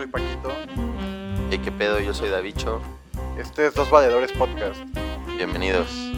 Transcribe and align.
soy 0.00 0.06
Paquito. 0.06 0.48
¿Y 1.50 1.58
qué 1.58 1.70
pedo? 1.70 2.00
Yo 2.00 2.14
soy 2.14 2.30
Davicho. 2.30 2.80
Este 3.36 3.66
es 3.66 3.74
Dos 3.74 3.90
Valedores 3.90 4.32
Podcast. 4.32 4.80
Bienvenidos. 5.36 5.92
¿Me 5.92 6.08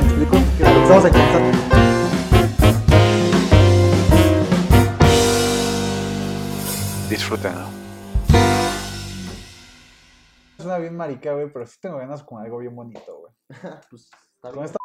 explico? 0.00 0.38
Que 0.58 0.64
lo 0.64 0.70
estamos 0.82 1.04
aquí. 1.04 1.20
Disfrútenlo. 7.08 7.68
Suena 10.56 10.78
bien 10.78 10.96
marica, 10.96 11.32
güey, 11.34 11.52
pero 11.52 11.64
sí 11.64 11.78
tengo 11.80 11.98
ganas 11.98 12.24
con 12.24 12.42
algo 12.42 12.58
bien 12.58 12.74
bonito, 12.74 13.18
güey. 13.18 13.32
Pues 13.88 14.10
está 14.34 14.50
Con 14.50 14.64
esta... 14.64 14.81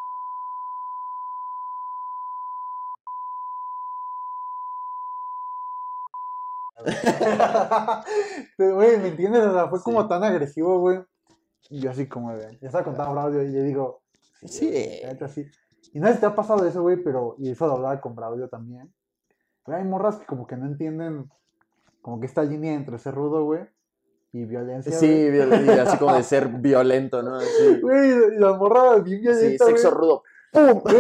Güey, 8.58 8.98
¿me 8.98 9.08
entiendes? 9.10 9.44
O 9.46 9.54
sea, 9.54 9.68
fue 9.68 9.82
como 9.82 10.02
Sí. 10.04 10.08
tan 10.10 10.24
agresivo, 10.24 10.80
güey. 10.80 11.00
Y 11.70 11.80
yo 11.82 11.92
así 11.92 12.08
como 12.08 12.34
de... 12.36 12.58
Ya 12.62 12.68
estaba 12.68 12.84
contando 12.84 13.14
Braudio 13.14 13.44
y 13.44 13.50
le 13.50 13.64
digo... 13.64 14.02
Sí. 14.46 14.72
sí. 15.34 15.46
Y 15.94 16.00
no 16.00 16.08
sé 16.08 16.14
si 16.16 16.20
te 16.20 16.26
ha 16.26 16.36
pasado 16.36 16.66
eso, 16.66 16.82
güey, 16.82 16.98
pero... 17.04 17.36
Y 17.40 17.52
eso 17.52 17.68
lo 17.68 17.74
hablaba 17.74 18.00
con 18.02 18.16
Braudio 18.16 18.48
también. 18.50 18.94
Güey, 19.66 19.80
hay 19.80 19.84
morras 19.84 20.18
que 20.18 20.26
como 20.26 20.48
que 20.48 20.56
no 20.58 20.66
entienden... 20.66 21.30
Como 22.02 22.20
que 22.22 22.26
esta 22.28 22.44
línea 22.44 22.74
entre 22.74 22.98
ser 23.00 23.14
rudo, 23.16 23.44
güey, 23.44 23.68
y 24.32 24.46
violencia, 24.46 24.94
Sí, 24.94 25.08
güey. 25.08 25.32
viol- 25.32 25.66
y 25.66 25.70
así 25.80 25.98
como 25.98 26.16
de 26.16 26.24
ser 26.24 26.48
violento, 26.62 27.22
¿no? 27.22 27.38
Güey, 27.82 28.38
la 28.38 28.54
morra 28.54 28.96
bien 29.00 29.18
Sí, 29.20 29.24
violenta, 29.24 29.66
sexo 29.66 29.90
güey. 29.90 30.00
rudo. 30.02 30.24
¡Pum! 30.54 30.80
Güey, 30.84 30.96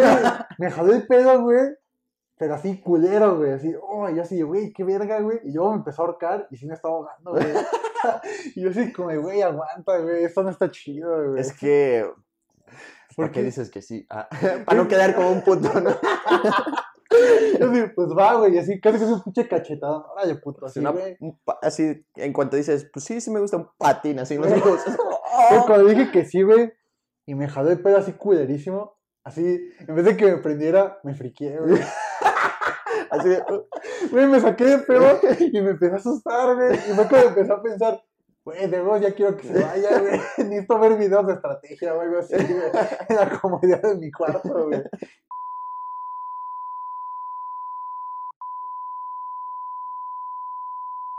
me 0.58 0.69
jaló 0.69 0.94
el 0.94 1.08
pedo, 1.08 1.42
güey. 1.44 1.62
Pero 2.38 2.54
así 2.54 2.80
culero, 2.82 3.38
güey. 3.38 3.52
Así, 3.52 3.74
oh, 3.82 4.10
y 4.10 4.16
yo 4.16 4.22
así, 4.22 4.42
güey, 4.42 4.72
qué 4.72 4.84
verga, 4.84 5.20
güey. 5.22 5.40
Y 5.44 5.52
luego 5.54 5.72
me 5.72 5.78
empezó 5.78 6.04
a 6.04 6.06
ahorcar 6.06 6.48
y 6.52 6.58
sí 6.58 6.68
me 6.68 6.76
estaba 6.76 6.94
ahogando, 6.96 7.32
güey. 7.32 7.48
y 8.56 8.62
yo 8.62 8.70
así 8.70 8.92
como, 8.92 9.10
güey, 9.20 9.42
aguanta, 9.42 9.98
güey. 10.00 10.24
Esto 10.24 10.44
no 10.44 10.50
está 10.50 10.70
chido, 10.70 11.30
güey. 11.32 11.42
Es 11.42 11.54
que. 11.54 12.06
¿Por 13.16 13.26
¿Por 13.26 13.32
qué 13.32 13.42
dices 13.42 13.72
que 13.72 13.82
sí? 13.82 14.06
Ah, 14.10 14.30
para 14.66 14.78
no 14.78 14.88
quedar 14.88 15.16
como 15.16 15.32
un 15.32 15.42
puto, 15.42 15.82
¿no? 15.82 15.90
Yo 17.60 17.72
así, 17.72 17.84
pues 17.96 18.10
va, 18.10 18.36
güey. 18.36 18.54
Y 18.54 18.60
así, 18.60 18.80
casi 18.80 19.00
que 19.00 19.06
es 19.06 19.10
un 19.10 19.24
pinche 19.24 19.48
cachetado. 19.48 20.06
Órale, 20.12 20.36
puto. 20.36 20.68
Así, 20.68 20.80
Una- 20.80 20.92
güey. 20.92 21.18
un 21.20 21.38
pa- 21.40 21.58
así, 21.62 22.06
en 22.16 22.34
cuanto 22.34 22.58
dices, 22.58 22.88
pues 22.94 23.06
sí, 23.06 23.20
sí 23.20 23.32
me 23.32 23.40
gusta 23.40 23.58
un 23.58 23.70
patín, 23.78 24.20
así, 24.20 24.38
¿no? 24.38 24.48
Güey, 24.48 24.62
cuando 25.66 25.86
dije 25.86 26.12
que 26.12 26.26
sí, 26.26 26.44
güey. 26.44 26.72
Y 27.26 27.34
me 27.34 27.48
jaló 27.48 27.72
el 27.72 27.82
pedo 27.82 27.98
así 27.98 28.14
culerísimo. 28.14 28.96
Así, 29.24 29.60
en 29.80 29.96
vez 29.96 30.06
de 30.06 30.16
que 30.16 30.26
me 30.26 30.38
prendiera, 30.38 31.00
me 31.04 31.14
friqué, 31.16 31.58
güey. 31.60 31.82
Así 33.09 33.30
de, 33.30 33.44
Güey, 34.11 34.27
me 34.27 34.39
saqué 34.39 34.66
de 34.66 34.77
pedo 34.80 35.19
y 35.39 35.61
me 35.61 35.72
empecé 35.72 35.94
a 35.94 35.97
asustar, 35.97 36.55
güey. 36.55 36.75
Y 36.75 36.94
fue 36.94 37.08
cuando 37.08 37.27
empecé 37.30 37.52
a 37.53 37.61
pensar, 37.61 38.03
güey, 38.44 38.67
de 38.67 38.77
nuevo 38.77 38.97
ya 38.97 39.13
quiero 39.13 39.38
que 39.38 39.47
se 39.47 39.63
vaya, 39.63 40.00
güey. 40.00 40.19
Necesito 40.50 40.80
ver 40.80 40.97
videos 40.97 41.28
de 41.28 41.33
estrategia 41.33 41.95
o 41.95 42.02
algo 42.02 42.19
así, 42.19 42.35
güey. 42.35 42.72
En 43.09 43.16
la 43.16 43.39
comodidad 43.39 43.81
de 43.81 43.95
mi 43.95 44.11
cuarto, 44.11 44.66
güey. 44.67 44.81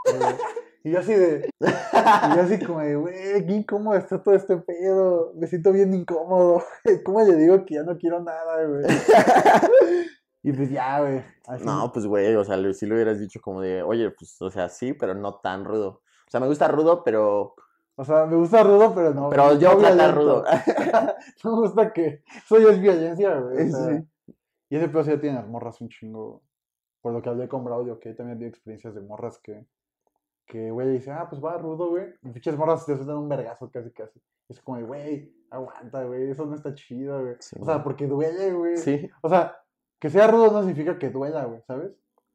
Eh, 0.04 0.38
Y 0.84 0.92
yo 0.92 1.00
así 1.00 1.12
de. 1.12 1.50
Y 1.60 2.36
yo 2.36 2.42
así 2.42 2.64
como 2.64 2.80
de, 2.80 2.96
güey, 2.96 3.46
qué 3.46 3.66
está 3.98 4.22
todo 4.22 4.34
este 4.34 4.56
pedo. 4.56 5.32
Me 5.34 5.46
siento 5.46 5.72
bien 5.72 5.92
incómodo. 5.92 6.62
¿Cómo 7.04 7.20
le 7.22 7.34
digo 7.36 7.64
que 7.66 7.74
ya 7.74 7.82
no 7.82 7.98
quiero 7.98 8.22
nada? 8.22 8.66
Y 10.42 10.52
pues 10.52 10.70
ya, 10.70 11.00
güey. 11.00 11.22
así. 11.46 11.64
No, 11.64 11.90
pues 11.92 12.06
güey, 12.06 12.34
o 12.36 12.44
sea, 12.44 12.56
si 12.72 12.86
lo 12.86 12.94
hubieras 12.94 13.18
dicho 13.18 13.40
como 13.40 13.60
de, 13.60 13.82
oye, 13.82 14.10
pues, 14.10 14.40
o 14.40 14.50
sea, 14.50 14.68
sí, 14.68 14.92
pero 14.92 15.14
no 15.14 15.36
tan 15.36 15.64
rudo. 15.64 16.02
O 16.26 16.30
sea, 16.30 16.40
me 16.40 16.46
gusta 16.46 16.68
rudo, 16.68 17.02
pero. 17.02 17.54
O 17.96 18.04
sea, 18.04 18.26
me 18.26 18.36
gusta 18.36 18.62
rudo, 18.62 18.94
pero 18.94 19.12
no. 19.12 19.30
Pero 19.30 19.58
yo 19.58 19.76
trata 19.76 19.94
violento. 19.94 20.20
rudo. 20.20 20.44
no 21.44 21.52
me 21.52 21.58
gusta 21.58 21.92
que. 21.92 22.22
Eso 22.44 22.58
ya 22.58 22.70
es 22.70 22.80
violencia, 22.80 23.40
güey. 23.40 23.68
o 23.68 23.70
sea, 23.70 23.98
Sí. 23.98 24.34
Y 24.70 24.76
ese 24.76 24.88
pedo 24.88 25.02
sí 25.02 25.10
ya 25.10 25.20
tiene 25.20 25.36
las 25.36 25.48
morras 25.48 25.80
un 25.80 25.88
chingo. 25.88 26.42
Por 27.00 27.12
lo 27.12 27.22
que 27.22 27.30
hablé 27.30 27.48
con 27.48 27.64
Braudio, 27.64 27.98
que 27.98 28.12
también 28.12 28.38
dio 28.38 28.48
experiencias 28.48 28.94
de 28.94 29.00
morras 29.00 29.38
que. 29.38 29.66
Que, 30.46 30.70
güey, 30.70 30.88
dice, 30.92 31.10
ah, 31.10 31.26
pues 31.28 31.42
va 31.42 31.58
rudo, 31.58 31.90
güey. 31.90 32.06
Y 32.22 32.30
pinches 32.30 32.56
morras 32.56 32.86
te 32.86 32.94
sueltan 32.94 33.16
un 33.16 33.28
vergazo 33.28 33.70
casi, 33.70 33.90
casi. 33.90 34.20
Es 34.48 34.60
como 34.60 34.80
güey, 34.86 35.30
aguanta, 35.50 36.04
güey. 36.04 36.30
Eso 36.30 36.46
no 36.46 36.54
está 36.54 36.74
chido, 36.74 37.20
güey. 37.20 37.36
Sí, 37.40 37.56
o 37.60 37.64
sea, 37.64 37.82
porque 37.82 38.06
duele, 38.06 38.52
güey. 38.52 38.76
Sí. 38.76 39.10
O 39.22 39.28
sea, 39.28 39.54
que 40.00 40.10
sea 40.10 40.26
rudo 40.28 40.50
no 40.52 40.60
significa 40.60 40.98
que 40.98 41.10
duela, 41.10 41.44
güey, 41.44 41.62
¿sabes? 41.66 41.92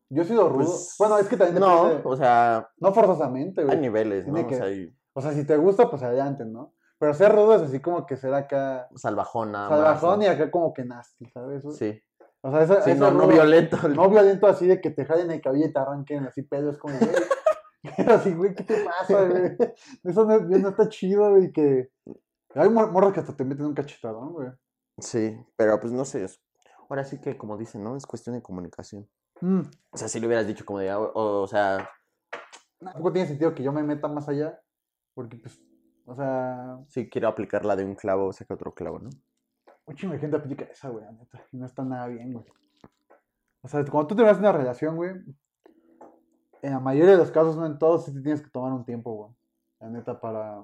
Yo 0.10 0.22
he 0.22 0.26
sido 0.26 0.48
rudo. 0.50 0.66
Pues, 0.66 0.96
bueno, 1.00 1.18
es 1.18 1.28
que 1.28 1.38
también 1.38 1.60
No, 1.60 1.86
depende- 1.86 2.02
o 2.06 2.16
sea, 2.16 2.70
no 2.78 2.94
forzosamente, 2.94 3.64
güey. 3.64 3.76
hay 3.76 3.82
niveles, 3.82 4.28
¿no? 4.28 4.40
O 4.46 4.50
sea, 4.50 4.66
hay 4.66 4.96
O 5.14 5.22
sea, 5.22 5.32
si 5.32 5.46
te 5.46 5.58
gusta, 5.58 5.90
pues 5.90 6.04
adelante, 6.04 6.46
¿no? 6.46 6.74
Pero 7.00 7.14
ser 7.14 7.32
rudo 7.34 7.56
es 7.56 7.62
así 7.64 7.80
como 7.82 8.06
que 8.06 8.16
ser 8.18 8.34
acá 8.34 8.88
salvajona. 8.96 9.68
salvajón 9.70 10.20
más, 10.20 10.28
y 10.28 10.30
acá 10.30 10.52
como 10.52 10.74
que 10.74 10.86
nasty, 10.86 11.26
¿sabes? 11.30 11.64
Sí. 11.78 12.00
O 12.42 12.52
sea, 12.52 12.64
ese, 12.64 12.82
Sí, 12.82 13.00
no, 13.00 13.12
no 13.12 13.28
violento. 13.28 13.78
No 13.98 14.10
violento 14.10 14.48
así 14.48 14.68
de 14.68 14.80
que 14.82 14.90
te 14.92 15.06
jalen 15.06 15.32
el 15.32 15.42
cabello 15.42 15.66
y 15.66 15.74
te 15.74 15.80
arranquen 15.80 16.26
así 16.26 16.44
pelos, 16.44 16.78
como, 16.78 16.96
güey. 17.00 17.12
así, 18.10 18.34
güey, 18.34 18.54
¿qué 18.56 18.64
te 18.64 18.84
pasa, 18.86 19.26
güey? 19.26 19.58
Eso 20.04 20.26
no, 20.26 20.40
no 20.40 20.70
está 20.70 20.88
chido, 20.90 21.30
güey, 21.32 21.52
que... 21.52 21.90
Hay 22.56 22.70
mor- 22.70 22.92
morros 22.92 23.14
que 23.14 23.20
hasta 23.22 23.36
te 23.36 23.44
meten 23.46 23.66
un 23.66 23.74
cachetadón, 23.74 24.32
güey. 24.34 24.50
Sí, 25.00 25.36
pero 25.56 25.80
pues 25.80 25.92
no 25.92 26.06
sé. 26.06 26.26
Ahora 26.94 27.06
sí 27.06 27.20
que, 27.20 27.36
como 27.36 27.58
dicen, 27.58 27.84
¿no? 27.84 27.98
Es 27.98 28.06
cuestión 28.06 28.36
de 28.36 28.44
comunicación. 28.44 29.10
Mm, 29.42 29.62
O 29.90 29.98
sea, 29.98 30.08
si 30.08 30.20
le 30.20 30.28
hubieras 30.28 30.46
dicho 30.46 30.64
como 30.64 30.78
de, 30.78 30.92
ah, 30.92 31.00
o, 31.00 31.42
o 31.42 31.48
sea, 31.48 31.90
Tampoco 32.78 33.12
tiene 33.12 33.28
sentido 33.28 33.56
que 33.56 33.64
yo 33.64 33.72
me 33.72 33.82
meta 33.82 34.08
más 34.08 34.30
allá, 34.30 34.62
porque, 35.16 35.38
pues, 35.38 35.60
o 36.06 36.14
sea, 36.14 36.78
si 36.90 37.10
quiero 37.10 37.30
aplicar 37.30 37.66
la 37.66 37.76
de 37.76 37.84
un 37.84 37.96
clavo, 37.96 38.32
saca 38.32 38.54
otro 38.54 38.76
clavo, 38.76 39.00
¿no? 39.00 39.10
de 39.88 40.20
gente 40.20 40.38
aplica 40.38 40.66
esa, 40.66 40.90
güey, 40.90 41.04
la 41.04 41.14
neta, 41.14 41.44
y 41.52 41.58
no 41.58 41.66
está 41.66 41.84
nada 41.84 42.06
bien, 42.06 42.32
güey. 42.32 42.46
O 43.64 43.68
sea, 43.68 43.84
cuando 43.86 44.06
tú 44.06 44.16
terminas 44.16 44.38
una 44.38 44.52
relación, 44.52 44.96
güey, 44.96 45.14
en 46.62 46.72
la 46.74 46.80
mayoría 46.80 47.14
de 47.14 47.18
los 47.18 47.32
casos, 47.32 47.58
no 47.58 47.66
en 47.66 47.80
todos, 47.80 48.06
sí 48.06 48.14
te 48.14 48.22
tienes 48.22 48.44
que 48.44 48.52
tomar 48.52 48.72
un 48.72 48.86
tiempo, 48.86 49.16
güey. 49.16 49.32
La 49.80 49.90
neta, 49.90 50.22
para. 50.22 50.64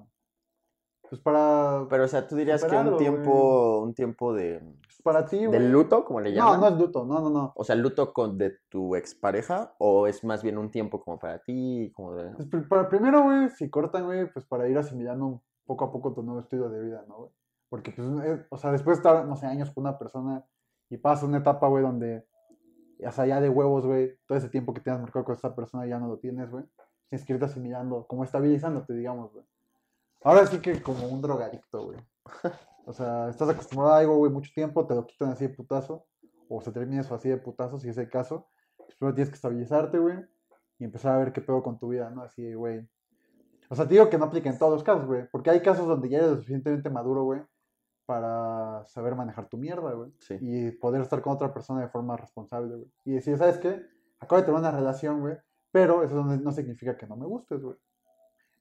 Pues 1.10 1.22
para. 1.22 1.88
Pero, 1.90 2.04
o 2.04 2.08
sea, 2.08 2.28
tú 2.28 2.36
dirías 2.36 2.64
que 2.64 2.76
un 2.76 2.86
güey. 2.88 2.98
tiempo, 2.98 3.80
un 3.82 3.94
tiempo 3.96 4.34
de, 4.34 4.60
pues, 4.84 5.02
para 5.04 5.26
ti, 5.26 5.46
güey. 5.46 5.60
de 5.60 5.70
luto, 5.70 6.06
como 6.06 6.22
le 6.22 6.30
No, 6.32 6.36
llaman. 6.54 6.60
no 6.62 6.68
es 6.68 6.74
luto, 6.78 7.06
no, 7.06 7.20
no, 7.20 7.30
no. 7.32 7.52
O 7.56 7.64
sea, 7.64 7.76
luto 7.76 8.14
con, 8.14 8.38
de 8.38 8.58
tu 8.70 8.96
expareja, 8.96 9.74
o 9.80 10.06
es 10.06 10.24
más 10.24 10.44
bien 10.44 10.58
un 10.60 10.70
tiempo 10.70 11.02
como 11.04 11.18
para 11.18 11.40
ti, 11.40 11.92
como 11.96 12.14
de... 12.16 12.30
Pues, 12.52 12.68
para 12.68 12.88
primero, 12.90 13.24
güey, 13.24 13.50
si 13.50 13.70
cortan, 13.72 14.06
güey, 14.06 14.32
pues 14.32 14.46
para 14.46 14.70
ir 14.70 14.78
asimilando 14.78 15.42
poco 15.66 15.86
a 15.86 15.92
poco 15.92 16.14
tu 16.14 16.22
nuevo 16.22 16.42
estilo 16.42 16.70
de 16.70 16.82
vida, 16.82 17.04
¿no, 17.08 17.18
güey? 17.18 17.32
Porque, 17.70 17.92
pues, 17.92 18.08
o 18.50 18.58
sea, 18.58 18.72
después 18.72 18.98
de 18.98 19.02
estar, 19.10 19.26
no 19.26 19.36
sé, 19.36 19.48
años 19.48 19.72
con 19.72 19.84
una 19.86 19.98
persona 19.98 20.46
y 20.92 20.98
pasas 20.98 21.24
una 21.28 21.40
etapa, 21.40 21.68
güey, 21.68 21.84
donde, 21.84 22.26
o 23.04 23.12
sea, 23.12 23.26
ya 23.26 23.42
de 23.42 23.50
huevos, 23.50 23.86
güey, 23.86 24.16
todo 24.28 24.38
ese 24.38 24.50
tiempo 24.50 24.74
que 24.76 24.82
tenías 24.82 25.02
marcado 25.02 25.26
con 25.26 25.36
esa 25.36 25.56
persona 25.56 25.88
ya 25.88 25.98
no 26.00 26.08
lo 26.08 26.18
tienes, 26.20 26.52
güey. 26.52 26.66
Tienes 27.10 27.26
que 27.26 27.34
irte 27.34 27.46
asimilando, 27.46 28.06
como 28.06 28.24
estabilizándote, 28.24 28.94
digamos, 28.94 29.34
güey. 29.34 29.46
Ahora 30.24 30.46
sí 30.48 30.60
que 30.60 30.82
como 30.82 31.08
un 31.08 31.22
drogadicto, 31.22 31.86
güey. 31.86 31.98
O 32.86 32.94
sea, 32.94 33.30
estás 33.30 33.48
acostumbrado 33.50 33.94
a 33.94 34.00
algo, 34.00 34.18
güey, 34.18 34.32
mucho 34.32 34.52
tiempo, 34.54 34.86
te 34.86 34.96
lo 34.96 35.06
quitan 35.06 35.30
así 35.30 35.48
de 35.48 35.54
putazo, 35.54 36.08
o 36.50 36.60
se 36.62 36.72
termina 36.72 37.02
eso 37.02 37.14
así 37.14 37.30
de 37.30 37.38
putazo, 37.38 37.78
si 37.80 37.90
es 37.90 37.98
el 37.98 38.10
caso. 38.10 38.48
Primero 38.98 39.14
tienes 39.16 39.30
que 39.30 39.36
estabilizarte, 39.36 40.00
güey, 40.00 40.18
y 40.80 40.86
empezar 40.86 41.16
a 41.16 41.20
ver 41.20 41.32
qué 41.32 41.42
pedo 41.42 41.62
con 41.62 41.78
tu 41.78 41.90
vida, 41.90 42.10
¿no? 42.10 42.24
Así, 42.24 42.54
güey. 42.54 42.88
O 43.70 43.76
sea, 43.76 43.88
te 43.88 43.94
digo 43.94 44.10
que 44.10 44.18
no 44.18 44.26
aplica 44.26 44.50
en 44.50 44.58
todos 44.58 44.74
los 44.74 44.84
casos, 44.84 45.06
güey, 45.06 45.28
porque 45.32 45.52
hay 45.52 45.62
casos 45.62 45.88
donde 45.88 46.10
ya 46.10 46.18
eres 46.18 46.30
lo 46.32 46.36
suficientemente 46.38 46.90
maduro, 46.90 47.24
güey, 47.24 47.42
para 48.08 48.84
saber 48.86 49.14
manejar 49.16 49.48
tu 49.48 49.58
mierda, 49.58 49.94
güey, 49.94 50.12
Sí. 50.20 50.38
y 50.42 50.72
poder 50.72 51.02
estar 51.04 51.22
con 51.22 51.34
otra 51.34 51.54
persona 51.54 51.82
de 51.82 51.90
forma 51.90 52.18
responsable, 52.18 52.76
güey. 52.76 52.92
Y 53.06 53.12
decir, 53.14 53.38
¿sabes 53.38 53.60
qué? 53.60 53.86
Acabo 54.20 54.42
de 54.42 54.46
tener 54.48 54.60
una 54.60 54.72
relación, 54.72 55.20
güey, 55.22 55.38
pero 55.72 56.02
eso 56.02 56.16
no, 56.24 56.36
no 56.36 56.52
significa 56.52 56.98
que 56.98 57.06
no 57.06 57.16
me 57.16 57.28
gustes, 57.28 57.62
güey. 57.62 57.78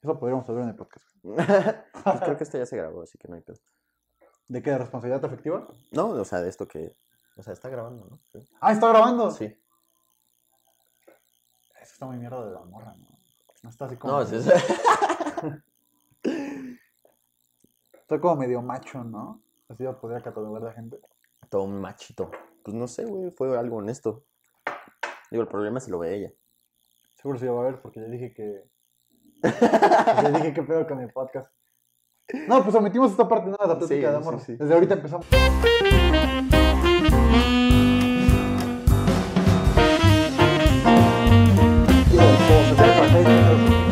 Eso 0.03 0.19
podríamos 0.19 0.49
hablar 0.49 0.65
en 0.65 0.71
el 0.71 0.77
podcast. 0.77 1.07
pues 1.23 2.21
creo 2.21 2.37
que 2.37 2.45
esto 2.45 2.59
ya 2.59 2.67
se 2.67 2.77
grabó, 2.77 3.03
así 3.03 3.19
que 3.19 3.29
no 3.29 3.35
hay 3.35 3.41
pedo. 3.43 3.59
¿De 4.47 4.63
qué? 4.63 4.71
¿De 4.71 4.79
responsabilidad 4.79 5.25
afectiva? 5.25 5.69
No, 5.93 6.09
o 6.11 6.25
sea, 6.25 6.41
de 6.41 6.49
esto 6.49 6.67
que... 6.67 6.95
O 7.37 7.43
sea, 7.43 7.53
está 7.53 7.69
grabando, 7.69 8.07
¿no? 8.07 8.19
Sí. 8.33 8.49
Ah, 8.61 8.73
¿está 8.73 8.89
grabando? 8.89 9.31
Sí. 9.31 9.45
Eso 11.81 11.93
está 11.93 12.07
muy 12.07 12.17
mierda 12.17 12.45
de 12.47 12.53
la 12.53 12.65
morra, 12.65 12.95
¿no? 12.97 13.07
No 13.63 13.71
está 13.71 13.85
así 13.87 13.97
como... 13.97 14.13
No, 14.21 14.25
medio- 14.25 14.39
es, 14.39 14.47
Está 18.01 18.21
como 18.21 18.37
medio 18.37 18.63
macho, 18.63 19.05
¿no? 19.05 19.43
Así 19.69 19.83
lo 19.83 20.01
podría 20.01 20.23
catalogar 20.23 20.63
la 20.63 20.73
gente. 20.73 20.99
todo 21.51 21.65
un 21.65 21.79
machito. 21.81 22.31
Pues 22.65 22.75
no 22.75 22.89
sé, 22.89 23.05
güey, 23.05 23.31
fue 23.31 23.57
algo 23.59 23.77
honesto. 23.77 24.25
Digo, 25.31 25.43
el 25.43 25.49
problema 25.49 25.79
se 25.79 25.91
lo 25.91 25.99
ve 25.99 26.15
ella. 26.15 26.33
Seguro 27.17 27.39
se 27.39 27.45
lo 27.47 27.57
va 27.57 27.63
a 27.63 27.71
ver 27.71 27.83
porque 27.83 28.01
le 28.01 28.09
dije 28.09 28.33
que... 28.33 28.65
Yo 29.43 30.33
dije, 30.33 30.53
¿qué 30.53 30.63
pedo 30.63 30.87
con 30.87 31.01
el 31.01 31.11
podcast? 31.13 31.49
No, 32.47 32.63
pues 32.63 32.75
omitimos 32.75 33.13
esta 33.13 33.29
parte, 33.29 33.51
nada, 33.51 33.67
¿no? 33.67 33.73
la 33.73 33.79
plática 33.79 34.11
de 34.11 34.17
amor. 34.17 34.45
Desde 34.45 34.75
ahorita 34.75 34.95
empezamos. 34.95 35.27
¿Me 35.31 35.39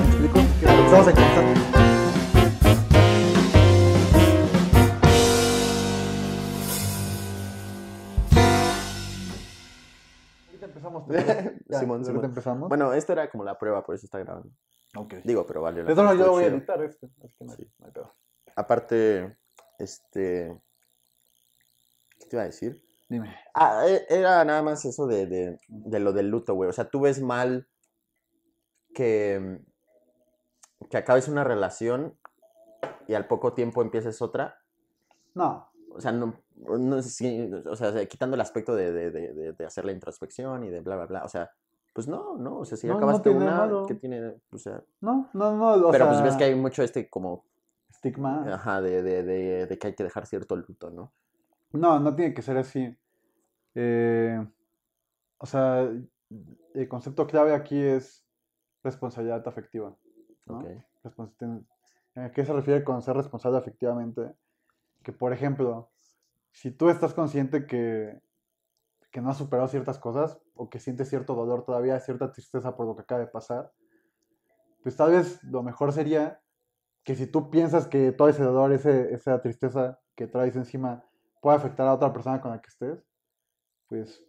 explico? 0.05 0.41
Que 0.61 0.67
empezamos 0.67 1.07
empezamos. 12.25 12.69
Bueno, 12.69 12.93
esta 12.93 13.13
era 13.13 13.31
como 13.31 13.45
la 13.45 13.59
prueba, 13.59 13.85
por 13.85 13.95
eso 13.95 14.07
está 14.07 14.19
grabando. 14.19 14.51
Digo, 15.25 15.47
pero 15.47 15.63
vale 15.63 15.83
la 15.83 15.89
pena, 16.03 16.15
yo 16.25 16.31
voy 16.33 16.45
a 16.45 16.47
editar 16.57 16.83
este. 16.83 17.07
Así 17.23 17.35
que 17.39 17.45
no, 17.45 17.53
hay- 17.53 17.57
Sí. 17.59 17.71
no 17.79 17.87
hay 17.87 17.93
pedo. 17.93 18.15
Aparte, 18.57 19.37
este. 19.79 20.61
¿Qué 22.19 22.27
te 22.27 22.37
iba 22.37 22.43
a 22.43 22.47
decir? 22.47 22.83
Dime. 23.09 23.37
Ah, 23.55 23.85
e- 23.87 24.07
era 24.09 24.45
nada 24.45 24.63
más 24.63 24.85
eso 24.85 25.07
de, 25.07 25.27
de, 25.27 25.59
de 25.69 26.01
lo 26.01 26.13
del 26.13 26.29
luto, 26.29 26.55
güey. 26.55 26.69
O 26.71 26.73
sea, 26.73 26.89
tú 26.89 27.01
ves 27.01 27.21
mal 27.21 27.69
que, 28.95 29.61
que 30.91 30.97
acabes 30.97 31.29
una 31.29 31.45
relación 31.45 32.19
y 33.07 33.15
al 33.15 33.27
poco 33.29 33.53
tiempo 33.55 33.83
empieces 33.83 34.21
otra. 34.23 34.59
No, 35.35 35.71
O 35.93 36.01
sea, 36.01 36.13
no, 36.13 36.43
no 36.57 37.03
si- 37.03 37.51
o 37.53 37.77
sea, 37.77 38.05
quitando 38.07 38.35
el 38.35 38.41
aspecto 38.41 38.75
de, 38.75 38.93
de, 38.93 39.11
de, 39.11 39.33
de- 39.35 39.53
de 39.53 39.67
hacer 39.67 39.85
la 39.85 39.93
introspección 39.93 40.65
y 40.65 40.71
de 40.71 40.81
bla, 40.81 40.97
bla, 40.97 41.07
bla. 41.07 41.25
O 41.25 41.29
sea, 41.29 41.51
pues 41.97 42.07
no, 42.09 42.37
no. 42.37 42.59
O 42.59 42.65
sea, 42.67 42.77
si 42.77 42.87
No, 42.87 42.93
no 42.93 42.99
acabaste 42.99 43.31
tiene 43.31 43.45
una, 43.47 43.57
malo. 43.57 43.87
que 43.87 43.95
tiene? 43.95 44.35
O 44.53 44.59
sea, 44.59 44.85
no, 45.01 45.31
no, 45.33 45.57
no. 45.57 45.89
o 45.89 45.91
pero 45.91 46.07
pues 46.09 46.23
ves 46.23 46.37
que 46.37 46.45
hay 46.45 46.55
mucho 46.55 46.83
este 46.83 47.09
como, 47.09 47.45
Estigma. 47.89 48.45
ajá, 48.53 48.83
de, 48.83 49.03
de, 49.03 49.23
de, 49.23 49.67
de 49.67 49.79
que 49.79 49.87
hay 49.87 49.95
que 49.95 50.05
dejar 50.05 50.27
cierto 50.27 50.55
luto, 50.57 50.91
¿no? 50.91 51.13
No, 51.73 51.99
no 51.99 52.15
tiene 52.15 52.35
que 52.35 52.43
ser 52.43 52.59
así. 52.59 52.95
Eh, 53.75 54.47
o 55.39 55.47
sea, 55.47 55.91
el 56.75 56.89
concepto 56.89 57.27
clave 57.27 57.55
aquí 57.55 57.81
es 57.81 58.25
responsabilidad 58.85 59.47
afectiva. 59.49 59.97
¿no? 60.47 60.59
Ok. 60.59 60.67
Respons- 61.03 61.35
ten- 61.39 61.67
¿A 62.15 62.31
qué 62.31 62.45
se 62.45 62.53
refiere 62.53 62.85
con 62.85 63.01
ser 63.03 63.17
responsable 63.17 63.59
afectivamente? 63.59 64.35
Que, 65.03 65.13
por 65.13 65.33
ejemplo, 65.33 65.89
si 66.53 66.71
tú 66.71 66.89
estás 66.91 67.15
consciente 67.15 67.67
que, 67.67 68.21
que 69.17 69.23
no 69.23 69.31
has 69.31 69.39
superado 69.39 69.67
ciertas 69.67 69.99
cosas 69.99 70.39
o 70.55 70.69
que 70.69 70.79
sientes 70.79 71.09
cierto 71.09 71.35
dolor 71.35 71.65
todavía, 71.65 71.99
cierta 72.01 72.31
tristeza 72.31 72.77
por 72.77 72.85
lo 72.85 72.95
que 72.95 73.01
acaba 73.01 73.23
de 73.23 73.27
pasar, 73.27 73.73
pues 74.83 74.95
tal 74.95 75.13
vez 75.13 75.43
lo 75.45 75.63
mejor 75.63 75.91
sería 75.95 76.43
que 77.03 77.15
si 77.15 77.27
tú 77.27 77.49
piensas 77.49 77.87
que 77.87 78.13
todo 78.13 78.29
ese 78.29 78.43
dolor, 78.43 78.75
ese, 78.75 79.15
esa 79.15 79.41
tristeza 79.41 79.99
que 80.15 80.27
traes 80.27 80.55
encima 80.55 81.03
puede 81.41 81.57
afectar 81.57 81.89
a 81.89 81.95
otra 81.95 82.13
persona 82.13 82.43
con 82.43 82.51
la 82.51 82.61
que 82.61 82.69
estés, 82.69 83.07
pues 83.89 84.23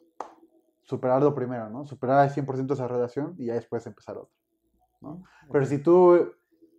superarlo 0.83 1.35
primero, 1.35 1.69
¿no? 1.69 1.83
Superar 1.85 2.19
al 2.19 2.29
100% 2.29 2.71
esa 2.71 2.87
relación 2.87 3.35
y 3.37 3.47
ya 3.47 3.55
después 3.55 3.85
empezar 3.87 4.15
otra, 4.15 4.37
¿no? 5.01 5.21
Pero 5.51 5.65
si 5.65 5.79
tú... 5.79 6.31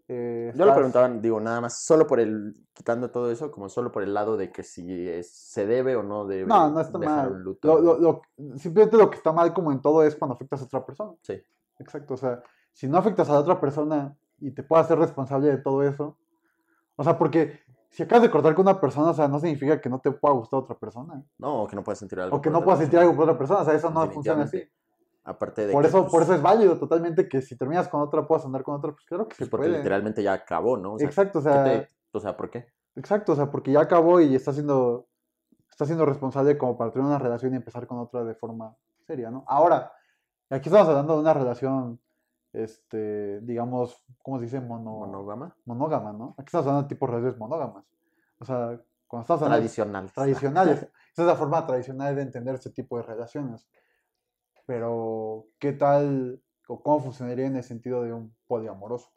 eh, 0.09 0.51
Yo 0.55 0.59
lo 0.59 0.65
estás- 0.73 0.75
preguntaba, 0.77 1.09
digo, 1.11 1.39
nada 1.41 1.61
más, 1.61 1.79
solo 1.85 2.07
por 2.07 2.19
el, 2.19 2.57
quitando 2.73 3.11
todo 3.11 3.31
eso, 3.31 3.51
como 3.53 3.69
solo 3.69 3.93
por 3.93 4.03
el 4.03 4.15
lado 4.15 4.37
de 4.39 4.51
que 4.51 4.63
si 4.63 5.07
es- 5.09 5.31
se 5.31 5.67
debe 5.67 5.97
o 5.97 6.03
no 6.03 6.27
debe 6.27 6.47
No, 6.47 6.71
no 6.71 6.81
está 6.81 6.99
dejar 6.99 7.25
mal. 7.25 7.33
un 7.33 7.43
luto. 7.43 7.69
Lo- 7.69 7.81
lo- 7.99 7.99
lo- 8.39 8.59
simplemente 8.59 8.97
lo 8.97 9.11
que 9.11 9.17
está 9.19 9.33
mal 9.33 9.53
como 9.53 9.71
en 9.71 9.81
todo 9.83 10.03
es 10.03 10.17
cuando 10.17 10.35
afectas 10.35 10.63
a 10.63 10.65
otra 10.65 10.85
persona. 10.87 11.13
Sí. 11.23 11.35
Exacto, 11.79 12.15
o 12.15 12.17
sea, 12.17 12.43
si 12.73 12.89
no 12.89 12.97
afectas 12.99 13.29
a 13.29 13.35
la 13.35 13.41
otra 13.41 13.61
persona 13.61 14.17
y 14.41 14.51
te 14.53 14.63
puedas 14.63 14.89
ser 14.89 14.99
responsable 14.99 15.49
de 15.49 15.59
todo 15.59 15.83
eso, 15.83 16.17
o 16.97 17.05
sea, 17.05 17.19
porque 17.19 17.61
si 17.91 18.03
acabas 18.03 18.23
de 18.23 18.31
cortar 18.31 18.55
con 18.55 18.67
una 18.67 18.81
persona, 18.81 19.11
o 19.11 19.15
sea, 19.15 19.29
no 19.29 19.39
significa 19.41 19.81
que 19.81 19.89
no 19.89 19.99
te 20.01 20.11
pueda 20.11 20.35
gustar 20.35 20.61
otra 20.61 20.77
persona, 20.79 21.23
No, 21.39 21.63
o 21.63 21.67
que 21.67 21.77
no 21.77 21.83
puedas 21.85 21.99
sentir 21.99 22.19
algo. 22.21 22.37
o 22.37 22.41
que 22.41 22.51
no 22.51 22.63
puedas 22.65 22.81
sentir 22.81 22.99
algo 22.99 23.15
por 23.15 23.25
otra 23.25 23.39
persona, 23.39 23.61
o 23.61 23.65
sea, 23.65 23.75
eso 23.75 23.91
no 23.91 24.11
funciona 24.11 24.43
así. 24.45 24.63
Aparte 25.29 25.67
de 25.67 25.73
Por 25.75 25.83
que, 25.83 25.89
eso, 25.89 26.01
pues, 26.03 26.11
por 26.11 26.23
eso 26.23 26.35
es 26.35 26.41
válido 26.41 26.79
totalmente 26.79 27.29
que 27.29 27.43
si 27.43 27.57
terminas 27.57 27.87
con 27.89 28.01
otra, 28.01 28.27
puedas 28.27 28.47
andar 28.47 28.63
con 28.63 28.77
otra, 28.77 28.93
pues 28.93 29.05
claro 29.05 29.25
que 29.29 29.37
pues, 29.37 29.47
se 29.47 29.51
porque 29.51 29.67
puede. 29.67 29.79
literalmente 29.79 30.23
ya 30.23 30.33
acabó, 30.33 30.79
¿no? 30.79 30.95
O 30.95 30.99
sea, 30.99 31.07
Exacto, 31.07 31.41
o 31.41 31.43
¿qué 31.43 31.49
sea, 31.51 31.65
te- 31.65 31.89
o 32.13 32.21
sea, 32.21 32.37
¿por 32.37 32.49
qué? 32.51 32.67
Exacto, 32.97 33.33
o 33.33 33.37
sea, 33.37 33.51
porque 33.51 33.71
ya 33.73 33.81
acabó 33.81 34.21
y 34.21 34.35
está 34.35 34.53
siendo, 34.55 35.07
está 35.71 35.85
siendo 35.85 36.07
responsable 36.07 36.57
como 36.57 36.79
para 36.79 36.91
tener 36.93 37.07
una 37.07 37.19
relación 37.19 37.53
y 37.53 37.57
empezar 37.57 37.87
con 37.87 37.99
otra 37.99 38.25
de 38.25 38.35
forma 38.35 38.75
seria, 39.07 39.31
¿no? 39.31 39.45
Ahora, 39.47 39.93
aquí 40.49 40.71
estamos 40.71 40.89
hablando 40.89 41.15
de 41.15 41.21
una 41.21 41.35
relación, 41.35 42.01
este, 42.53 43.41
digamos, 43.43 44.03
¿cómo 44.23 44.39
se 44.39 44.45
dice? 44.47 44.61
Mono, 44.61 44.93
¿Monógama? 45.07 45.55
monógama, 45.67 46.13
¿no? 46.13 46.35
Aquí 46.39 46.47
estamos 46.47 46.67
hablando 46.67 46.83
de 46.85 46.89
tipos 46.89 47.09
de 47.09 47.17
relaciones 47.17 47.39
monógamas. 47.39 47.85
O 48.41 48.45
sea, 48.45 48.81
cuando 49.07 49.23
estamos 49.23 49.43
hablando 49.43 49.59
Tradicional. 49.59 50.11
tradicionales, 50.13 50.79
esa 50.83 51.23
es 51.23 51.27
la 51.27 51.35
forma 51.37 51.67
tradicional 51.67 52.17
de 52.17 52.23
entender 52.23 52.55
este 52.55 52.71
tipo 52.71 52.97
de 52.97 53.03
relaciones. 53.03 53.69
Pero, 54.69 55.47
¿qué 55.59 55.73
tal 55.73 56.43
o 56.69 56.83
cómo 56.83 57.01
funcionaría 57.01 57.47
en 57.47 57.57
el 57.57 57.63
sentido 57.65 58.03
de 58.05 58.13
un 58.13 58.37
poliamoroso? 58.47 59.09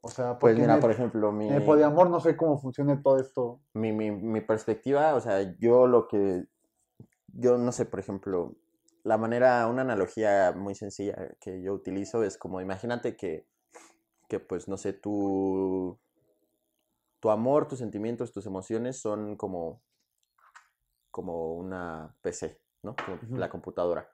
O 0.00 0.08
sea, 0.08 0.38
Pues 0.38 0.56
mira, 0.56 0.76
el- 0.76 0.80
por 0.80 0.92
ejemplo, 0.92 1.32
mi, 1.32 1.48
en 1.48 1.54
el 1.54 1.64
poliamor 1.64 2.08
no 2.08 2.20
sé 2.20 2.36
cómo 2.36 2.58
funciona 2.60 3.02
todo 3.02 3.18
esto. 3.18 3.60
mi, 3.74 3.92
mi, 3.92 4.12
mi 4.12 4.40
perspectiva, 4.40 5.14
o 5.16 5.20
sea, 5.20 5.56
yo 5.58 5.88
lo 5.88 6.06
que, 6.06 6.44
yo 7.26 7.58
no 7.58 7.72
sé, 7.72 7.86
por 7.86 7.98
ejemplo, 7.98 8.54
la 9.02 9.18
manera, 9.18 9.66
una 9.66 9.82
analogía 9.82 10.52
muy 10.56 10.76
sencilla 10.76 11.16
que 11.40 11.60
yo 11.60 11.74
utilizo 11.74 12.22
es 12.22 12.38
como, 12.38 12.60
imagínate 12.60 13.16
que, 13.16 13.48
que 14.28 14.38
pues, 14.38 14.68
no 14.68 14.76
sé, 14.76 14.92
tu, 14.92 15.98
tu 17.20 17.30
amor, 17.30 17.66
tus 17.66 17.80
sentimientos, 17.80 18.30
tus 18.32 18.46
emociones 18.46 19.00
son 19.00 19.36
como, 19.36 19.82
como 21.10 21.54
una 21.54 22.14
PC, 22.22 22.60
¿no? 22.84 22.94
Como 22.94 23.18
la 23.38 23.48
computadora. 23.50 24.08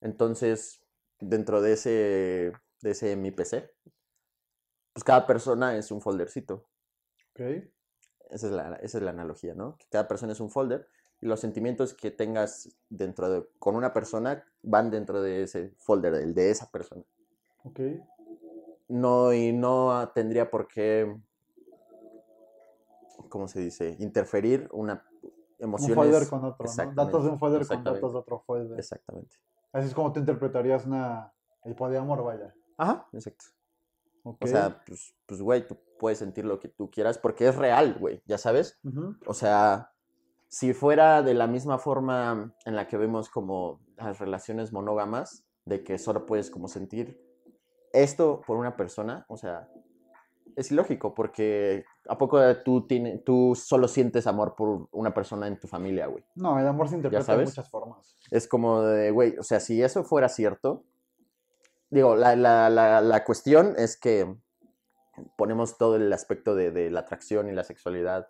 Entonces, 0.00 0.80
dentro 1.20 1.60
de 1.60 1.72
ese, 1.72 2.52
de 2.82 2.90
ese 2.90 3.16
mi 3.16 3.30
PC, 3.30 3.70
pues 4.92 5.04
cada 5.04 5.26
persona 5.26 5.76
es 5.76 5.90
un 5.90 6.00
foldercito. 6.00 6.66
¿ok? 7.30 7.40
Esa 8.30 8.46
es, 8.46 8.52
la, 8.52 8.74
esa 8.76 8.98
es 8.98 9.04
la 9.04 9.10
analogía, 9.10 9.54
¿no? 9.54 9.76
Que 9.78 9.86
cada 9.90 10.06
persona 10.06 10.32
es 10.32 10.40
un 10.40 10.50
folder 10.50 10.88
y 11.20 11.26
los 11.26 11.40
sentimientos 11.40 11.94
que 11.94 12.10
tengas 12.10 12.76
dentro 12.88 13.28
de, 13.28 13.48
con 13.58 13.74
una 13.74 13.92
persona 13.92 14.44
van 14.62 14.90
dentro 14.90 15.20
de 15.22 15.42
ese 15.44 15.70
folder, 15.78 16.14
el 16.14 16.34
de 16.34 16.50
esa 16.50 16.70
persona. 16.70 17.02
Ok. 17.64 17.80
No, 18.88 19.32
y 19.32 19.52
no 19.52 20.10
tendría 20.14 20.50
por 20.50 20.68
qué, 20.68 21.14
¿cómo 23.28 23.48
se 23.48 23.60
dice? 23.60 23.96
Interferir 23.98 24.68
una 24.72 25.04
Un 25.22 25.32
emociones. 25.58 25.94
folder 25.96 26.28
con 26.28 26.44
otro, 26.44 26.66
¿no? 26.66 26.92
Datos 26.94 27.24
de 27.24 27.30
un 27.30 27.38
folder 27.38 27.66
con 27.66 27.84
datos 27.84 28.12
de 28.12 28.18
otro 28.18 28.40
folder. 28.40 28.78
Exactamente. 28.78 29.36
Así 29.72 29.88
es 29.88 29.94
como 29.94 30.12
tú 30.12 30.20
interpretarías 30.20 30.86
una, 30.86 31.32
el 31.64 31.74
poliamor, 31.74 32.24
vaya. 32.24 32.54
Ajá, 32.76 33.06
exacto. 33.12 33.44
O 34.24 34.46
sea, 34.46 34.82
pues, 34.86 35.14
pues, 35.26 35.40
güey, 35.40 35.66
tú 35.66 35.78
puedes 35.98 36.18
sentir 36.18 36.44
lo 36.44 36.58
que 36.58 36.68
tú 36.68 36.90
quieras 36.90 37.18
porque 37.18 37.48
es 37.48 37.56
real, 37.56 37.96
güey, 37.98 38.22
ya 38.26 38.38
sabes. 38.38 38.78
O 39.26 39.34
sea, 39.34 39.92
si 40.48 40.74
fuera 40.74 41.22
de 41.22 41.34
la 41.34 41.46
misma 41.46 41.78
forma 41.78 42.54
en 42.64 42.76
la 42.76 42.88
que 42.88 42.96
vemos 42.96 43.30
como 43.30 43.80
las 43.96 44.18
relaciones 44.18 44.72
monógamas, 44.72 45.44
de 45.64 45.84
que 45.84 45.98
solo 45.98 46.24
puedes 46.26 46.50
como 46.50 46.68
sentir 46.68 47.20
esto 47.92 48.42
por 48.46 48.56
una 48.56 48.76
persona, 48.76 49.24
o 49.28 49.36
sea, 49.36 49.68
es 50.58 50.70
ilógico 50.72 51.14
porque 51.14 51.84
¿a 52.08 52.18
poco 52.18 52.40
tú, 52.64 52.86
tiene, 52.86 53.18
tú 53.18 53.54
solo 53.54 53.86
sientes 53.88 54.26
amor 54.26 54.54
por 54.56 54.88
una 54.92 55.14
persona 55.14 55.46
en 55.46 55.58
tu 55.60 55.68
familia, 55.68 56.06
güey? 56.06 56.24
No, 56.34 56.58
el 56.58 56.66
amor 56.66 56.88
se 56.88 56.96
interpreta 56.96 57.32
de 57.32 57.44
muchas 57.50 57.70
formas. 57.70 58.16
Es 58.30 58.48
como 58.48 58.82
de, 58.82 59.10
güey, 59.10 59.36
o 59.38 59.42
sea, 59.42 59.60
si 59.60 59.82
eso 59.82 60.04
fuera 60.04 60.28
cierto, 60.28 60.84
digo, 61.90 62.16
la, 62.16 62.34
la, 62.36 62.68
la, 62.70 63.00
la 63.00 63.24
cuestión 63.24 63.74
es 63.78 63.96
que 63.96 64.36
ponemos 65.36 65.78
todo 65.78 65.96
el 65.96 66.12
aspecto 66.12 66.54
de, 66.54 66.70
de 66.70 66.90
la 66.90 67.00
atracción 67.00 67.48
y 67.48 67.52
la 67.52 67.64
sexualidad 67.64 68.28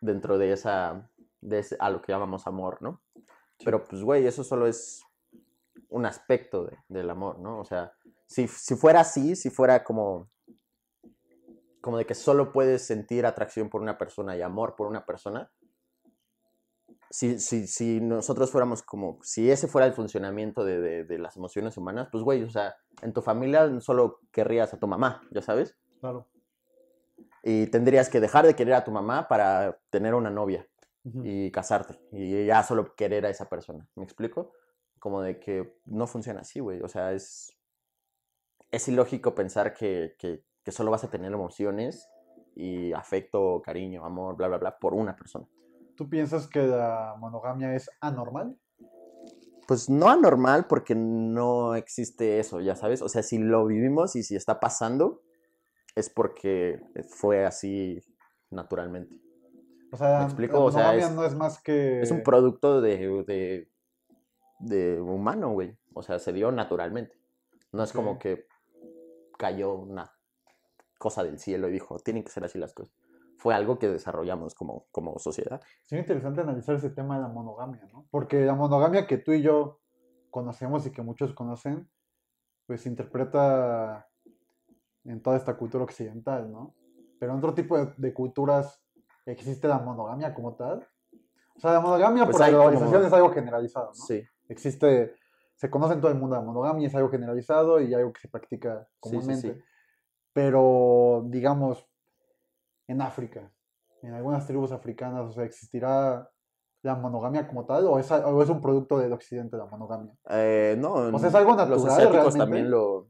dentro 0.00 0.38
de 0.38 0.52
esa, 0.52 1.08
de 1.40 1.60
ese- 1.60 1.76
a 1.78 1.90
lo 1.90 2.02
que 2.02 2.12
llamamos 2.12 2.46
amor, 2.46 2.78
¿no? 2.82 3.00
Pero 3.64 3.84
pues, 3.84 4.02
güey, 4.02 4.26
eso 4.26 4.42
solo 4.42 4.66
es 4.66 5.04
un 5.88 6.06
aspecto 6.06 6.64
de- 6.64 6.78
del 6.88 7.08
amor, 7.10 7.38
¿no? 7.38 7.60
O 7.60 7.64
sea, 7.64 7.92
si, 8.26 8.48
si 8.48 8.74
fuera 8.74 9.00
así, 9.00 9.36
si 9.36 9.50
fuera 9.50 9.84
como, 9.84 10.28
como 11.82 11.98
de 11.98 12.06
que 12.06 12.14
solo 12.14 12.50
puedes 12.52 12.86
sentir 12.86 13.26
atracción 13.26 13.68
por 13.68 13.82
una 13.82 13.98
persona 13.98 14.34
y 14.36 14.40
amor 14.40 14.74
por 14.76 14.86
una 14.86 15.04
persona, 15.04 15.50
si, 17.10 17.38
si, 17.38 17.66
si 17.66 18.00
nosotros 18.00 18.50
fuéramos 18.50 18.82
como, 18.82 19.18
si 19.22 19.50
ese 19.50 19.68
fuera 19.68 19.86
el 19.86 19.92
funcionamiento 19.92 20.64
de, 20.64 20.80
de- 20.80 21.04
de 21.04 21.18
las 21.18 21.36
emociones 21.36 21.76
humanas, 21.76 22.08
pues 22.10 22.24
güey, 22.24 22.42
o 22.42 22.48
sea, 22.50 22.74
en 23.02 23.12
tu 23.12 23.20
familia 23.20 23.80
solo 23.80 24.20
querrías 24.30 24.72
a 24.72 24.78
tu 24.78 24.86
mamá, 24.86 25.22
ya 25.30 25.42
sabes, 25.42 25.76
Claro. 26.00 26.26
y 27.42 27.66
tendrías 27.66 28.08
que 28.08 28.18
dejar 28.20 28.46
de 28.46 28.56
querer 28.56 28.74
a 28.74 28.84
tu 28.84 28.90
mamá 28.92 29.28
para 29.28 29.78
tener 29.90 30.14
una 30.14 30.30
novia 30.30 30.66
y 31.04 31.50
casarte, 31.50 32.00
y 32.12 32.46
ya 32.46 32.62
solo 32.62 32.94
querer 32.94 33.26
a 33.26 33.30
esa 33.30 33.48
persona, 33.48 33.86
¿me 33.96 34.04
explico? 34.04 34.52
Como 34.98 35.20
de 35.20 35.38
que 35.40 35.76
no 35.84 36.06
funciona 36.06 36.40
así, 36.42 36.60
güey, 36.60 36.80
o 36.80 36.88
sea, 36.88 37.12
es, 37.12 37.58
es 38.70 38.88
ilógico 38.88 39.34
pensar 39.34 39.74
que, 39.74 40.14
que, 40.18 40.44
que 40.64 40.72
solo 40.72 40.90
vas 40.90 41.04
a 41.04 41.10
tener 41.10 41.32
emociones 41.32 42.08
y 42.54 42.92
afecto, 42.92 43.62
cariño, 43.64 44.04
amor, 44.04 44.36
bla, 44.36 44.48
bla, 44.48 44.58
bla, 44.58 44.78
por 44.78 44.94
una 44.94 45.16
persona. 45.16 45.46
¿Tú 45.96 46.08
piensas 46.08 46.46
que 46.46 46.60
la 46.62 47.14
monogamia 47.18 47.74
es 47.74 47.90
anormal? 48.00 48.56
Pues 49.66 49.88
no 49.88 50.08
anormal 50.08 50.66
porque 50.66 50.94
no 50.94 51.74
existe 51.74 52.38
eso, 52.40 52.60
ya 52.60 52.74
sabes. 52.76 53.00
O 53.02 53.08
sea, 53.08 53.22
si 53.22 53.38
lo 53.38 53.64
vivimos 53.66 54.16
y 54.16 54.22
si 54.22 54.36
está 54.36 54.60
pasando, 54.60 55.22
es 55.94 56.10
porque 56.10 56.80
fue 57.08 57.44
así 57.44 58.00
naturalmente. 58.50 59.14
O 59.92 59.96
sea, 59.96 60.18
¿Me 60.20 60.24
explico? 60.24 60.54
la 60.58 60.64
O 60.64 60.70
sea, 60.72 60.96
es- 60.96 61.10
no 61.12 61.24
es 61.24 61.34
más 61.34 61.62
que... 61.62 62.00
Es 62.00 62.10
un 62.10 62.22
producto 62.22 62.80
de, 62.80 62.96
de, 63.26 63.68
de 64.60 65.00
humano, 65.00 65.50
güey. 65.52 65.76
O 65.94 66.02
sea, 66.02 66.18
se 66.18 66.32
dio 66.32 66.50
naturalmente. 66.50 67.16
No 67.72 67.82
es 67.82 67.92
como 67.92 68.18
que 68.18 68.46
cayó 69.38 69.74
una 69.74 70.11
cosa 71.02 71.24
del 71.24 71.38
cielo 71.40 71.68
y 71.68 71.72
dijo, 71.72 71.98
tienen 71.98 72.22
que 72.22 72.30
ser 72.30 72.44
así 72.44 72.58
las 72.60 72.72
cosas. 72.74 72.94
Fue 73.38 73.54
algo 73.54 73.76
que 73.80 73.88
desarrollamos 73.88 74.54
como, 74.54 74.86
como 74.92 75.18
sociedad. 75.18 75.60
Sí, 75.82 75.96
interesante 75.96 76.42
analizar 76.42 76.76
ese 76.76 76.90
tema 76.90 77.16
de 77.16 77.22
la 77.22 77.28
monogamia, 77.28 77.84
¿no? 77.92 78.06
Porque 78.12 78.44
la 78.44 78.54
monogamia 78.54 79.08
que 79.08 79.18
tú 79.18 79.32
y 79.32 79.42
yo 79.42 79.80
conocemos 80.30 80.86
y 80.86 80.92
que 80.92 81.02
muchos 81.02 81.34
conocen, 81.34 81.90
pues 82.66 82.82
se 82.82 82.88
interpreta 82.88 84.06
en 85.04 85.20
toda 85.20 85.36
esta 85.36 85.56
cultura 85.56 85.82
occidental, 85.82 86.52
¿no? 86.52 86.74
Pero 87.18 87.32
en 87.32 87.38
otro 87.38 87.52
tipo 87.54 87.76
de, 87.76 87.92
de 87.96 88.14
culturas 88.14 88.80
existe 89.26 89.66
la 89.66 89.78
monogamia 89.80 90.32
como 90.34 90.54
tal. 90.54 90.86
O 91.56 91.60
sea, 91.60 91.72
la 91.72 91.80
monogamia 91.80 92.24
Pues 92.24 92.34
por 92.34 92.40
la 92.40 92.46
hay 92.46 92.52
como- 92.52 92.62
globalización 92.68 93.04
es 93.06 93.12
algo 93.12 93.30
generalizado, 93.32 93.86
¿no? 93.88 93.94
Sí, 93.94 94.22
Existe, 94.48 95.14
se 95.56 95.68
conoce 95.70 95.94
en 95.94 96.00
todo 96.00 96.12
el 96.12 96.18
mundo 96.18 96.36
la 96.36 96.42
monogamia, 96.42 96.86
es 96.86 96.94
algo 96.94 97.08
generalizado 97.10 97.80
y 97.80 97.92
algo 97.92 98.12
que 98.12 98.20
se 98.20 98.28
practica 98.28 98.86
Sí, 99.02 99.20
sí, 99.22 99.34
sí. 99.34 99.62
Pero, 100.32 101.24
digamos, 101.26 101.86
en 102.86 103.00
África, 103.02 103.52
en 104.02 104.14
algunas 104.14 104.46
tribus 104.46 104.72
africanas, 104.72 105.28
o 105.28 105.32
sea, 105.32 105.44
¿existirá 105.44 106.28
la 106.82 106.96
monogamia 106.96 107.46
como 107.46 107.64
tal 107.64 107.86
o 107.86 107.98
es, 107.98 108.10
o 108.10 108.42
es 108.42 108.48
un 108.48 108.60
producto 108.60 108.98
del 108.98 109.12
occidente 109.12 109.56
la 109.56 109.66
monogamia? 109.66 110.14
Eh, 110.30 110.76
no, 110.78 110.94
O 110.94 111.18
sea, 111.18 111.28
es 111.28 111.34
algo 111.34 111.52
los 111.52 111.58
natural 111.58 111.88
asiáticos 111.90 112.12
realmente. 112.12 112.38
también 112.38 112.70
lo, 112.70 113.08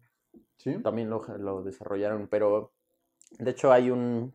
¿Sí? 0.57 0.83
también 0.83 1.11
lo, 1.11 1.23
lo 1.39 1.63
desarrollaron, 1.63 2.29
pero 2.29 2.73
de 3.39 3.51
hecho 3.51 3.73
hay 3.73 3.91
un, 3.91 4.33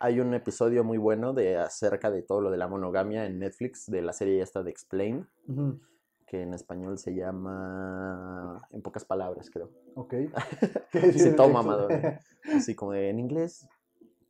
hay 0.00 0.20
un 0.20 0.34
episodio 0.34 0.84
muy 0.84 0.98
bueno 0.98 1.32
de 1.32 1.56
acerca 1.56 2.10
de 2.10 2.22
todo 2.22 2.40
lo 2.40 2.50
de 2.50 2.58
la 2.58 2.68
monogamia 2.68 3.24
en 3.24 3.38
Netflix, 3.38 3.86
de 3.86 4.02
la 4.02 4.12
serie 4.12 4.42
esta 4.42 4.62
de 4.62 4.70
Explain, 4.70 5.26
Ujú, 5.48 5.80
que 6.32 6.40
en 6.40 6.54
español 6.54 6.96
se 6.96 7.14
llama, 7.14 8.66
en 8.70 8.80
pocas 8.80 9.04
palabras 9.04 9.50
creo, 9.50 9.68
Ok. 9.94 10.14
Sí, 11.12 11.36
todo 11.36 11.50
mamado, 11.50 11.90
¿no? 11.90 12.56
así 12.56 12.74
como 12.74 12.92
de, 12.92 13.10
en 13.10 13.18
inglés, 13.18 13.68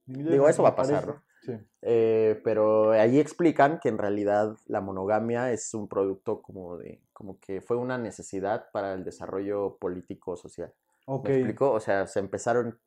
Digo, 0.06 0.48
eso 0.48 0.64
va 0.64 0.70
a 0.70 0.74
pasar, 0.74 1.06
¿no? 1.06 1.22
Sí. 1.42 1.52
Eh, 1.80 2.40
pero 2.42 2.90
ahí 2.90 3.20
explican 3.20 3.78
que 3.78 3.88
en 3.88 3.98
realidad 3.98 4.56
la 4.66 4.80
monogamia 4.80 5.52
es 5.52 5.74
un 5.74 5.86
producto 5.86 6.42
como 6.42 6.76
de, 6.76 7.00
como 7.12 7.38
que 7.38 7.60
fue 7.60 7.76
una 7.76 7.98
necesidad 7.98 8.66
para 8.72 8.94
el 8.94 9.04
desarrollo 9.04 9.76
político 9.76 10.36
social. 10.36 10.74
Ok. 11.06 11.28
¿Me 11.28 11.36
explico? 11.36 11.70
O 11.70 11.78
sea, 11.78 12.08
se 12.08 12.18
empezaron 12.18 12.80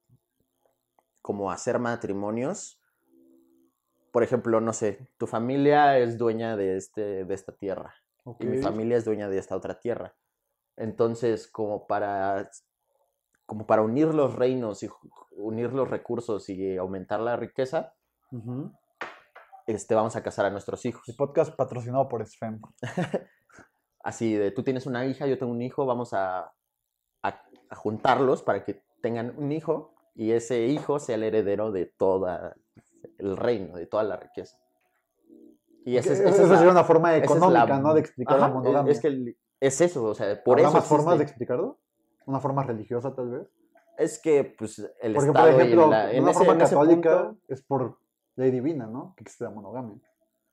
como 1.21 1.51
a 1.51 1.53
hacer 1.53 1.79
matrimonios. 1.79 2.81
Por 4.11 4.23
ejemplo, 4.23 4.59
no 4.59 4.73
sé, 4.73 5.07
tu 5.17 5.25
familia 5.25 5.97
es 5.99 6.17
dueña 6.17 6.57
de, 6.57 6.75
este, 6.75 7.23
de 7.23 7.33
esta 7.33 7.53
tierra 7.53 7.95
y 8.39 8.45
mi 8.47 8.57
familia 8.63 8.97
es 8.97 9.05
dueña 9.05 9.29
de 9.29 9.37
esta 9.37 9.55
otra 9.55 9.79
tierra. 9.79 10.15
Entonces, 10.77 11.47
como 11.47 11.85
para, 11.87 12.49
como 13.45 13.65
para 13.65 13.81
unir 13.81 14.13
los 14.13 14.35
reinos 14.35 14.83
y 14.83 14.89
unir 15.37 15.71
los 15.73 15.89
recursos 15.89 16.49
y 16.49 16.77
aumentar 16.77 17.19
la 17.21 17.35
riqueza, 17.37 17.93
este, 19.67 19.95
vamos 19.95 20.15
a 20.15 20.23
casar 20.23 20.45
a 20.45 20.49
nuestros 20.49 20.85
hijos. 20.85 21.07
El 21.07 21.15
podcast 21.15 21.55
patrocinado 21.55 22.07
por 22.09 22.25
SFEM. 22.25 22.61
Así 24.03 24.33
de, 24.35 24.51
tú 24.51 24.63
tienes 24.63 24.85
una 24.85 25.05
hija, 25.05 25.25
yo 25.27 25.37
tengo 25.37 25.51
un 25.51 25.61
hijo, 25.61 25.85
vamos 25.85 26.13
a, 26.13 26.39
a- 27.23 27.43
a 27.69 27.75
juntarlos 27.75 28.43
para 28.43 28.63
que 28.63 28.83
tengan 29.01 29.33
un 29.37 29.51
hijo 29.51 29.95
y 30.13 30.31
ese 30.31 30.65
hijo 30.67 30.99
sea 30.99 31.15
el 31.15 31.23
heredero 31.23 31.71
de 31.71 31.87
todo 31.97 32.27
el 33.17 33.37
reino, 33.37 33.75
de 33.77 33.87
toda 33.87 34.03
la 34.03 34.17
riqueza. 34.17 34.57
Y 35.85 35.97
esa 35.97 36.11
es, 36.13 36.19
Esa 36.19 36.29
esa 36.29 36.43
es 36.43 36.49
la- 36.49 36.57
sería 36.57 36.71
una 36.71 36.83
forma 36.83 37.15
es 37.15 37.19
la- 37.19 37.25
económica, 37.25 37.79
¿no? 37.79 37.93
De 37.93 37.99
explicar 38.01 38.39
la 38.39 38.45
Ajá, 38.47 38.49
es- 38.49 38.53
monogamia. 38.63 38.91
Es, 38.91 38.99
que 38.99 39.07
el- 39.07 39.37
es 39.61 39.81
eso, 39.81 40.03
o 40.03 40.13
sea, 40.15 40.43
por 40.43 40.57
¿Habrá 40.57 40.69
eso 40.69 40.77
más 40.77 40.85
formas 40.87 41.17
de 41.17 41.23
explicarlo? 41.23 41.79
¿Una 42.25 42.39
forma 42.39 42.63
religiosa, 42.63 43.13
tal 43.15 43.29
vez? 43.29 43.47
Es 43.97 44.19
que, 44.19 44.43
pues, 44.43 44.79
el 44.79 45.13
Porque, 45.13 45.27
Estado 45.29 45.51
por 45.51 45.61
ejemplo, 45.61 45.87
y 45.87 45.89
la, 45.91 46.11
en 46.11 46.23
una 46.23 46.31
ese, 46.31 46.43
forma 46.43 46.57
católica 46.63 47.23
punto- 47.27 47.39
es 47.47 47.61
por 47.61 47.97
ley 48.35 48.51
divina, 48.51 48.87
¿no? 48.87 49.13
Que 49.15 49.23
existe 49.23 49.43
la 49.45 49.51
monogamia. 49.51 49.97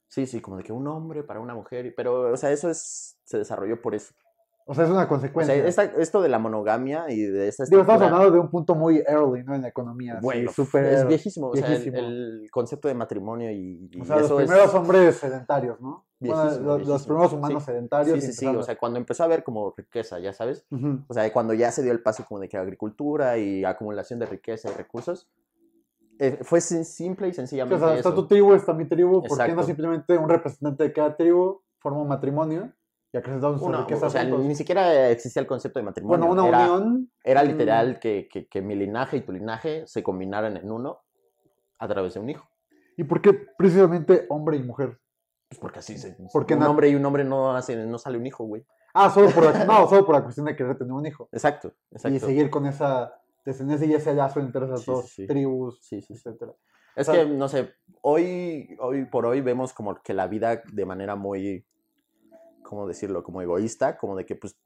sí, 0.06 0.26
sí, 0.26 0.40
como 0.42 0.58
de 0.58 0.62
que 0.62 0.72
un 0.74 0.86
hombre 0.86 1.22
para 1.24 1.40
una 1.40 1.54
mujer, 1.54 1.94
pero, 1.96 2.30
o 2.30 2.36
sea, 2.36 2.50
eso 2.52 2.68
es, 2.68 3.18
se 3.24 3.38
desarrolló 3.38 3.80
por 3.80 3.94
eso. 3.94 4.12
O 4.66 4.74
sea, 4.74 4.84
es 4.84 4.90
una 4.90 5.00
O 5.00 5.02
sea, 5.02 5.08
consecuencia. 5.08 5.54
esta- 5.66 5.84
esto 5.84 6.22
de 6.22 6.28
la 6.28 6.38
monogamia 6.38 7.06
y 7.10 7.22
de 7.22 7.48
esta 7.48 7.64
Digo, 7.64 7.80
estamos 7.80 8.02
hablando 8.02 8.30
de 8.30 8.38
un 8.38 8.48
punto 8.48 8.74
muy 8.74 8.98
early, 9.06 9.42
¿no? 9.44 9.54
En 9.54 9.62
la 9.62 9.68
economía. 9.68 10.14
así, 10.14 10.22
Bueno, 10.24 10.52
súper... 10.52 10.84
es 10.84 11.06
viejísimo. 11.06 11.48
O 11.48 11.56
sea, 11.56 11.66
el- 11.66 11.72
viejísimo. 11.72 11.98
el, 11.98 12.48
concepto 12.50 12.86
de 12.88 12.94
matrimonio 12.94 13.50
y, 13.50 13.88
y 13.92 14.00
O 14.00 14.04
sea, 14.04 14.16
los 14.16 14.26
eso 14.26 14.40
es- 14.40 14.46
primeros 14.48 14.74
hombres 14.74 15.16
sedentarios, 15.16 15.80
¿no? 15.80 16.06
Bueno, 16.20 16.36
Viejísimo, 16.42 16.66
los, 16.66 16.78
los 16.78 16.86
viejísimo. 16.86 17.06
primeros 17.14 17.32
humanos 17.32 17.62
Sí. 17.64 17.66
sedentarios. 17.66 18.20
Sí, 18.20 18.26
sí, 18.28 18.32
sí. 18.34 18.46
O 18.46 18.62
sea, 18.62 18.76
cuando 18.78 18.98
empezó 18.98 19.24
a 19.24 19.26
haber 19.26 19.42
como 19.42 19.74
riqueza, 19.76 20.18
ya 20.20 20.32
sabes. 20.32 20.64
Ujú. 20.70 21.00
O 21.08 21.14
sea, 21.14 21.32
cuando 21.32 21.52
ya 21.54 21.72
se 21.72 21.82
dio 21.82 21.90
el 21.92 22.00
paso 22.00 22.24
como 22.28 22.40
de 22.40 22.48
que 22.48 22.56
agricultura 22.56 23.38
y 23.38 23.64
acumulación 23.64 24.20
de 24.20 24.26
riqueza 24.26 24.70
y 24.70 24.74
recursos, 24.74 25.28
eh, 26.18 26.38
fue 26.42 26.60
simple 26.60 27.26
y 27.26 27.32
Sí, 27.32 27.34
o 27.34 27.40
sencillamente 27.42 27.84
sea, 27.84 27.96
está 27.96 28.10
eso. 28.10 28.14
tu 28.14 28.28
tribu, 28.28 28.54
está 28.54 28.72
mi 28.72 28.84
tribu. 28.84 29.22
¿Por 29.22 29.30
qué 29.30 29.36
no 29.36 29.42
Exacto. 29.44 29.62
simplemente 29.64 30.16
un 30.16 30.28
representante 30.28 30.84
de 30.84 30.92
cada 30.92 31.16
tribu 31.16 31.62
forma 31.78 32.00
un 32.00 32.08
matrimonio 32.08 32.70
y 33.12 33.16
acrecentamos 33.18 33.60
nuestra 33.60 33.68
Una- 33.78 33.86
riqueza 33.86 34.06
o 34.06 34.10
sea, 34.10 34.22
juntos? 34.22 34.40
ni 34.44 34.54
siquiera 34.54 35.10
existía 35.10 35.40
el 35.40 35.46
concepto 35.46 35.78
de 35.78 35.84
matrimonio. 35.84 36.26
Bueno, 36.26 36.42
una 36.44 36.48
era, 36.48 36.72
unión. 36.72 37.10
Era 37.22 37.44
mm, 37.44 37.46
literal 37.46 37.98
que, 38.00 38.28
que- 38.30 38.46
que 38.48 38.62
mi 38.62 38.74
linaje 38.74 39.18
y 39.18 39.20
tu 39.20 39.32
linaje 39.32 39.86
se 39.86 40.02
combinaran 40.02 40.56
en 40.56 40.70
uno 40.70 41.00
a 41.78 41.88
través 41.88 42.14
de 42.14 42.20
un 42.20 42.30
hijo. 42.30 42.48
¿Y 42.96 43.04
por 43.04 43.20
qué 43.20 43.32
precisamente 43.32 44.26
hombre 44.28 44.56
y 44.56 44.62
mujer? 44.62 44.98
Pues 45.48 45.58
porque 45.60 45.80
así 45.80 45.98
se. 45.98 46.16
Porque 46.32 46.54
un 46.54 46.62
hombre 46.62 46.88
y 46.88 46.94
un 46.94 47.04
hombre 47.04 47.24
no, 47.24 47.54
hacen, 47.54 47.90
no 47.90 47.98
sale 47.98 48.16
un 48.18 48.26
hijo, 48.26 48.44
güey. 48.44 48.64
Ah, 48.94 49.10
solo 49.10 49.30
por 49.30 49.44
la, 49.44 49.52
no, 49.66 49.88
solo 49.88 50.04
por 50.06 50.14
la 50.14 50.22
cuestión 50.22 50.46
de 50.46 50.56
querer 50.56 50.76
tener 50.78 50.92
un 50.92 51.04
hijo. 51.06 51.28
Exacto, 51.32 51.72
exacto. 51.90 52.16
Y 52.16 52.20
seguir 52.20 52.48
con 52.50 52.66
esa 52.66 53.14
descendencia 53.44 53.86
y 53.86 53.94
ese 53.94 54.14
lazo 54.14 54.40
entre 54.40 54.64
esas 54.66 54.80
Sí, 54.82 54.90
dos 54.90 55.04
sí, 55.08 55.22
sí. 55.22 55.26
tribus, 55.26 55.78
Sí, 55.82 56.00
sí, 56.00 56.14
sí. 56.16 56.28
etcétera. 56.28 56.52
Es 56.94 57.08
O 57.08 57.12
sea- 57.12 57.24
que, 57.24 57.30
no 57.30 57.48
sé, 57.48 57.72
hoy, 58.02 58.76
hoy 58.80 59.04
por 59.06 59.24
hoy 59.26 59.40
vemos 59.40 59.72
como 59.72 59.94
que 60.02 60.12
la 60.14 60.26
vida 60.26 60.62
de 60.72 60.84
manera 60.86 61.16
muy, 61.16 61.64
¿cómo 62.72 62.88
decirlo? 62.88 63.22
Como 63.22 63.42
egoísta, 63.42 63.98
como 63.98 64.16
de 64.16 64.24
que 64.24 64.34
pues 64.34 64.56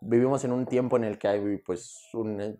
vivimos 0.00 0.42
en 0.46 0.52
un 0.52 0.64
tiempo 0.64 0.96
en 0.96 1.04
el 1.04 1.18
que 1.18 1.28
hay 1.28 1.58
pues 1.58 2.08
un 2.14 2.58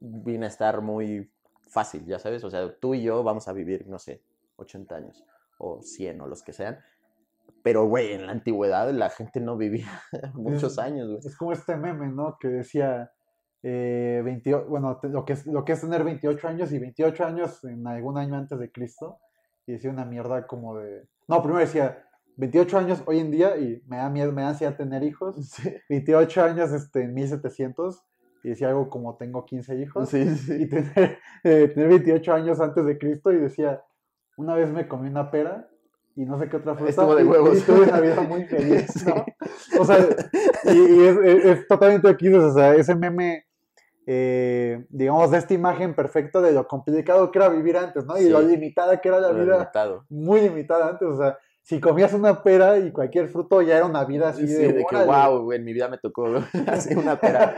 bienestar 0.00 0.80
muy 0.80 1.30
fácil, 1.68 2.04
ya 2.06 2.18
sabes, 2.18 2.42
o 2.42 2.50
sea, 2.50 2.76
tú 2.80 2.94
y 2.94 3.02
yo 3.04 3.22
vamos 3.22 3.46
a 3.46 3.52
vivir, 3.52 3.86
no 3.86 4.00
sé, 4.00 4.24
80 4.56 4.96
años 4.96 5.24
o 5.58 5.80
100 5.80 6.20
o 6.22 6.26
los 6.26 6.42
que 6.42 6.52
sean. 6.52 6.80
Pero, 7.62 7.86
güey, 7.86 8.14
en 8.14 8.26
la 8.26 8.32
antigüedad 8.32 8.90
la 8.90 9.10
gente 9.10 9.38
no 9.40 9.56
vivía 9.56 10.02
muchos 10.34 10.72
Es- 10.72 10.78
años, 10.80 11.06
güey. 11.06 11.20
Es 11.24 11.36
como 11.36 11.52
este 11.52 11.76
meme, 11.76 12.08
¿no? 12.08 12.36
Que 12.40 12.48
decía, 12.48 13.12
eh, 13.62 14.22
28, 14.24 14.66
bueno, 14.68 14.98
lo 15.04 15.24
que, 15.24 15.34
es, 15.34 15.46
lo 15.46 15.64
que 15.64 15.74
es 15.74 15.80
tener 15.82 16.02
28 16.02 16.48
años 16.48 16.72
y 16.72 16.80
28 16.80 17.24
años 17.24 17.62
en 17.62 17.86
algún 17.86 18.18
año 18.18 18.34
antes 18.34 18.58
de 18.58 18.72
Cristo. 18.72 19.20
Y 19.68 19.72
decía 19.74 19.90
una 19.90 20.04
mierda 20.04 20.48
como 20.48 20.76
de... 20.78 21.06
No, 21.28 21.40
primero 21.42 21.60
decía 21.60 22.02
28 22.36 22.78
años 22.78 23.02
hoy 23.06 23.18
en 23.20 23.30
día 23.30 23.56
y 23.56 23.82
me 23.86 23.96
da 23.96 24.10
miedo, 24.10 24.32
me 24.32 24.42
da 24.42 24.48
ansiedad 24.50 24.76
tener 24.76 25.02
hijos. 25.02 25.36
28 25.88 26.42
años 26.44 26.72
este, 26.72 27.02
en 27.02 27.14
1700 27.14 28.02
y 28.44 28.50
decía 28.50 28.68
algo 28.68 28.88
como 28.90 29.16
tengo 29.16 29.44
15 29.44 29.76
hijos. 29.76 30.08
Sí, 30.08 30.28
sí. 30.36 30.54
Y 30.62 30.68
tener, 30.68 31.18
eh, 31.44 31.68
tener 31.74 31.88
28 31.88 32.32
años 32.34 32.60
antes 32.60 32.84
de 32.84 32.98
Cristo 32.98 33.32
y 33.32 33.38
decía, 33.38 33.82
una 34.36 34.54
vez 34.54 34.70
me 34.70 34.86
comí 34.86 35.08
una 35.08 35.30
pera 35.30 35.68
y 36.14 36.24
no 36.24 36.38
sé 36.38 36.48
qué 36.48 36.56
otra 36.56 36.74
fruta. 36.74 36.90
Estuvo 36.90 37.14
de 37.14 37.24
huevos. 37.24 37.56
Y 37.58 37.60
tuve 37.62 37.82
una 37.88 38.00
vida 38.00 38.20
muy 38.22 38.44
feliz, 38.44 38.86
Sí. 38.92 39.04
¿no? 39.06 39.24
O 39.80 39.84
sea, 39.84 39.98
y, 40.64 40.76
y 40.78 41.06
es, 41.06 41.16
es- 41.24 41.44
es 41.44 41.66
totalmente 41.68 42.08
aquí, 42.08 42.32
o 42.32 42.52
sea, 42.52 42.74
ese 42.74 42.94
meme, 42.94 43.44
eh, 44.06 44.86
digamos, 44.90 45.30
de 45.30 45.38
esta 45.38 45.54
imagen 45.54 45.94
perfecta 45.94 46.40
de 46.40 46.52
lo 46.52 46.66
complicado 46.68 47.30
que 47.30 47.38
era 47.38 47.48
vivir 47.48 47.76
antes, 47.76 48.04
¿no? 48.06 48.16
Y 48.16 48.22
Sí. 48.24 48.28
lo 48.28 48.40
limitada 48.40 49.00
que 49.00 49.08
era 49.08 49.20
la 49.20 49.32
Lo 49.32 49.42
vida, 49.44 49.54
limitado. 49.58 50.04
muy 50.08 50.40
limitada 50.40 50.88
antes, 50.88 51.08
o 51.08 51.16
sea, 51.16 51.36
si 51.66 51.80
comías 51.80 52.12
una 52.12 52.44
pera 52.44 52.78
y 52.78 52.92
cualquier 52.92 53.26
fruto 53.26 53.60
ya 53.60 53.78
era 53.78 53.86
una 53.86 54.04
vida 54.04 54.28
así 54.28 54.46
Sí, 54.46 54.54
de, 54.54 54.72
de 54.72 54.84
que, 54.88 55.04
wow, 55.04 55.50
en 55.50 55.64
mi 55.64 55.72
vida 55.72 55.88
me 55.88 55.98
tocó 55.98 56.26
así 56.68 56.94
una 56.94 57.18
pera 57.18 57.56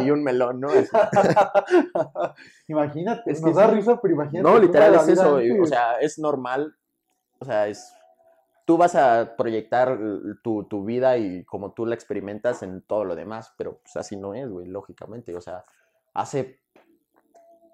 y 0.00 0.10
un 0.12 0.22
melón, 0.22 0.60
¿no? 0.60 0.68
Así. 0.68 0.88
imagínate, 2.68 3.32
Es 3.32 3.40
que 3.40 3.46
nos 3.46 3.56
da 3.56 3.68
sí. 3.68 3.74
risa, 3.74 4.00
pero 4.00 4.14
imagínate. 4.14 4.48
No, 4.48 4.56
literal 4.56 4.94
era 4.94 5.02
es 5.02 5.08
eso, 5.08 5.40
o 5.60 5.66
sea, 5.66 5.98
es 5.98 6.20
normal, 6.20 6.76
o 7.40 7.44
sea, 7.44 7.66
es, 7.66 7.92
tú 8.66 8.76
vas 8.76 8.94
a 8.94 9.34
proyectar 9.36 9.98
tu, 10.44 10.68
tu 10.68 10.84
vida 10.84 11.18
y 11.18 11.44
como 11.44 11.72
tú 11.72 11.86
la 11.86 11.96
experimentas 11.96 12.62
en 12.62 12.82
todo 12.82 13.04
lo 13.04 13.16
demás, 13.16 13.52
pero 13.58 13.80
pues 13.82 13.96
así 13.96 14.16
no 14.16 14.32
es, 14.32 14.48
güey, 14.48 14.68
lógicamente, 14.68 15.34
o 15.34 15.40
sea, 15.40 15.64
hace 16.14 16.60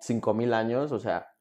5000 0.01 0.55
años, 0.55 0.93
o 0.93 0.99
sea, 0.99 1.35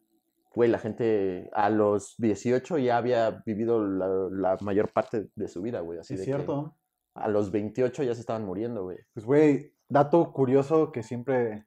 güey, 0.56 0.70
la 0.70 0.80
gente 0.80 1.50
a 1.54 1.70
los 1.70 2.16
18 2.18 2.78
ya 2.80 2.98
había 2.98 3.44
vivido 3.46 3.86
la, 3.86 4.08
la 4.32 4.58
mayor 4.62 4.92
parte 4.92 5.28
de 5.36 5.48
su 5.48 5.62
vida, 5.62 5.82
güey, 5.82 6.00
así 6.00 6.14
Sí, 6.14 6.18
de 6.18 6.22
es 6.24 6.26
que 6.26 6.34
cierto. 6.36 6.76
a 7.14 7.28
los 7.28 7.52
28 7.52 8.04
ya 8.04 8.16
se 8.16 8.22
estaban 8.22 8.46
muriendo, 8.46 8.84
güey. 8.84 8.98
Pues, 9.14 9.26
güey, 9.26 9.74
dato 9.90 10.32
curioso 10.34 10.92
que 10.92 11.04
siempre 11.04 11.66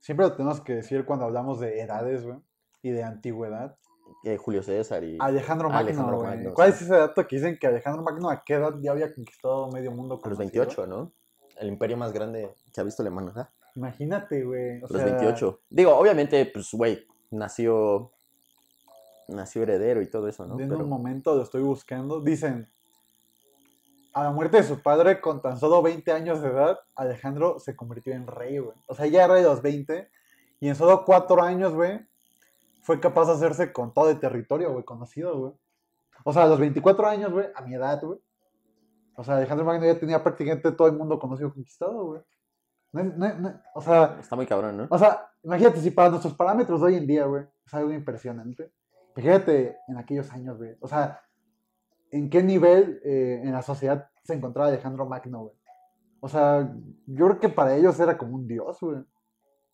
siempre 0.00 0.26
lo 0.26 0.34
tenemos 0.34 0.60
que 0.60 0.76
decir 0.76 1.04
cuando 1.04 1.26
hablamos 1.26 1.60
de 1.60 1.80
edades, 1.80 2.24
güey, 2.24 2.38
y 2.82 2.90
de 2.90 3.02
antigüedad. 3.02 3.76
Eh, 4.24 4.36
Julio 4.38 4.62
César 4.62 5.04
y... 5.04 5.16
Alejandro 5.20 5.68
Magno, 5.68 5.88
Alejandro. 5.88 6.22
Magno, 6.22 6.52
¿Cuál 6.54 6.70
es 6.70 6.82
ese 6.82 6.94
dato 6.94 7.26
que 7.26 7.36
dicen 7.36 7.58
que 7.60 7.66
Alejandro 7.68 8.02
Magno 8.02 8.28
a 8.28 8.42
qué 8.44 8.54
edad 8.54 8.74
ya 8.80 8.90
había 8.90 9.14
conquistado 9.14 9.70
medio 9.70 9.92
mundo? 9.92 10.14
A 10.22 10.28
los 10.28 10.38
conocido? 10.38 10.64
28, 10.64 10.86
¿no? 10.86 11.12
El 11.58 11.68
imperio 11.68 11.96
más 11.96 12.12
grande 12.12 12.54
que 12.72 12.80
ha 12.80 12.84
visto 12.84 13.02
la 13.02 13.10
humanidad. 13.10 13.50
Imagínate, 13.76 14.42
güey. 14.42 14.78
A 14.78 14.80
los 14.80 14.90
sea, 14.90 15.04
28. 15.04 15.60
Digo, 15.70 15.96
obviamente, 15.96 16.44
pues, 16.46 16.70
güey, 16.72 17.06
nació... 17.30 18.12
Nació 19.28 19.62
heredero 19.62 20.02
y 20.02 20.08
todo 20.10 20.26
eso, 20.26 20.44
¿no? 20.44 20.58
En 20.58 20.68
Pero- 20.68 20.82
un 20.82 20.88
momento 20.88 21.36
lo 21.36 21.42
estoy 21.42 21.62
buscando. 21.62 22.20
Dicen, 22.20 22.68
a 24.12 24.24
la 24.24 24.30
muerte 24.32 24.56
de 24.56 24.64
su 24.64 24.82
padre, 24.82 25.20
con 25.20 25.40
tan 25.40 25.56
solo 25.56 25.82
20 25.82 26.10
años 26.10 26.42
de 26.42 26.48
edad, 26.48 26.80
Alejandro 26.96 27.60
se 27.60 27.76
convirtió 27.76 28.12
en 28.12 28.26
rey, 28.26 28.58
güey. 28.58 28.76
O 28.86 28.94
sea, 28.96 29.06
ya 29.06 29.24
era 29.24 29.34
de 29.34 29.44
los 29.44 29.62
20. 29.62 30.10
Y 30.58 30.68
en 30.68 30.74
solo 30.74 31.04
4 31.04 31.42
años, 31.42 31.72
güey, 31.74 32.00
fue 32.82 32.98
capaz 32.98 33.26
de 33.26 33.34
hacerse 33.34 33.72
con 33.72 33.94
todo 33.94 34.10
el 34.10 34.18
territorio, 34.18 34.72
güey, 34.72 34.84
conocido, 34.84 35.38
güey. 35.38 35.52
O 36.24 36.32
sea, 36.32 36.42
a 36.42 36.46
los 36.48 36.58
24 36.58 37.06
años, 37.06 37.30
güey, 37.30 37.46
a 37.54 37.62
mi 37.62 37.74
edad, 37.74 38.02
güey. 38.02 38.18
O 39.14 39.22
sea, 39.22 39.36
Alejandro 39.36 39.64
Magno 39.64 39.86
ya 39.86 39.98
tenía 39.98 40.24
prácticamente 40.24 40.72
todo 40.72 40.88
el 40.88 40.94
mundo 40.94 41.20
conocido 41.20 41.52
conquistado, 41.54 42.04
güey. 42.04 42.20
No 42.92 43.04
no 43.04 43.34
no- 43.34 43.60
o 43.74 43.80
sea, 43.80 44.16
Está 44.20 44.36
muy 44.36 44.46
cabrón, 44.46 44.76
¿no? 44.76 44.86
o 44.90 44.98
sea, 44.98 45.28
imagínate 45.42 45.80
si 45.80 45.90
para 45.90 46.10
nuestros 46.10 46.34
parámetros 46.34 46.80
de 46.80 46.86
hoy 46.86 46.94
en 46.96 47.06
día, 47.06 47.24
güey, 47.26 47.44
es 47.64 47.74
algo 47.74 47.92
impresionante. 47.92 48.72
Imagínate 49.16 49.76
en 49.88 49.96
aquellos 49.98 50.30
años, 50.32 50.58
güey. 50.58 50.76
O 50.80 50.88
sea, 50.88 51.20
en 52.10 52.30
qué 52.30 52.42
nivel 52.42 53.00
eh, 53.04 53.40
en 53.44 53.52
la 53.52 53.62
sociedad 53.62 54.08
se 54.24 54.34
encontraba 54.34 54.68
Alejandro 54.68 55.06
Magno, 55.06 55.40
güey. 55.44 55.54
O 56.20 56.28
sea, 56.28 56.70
yo 57.06 57.26
creo 57.26 57.40
que 57.40 57.48
para 57.48 57.74
ellos 57.76 57.98
era 57.98 58.18
como 58.18 58.36
un 58.36 58.46
dios, 58.46 58.78
güey. 58.80 58.96
Un 58.96 59.08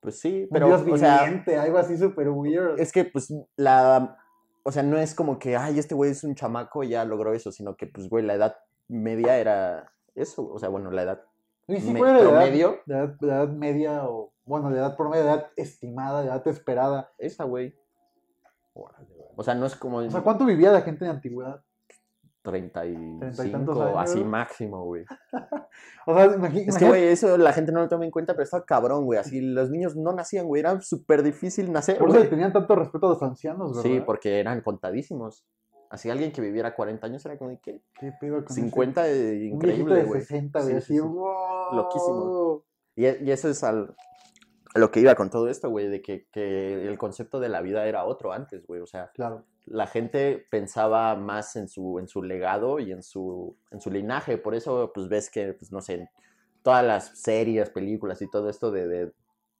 Pues 0.00 0.20
sí, 0.20 0.48
pero, 0.52 0.66
dios 0.68 0.82
o 0.88 0.96
sea, 0.96 1.24
viviente, 1.24 1.56
algo 1.56 1.78
así 1.78 1.96
súper 1.96 2.28
weird. 2.28 2.78
es 2.78 2.92
que, 2.92 3.04
pues, 3.04 3.32
la... 3.56 4.16
O 4.62 4.72
sea, 4.72 4.82
no 4.82 4.96
es 4.98 5.14
como 5.14 5.38
que, 5.38 5.56
ay, 5.56 5.78
este 5.78 5.94
güey 5.94 6.10
es 6.10 6.24
un 6.24 6.34
chamaco 6.34 6.82
y 6.82 6.90
ya 6.90 7.04
logró 7.04 7.32
eso, 7.32 7.52
sino 7.52 7.76
que, 7.76 7.86
pues, 7.86 8.08
güey, 8.08 8.24
la 8.24 8.34
edad 8.34 8.56
media 8.88 9.38
era 9.38 9.92
eso. 10.14 10.48
O 10.48 10.58
sea, 10.58 10.68
bueno, 10.68 10.90
la 10.90 11.02
edad 11.02 11.22
Y 11.68 11.80
sí, 11.80 11.92
güey, 11.94 12.12
la 12.12 12.20
edad-. 12.20 12.32
La 12.86 12.98
edad, 12.98 13.16
la 13.20 13.34
edad 13.36 13.48
media 13.48 14.04
o, 14.08 14.32
bueno, 14.44 14.70
la 14.70 14.78
edad 14.78 14.96
promedio, 14.96 15.24
la 15.24 15.32
edad 15.34 15.46
estimada, 15.56 16.22
la 16.22 16.34
edad 16.34 16.46
esperada. 16.48 17.10
esa, 17.18 17.44
güey. 17.44 17.74
O 19.36 19.42
sea, 19.42 19.54
no 19.54 19.66
es 19.66 19.74
como 19.76 19.98
O 19.98 20.10
sea, 20.10 20.20
¿cuánto 20.22 20.44
vivía 20.44 20.70
la 20.72 20.82
gente 20.82 21.04
en 21.04 21.08
la 21.10 21.14
antigüedad? 21.16 21.62
35, 22.42 23.82
años. 23.82 23.96
así 23.98 24.22
máximo, 24.22 24.84
güey. 24.84 25.04
O 26.06 26.14
sea, 26.14 26.26
imagi- 26.28 26.68
Es 26.68 26.78
que, 26.78 26.84
imagínate- 26.84 26.88
güey, 26.88 27.02
eso 27.08 27.36
la 27.36 27.52
gente 27.52 27.72
no 27.72 27.80
lo 27.80 27.88
toma 27.88 28.04
en 28.04 28.12
cuenta, 28.12 28.34
pero 28.34 28.44
está 28.44 28.64
cabrón, 28.64 29.04
güey. 29.04 29.18
Así 29.18 29.40
los 29.40 29.68
niños 29.70 29.96
no 29.96 30.12
nacían, 30.12 30.46
güey. 30.46 30.60
Era 30.60 30.80
súper 30.80 31.24
difícil 31.24 31.72
nacer, 31.72 31.98
por 31.98 32.08
eso 32.08 32.18
le 32.18 32.22
güey. 32.24 32.30
tenían 32.30 32.52
tanto 32.52 32.76
respeto 32.76 33.06
a 33.06 33.10
los 33.10 33.22
ancianos, 33.24 33.70
¿verdad? 33.76 33.82
Sí, 33.82 34.00
porque 34.06 34.38
eran 34.38 34.60
contadísimos. 34.60 35.44
Así 35.90 36.10
alguien 36.10 36.32
que 36.32 36.40
viviera 36.40 36.74
40 36.74 37.06
años 37.06 37.24
era 37.26 37.36
como 37.38 37.50
de 37.50 37.58
¿qué? 37.58 37.80
¿Qué 37.98 38.12
pedo 38.20 38.36
con 38.44 38.52
ese- 38.52 38.60
50, 38.62 39.08
eh, 39.08 39.12
Un 39.12 39.28
viejito 39.30 39.54
increíble, 39.56 39.94
de 39.96 40.02
güey. 40.04 40.20
60, 40.20 40.60
güey, 40.60 40.70
Sí, 40.72 40.76
así, 40.78 40.86
sí, 40.94 40.94
sí. 40.94 41.00
wow. 41.00 41.74
Loquísimo. 41.74 42.64
Y, 42.96 43.04
e- 43.06 43.18
y 43.22 43.30
eso 43.30 43.48
es 43.48 43.62
al, 43.64 43.94
a 44.74 44.78
lo 44.78 44.90
que 44.90 45.00
iba 45.00 45.14
con 45.14 45.30
todo 45.30 45.48
esto, 45.48 45.70
güey, 45.70 45.88
de 45.88 46.02
que, 46.02 46.26
que 46.32 46.86
el 46.88 46.98
concepto 46.98 47.40
de 47.40 47.48
la 47.48 47.60
vida 47.60 47.86
era 47.86 48.04
otro 48.04 48.32
antes, 48.32 48.66
güey. 48.66 48.80
O 48.80 48.86
sea, 48.86 49.10
Claro. 49.14 49.44
la 49.66 49.86
gente 49.86 50.46
pensaba 50.50 51.14
más 51.16 51.56
en 51.56 51.68
su, 51.68 51.98
en 51.98 52.08
su 52.08 52.22
legado 52.22 52.78
y 52.80 52.92
en 52.92 53.02
su, 53.02 53.56
en 53.70 53.80
su 53.80 53.90
linaje. 53.90 54.38
Por 54.38 54.54
eso, 54.54 54.90
pues 54.94 55.08
ves 55.08 55.30
que, 55.30 55.52
pues 55.54 55.72
no 55.72 55.80
sé, 55.80 56.10
todas 56.62 56.84
las 56.84 57.18
series, 57.20 57.70
películas 57.70 58.20
y 58.22 58.28
todo 58.30 58.48
esto 58.50 58.70
de, 58.70 58.88
de, 58.88 59.12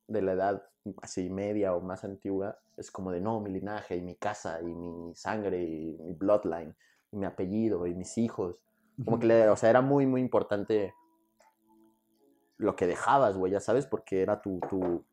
de 0.09 0.23
la 0.23 0.33
edad 0.33 0.63
así 1.03 1.29
media 1.31 1.75
o 1.75 1.81
más 1.81 2.05
antigua, 2.05 2.59
es 2.77 2.91
como 2.91 3.11
de 3.13 3.21
no, 3.21 3.41
mi 3.41 3.51
linaje 3.51 3.97
y 3.97 4.03
mi 4.03 4.17
casa 4.17 4.61
y 4.61 4.75
mi 4.75 5.15
sangre 5.15 5.63
y 5.63 5.97
mi 6.01 6.13
bloodline 6.15 6.75
y 7.13 7.17
mi 7.17 7.27
apellido 7.27 7.87
y 7.87 7.95
mis 7.95 8.17
hijos. 8.19 8.57
Como 9.05 9.19
que, 9.19 9.27
le- 9.27 9.49
o 9.49 9.57
sea, 9.57 9.71
era 9.71 9.83
muy, 9.83 10.07
muy 10.07 10.21
importante 10.21 10.95
lo 12.59 12.75
que 12.77 12.87
dejabas, 12.87 13.37
güey, 13.37 13.53
ya 13.53 13.61
sabes, 13.61 13.87
porque 13.87 14.23
era 14.23 14.41
tu, 14.41 14.61
tu, 14.71 15.05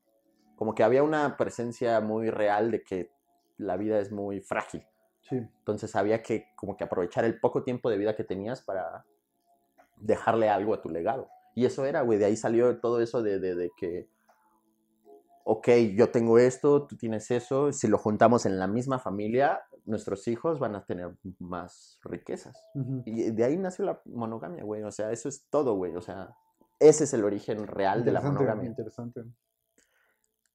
como 0.55 0.73
que 0.73 0.83
había 0.83 1.03
una 1.03 1.36
presencia 1.38 1.99
muy 1.99 2.29
real 2.29 2.71
de 2.71 2.83
que 2.83 3.12
la 3.57 3.75
vida 3.77 3.99
es 3.99 4.12
muy 4.12 4.39
frágil. 4.41 4.86
Sí. 5.21 5.38
Entonces 5.38 5.95
había 5.95 6.21
que 6.21 6.47
como 6.55 6.77
que 6.77 6.83
aprovechar 6.83 7.25
el 7.25 7.39
poco 7.39 7.63
tiempo 7.63 7.89
de 7.89 7.97
vida 7.97 8.15
que 8.15 8.23
tenías 8.23 8.62
para 8.62 9.05
dejarle 9.97 10.49
algo 10.49 10.73
a 10.73 10.81
tu 10.81 10.89
legado. 10.89 11.29
Y 11.55 11.65
eso 11.65 11.86
era, 11.86 12.01
güey, 12.01 12.17
de 12.17 12.25
ahí 12.25 12.36
salió 12.36 12.79
todo 12.79 13.01
eso 13.01 13.21
de, 13.21 13.39
de, 13.39 13.55
de 13.55 13.71
que, 13.77 14.07
ok, 15.43 15.69
yo 15.95 16.10
tengo 16.10 16.39
esto, 16.39 16.88
tú 16.88 16.95
tienes 16.95 17.29
eso, 17.32 17.71
si 17.71 17.88
lo 17.88 17.97
juntamos 17.97 18.45
en 18.45 18.60
la 18.60 18.67
misma 18.67 18.99
familia, 18.99 19.62
nuestros 19.86 20.27
hijos 20.27 20.60
van 20.60 20.75
a 20.75 20.86
tener 20.86 21.13
más 21.39 21.99
riquezas. 22.03 22.56
Y 23.06 23.32
de 23.32 23.43
ahí 23.43 23.58
nació 23.58 23.86
la 23.86 24.01
monogamia, 24.06 24.63
güey. 24.63 24.84
O 24.84 24.91
sea, 24.91 25.12
eso 25.12 25.27
es 25.27 25.45
todo, 25.49 25.75
güey. 25.75 25.95
O 25.95 26.01
sea, 26.01 26.36
ese 26.79 27.03
es 27.03 27.13
el 27.13 27.23
origen 27.25 27.67
real 27.67 28.06
de 28.06 28.12
la 28.12 28.21
monogamia. 28.21 28.69
Interesante. 28.69 29.23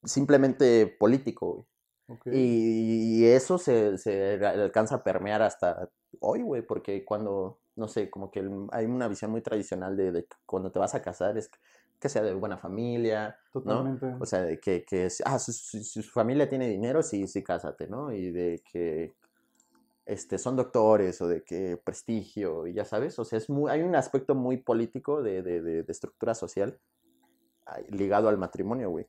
Simplemente 0.03 0.87
político, 0.87 1.55
güey. 1.55 1.67
Y, 2.33 3.19
y 3.21 3.27
eso 3.27 3.59
se, 3.59 3.99
se 3.99 4.43
alcanza 4.43 4.97
a 4.97 5.05
permear 5.05 5.43
hasta 5.43 5.91
hoy, 6.21 6.41
güey, 6.41 6.63
porque 6.63 7.05
cuando, 7.05 7.61
no 7.77 7.87
sé, 7.87 8.09
como 8.09 8.31
que 8.31 8.41
hay 8.73 8.87
una 8.87 9.09
visión 9.09 9.31
muy 9.31 9.43
tradicional 9.43 9.95
de, 9.95 10.11
de 10.11 10.25
que 10.25 10.37
cuando 10.47 10.73
te 10.73 10.79
vas 10.79 10.95
a 10.95 11.03
casar 11.03 11.37
es 11.37 11.51
que 12.01 12.09
sea 12.09 12.23
de 12.23 12.35
buena 12.35 12.57
familia, 12.59 13.39
Totalmente. 13.53 14.15
o 14.21 14.25
sea, 14.27 14.43
de 14.43 14.61
que, 14.61 14.85
que 14.85 15.09
ah, 15.25 15.39
si 15.39 15.53
su 15.85 16.03
familia 16.03 16.49
tiene 16.49 16.69
dinero, 16.69 17.03
sí, 17.03 17.27
sí, 17.27 17.43
cásate, 17.43 17.87
¿no? 17.89 18.13
Y 18.13 18.31
de 18.31 18.63
que 18.71 19.15
este, 20.07 20.39
son 20.39 20.57
doctores 20.57 21.21
o 21.21 21.29
de 21.29 21.43
que 21.43 21.77
prestigio, 21.77 22.67
y 22.67 22.73
ya 22.75 22.85
sabes, 22.85 23.19
o 23.19 23.25
sea, 23.25 23.37
es 23.39 23.51
muy, 23.51 23.71
hay 23.71 23.83
un 23.83 23.95
aspecto 23.97 24.35
muy 24.35 24.57
político 24.59 25.23
de, 25.23 25.43
de- 25.43 25.61
de- 25.61 25.83
de 25.83 25.93
estructura 25.93 26.35
social 26.35 26.79
ligado 27.91 28.29
al 28.29 28.39
matrimonio, 28.39 28.91
güey. 28.91 29.07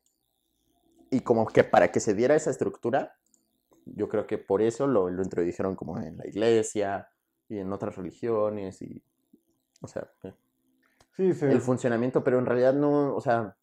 Y 1.11 1.21
como 1.21 1.47
que 1.47 1.63
para 1.63 1.91
que 1.91 1.99
se 2.01 2.13
diera 2.13 2.35
esa 2.35 2.49
estructura, 2.51 3.15
yo 3.85 4.09
creo 4.09 4.27
que 4.27 4.37
por 4.37 4.61
eso 4.61 4.85
lo, 4.85 5.09
lo 5.09 5.23
introdujeron 5.23 5.75
como 5.75 5.97
en 5.99 6.17
la 6.17 6.27
iglesia 6.27 7.09
y 7.47 7.57
en 7.59 7.71
otras 7.71 7.95
religiones 7.95 8.81
y, 8.81 9.01
o 9.81 9.87
sea, 9.87 10.11
eh, 10.23 10.33
sí, 11.19 11.33
sí. 11.33 11.45
el 11.45 11.61
funcionamiento, 11.61 12.23
pero 12.23 12.39
en 12.39 12.45
realidad 12.45 12.73
no, 12.73 13.13
o 13.15 13.21
sea, 13.21 13.55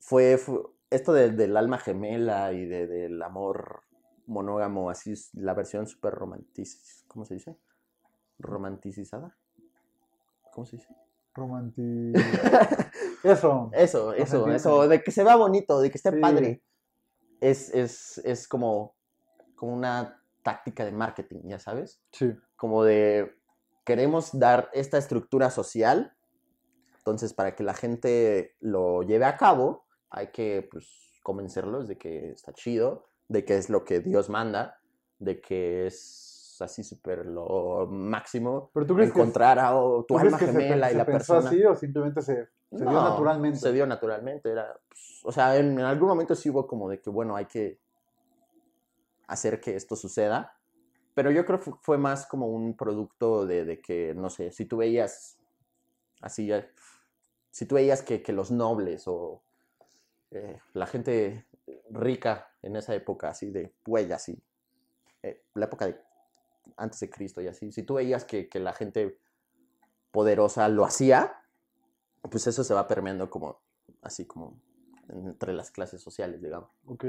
fue, 0.00 0.38
fu- 0.38 0.74
esto 0.90 1.12
del- 1.12 1.36
del 1.36 1.56
alma 1.56 1.78
gemela 1.78 2.52
y 2.52 2.64
de- 2.66 2.86
del 2.86 3.22
amor 3.22 3.82
monógamo, 4.26 4.90
así 4.90 5.12
es 5.12 5.30
la 5.34 5.54
versión 5.54 5.86
súper 5.86 6.14
romantic, 6.14 6.66
¿cómo 7.06 7.24
se 7.24 7.34
dice? 7.34 7.56
Romanticizada. 8.38 9.36
¿Cómo 10.52 10.64
se 10.66 10.76
dice? 10.76 10.94
Romanti... 11.34 12.12
Eso. 13.22 13.70
Eso, 13.72 14.12
eso, 14.14 14.48
eso, 14.50 14.88
de 14.88 15.02
que 15.02 15.10
se 15.10 15.24
vea 15.24 15.36
bonito, 15.36 15.80
de 15.80 15.90
que 15.90 15.96
esté 15.98 16.12
Sí. 16.12 16.20
padre. 16.20 16.62
Es, 17.40 17.74
es, 17.74 18.18
es 18.24 18.46
como, 18.48 18.94
como 19.56 19.74
una 19.74 20.22
táctica 20.42 20.84
de 20.84 20.92
marketing, 20.92 21.40
ya 21.44 21.58
sabes. 21.58 22.00
Sí. 22.12 22.32
como 22.54 22.84
de 22.84 23.34
queremos 23.86 24.38
dar 24.38 24.68
esta 24.74 24.98
estructura 24.98 25.48
social, 25.50 26.12
entonces 26.98 27.32
para 27.32 27.54
que 27.54 27.62
la 27.62 27.72
gente 27.72 28.56
lo 28.60 29.02
lleve 29.02 29.24
a 29.24 29.36
cabo, 29.36 29.86
hay 30.10 30.26
que 30.32 30.68
pues 30.70 31.20
convencerlos 31.22 31.86
de 31.88 31.96
que 31.96 32.30
está 32.32 32.52
chido, 32.52 33.06
de 33.28 33.44
que 33.44 33.56
es 33.56 33.70
lo 33.70 33.84
que 33.84 34.00
Dios 34.00 34.28
manda, 34.28 34.80
de 35.18 35.40
que 35.40 35.86
es 35.86 36.58
así 36.60 36.82
súper 36.82 37.26
lo 37.26 37.86
máximo, 37.88 38.70
Pero 38.74 38.86
tú 38.86 38.94
crees 38.96 39.12
que, 39.12 39.20
encontrar 39.20 39.58
a 39.58 39.76
o- 39.76 40.04
tu 40.04 40.14
¿tú 40.14 40.20
crees 40.20 40.34
alma 40.34 40.38
que 40.38 40.46
se, 40.46 40.52
gemela 40.52 40.86
pe- 40.86 40.90
y 40.90 40.92
se 40.92 40.98
la 40.98 41.06
pensó 41.06 41.32
persona. 41.34 41.48
así 41.50 41.64
o 41.64 41.74
simplemente 41.76 42.22
se, 42.22 42.48
se 42.72 42.84
dio 42.84 42.92
No, 42.92 43.08
naturalmente? 43.10 43.58
Se 43.58 43.72
dio 43.72 43.86
naturalmente, 43.86 44.50
era, 44.50 44.76
pues, 44.88 45.20
o 45.22 45.30
sea, 45.32 45.56
en, 45.56 45.72
en 45.78 45.84
algún 45.84 46.08
momento 46.08 46.34
sí 46.34 46.50
hubo 46.50 46.66
como 46.66 46.88
de 46.88 47.00
que, 47.00 47.10
bueno, 47.10 47.36
hay 47.36 47.46
que 47.46 47.78
hacer 49.28 49.60
que 49.60 49.76
esto 49.76 49.94
suceda, 49.96 50.56
pero 51.16 51.30
yo 51.30 51.46
creo 51.46 51.58
que 51.58 51.64
fu- 51.64 51.78
fue 51.80 51.96
más 51.96 52.26
como 52.26 52.46
un 52.48 52.76
producto 52.76 53.46
de, 53.46 53.64
de 53.64 53.80
que, 53.80 54.12
no 54.14 54.28
sé, 54.28 54.52
si 54.52 54.66
tú 54.66 54.76
veías 54.76 55.38
así, 56.20 56.52
eh, 56.52 56.68
si 57.50 57.64
tú 57.64 57.76
veías 57.76 58.02
que, 58.02 58.22
que 58.22 58.34
los 58.34 58.50
nobles 58.50 59.04
o 59.08 59.42
eh, 60.30 60.60
la 60.74 60.86
gente 60.86 61.46
rica 61.88 62.50
en 62.60 62.76
esa 62.76 62.94
época, 62.94 63.30
así 63.30 63.50
de, 63.50 63.72
güey, 63.86 64.12
así, 64.12 64.38
eh, 65.22 65.42
la 65.54 65.64
época 65.64 65.86
de 65.86 65.98
antes 66.76 67.00
de 67.00 67.08
Cristo 67.08 67.40
y 67.40 67.46
así, 67.48 67.72
si 67.72 67.82
tú 67.82 67.94
veías 67.94 68.26
que, 68.26 68.50
que 68.50 68.60
la 68.60 68.74
gente 68.74 69.18
poderosa 70.10 70.68
lo 70.68 70.84
hacía, 70.84 71.32
pues 72.30 72.46
eso 72.46 72.62
se 72.62 72.74
va 72.74 72.86
permeando 72.86 73.30
como, 73.30 73.62
así 74.02 74.26
como 74.26 74.60
entre 75.08 75.54
las 75.54 75.70
clases 75.70 76.02
sociales, 76.02 76.42
digamos. 76.42 76.68
Ok. 76.84 77.04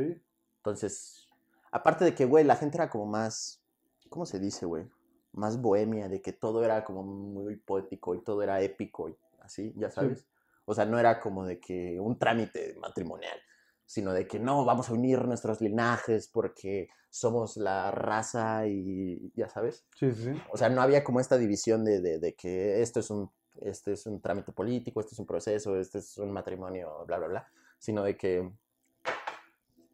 Entonces, 0.60 1.28
aparte 1.72 2.06
de 2.06 2.16
que, 2.16 2.24
güey, 2.24 2.46
la 2.46 2.56
gente 2.56 2.78
era 2.78 2.90
como 2.90 3.06
más, 3.06 3.62
¿cómo 4.10 4.26
se 4.26 4.40
dice, 4.40 4.66
güey? 4.66 4.86
Más 5.34 5.62
bohemia, 5.62 6.08
de 6.10 6.22
que 6.22 6.34
todo 6.34 6.64
era 6.64 6.84
como 6.84 7.04
muy 7.04 7.56
poético 7.58 8.16
y 8.16 8.22
todo 8.24 8.42
era 8.42 8.62
épico 8.62 9.10
y 9.10 9.18
así, 9.42 9.74
ya 9.78 9.90
sabes. 9.90 10.26
O 10.66 10.74
sea, 10.74 10.86
no 10.86 11.00
era 11.00 11.20
como 11.20 11.46
de 11.46 11.60
que 11.60 12.00
un 12.00 12.18
trámite 12.18 12.76
matrimonial, 12.80 13.38
sino 13.86 14.12
de 14.14 14.28
que 14.28 14.40
no, 14.40 14.66
vamos 14.66 14.90
a 14.90 14.94
unir 14.94 15.24
nuestros 15.26 15.62
linajes 15.62 16.28
porque 16.28 16.90
somos 17.10 17.56
la 17.58 17.92
raza 17.92 18.68
y 18.68 19.32
ya 19.36 19.48
sabes. 19.48 19.86
Sí, 19.96 20.12
sí, 20.14 20.34
sí. 20.34 20.42
O 20.52 20.58
sea, 20.58 20.70
no 20.70 20.82
había 20.82 21.04
como 21.04 21.20
esta 21.20 21.38
división 21.38 21.86
de, 21.86 22.02
de- 22.02 22.20
de 22.20 22.34
que 22.36 22.82
esto 22.82 23.00
es 23.00 23.10
un 23.10 23.30
este 23.62 23.94
es 23.94 24.06
un 24.06 24.22
trámite 24.22 24.52
político, 24.52 25.00
este 25.00 25.16
es 25.16 25.20
un 25.20 25.26
proceso, 25.26 25.80
este 25.80 25.98
es 25.98 26.18
un 26.20 26.32
matrimonio, 26.32 27.04
bla, 27.08 27.18
bla, 27.18 27.28
bla, 27.28 27.48
sino 27.80 28.04
de 28.04 28.16
que 28.16 28.52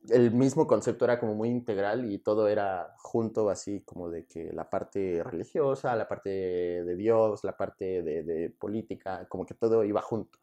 el 0.10 0.32
mismo 0.32 0.68
concepto 0.68 1.06
era 1.06 1.20
como 1.20 1.36
muy 1.36 1.50
integral 1.50 2.12
y 2.12 2.20
todo 2.20 2.48
era 2.48 2.94
junto, 2.98 3.50
así 3.50 3.82
como 3.82 4.10
de 4.10 4.26
que 4.26 4.52
la 4.52 4.70
parte 4.70 5.24
religiosa, 5.24 5.96
la 5.96 6.08
parte 6.08 6.30
de 6.30 6.96
Dios, 6.96 7.44
la 7.44 7.56
parte 7.56 8.02
de, 8.04 8.24
de 8.24 8.50
política, 8.50 9.26
como 9.28 9.46
que 9.46 9.54
todo 9.54 9.84
iba 9.84 10.02
junto, 10.02 10.40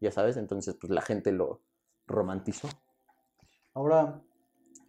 ya 0.00 0.10
sabes, 0.10 0.36
entonces 0.36 0.76
pues 0.80 0.90
la 0.92 1.02
gente 1.02 1.32
lo 1.32 1.60
romantizó. 2.06 2.68
Ahora, 3.72 4.20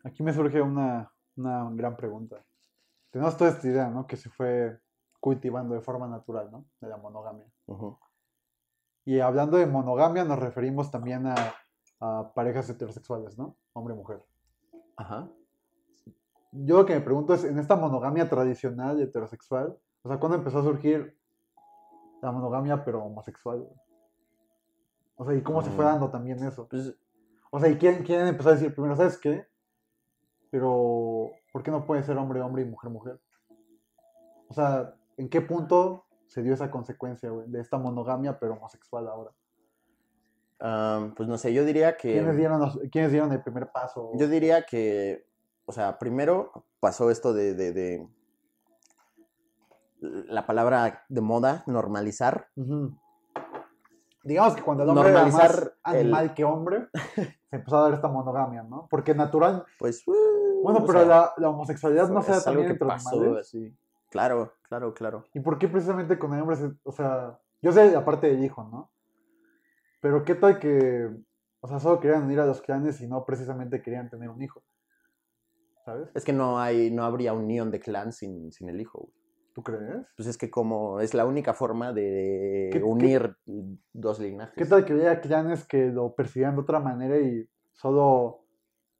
aquí 0.03 0.23
me 0.23 0.33
surge 0.33 0.61
una, 0.61 1.11
una 1.37 1.69
gran 1.71 1.95
pregunta. 1.95 2.43
Tenemos 3.09 3.37
toda 3.37 3.51
esta 3.51 3.67
idea, 3.67 3.89
¿no? 3.89 4.05
Que 4.05 4.17
se 4.17 4.29
fue 4.29 4.79
cultivando 5.19 5.73
de 5.73 5.81
forma 5.81 6.07
natural, 6.07 6.51
¿no? 6.51 6.65
De 6.81 6.89
la 6.89 6.97
monogamia. 6.97 7.47
Y 9.05 9.19
hablando 9.19 9.57
de 9.57 9.65
monogamia, 9.65 10.23
nos 10.23 10.37
referimos 10.37 10.91
también 10.91 11.25
a, 11.27 11.55
a 11.99 12.33
parejas 12.33 12.69
heterosexuales, 12.69 13.37
¿no? 13.37 13.55
Hombre 13.75 13.93
y 13.93 13.97
mujer. 13.97 14.23
Ajá. 14.95 15.27
Yo 16.53 16.77
lo 16.77 16.85
que 16.85 16.95
me 16.95 17.01
pregunto 17.01 17.33
es, 17.33 17.43
en 17.43 17.59
esta 17.59 17.75
monogamia 17.75 18.29
tradicional 18.29 18.97
y 18.99 19.03
heterosexual, 19.03 19.77
o 20.03 20.07
sea, 20.07 20.17
¿cuándo 20.17 20.37
empezó 20.37 20.59
a 20.59 20.63
surgir 20.63 21.19
la 22.21 22.31
monogamia 22.31 22.85
pero 22.85 23.03
homosexual? 23.03 23.67
O 25.17 25.25
sea, 25.25 25.35
¿y 25.35 25.41
cómo 25.43 25.61
se 25.61 25.71
fue 25.71 25.83
Mm. 25.83 25.87
dando 25.89 26.09
también 26.09 26.41
eso? 26.43 26.67
Pues 26.69 26.95
O 27.51 27.59
sea, 27.59 27.69
¿y 27.69 27.77
quién, 27.77 28.03
quién 28.03 28.25
empezó 28.27 28.49
a 28.49 28.53
decir 28.53 28.73
primero, 28.73 28.95
¿sabes 28.95 29.17
qué? 29.17 29.45
Pero, 30.51 31.31
¿por 31.53 31.63
qué 31.63 31.71
no 31.71 31.85
puede 31.85 32.03
ser 32.03 32.17
hombre, 32.17 32.41
hombre 32.41 32.63
y 32.63 32.65
mujer, 32.65 32.89
mujer? 32.89 33.19
O 34.49 34.53
sea, 34.53 34.93
¿en 35.17 35.29
qué 35.29 35.41
punto 35.41 36.05
se 36.27 36.41
dio 36.41 36.53
esa 36.53 36.71
consecuencia, 36.71 37.29
güey, 37.29 37.49
de 37.49 37.59
esta 37.61 37.77
monogamia 37.77 38.39
pero 38.39 38.53
homosexual 38.53 39.07
ahora? 39.07 39.31
Pues 40.57 41.27
no 41.29 41.37
sé, 41.37 41.53
yo 41.53 41.63
diría 41.65 41.97
que... 41.97 42.13
¿Quiénes 42.13 42.37
dieron, 42.37 42.59
los- 42.59 42.79
¿quiénes 42.91 43.11
dieron 43.11 43.31
el 43.31 43.41
primer 43.41 43.71
paso? 43.71 44.11
Yo 44.15 44.27
diría 44.27 44.65
que, 44.65 45.25
o 45.65 45.71
sea, 45.71 45.97
primero 45.99 46.51
pasó 46.79 47.11
esto 47.11 47.33
de, 47.33 47.53
de- 47.53 47.73
de 47.73 48.07
la 50.01 50.45
palabra 50.45 51.03
de 51.09 51.21
moda, 51.21 51.63
normalizar. 51.67 52.47
Digamos 54.23 54.55
que 54.55 54.61
cuando 54.63 54.83
el 54.83 54.89
hombre 54.89 55.11
Normalizar 55.11 55.51
era 55.51 55.61
más 55.85 55.95
el- 55.95 56.01
animal 56.01 56.33
que 56.33 56.43
hombre, 56.43 56.87
se 57.49 57.55
empezó 57.55 57.77
a 57.77 57.81
dar 57.83 57.93
esta 57.93 58.07
monogamia, 58.07 58.63
¿no? 58.63 58.87
Porque 58.89 59.13
natural... 59.13 59.65
Pues, 59.77 60.03
Bueno, 60.05 60.79
o 60.79 60.85
pero 60.85 60.99
sea, 60.99 61.07
la, 61.07 61.33
la 61.37 61.49
homosexualidad 61.49 62.09
no 62.09 62.21
se 62.21 62.31
da 62.31 62.43
también 62.43 62.67
que 62.67 62.73
entre 62.73 62.87
pasó 62.87 63.35
así. 63.37 63.75
Claro, 64.09 64.53
claro, 64.63 64.93
claro. 64.93 65.25
¿Y 65.33 65.39
por 65.41 65.57
qué 65.59 65.67
precisamente 65.67 66.17
con 66.17 66.33
el 66.33 66.41
hombre? 66.41 66.55
se- 66.55 66.71
o 66.83 66.91
sea, 66.91 67.39
yo 67.61 67.71
sé 67.71 67.91
la 67.91 68.03
parte 68.05 68.27
del 68.27 68.43
hijo, 68.43 68.63
¿no? 68.63 68.89
Pero 70.05 70.23
qué 70.23 70.35
tal 70.35 70.59
que, 70.59 71.09
o 71.61 71.67
sea, 71.67 71.79
solo 71.79 71.99
querían 71.99 72.25
unir 72.25 72.39
a 72.39 72.45
los 72.45 72.61
clanes 72.61 73.01
y 73.01 73.07
no 73.07 73.25
precisamente 73.25 73.81
querían 73.81 74.07
tener 74.07 74.29
un 74.29 74.39
hijo. 74.39 74.61
¿Sabes? 75.83 76.09
Es 76.13 76.23
que 76.23 76.31
no 76.31 76.59
hay, 76.59 76.91
no 76.91 77.03
habría 77.05 77.33
unión 77.33 77.71
de 77.71 77.79
clan 77.79 78.13
sin, 78.13 78.51
sin 78.51 78.69
el 78.69 78.79
hijo. 78.79 78.99
güey. 78.99 79.13
¿Tú 79.55 79.63
crees? 79.63 80.05
Pues 80.15 80.27
es 80.27 80.37
que 80.37 80.51
como 80.51 80.99
es 80.99 81.15
la 81.15 81.25
única 81.25 81.55
forma 81.55 81.91
de 81.91 82.69
¿Qué- 82.71 82.77
qué- 82.77 82.83
unir 82.83 83.35
dos 83.93 84.19
linajes. 84.19 84.53
¿Qué 84.55 84.65
tal 84.67 84.85
que 84.85 84.93
hubiera 84.93 85.19
clanes 85.21 85.65
que 85.67 85.87
lo 85.87 86.13
percibían 86.13 86.53
de 86.53 86.61
otra 86.61 86.79
manera 86.79 87.17
y 87.17 87.49
solo, 87.73 88.45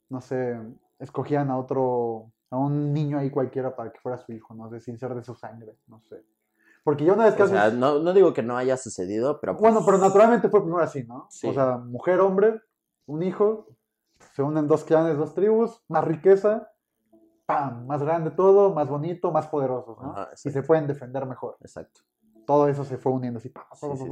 no 0.10 0.22
sé, 0.22 0.58
escogían 0.98 1.52
a 1.52 1.60
otro, 1.60 2.32
a 2.50 2.58
un 2.58 2.92
niño 2.94 3.20
ahí 3.20 3.30
cualquiera 3.30 3.76
para 3.76 3.92
que 3.92 4.00
fuera 4.00 4.18
su 4.18 4.34
hijo, 4.34 4.56
no 4.56 4.72
sé, 4.72 4.80
sin 4.80 4.98
ser 4.98 5.14
de 5.14 5.24
su 5.24 5.36
sangre, 5.36 5.78
no 5.86 6.02
sé. 6.02 6.16
Porque 6.86 7.04
yo 7.04 7.16
una 7.16 7.26
vez 7.26 7.34
que 7.34 7.42
O 7.44 7.48
sea, 7.48 7.72
no, 7.72 7.98
no 8.00 8.14
digo 8.14 8.32
que 8.32 8.44
no 8.44 8.56
haya 8.56 8.78
sucedido, 8.78 9.40
pero 9.42 9.56
Bueno, 9.56 9.78
pues, 9.78 9.88
pero 9.88 9.98
naturalmente 9.98 10.50
fue 10.50 10.62
primero 10.62 10.84
así, 10.84 11.04
¿no? 11.04 11.26
Sí. 11.32 11.48
O 11.50 11.54
sea, 11.54 11.78
mujer, 11.80 12.20
hombre, 12.20 12.62
un 13.08 13.24
hijo, 13.24 13.68
se 14.36 14.44
unen 14.44 14.68
dos 14.68 14.84
clanes, 14.84 15.18
dos 15.18 15.34
tribus, 15.34 15.84
más 15.90 16.04
riqueza, 16.06 16.72
¡pam! 17.48 17.88
Más 17.88 18.04
grande 18.04 18.30
todo, 18.30 18.72
más 18.72 18.88
bonito, 18.88 19.32
más 19.32 19.48
poderosos, 19.48 19.98
¿no? 20.00 20.12
Ajá, 20.12 20.30
y 20.44 20.50
se 20.52 20.62
pueden 20.62 20.86
defender 20.86 21.26
mejor. 21.26 21.58
Exacto. 21.60 22.02
Todo 22.46 22.68
eso 22.68 22.86
se 22.86 22.98
fue 23.00 23.12
uniendo 23.12 23.40
así, 23.40 23.50
pa, 23.50 23.68
pa, 23.68 23.76
Sí, 23.76 23.88
sí. 23.98 24.06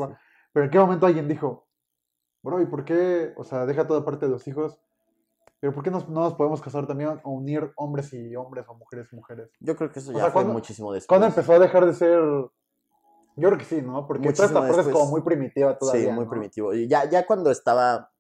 Pero 0.52 0.66
en 0.66 0.72
qué 0.72 0.80
momento 0.80 1.06
alguien 1.06 1.28
dijo, 1.28 1.68
bro, 2.42 2.60
¿y 2.60 2.66
por 2.66 2.84
qué? 2.86 3.34
O 3.38 3.44
sea, 3.44 3.68
deja 3.68 3.86
toda 3.86 4.04
parte 4.04 4.26
de 4.26 4.32
los 4.32 4.48
hijos, 4.48 4.80
pero 5.60 5.74
¿por 5.76 5.84
qué 5.84 5.92
nos- 5.92 6.10
no 6.10 6.22
nos 6.22 6.34
podemos 6.34 6.60
casar 6.60 6.88
también 6.88 7.22
o 7.24 7.32
unir 7.32 7.72
hombres 7.76 8.12
y 8.14 8.36
hombres 8.36 8.66
o 8.68 8.74
mujeres 8.74 9.08
y 9.14 9.16
mujeres? 9.16 9.52
Yo 9.60 9.76
creo 9.76 9.92
que 9.92 10.00
eso 10.00 10.10
O 10.10 10.14
ya 10.14 10.20
sea, 10.22 10.26
fue 10.28 10.34
¿cuándo- 10.42 10.54
muchísimo 10.54 10.92
después. 10.92 11.08
¿Cuándo 11.08 11.28
empezó 11.28 11.54
a 11.54 11.60
dejar 11.60 11.86
de 11.86 11.94
ser.? 11.94 12.20
Yo 13.36 13.50
creo 13.50 13.58
que 13.58 13.66
sí, 13.66 13.82
¿no? 13.82 14.06
Porque 14.06 14.32
toda 14.32 14.48
esta 14.48 14.60
parte 14.60 14.82
es 14.82 14.88
como 14.88 15.12
muy 15.12 15.22
primitiva 15.22 15.78
todavía. 15.78 16.10
Sí, 16.10 16.12
muy 16.12 16.26
¿no? 16.26 16.32
primitivo. 16.32 16.74
Ya, 16.74 17.10
ya 17.10 17.26
cuando 17.26 17.52
estaba, 17.52 18.12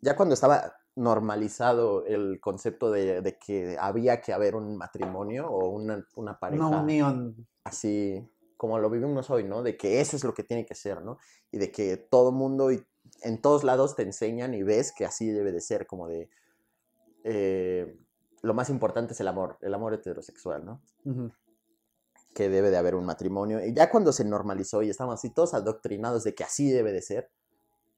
ya 0.00 0.16
cuando 0.16 0.34
estaba 0.34 0.72
normalizado 0.94 2.04
el 2.04 2.40
concepto 2.40 2.90
de, 2.90 3.22
de 3.22 3.38
que 3.38 3.76
había 3.78 4.20
que 4.20 4.32
haber 4.32 4.54
un 4.54 4.76
matrimonio 4.76 5.48
o 5.48 5.68
una, 5.70 6.04
una 6.16 6.38
pareja 6.38 6.66
Una 6.66 6.80
unión. 6.82 7.46
así 7.64 8.28
como 8.56 8.78
lo 8.78 8.90
vivimos 8.90 9.30
hoy, 9.30 9.44
¿no? 9.44 9.62
De 9.62 9.76
que 9.76 10.00
eso 10.00 10.16
es 10.16 10.24
lo 10.24 10.34
que 10.34 10.44
tiene 10.44 10.66
que 10.66 10.74
ser, 10.74 11.02
¿no? 11.02 11.18
Y 11.50 11.58
de 11.58 11.72
que 11.72 11.96
todo 11.96 12.30
mundo 12.30 12.70
y 12.70 12.86
en 13.22 13.40
todos 13.40 13.64
lados 13.64 13.96
te 13.96 14.02
enseñan 14.02 14.52
y 14.52 14.62
ves 14.62 14.92
que 14.92 15.06
así 15.06 15.30
debe 15.30 15.50
de 15.50 15.62
ser, 15.62 15.86
como 15.86 16.08
de 16.08 16.28
eh, 17.24 17.98
lo 18.42 18.54
más 18.54 18.68
importante 18.68 19.14
es 19.14 19.20
el 19.20 19.28
amor, 19.28 19.56
el 19.62 19.72
amor 19.72 19.94
heterosexual, 19.94 20.64
¿no? 20.64 20.82
Ujú. 21.04 21.32
Que 22.34 22.48
debe 22.48 22.70
de 22.70 22.76
haber 22.76 22.94
un 22.94 23.04
matrimonio. 23.04 23.64
Y 23.64 23.74
ya 23.74 23.90
cuando 23.90 24.12
se 24.12 24.24
normalizó 24.24 24.82
y 24.82 24.90
estamos 24.90 25.14
así 25.14 25.30
todos 25.30 25.54
adoctrinados 25.54 26.24
de 26.24 26.34
que 26.34 26.44
así 26.44 26.70
debe 26.70 26.92
de 26.92 27.02
ser, 27.02 27.30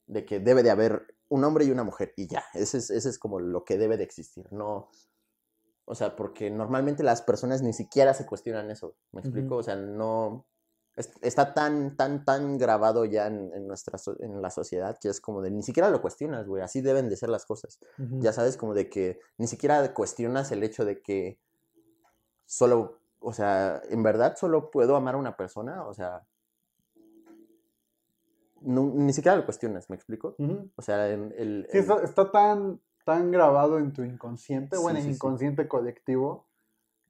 de 0.06 0.24
que 0.24 0.40
debe 0.40 0.62
de 0.62 0.70
haber 0.70 1.14
un 1.28 1.44
hombre 1.44 1.64
y 1.64 1.70
una 1.70 1.84
mujer, 1.84 2.12
y 2.16 2.26
ya, 2.26 2.44
ese 2.54 2.78
es, 2.78 2.90
ese 2.90 3.08
es 3.08 3.18
como 3.18 3.40
lo 3.40 3.64
que 3.64 3.78
debe 3.78 3.96
de 3.96 4.04
existir, 4.04 4.46
no... 4.52 4.90
O 5.84 5.94
sea, 5.96 6.14
porque 6.14 6.48
normalmente 6.50 7.02
las 7.02 7.22
personas 7.22 7.60
ni 7.60 7.72
siquiera 7.72 8.14
se 8.14 8.24
cuestionan 8.24 8.70
eso, 8.70 8.94
¿me 9.10 9.20
explico? 9.20 9.48
Ujú. 9.54 9.56
O 9.56 9.62
sea, 9.62 9.74
no... 9.76 10.46
es- 10.96 11.10
Está 11.22 11.54
tan, 11.54 11.96
tan, 11.96 12.24
tan 12.24 12.56
grabado 12.56 13.04
ya 13.04 13.26
en, 13.26 13.50
en 13.52 13.66
nuestra, 13.66 13.98
en 14.20 14.40
la 14.40 14.50
sociedad 14.50 14.96
que 15.00 15.08
es 15.08 15.20
como 15.20 15.42
de 15.42 15.50
ni 15.50 15.62
siquiera 15.62 15.90
lo 15.90 16.00
cuestionas, 16.00 16.46
güey, 16.46 16.62
así 16.62 16.80
deben 16.82 17.08
de 17.08 17.16
ser 17.16 17.30
las 17.30 17.44
cosas. 17.46 17.78
Ya 18.20 18.32
sabes, 18.32 18.56
como 18.56 18.74
de 18.74 18.88
que 18.88 19.18
ni 19.38 19.46
siquiera 19.48 19.92
cuestionas 19.92 20.52
el 20.52 20.62
hecho 20.62 20.84
de 20.84 21.02
que 21.02 21.38
solo, 22.46 23.00
o 23.22 23.32
sea, 23.32 23.80
en 23.90 24.02
verdad 24.02 24.36
solo 24.36 24.70
puedo 24.70 24.96
amar 24.96 25.14
a 25.14 25.18
una 25.18 25.36
persona, 25.36 25.84
o 25.86 25.94
sea, 25.94 26.22
no- 28.60 28.92
ni 28.94 29.12
siquiera 29.12 29.36
lo 29.36 29.44
cuestionas, 29.44 29.90
¿me 29.90 29.96
explico? 29.96 30.36
O 30.76 30.82
sea, 30.82 31.08
en 31.10 31.34
el... 31.36 31.66
Sí, 31.70 31.78
el- 31.78 31.82
está, 31.82 31.96
está 32.02 32.30
tan, 32.30 32.80
tan 33.04 33.30
grabado 33.30 33.78
en 33.78 33.92
tu 33.92 34.02
inconsciente 34.02 34.76
o 34.76 34.88
en 34.90 34.96
Sí, 34.96 35.00
el 35.00 35.04
sí, 35.06 35.10
sí. 35.10 35.14
inconsciente 35.16 35.68
colectivo 35.68 36.46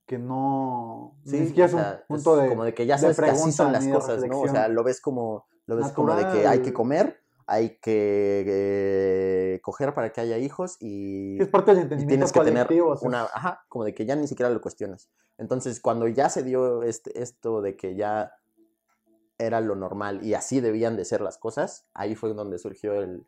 que 0.07 0.19
no. 0.19 1.17
sí, 1.25 1.39
ni 1.41 1.47
siquiera 1.47 1.67
o 1.67 1.69
es 1.69 1.75
un 1.75 1.81
sea, 1.81 2.05
punto 2.09 2.37
es 2.37 2.43
de. 2.43 2.49
como 2.49 2.65
de 2.65 2.75
que 2.75 2.87
ya 2.87 2.99
sabes 2.99 3.17
que 3.17 3.25
así 3.25 3.33
pregunta 3.33 3.57
son 3.57 3.73
las 3.73 3.87
cosas, 3.87 4.25
¿no? 4.27 4.41
O 4.41 4.49
sea, 4.49 4.69
lo 4.69 4.83
ves 4.83 5.01
como, 5.01 5.47
lo 5.67 5.77
ves 5.77 5.93
como 5.93 6.15
de 6.15 6.27
que 6.29 6.47
hay 6.47 6.61
que 6.61 6.73
comer, 6.73 7.22
hay 7.47 7.79
que 7.79 8.45
eh, 8.47 9.61
coger 9.63 9.95
para 9.95 10.13
que 10.13 10.21
haya 10.21 10.39
hijos 10.39 10.77
y... 10.81 11.41
Es 11.41 11.49
parte 11.49 11.73
del 11.73 11.81
y 11.81 11.83
entendimiento 11.83 12.27
tienes 12.27 12.33
que 12.33 12.41
tener 12.41 12.67
colectivo. 12.67 12.91
o 12.91 12.97
sea, 12.97 13.09
una, 13.09 13.23
ajá, 13.25 13.65
como 13.69 13.85
de 13.85 13.95
que 13.95 14.07
ya 14.07 14.17
ni 14.17 14.27
siquiera 14.27 14.51
lo 14.51 14.61
cuestionas. 14.61 15.11
Entonces, 15.39 15.81
cuando 15.81 16.09
ya 16.09 16.29
se 16.29 16.43
dio 16.43 16.83
este, 16.83 17.23
esto 17.23 17.63
de 17.63 17.77
que 17.77 17.95
ya 17.95 18.33
era 19.39 19.61
lo 19.61 19.75
normal 19.75 20.25
y 20.25 20.35
así 20.35 20.61
debían 20.61 20.97
de 20.97 21.05
ser 21.05 21.21
las 21.21 21.39
cosas, 21.39 21.87
ahí 21.95 22.15
fue 22.15 22.33
donde 22.33 22.59
surgió 22.59 22.95
el, 22.95 23.27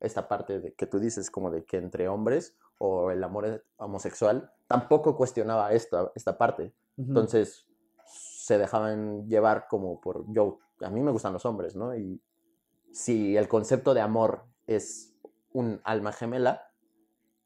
esta 0.00 0.28
parte 0.28 0.60
de 0.60 0.74
que 0.74 0.86
tú 0.86 0.98
dices, 0.98 1.30
como 1.30 1.50
de 1.50 1.64
que 1.64 1.76
entre 1.76 2.08
hombres 2.08 2.56
o 2.78 3.10
el 3.10 3.22
amor 3.22 3.64
homosexual, 3.76 4.52
tampoco 4.66 5.16
cuestionaba 5.16 5.72
esta, 5.72 6.10
esta 6.14 6.36
parte. 6.36 6.74
Entonces, 6.98 7.66
se 8.06 8.58
dejaban 8.58 9.28
llevar 9.28 9.66
como 9.68 10.00
por, 10.00 10.24
yo, 10.32 10.58
a 10.80 10.90
mí 10.90 11.02
me 11.02 11.10
gustan 11.10 11.32
los 11.32 11.44
hombres, 11.44 11.76
¿no? 11.76 11.96
Y 11.96 12.20
si 12.92 13.36
el 13.36 13.48
concepto 13.48 13.94
de 13.94 14.00
amor 14.00 14.44
es 14.66 15.14
un 15.52 15.80
alma 15.84 16.12
gemela, 16.12 16.62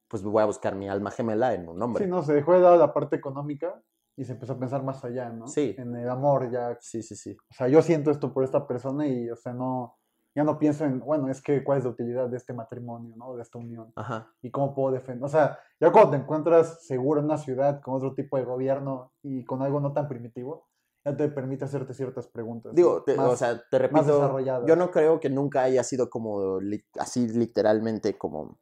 pues 0.09 0.22
voy 0.24 0.42
a 0.42 0.46
buscar 0.46 0.74
mi 0.74 0.88
alma 0.88 1.11
gemela 1.11 1.55
en 1.55 1.68
un 1.68 1.81
hombre. 1.81 2.05
Sí, 2.05 2.11
no, 2.11 2.22
se 2.22 2.35
dejó 2.35 2.55
de 2.55 2.61
lado 2.61 2.76
la 2.76 2.92
parte 2.92 3.16
económica 3.16 3.81
y 4.16 4.24
se 4.24 4.33
empezó 4.33 4.55
a 4.55 4.59
pensar 4.59 4.83
más 4.83 5.05
allá, 5.05 5.31
¿no? 5.31 5.46
Sí. 5.46 5.74
En 5.79 5.94
el 5.94 6.09
amor 6.09 6.50
ya. 6.50 6.76
sí, 6.81 7.03
sí, 7.03 7.14
sí. 7.14 7.37
O 7.50 7.55
sea, 7.55 7.68
yo 7.68 7.81
siento 7.81 8.11
esto 8.11 8.33
por 8.33 8.42
esta 8.42 8.66
persona 8.66 9.07
y, 9.07 9.31
o 9.31 9.37
sea, 9.37 9.53
no. 9.53 9.96
Ya 10.33 10.44
no 10.44 10.61
pienso 10.61 10.85
en, 10.85 11.00
bueno, 11.00 11.29
es 11.29 11.42
que 11.42 11.64
cuál 11.64 11.79
es 11.79 11.85
la 11.85 11.90
utilidad 11.90 12.29
de 12.29 12.37
este 12.37 12.53
matrimonio, 12.53 13.16
¿no? 13.16 13.35
De 13.35 13.42
esta 13.42 13.59
unión. 13.59 13.92
Ajá. 13.96 14.33
y 14.42 14.50
cómo 14.50 14.74
puedo 14.74 14.92
defender. 14.92 15.24
O 15.24 15.29
sea, 15.29 15.59
ya 15.81 15.90
cuando 15.90 16.11
te 16.12 16.16
encuentras 16.18 16.87
seguro 16.87 17.18
en 17.18 17.26
una 17.26 17.37
ciudad 17.37 17.81
con 17.81 17.94
otro 17.94 18.14
tipo 18.14 18.37
de 18.37 18.44
gobierno 18.44 19.12
y 19.22 19.44
con 19.44 19.62
algo 19.62 19.81
no 19.81 19.92
tan 19.92 20.07
primitivo, 20.07 20.69
ya 21.04 21.16
te 21.16 21.28
permite 21.28 21.64
hacerte 21.64 21.94
ciertas 21.94 22.26
preguntas. 22.28 22.74
Digo, 22.74 23.02
te- 23.02 23.16
más, 23.16 23.32
o 23.32 23.36
sea, 23.36 23.62
te 23.70 23.78
repito, 23.78 24.38
yo 24.66 24.76
no 24.76 24.90
creo 24.90 25.18
que 25.20 25.30
nunca 25.30 25.62
haya 25.62 25.82
sido 25.82 26.10
como 26.10 26.60
li- 26.60 26.84
así 26.98 27.26
literalmente 27.28 28.16
como 28.18 28.58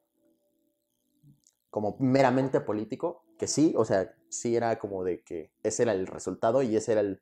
como 1.70 1.96
meramente 2.00 2.60
político, 2.60 3.24
que 3.38 3.46
sí, 3.46 3.74
o 3.76 3.84
sea, 3.84 4.14
sí 4.30 4.56
era 4.56 4.78
como 4.78 5.04
de 5.04 5.22
que 5.22 5.52
ese 5.62 5.82
era 5.82 5.92
el 5.92 6.06
resultado 6.06 6.62
y 6.62 6.74
ese 6.74 6.92
era 6.92 7.02
el, 7.02 7.20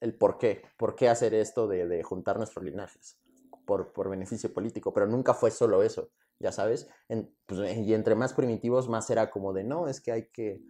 el 0.00 0.14
por 0.14 0.38
qué, 0.38 0.62
por 0.76 0.94
qué 0.94 1.08
hacer 1.08 1.32
esto 1.34 1.66
de, 1.66 1.86
de 1.88 2.02
juntar 2.02 2.36
nuestros 2.36 2.64
linajes 2.64 3.18
por, 3.64 3.92
por 3.92 4.10
beneficio 4.10 4.52
político, 4.52 4.92
pero 4.92 5.06
nunca 5.06 5.32
fue 5.34 5.50
solo 5.50 5.82
eso, 5.82 6.10
ya 6.38 6.52
sabes, 6.52 6.88
En- 7.08 7.34
pues, 7.46 7.76
y 7.78 7.94
entre 7.94 8.14
más 8.14 8.34
primitivos 8.34 8.88
más 8.88 9.08
era 9.10 9.30
como 9.30 9.52
de, 9.54 9.64
no, 9.64 9.88
es 9.88 10.00
que 10.02 10.12
hay 10.12 10.28
que, 10.28 10.62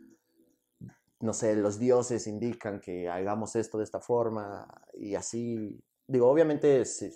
no 1.20 1.32
sé, 1.32 1.56
los 1.56 1.78
dioses 1.78 2.26
indican 2.26 2.80
que 2.80 3.08
hagamos 3.08 3.56
esto 3.56 3.78
de 3.78 3.84
esta 3.84 4.00
forma 4.00 4.68
y 4.94 5.14
así, 5.14 5.82
digo, 6.06 6.28
obviamente 6.30 6.84
sí, 6.84 7.10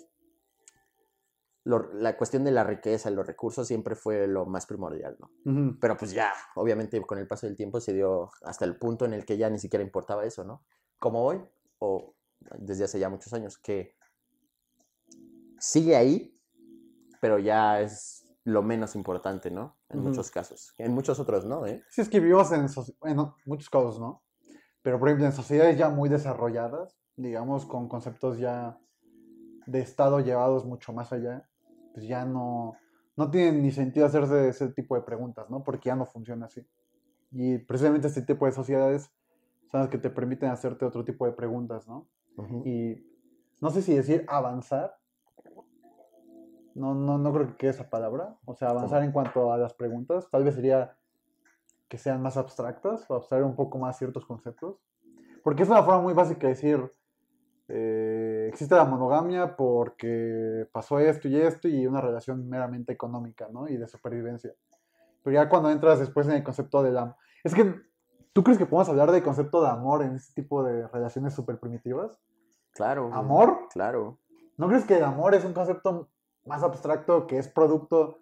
lo- 1.65 1.93
la 1.93 2.17
cuestión 2.17 2.43
de 2.43 2.51
la 2.51 2.65
riqueza 2.65 3.09
y 3.09 3.15
los 3.15 3.25
recursos 3.25 3.65
siempre 3.67 3.95
fue 3.95 4.27
lo 4.27 4.45
más 4.45 4.65
primordial, 4.65 5.15
¿no? 5.19 5.31
Pero 5.79 5.95
pues 5.95 6.11
ya, 6.11 6.33
obviamente 6.55 7.01
con 7.01 7.17
el 7.17 7.27
paso 7.27 7.47
del 7.47 7.55
tiempo 7.55 7.79
se 7.79 7.93
dio 7.93 8.29
hasta 8.43 8.65
el 8.65 8.77
punto 8.77 9.05
en 9.05 9.13
el 9.13 9.25
que 9.25 9.37
ya 9.37 9.49
ni 9.49 9.59
siquiera 9.59 9.83
importaba 9.83 10.25
eso, 10.25 10.43
¿no? 10.43 10.65
Como 10.99 11.23
hoy, 11.23 11.41
o 11.79 12.13
desde 12.59 12.83
hace 12.83 12.99
ya 12.99 13.07
muchos 13.09 13.31
años, 13.33 13.57
que 13.57 13.95
sigue 15.59 15.95
ahí, 15.95 16.37
pero 17.21 17.39
ya 17.39 17.79
es 17.79 18.27
lo 18.43 18.61
menos 18.61 18.95
importante, 18.95 19.49
¿no? 19.49 19.77
En 19.93 20.03
muchos 20.03 20.31
casos. 20.31 20.73
En 20.77 20.93
muchos 20.93 21.19
otros, 21.19 21.45
¿no? 21.45 21.65
¿Eh? 21.65 21.83
Sí, 21.89 22.01
es 22.01 22.09
que 22.09 22.19
vivimos 22.19 22.51
en, 22.51 22.67
bueno, 22.99 23.35
muchos 23.45 23.69
casos, 23.69 23.99
¿no? 23.99 24.23
Pero, 24.81 24.99
por 24.99 25.07
ejemplo, 25.07 25.25
en 25.25 25.33
sociedades 25.33 25.77
ya 25.77 25.89
muy 25.89 26.09
desarrolladas, 26.09 26.97
digamos, 27.15 27.65
con 27.65 27.87
conceptos 27.87 28.37
ya 28.37 28.77
de 29.65 29.79
Estado 29.79 30.19
llevados 30.19 30.65
mucho 30.65 30.91
más 30.91 31.13
allá, 31.13 31.47
pues 31.93 32.07
ya 32.07 32.25
no, 32.25 32.75
no 33.15 33.31
tienen 33.31 33.61
ni 33.61 33.71
sentido 33.71 34.05
hacerse 34.05 34.49
ese 34.49 34.69
tipo 34.69 34.95
de 34.95 35.01
preguntas, 35.01 35.49
¿no? 35.49 35.63
Porque 35.63 35.89
ya 35.89 35.95
no 35.95 36.05
funciona 36.05 36.47
así. 36.47 36.67
Y 37.31 37.59
precisamente 37.59 38.07
este 38.07 38.21
tipo 38.21 38.45
de 38.45 38.51
sociedades 38.51 39.11
son 39.71 39.81
las 39.81 39.89
que 39.89 39.97
te 39.97 40.09
permiten 40.09 40.49
hacerte 40.49 40.85
otro 40.85 41.03
tipo 41.03 41.25
de 41.25 41.31
preguntas, 41.31 41.87
¿no? 41.87 42.07
Y 42.65 43.05
no 43.61 43.69
sé 43.69 43.81
si 43.81 43.95
decir 43.95 44.25
avanzar. 44.27 44.95
No, 46.75 46.95
no, 46.95 47.17
no 47.17 47.33
creo 47.33 47.47
que 47.47 47.55
quede 47.55 47.71
esa 47.71 47.89
palabra. 47.89 48.35
O 48.45 48.55
sea, 48.55 48.69
avanzar 48.69 48.99
¿Cómo? 48.99 49.05
en 49.05 49.11
cuanto 49.11 49.53
a 49.53 49.57
las 49.57 49.73
preguntas. 49.73 50.27
Tal 50.29 50.43
vez 50.43 50.55
sería 50.55 50.95
que 51.87 51.97
sean 51.97 52.21
más 52.21 52.37
abstractas 52.37 53.05
o 53.09 53.15
abstraer 53.15 53.43
un 53.43 53.55
poco 53.55 53.77
más 53.77 53.97
ciertos 53.97 54.25
conceptos. 54.25 54.77
Porque 55.43 55.63
es 55.63 55.69
una 55.69 55.83
forma 55.83 56.01
muy 56.01 56.13
básica 56.13 56.47
de 56.47 56.53
decir, 56.53 56.91
eh, 57.67 58.47
existe 58.49 58.75
la 58.75 58.85
monogamia 58.85 59.55
porque 59.55 60.67
pasó 60.71 60.99
esto 60.99 61.27
y 61.27 61.39
esto 61.39 61.67
y 61.67 61.85
una 61.85 62.01
relación 62.01 62.47
meramente 62.49 62.93
económica, 62.93 63.47
¿no? 63.51 63.67
Y 63.67 63.77
de 63.77 63.87
supervivencia. 63.87 64.53
Pero 65.23 65.33
ya 65.35 65.49
cuando 65.49 65.69
entras 65.69 65.99
después 65.99 66.27
en 66.27 66.33
el 66.33 66.43
concepto 66.43 66.83
de 66.83 66.91
la... 66.91 67.15
Es 67.43 67.53
que, 67.53 67.75
¿tú 68.33 68.43
crees 68.43 68.57
que 68.57 68.65
podemos 68.65 68.89
hablar 68.89 69.11
del 69.11 69.23
concepto 69.23 69.61
de 69.61 69.69
amor 69.69 70.03
en 70.03 70.15
este 70.15 70.41
tipo 70.41 70.63
de 70.63 70.87
relaciones 70.87 71.33
súper 71.33 71.59
primitivas? 71.59 72.19
Claro. 72.73 73.13
¿Amor? 73.13 73.67
Claro. 73.71 74.19
¿No 74.57 74.67
crees 74.67 74.85
que 74.85 74.97
el 74.97 75.03
amor 75.03 75.35
es 75.35 75.45
un 75.45 75.53
concepto 75.53 76.09
más 76.45 76.63
abstracto 76.63 77.27
que 77.27 77.37
es 77.37 77.47
producto 77.47 78.19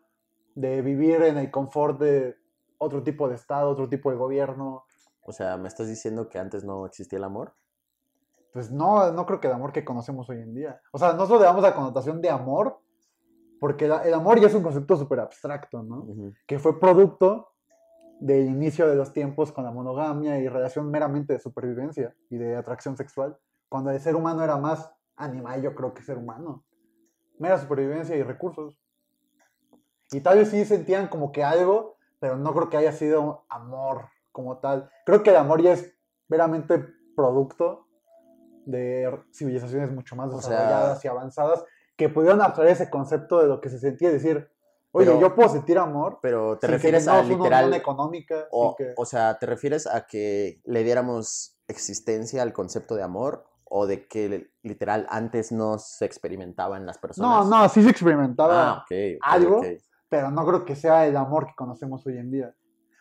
de 0.56 0.82
vivir 0.82 1.22
en 1.24 1.38
el 1.38 1.52
confort 1.52 2.00
de 2.00 2.36
otro 2.78 3.04
tipo 3.04 3.28
de 3.30 3.36
estado, 3.36 3.70
otro 3.70 3.90
tipo 3.90 4.12
de 4.12 4.18
gobierno? 4.18 4.86
O 5.24 5.32
sea, 5.32 5.58
¿me 5.58 5.68
estás 5.68 5.88
diciendo 5.88 6.30
que 6.30 6.40
antes 6.40 6.64
no 6.64 6.86
existía 6.86 7.18
el 7.18 7.24
amor? 7.24 7.54
Pues 8.54 8.72
no, 8.72 9.12
no 9.12 9.26
creo 9.26 9.40
que 9.40 9.48
el 9.48 9.54
amor 9.54 9.72
que 9.72 9.86
conocemos 9.86 10.30
hoy 10.30 10.42
en 10.42 10.54
día. 10.54 10.82
O 10.92 10.98
sea, 10.98 11.14
nosotros 11.14 11.40
le 11.40 11.46
damos 11.46 11.64
la 11.64 11.74
connotación 11.74 12.22
de 12.22 12.30
amor, 12.30 12.80
porque 13.60 13.86
el 13.86 14.14
amor 14.14 14.40
ya 14.40 14.48
es 14.48 14.54
un 14.56 14.64
concepto 14.64 14.98
súper 14.98 15.20
abstracto, 15.20 15.84
¿no? 15.84 16.08
Que 16.48 16.60
fue 16.60 16.80
producto 16.80 17.52
del 18.20 18.48
inicio 18.48 18.88
de 18.88 18.96
los 18.96 19.14
tiempos 19.14 19.52
con 19.52 19.64
la 19.64 19.72
monogamia 19.72 20.38
y 20.40 20.48
relación 20.48 20.90
meramente 20.92 21.34
de 21.34 21.40
supervivencia 21.40 22.16
y 22.30 22.38
de 22.38 22.56
atracción 22.56 22.96
sexual, 22.96 23.38
cuando 23.68 23.90
el 23.90 24.00
ser 24.00 24.16
humano 24.16 24.44
era 24.44 24.58
más 24.58 24.92
animal, 25.16 25.62
yo 25.62 25.74
creo 25.74 25.94
que 25.94 26.04
ser 26.04 26.18
humano. 26.18 26.64
Mera 27.42 27.58
supervivencia 27.58 28.16
y 28.16 28.22
recursos. 28.22 28.78
Y 30.12 30.22
tal 30.22 30.38
vez 30.38 30.50
sí 30.50 30.64
sentían 30.64 31.08
como 31.08 31.32
que 31.32 31.44
algo, 31.44 31.98
pero 32.20 32.38
no 32.38 32.54
creo 32.54 32.70
que 32.70 32.78
haya 32.78 32.92
sido 32.92 33.46
amor 33.50 34.10
como 34.32 34.60
tal. 34.60 34.92
Creo 35.08 35.24
que 35.24 35.32
el 35.32 35.38
amor 35.38 35.60
ya 35.62 35.72
es 35.74 35.92
meramente 36.28 36.86
producto 37.16 37.88
de 38.66 39.12
civilizaciones 39.34 39.92
mucho 39.92 40.16
más 40.16 40.32
O 40.32 40.40
sea- 40.40 40.52
desarrolladas 40.52 41.04
y 41.04 41.08
avanzadas 41.08 41.66
que 41.96 42.10
pudieron 42.10 42.42
abstraer 42.42 42.70
ese 42.72 42.92
concepto 42.92 43.40
de 43.42 43.48
lo 43.48 43.60
que 43.60 43.70
se 43.70 43.80
sentía 43.80 44.10
y 44.10 44.14
decir, 44.14 44.48
oye, 44.92 45.08
Pero- 45.08 45.20
yo 45.20 45.34
puedo 45.34 45.50
sentir 45.50 45.80
amor 45.80 46.20
Pero 46.22 46.60
te 46.60 46.68
sin 46.68 46.70
que 46.70 46.76
refieres 46.78 47.08
a 47.08 47.24
literal... 47.24 47.74
económica, 47.74 48.46
O, 48.52 48.76
que- 48.76 48.94
o 48.96 49.06
sea, 49.06 49.40
¿te 49.40 49.48
refieres 49.48 49.88
a 49.88 50.06
que 50.06 50.62
le 50.64 50.84
diéramos 50.84 51.58
existencia 51.68 52.44
al 52.44 52.54
concepto 52.54 52.96
de 52.96 53.02
amor 53.02 53.46
o 53.74 53.88
de 53.88 54.06
que 54.06 54.28
li- 54.30 54.48
literal 54.64 55.08
antes 55.10 55.52
no 55.52 55.80
se 55.80 56.04
experimentaba 56.06 56.76
en 56.78 56.86
las 56.86 56.98
No, 56.98 57.02
personas? 57.02 57.48
no, 57.48 57.70
sí 57.70 57.82
se 57.82 57.90
experimentaba, 57.90 58.70
Ah, 58.70 58.74
ok, 58.84 58.92
ok, 59.18 59.22
algo. 59.22 59.58
ok. 59.60 59.66
pero 60.10 60.30
no 60.30 60.46
creo 60.46 60.66
que 60.66 60.76
sea 60.76 61.08
el 61.08 61.16
amor 61.16 61.48
que 61.48 61.54
conocemos 61.56 62.06
hoy 62.06 62.18
en 62.18 62.30
día. 62.32 62.54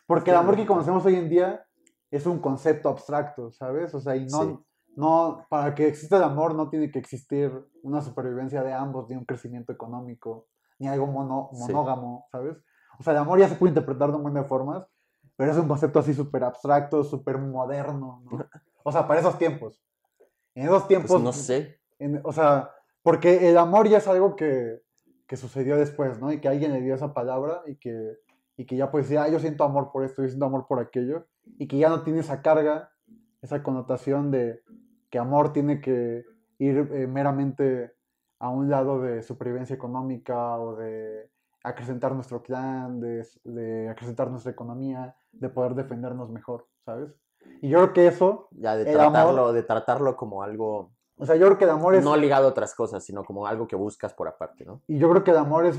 Porque 0.07 0.31
el 0.31 0.37
amor 0.37 0.55
que 0.55 0.65
conocemos 0.65 1.05
hoy 1.05 1.17
en 1.17 1.29
día 1.29 1.67
es 2.09 2.25
un 2.25 2.39
concepto 2.39 2.89
abstracto, 2.89 3.51
¿sabes? 3.51 3.93
O 3.95 4.01
sea, 4.01 4.15
y 4.15 4.27
no, 4.27 4.43
Sí. 4.45 4.59
no, 4.95 5.45
para 5.51 5.75
que 5.75 5.89
exista 5.89 6.19
el 6.19 6.23
amor 6.23 6.55
no 6.55 6.69
tiene 6.71 6.89
que 6.93 7.01
existir 7.01 7.51
una 7.83 8.01
supervivencia 8.01 8.63
de 8.63 8.73
ambos, 8.73 9.09
ni 9.09 9.17
un 9.17 9.25
crecimiento 9.25 9.73
económico, 9.73 10.47
ni 10.79 10.87
algo 10.87 11.09
mono- 11.09 11.51
Sí. 11.53 11.59
monógamo, 11.73 12.27
¿sabes? 12.31 12.57
O 13.01 13.03
sea, 13.03 13.13
el 13.13 13.19
amor 13.19 13.41
ya 13.41 13.49
se 13.49 13.57
puede 13.57 13.71
interpretar 13.73 14.11
de 14.11 14.17
un 14.17 14.23
montón 14.23 14.43
de 14.45 14.49
formas, 14.49 14.87
pero 15.35 15.51
es 15.51 15.59
un 15.59 15.67
concepto 15.67 15.99
así 15.99 16.15
súper 16.15 16.45
abstracto, 16.45 17.03
súper 17.03 17.39
moderno, 17.39 18.23
¿no? 18.25 18.31
O 18.85 18.93
sea, 18.93 19.07
para 19.09 19.19
esos 19.19 19.37
tiempos. 19.37 19.83
En 20.61 20.67
esos 20.67 20.87
tiempos, 20.89 21.11
Pues 21.11 21.23
no 21.23 21.33
sé. 21.33 21.81
en- 21.99 22.21
o 22.25 22.33
sea, 22.33 22.71
porque 23.03 23.49
el 23.49 23.57
amor 23.59 23.89
ya 23.89 23.99
es 23.99 24.07
algo 24.09 24.37
que, 24.37 24.83
que 25.27 25.37
sucedió 25.37 25.77
después, 25.77 26.21
¿no? 26.21 26.33
Y 26.33 26.41
que 26.41 26.49
alguien 26.49 26.73
le 26.73 26.81
dio 26.83 26.95
esa 26.95 27.15
palabra 27.15 27.63
y 27.67 27.77
que, 27.77 28.19
y 28.57 28.67
que 28.67 28.77
ya 28.77 28.91
puede 28.91 29.05
decir, 29.05 29.19
ah, 29.19 29.29
yo 29.29 29.39
siento 29.39 29.65
amor 29.65 29.91
por 29.93 30.05
esto, 30.05 30.23
yo 30.23 30.29
siento 30.29 30.45
amor 30.47 30.67
por 30.69 30.81
aquello, 30.81 31.27
y 31.59 31.67
que 31.67 31.79
ya 31.79 31.89
no 31.89 32.03
tiene 32.03 32.21
esa 32.21 32.43
carga, 32.43 32.91
esa 33.41 33.63
connotación 33.63 34.31
de 34.31 34.63
que 35.09 35.19
amor 35.19 35.53
tiene 35.53 35.81
que 35.81 36.25
ir 36.59 36.77
eh, 36.93 37.07
meramente 37.07 37.95
a 38.39 38.51
un 38.51 38.69
lado 38.69 39.01
de 39.01 39.23
supervivencia 39.23 39.75
económica 39.75 40.59
o 40.59 40.77
de 40.77 41.31
acrecentar 41.63 42.15
nuestro 42.15 42.43
clan, 42.43 43.01
de, 43.01 43.27
de 43.45 43.89
acrecentar 43.89 44.31
nuestra 44.31 44.53
economía, 44.53 45.15
de 45.33 45.49
poder 45.49 45.75
defendernos 45.75 46.31
mejor, 46.31 46.67
¿sabes? 46.85 47.11
Y 47.63 47.69
yo 47.69 47.79
creo 47.79 47.93
que 47.93 48.07
eso, 48.07 48.49
Ya 48.53 48.77
de 48.77 48.91
amor- 48.91 49.13
tratarlo, 49.13 49.53
de 49.53 49.63
tratarlo 49.63 50.17
como 50.17 50.43
algo 50.43 50.91
o 51.21 51.27
sea, 51.27 51.37
yo 51.37 51.45
creo 51.47 51.59
que 51.59 51.65
el 51.65 51.71
amor 51.71 51.95
es... 51.95 52.03
no 52.03 52.17
ligado 52.17 52.47
a 52.47 52.51
otras 52.51 52.75
cosas, 52.75 53.05
sino 53.05 53.25
como 53.25 53.47
algo 53.47 53.67
que 53.67 53.77
buscas 53.77 54.15
por 54.15 54.27
aparte, 54.27 54.65
¿no? 54.65 54.81
Y 54.87 54.99
yo 54.99 55.11
creo 55.11 55.23
que 55.23 55.33
el 55.33 55.37
amor 55.37 55.67
es, 55.67 55.79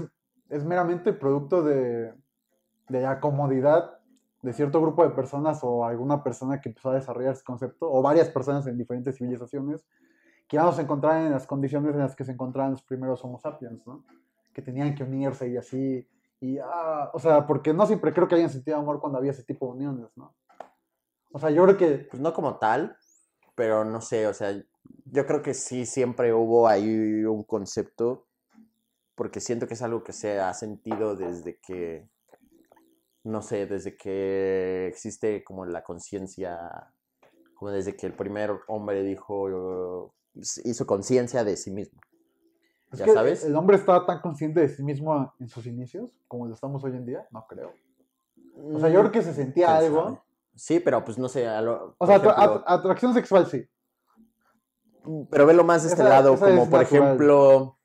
es 0.50 0.64
meramente 0.64 1.14
producto 1.14 1.64
de, 1.64 2.14
de 2.90 3.02
la 3.02 3.20
comodidad 3.20 3.98
de 4.44 4.54
cierto 4.54 4.80
grupo 4.82 5.04
de 5.04 5.10
personas 5.10 5.60
o 5.64 5.84
alguna 5.84 6.24
persona 6.24 6.62
que 6.62 6.70
empezó 6.70 6.92
a 6.92 6.96
desarrollar 6.96 7.34
ese 7.34 7.44
concepto, 7.44 7.92
o 7.92 8.04
varias 8.04 8.30
personas 8.30 8.68
en 8.68 8.78
diferentes 8.78 9.18
civilizaciones, 9.18 9.84
que 10.48 10.58
vamos 10.58 10.78
a 10.78 10.82
encontrar 10.84 11.26
en 11.26 11.32
las 11.32 11.48
condiciones 11.48 11.94
en 11.96 12.02
las 12.02 12.16
que 12.16 12.24
se 12.24 12.34
encontraban 12.34 12.74
los 12.74 12.84
primeros 12.84 13.24
Homo 13.24 13.40
sapiens, 13.40 13.86
¿no? 13.88 14.04
Que 14.54 14.62
tenían 14.62 14.94
que 14.94 15.04
unirse 15.04 15.48
y 15.48 15.58
así. 15.58 16.08
Y, 16.40 16.60
ah, 16.60 17.10
o 17.14 17.20
sea, 17.20 17.48
porque 17.48 17.74
no 17.74 17.88
siempre 17.88 18.14
creo 18.14 18.28
que 18.28 18.36
hayan 18.36 18.50
sentido 18.50 18.78
amor 18.78 19.00
cuando 19.00 19.18
había 19.18 19.32
ese 19.32 19.44
tipo 19.44 19.66
de 19.68 19.72
uniones, 19.74 20.10
¿no? 20.16 20.36
O 21.34 21.40
sea, 21.40 21.50
yo 21.50 21.64
creo 21.64 21.78
que 21.78 22.08
Pues 22.10 22.22
no 22.22 22.34
como 22.34 22.58
tal, 22.58 22.98
pero 23.56 23.86
no 23.86 24.02
sé, 24.02 24.28
o 24.28 24.34
sea, 24.34 24.52
yo 25.06 25.26
creo 25.26 25.42
que 25.42 25.54
sí 25.54 25.86
siempre 25.86 26.34
hubo 26.34 26.68
ahí 26.68 27.26
un 27.26 27.44
concepto, 27.44 28.28
porque 29.16 29.40
siento 29.40 29.68
que 29.68 29.76
es 29.76 29.82
algo 29.82 30.04
que 30.04 30.14
se 30.14 30.40
ha 30.40 30.54
sentido 30.54 31.16
desde 31.16 31.60
que, 31.60 32.10
no 33.24 33.42
sé, 33.42 33.68
desde 33.68 33.96
que 33.96 34.88
existe 34.88 35.44
como 35.44 35.66
la 35.66 35.84
conciencia, 35.84 36.92
como 37.56 37.72
desde 37.72 37.96
que 37.96 38.08
el 38.08 38.14
primer 38.14 38.52
hombre 38.68 39.04
dijo, 39.04 40.14
hizo 40.34 40.86
conciencia 40.88 41.44
de 41.44 41.58
sí 41.58 41.72
mismo. 41.72 42.00
Es 42.92 43.00
¿Ya 43.00 43.08
sabes? 43.14 43.46
¿El 43.46 43.56
hombre 43.56 43.78
estaba 43.78 44.06
tan 44.06 44.22
consciente 44.22 44.60
de 44.60 44.70
sí 44.70 44.84
mismo 44.84 45.34
en 45.40 45.48
sus 45.48 45.66
inicios 45.66 46.10
como 46.28 46.48
lo 46.48 46.54
estamos 46.54 46.84
hoy 46.84 46.92
en 46.92 47.06
día? 47.06 47.26
No 47.32 47.46
creo. 47.48 47.74
O 48.74 48.80
sea, 48.80 48.90
yo 48.90 49.00
creo 49.00 49.12
que 49.12 49.22
se 49.22 49.34
sentía 49.34 49.68
¿Quién 49.68 49.78
algo. 49.78 50.24
Sí, 50.62 50.80
pero 50.80 51.04
pues 51.04 51.18
no 51.18 51.28
sé, 51.28 51.48
a 51.48 51.60
lo- 51.60 51.96
O 51.98 52.06
sea, 52.06 52.18
atra- 52.22 52.34
ejemplo- 52.36 52.64
at- 52.68 52.80
atracción 52.80 53.14
sexual 53.16 53.48
sí. 53.48 53.68
Pero 55.32 55.48
velo 55.48 55.64
más 55.64 55.82
de 55.82 55.90
este 55.90 56.02
Esa- 56.04 56.10
lado, 56.10 56.36
esa 56.36 56.46
como 56.46 56.62
es 56.64 56.70
por 56.70 56.80
natural. 56.82 57.02
ejemplo, 57.04 57.80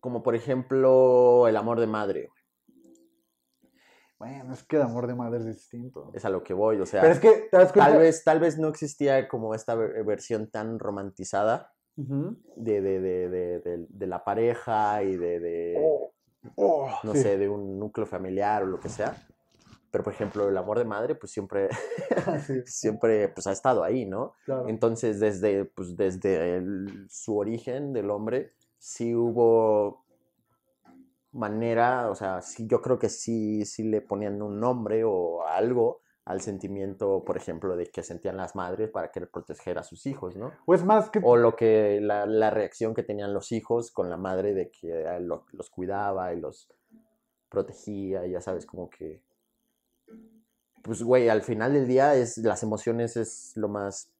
como 0.00 0.20
por 0.24 0.34
ejemplo 0.34 1.46
el 1.46 1.56
amor 1.56 1.78
de 1.78 1.86
madre. 1.86 2.28
Bueno, 4.18 4.52
es 4.54 4.64
que 4.64 4.74
el 4.74 4.82
amor 4.82 5.06
de 5.06 5.14
madre 5.14 5.38
es 5.38 5.46
distinto. 5.46 6.10
Es 6.12 6.24
a 6.24 6.30
lo 6.30 6.42
que 6.42 6.52
voy, 6.52 6.80
o 6.80 6.84
sea, 6.86 7.00
Pero 7.02 7.14
es 7.14 7.20
que, 7.20 7.48
tal 7.72 7.96
vez, 7.98 8.24
tal 8.24 8.40
vez 8.40 8.58
no 8.58 8.66
existía 8.66 9.28
como 9.28 9.54
esta 9.54 9.76
ver- 9.76 10.02
versión 10.04 10.50
tan 10.50 10.80
romantizada 10.80 11.72
Ujú. 11.96 12.36
de, 12.56 12.80
de, 12.80 13.00
de, 13.00 13.28
de, 13.28 13.60
de- 13.60 13.86
de 13.88 14.06
la 14.08 14.24
pareja 14.24 15.04
y 15.04 15.16
de, 15.16 15.38
de 15.38 15.74
Oh, 15.78 16.12
oh, 16.56 16.90
no 17.04 17.12
sí. 17.14 17.22
sé, 17.22 17.38
de 17.38 17.48
un 17.48 17.78
núcleo 17.78 18.04
familiar 18.06 18.64
o 18.64 18.66
lo 18.66 18.80
que 18.80 18.88
sea. 18.88 19.14
Pero, 19.90 20.04
por 20.04 20.12
ejemplo, 20.12 20.48
el 20.48 20.56
amor 20.56 20.78
de 20.78 20.84
madre, 20.84 21.14
pues 21.16 21.32
siempre, 21.32 21.68
Sí, 22.46 22.62
siempre 22.66 23.28
pues, 23.28 23.46
ha 23.46 23.52
estado 23.52 23.82
ahí, 23.82 24.06
¿no? 24.06 24.34
claro. 24.44 24.68
Entonces, 24.68 25.18
desde, 25.20 25.64
pues, 25.64 25.96
desde 25.96 26.56
el- 26.56 27.06
su 27.10 27.36
origen 27.36 27.92
del 27.92 28.10
hombre, 28.10 28.52
sí 28.78 29.14
hubo 29.14 30.04
manera, 31.32 32.10
o 32.10 32.14
sea, 32.14 32.42
sí, 32.42 32.66
yo 32.66 32.82
creo 32.82 32.98
que 32.98 33.08
sí, 33.08 33.64
sí 33.64 33.84
le 33.84 34.00
ponían 34.00 34.42
un 34.42 34.58
nombre 34.58 35.04
o 35.04 35.46
algo 35.46 36.00
al 36.24 36.40
sentimiento, 36.40 37.24
por 37.24 37.36
ejemplo, 37.36 37.76
de 37.76 37.86
que 37.86 38.02
sentían 38.02 38.36
las 38.36 38.54
madres 38.54 38.90
para 38.90 39.10
querer 39.10 39.30
proteger 39.30 39.78
a 39.78 39.82
sus 39.82 40.06
hijos, 40.06 40.36
¿no? 40.36 40.52
Pues 40.66 40.84
más 40.84 41.08
que... 41.10 41.20
O 41.22 41.36
lo 41.36 41.56
que, 41.56 42.00
la, 42.00 42.26
la 42.26 42.50
reacción 42.50 42.94
que 42.94 43.02
tenían 43.02 43.32
los 43.32 43.52
hijos 43.52 43.90
con 43.90 44.10
la 44.10 44.16
madre 44.16 44.54
de 44.54 44.70
que 44.70 45.02
eh, 45.02 45.20
lo- 45.20 45.46
los 45.52 45.70
cuidaba 45.70 46.32
y 46.34 46.40
los 46.40 46.68
protegía, 47.48 48.26
ya 48.26 48.40
sabes, 48.40 48.66
como 48.66 48.88
que... 48.90 49.22
Pues, 50.82 51.02
güey, 51.02 51.28
al 51.28 51.42
final 51.42 51.74
del 51.74 51.86
día 51.86 52.14
es, 52.14 52.38
las 52.38 52.62
emociones 52.62 53.16
es 53.16 53.52
lo 53.56 53.68
más... 53.68 54.10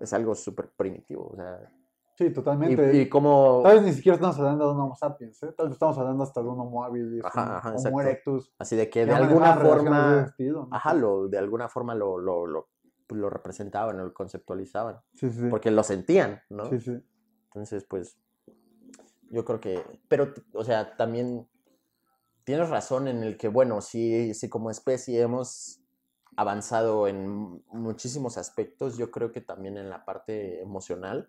Es 0.00 0.12
algo 0.12 0.34
súper 0.34 0.68
primitivo, 0.76 1.30
o 1.32 1.36
sea... 1.36 1.70
Sí, 2.16 2.30
totalmente. 2.30 2.96
y 2.96 3.08
como... 3.08 3.60
Tal 3.62 3.76
vez 3.76 3.84
ni 3.84 3.92
siquiera 3.92 4.14
estamos 4.14 4.38
hablando 4.38 4.66
de 4.66 4.72
un 4.72 4.80
Homo 4.80 4.94
sapiens, 4.94 5.42
¿eh? 5.42 5.52
Tal 5.52 5.66
vez 5.66 5.74
estamos 5.74 5.98
hablando 5.98 6.22
hasta 6.22 6.42
de 6.42 6.48
un 6.48 6.60
Homo 6.60 6.84
habilis, 6.84 7.24
Ajá, 7.24 7.42
un 7.42 7.50
ajá, 7.52 7.88
Homo 7.88 8.00
erectus. 8.00 8.52
Así 8.58 8.74
de 8.74 8.88
que 8.88 9.00
que 9.00 9.06
de 9.06 9.12
alguna 9.12 9.56
forma... 9.56 10.34
Ajá, 10.70 10.94
lo, 10.94 11.28
de 11.28 11.38
alguna 11.38 11.68
forma 11.68 11.94
lo, 11.94 12.18
lo, 12.18 12.46
lo, 12.46 12.68
pues, 13.06 13.20
lo 13.20 13.28
representaban, 13.28 13.98
lo 13.98 14.14
conceptualizaban. 14.14 14.98
Sí, 15.14 15.30
sí. 15.30 15.46
Porque 15.50 15.70
lo 15.70 15.82
sentían, 15.82 16.40
¿no? 16.48 16.70
Sí, 16.70 16.80
sí. 16.80 17.02
Entonces, 17.48 17.84
pues, 17.84 18.18
yo 19.30 19.44
creo 19.44 19.60
que, 19.60 19.82
pero, 20.08 20.32
o 20.52 20.64
sea, 20.64 20.96
también 20.96 21.48
tienes 22.44 22.68
razón 22.68 23.08
en 23.08 23.22
el 23.22 23.36
que, 23.36 23.48
bueno, 23.48 23.80
sí, 23.80 24.34
sí 24.34 24.48
como 24.48 24.70
especie 24.70 25.20
hemos 25.20 25.80
avanzado 26.36 27.08
en 27.08 27.62
muchísimos 27.72 28.36
aspectos, 28.36 28.96
yo 28.96 29.10
creo 29.10 29.32
que 29.32 29.40
también 29.40 29.76
en 29.76 29.88
la 29.88 30.04
parte 30.04 30.60
emocional, 30.60 31.28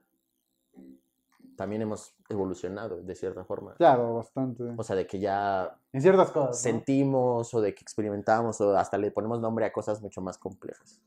también 1.56 1.82
hemos 1.82 2.15
evolucionado 2.30 3.02
de 3.02 3.15
cierta 3.15 3.43
forma. 3.43 3.74
Claro, 3.76 4.15
bastante. 4.15 4.63
O 4.78 4.84
sea, 4.84 4.96
de 4.96 5.08
que 5.08 5.20
ya 5.20 5.76
En 5.91 6.02
ciertas 6.02 6.30
cosas, 6.32 6.50
¿no? 6.50 6.54
sentimos 6.54 7.54
o 7.54 7.62
de 7.62 7.74
que 7.74 7.82
experimentamos 7.82 8.62
o 8.62 8.78
hasta 8.78 8.98
le 8.98 9.10
ponemos 9.12 9.39
nombre 9.39 9.65
a 9.65 9.74
cosas 9.74 10.02
mucho 10.02 10.22
más 10.22 10.38
complejas. 10.38 11.02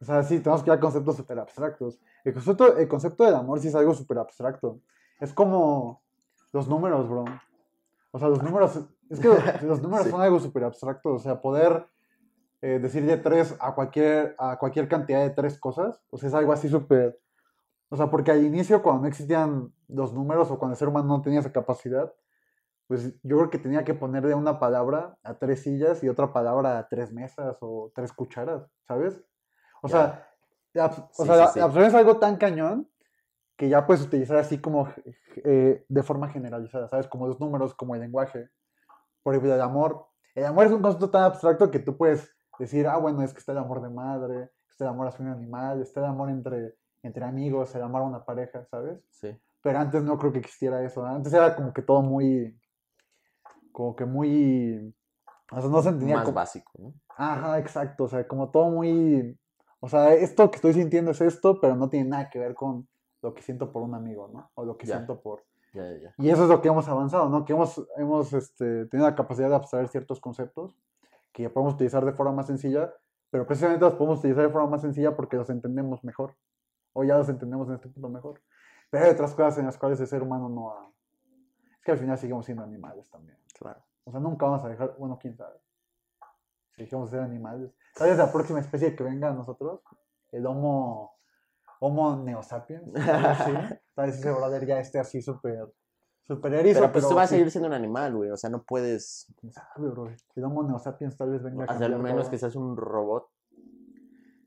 O 0.00 0.04
sea, 0.04 0.22
sí, 0.24 0.40
tenemos 0.40 0.62
que 0.64 0.72
a 0.72 0.80
conceptos 0.80 1.16
súper 1.16 1.38
abstractos. 1.38 1.98
El 2.24 2.34
concepto, 2.34 2.76
el 2.76 2.88
concepto 2.88 3.24
del 3.24 3.34
amor 3.34 3.60
sí 3.60 3.68
es 3.68 3.74
algo 3.74 3.94
súper 3.94 4.18
abstracto. 4.18 4.80
Es 5.20 5.32
como 5.32 6.02
los 6.52 6.68
números, 6.68 7.08
bro. 7.08 7.24
O 8.10 8.18
sea, 8.18 8.28
los 8.28 8.42
números, 8.42 8.80
es 9.08 9.20
que 9.20 9.28
los, 9.28 9.62
los 9.62 9.82
números 9.82 10.04
Sí. 10.06 10.10
son 10.10 10.20
algo 10.20 10.40
súper 10.40 10.64
abstracto. 10.64 11.14
O 11.14 11.18
sea, 11.18 11.40
poder 11.40 11.86
eh, 12.64 12.78
decir 12.78 13.04
de 13.04 13.18
tres 13.18 13.54
a 13.60 13.74
cualquier, 13.74 14.34
a 14.38 14.58
cualquier 14.58 14.88
cantidad 14.88 15.20
de 15.20 15.28
tres 15.30 15.58
cosas, 15.60 16.00
o 16.10 16.16
sea, 16.16 16.28
es 16.30 16.34
algo 16.34 16.52
así 16.52 16.68
súper... 16.68 17.20
O 17.90 17.96
sea, 17.96 18.10
porque 18.10 18.30
al 18.30 18.42
inicio, 18.42 18.82
cuando 18.82 19.02
no 19.02 19.08
existían 19.08 19.70
los 19.88 20.14
números 20.14 20.50
o 20.50 20.58
cuando 20.58 20.72
el 20.72 20.78
ser 20.78 20.88
humano 20.88 21.06
no 21.08 21.20
tenía 21.22 21.40
esa 21.40 21.52
capacidad, 21.52 22.10
pues 22.86 23.12
yo 23.22 23.36
creo 23.36 23.50
que 23.50 23.58
tenía 23.58 23.84
que 23.84 23.92
ponerle 23.92 24.34
una 24.34 24.58
palabra 24.58 25.18
a 25.22 25.34
tres 25.38 25.62
sillas 25.62 26.02
y 26.02 26.08
otra 26.08 26.32
palabra 26.32 26.78
a 26.78 26.88
tres 26.88 27.12
mesas 27.12 27.58
o 27.60 27.92
tres 27.94 28.12
cucharas, 28.14 28.66
¿sabes? 28.88 29.22
O 29.82 29.88
Ya. 29.88 29.92
sea, 29.92 30.28
la 30.72 30.86
o 30.86 30.90
Sí, 31.12 31.24
sea, 31.26 31.34
sí, 31.34 31.60
la- 31.60 31.70
sí. 31.70 31.78
la 31.78 31.86
es 31.86 31.94
algo 31.94 32.16
tan 32.16 32.36
cañón 32.38 32.88
que 33.56 33.68
ya 33.68 33.86
puedes 33.86 34.02
utilizar 34.02 34.38
así 34.38 34.58
como 34.58 34.88
eh, 35.44 35.84
de 35.86 36.02
forma 36.02 36.28
generalizada, 36.30 36.88
¿sabes? 36.88 37.06
Como 37.08 37.26
los 37.28 37.38
números, 37.38 37.74
como 37.74 37.94
el 37.94 38.00
lenguaje. 38.00 38.48
Por 39.22 39.34
ejemplo, 39.34 39.54
el 39.54 39.60
amor. 39.60 40.06
El 40.34 40.46
amor 40.46 40.66
es 40.66 40.72
un 40.72 40.82
concepto 40.82 41.10
tan 41.10 41.24
abstracto 41.24 41.70
que 41.70 41.78
tú 41.78 41.96
puedes 41.96 42.33
decir, 42.58 42.86
ah, 42.86 42.96
bueno, 42.98 43.22
es 43.22 43.32
que 43.32 43.38
está 43.40 43.52
el 43.52 43.58
amor 43.58 43.82
de 43.82 43.90
madre, 43.90 44.50
está 44.68 44.84
el 44.84 44.90
amor 44.90 45.08
hacia 45.08 45.24
un 45.24 45.32
animal, 45.32 45.80
está 45.82 46.00
el 46.00 46.06
amor 46.06 46.30
entre, 46.30 46.74
entre 47.02 47.24
amigos, 47.24 47.74
el 47.74 47.82
amor 47.82 48.02
a 48.02 48.04
una 48.06 48.24
pareja, 48.24 48.64
¿sabes? 48.66 49.00
Sí. 49.10 49.36
Pero 49.62 49.78
antes 49.78 50.02
no 50.02 50.18
creo 50.18 50.32
que 50.32 50.38
existiera 50.40 50.82
eso. 50.84 51.04
Antes 51.06 51.32
era 51.32 51.54
como 51.56 51.72
que 51.72 51.82
todo 51.82 52.02
muy. 52.02 52.58
Como 53.72 53.96
que 53.96 54.04
muy. 54.04 54.94
O 55.50 55.60
sea, 55.60 55.70
no 55.70 55.82
se 55.82 55.88
entendía 55.90 56.16
Más 56.16 56.24
como- 56.24 56.34
básico, 56.36 56.70
¿no? 56.78 56.94
Ajá, 57.16 57.58
exacto. 57.58 58.04
O 58.04 58.08
sea, 58.08 58.26
como 58.26 58.50
todo 58.50 58.70
muy. 58.70 59.38
O 59.80 59.88
sea, 59.88 60.12
esto 60.14 60.50
que 60.50 60.56
estoy 60.56 60.72
sintiendo 60.74 61.10
es 61.12 61.20
esto, 61.20 61.60
pero 61.60 61.76
no 61.76 61.88
tiene 61.88 62.08
nada 62.08 62.30
que 62.30 62.38
ver 62.38 62.54
con 62.54 62.88
lo 63.22 63.34
que 63.34 63.42
siento 63.42 63.70
por 63.72 63.82
un 63.82 63.94
amigo, 63.94 64.28
¿no? 64.32 64.50
O 64.54 64.64
lo 64.64 64.76
que 64.76 64.86
Ya. 64.86 64.96
siento 64.96 65.20
por. 65.20 65.44
Ya, 65.72 65.82
ya, 65.92 65.98
ya. 65.98 66.14
Y 66.18 66.30
eso 66.30 66.44
es 66.44 66.48
lo 66.48 66.60
que 66.62 66.68
hemos 66.68 66.86
avanzado, 66.88 67.28
¿no? 67.28 67.44
Que 67.44 67.52
hemos, 67.52 67.82
hemos 67.96 68.32
este, 68.32 68.86
tenido 68.86 69.08
la 69.08 69.16
capacidad 69.16 69.48
de 69.48 69.56
abstraer 69.56 69.88
ciertos 69.88 70.20
conceptos 70.20 70.76
que 71.34 71.50
podemos 71.50 71.74
utilizar 71.74 72.04
de 72.04 72.12
forma 72.12 72.32
más 72.32 72.46
sencilla, 72.46 72.94
pero 73.28 73.44
precisamente 73.44 73.84
los 73.84 73.94
podemos 73.94 74.20
utilizar 74.20 74.44
de 74.44 74.50
forma 74.50 74.70
más 74.70 74.80
sencilla 74.80 75.14
porque 75.16 75.36
los 75.36 75.50
entendemos 75.50 76.04
mejor. 76.04 76.36
O 76.92 77.02
ya 77.02 77.18
los 77.18 77.28
entendemos 77.28 77.68
en 77.68 77.74
este 77.74 77.88
punto 77.88 78.08
mejor. 78.08 78.40
Pero 78.88 79.04
hay 79.04 79.10
otras 79.10 79.34
cosas 79.34 79.58
en 79.58 79.66
las 79.66 79.76
cuales 79.76 80.00
el 80.00 80.06
ser 80.06 80.22
humano 80.22 80.48
no 80.48 80.70
ha... 80.70 80.88
Es 81.76 81.82
que 81.84 81.90
al 81.90 81.98
final 81.98 82.16
seguimos 82.16 82.46
siendo 82.46 82.62
animales 82.62 83.10
también. 83.10 83.36
Claro. 83.58 83.84
O 84.04 84.12
sea, 84.12 84.20
nunca 84.20 84.46
vamos 84.46 84.64
a 84.64 84.68
dejar, 84.68 84.94
bueno, 84.96 85.18
quién 85.20 85.36
sabe. 85.36 85.58
Si 86.76 86.82
dejamos 86.82 87.10
de 87.10 87.16
ser 87.18 87.24
animales. 87.24 87.74
¿Sabes 87.96 88.16
la 88.16 88.30
próxima 88.30 88.60
especie 88.60 88.94
que 88.94 89.02
venga 89.02 89.30
a 89.30 89.32
nosotros? 89.32 89.80
El 90.30 90.46
Homo, 90.46 91.18
homo 91.80 92.16
neosapiens. 92.16 92.94
así. 92.94 93.52
¿Sabes? 93.96 94.18
Ese 94.18 94.30
brother 94.30 94.64
ya 94.64 94.78
esté 94.78 95.00
así 95.00 95.20
súper, 95.20 95.72
erizo. 96.28 96.80
Pero 96.80 96.92
pues 96.92 97.08
tú 97.08 97.14
vas 97.14 97.24
a 97.24 97.34
seguir 97.34 97.50
siendo 97.50 97.68
un 97.68 97.74
animal, 97.74 98.14
güey. 98.16 98.30
O 98.30 98.36
sea, 98.36 98.50
no 98.50 98.62
puedes, 98.62 99.26
quién 99.40 99.52
sabe, 99.52 99.88
bro. 99.90 100.10
El 100.34 100.44
Homo 100.44 100.62
neosapiens 100.62 101.16
tal 101.16 101.30
vez 101.30 101.42
venga 101.42 101.62
a 101.62 101.66
hacer 101.66 101.90
cambiar 101.90 102.00
menos 102.02 102.22
todo. 102.22 102.30
que 102.30 102.38
seas 102.38 102.56
un 102.56 102.76
robot. 102.76 103.28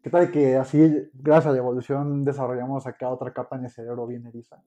¿Qué 0.02 0.10
tal 0.10 0.32
que 0.32 0.56
así, 0.56 1.10
gracias 1.14 1.48
a 1.48 1.52
la 1.52 1.58
evolución, 1.58 2.24
desarrollamos 2.24 2.88
acá 2.88 3.10
otra 3.10 3.34
capa 3.34 3.58
en 3.58 3.66
el 3.66 3.72
cerebro 3.72 4.08
bien 4.08 4.26
eriza? 4.26 4.62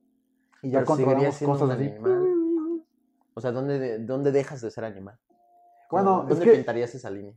Y 0.61 0.69
ya 0.69 0.79
Pero 0.79 0.85
controlamos 0.87 1.39
cosas 1.39 1.69
así. 1.71 1.87
animal. 1.89 2.27
O 3.33 3.41
sea, 3.41 3.51
¿dónde, 3.51 3.79
de- 3.79 3.99
dónde 3.99 4.31
dejas 4.31 4.61
de 4.61 4.69
ser 4.69 4.83
animal? 4.85 5.17
Bueno, 5.89 6.23
es 6.23 6.29
¿Dónde 6.29 6.45
que 6.45 6.51
pintarías 6.57 6.93
esa 6.93 7.09
línea? 7.09 7.33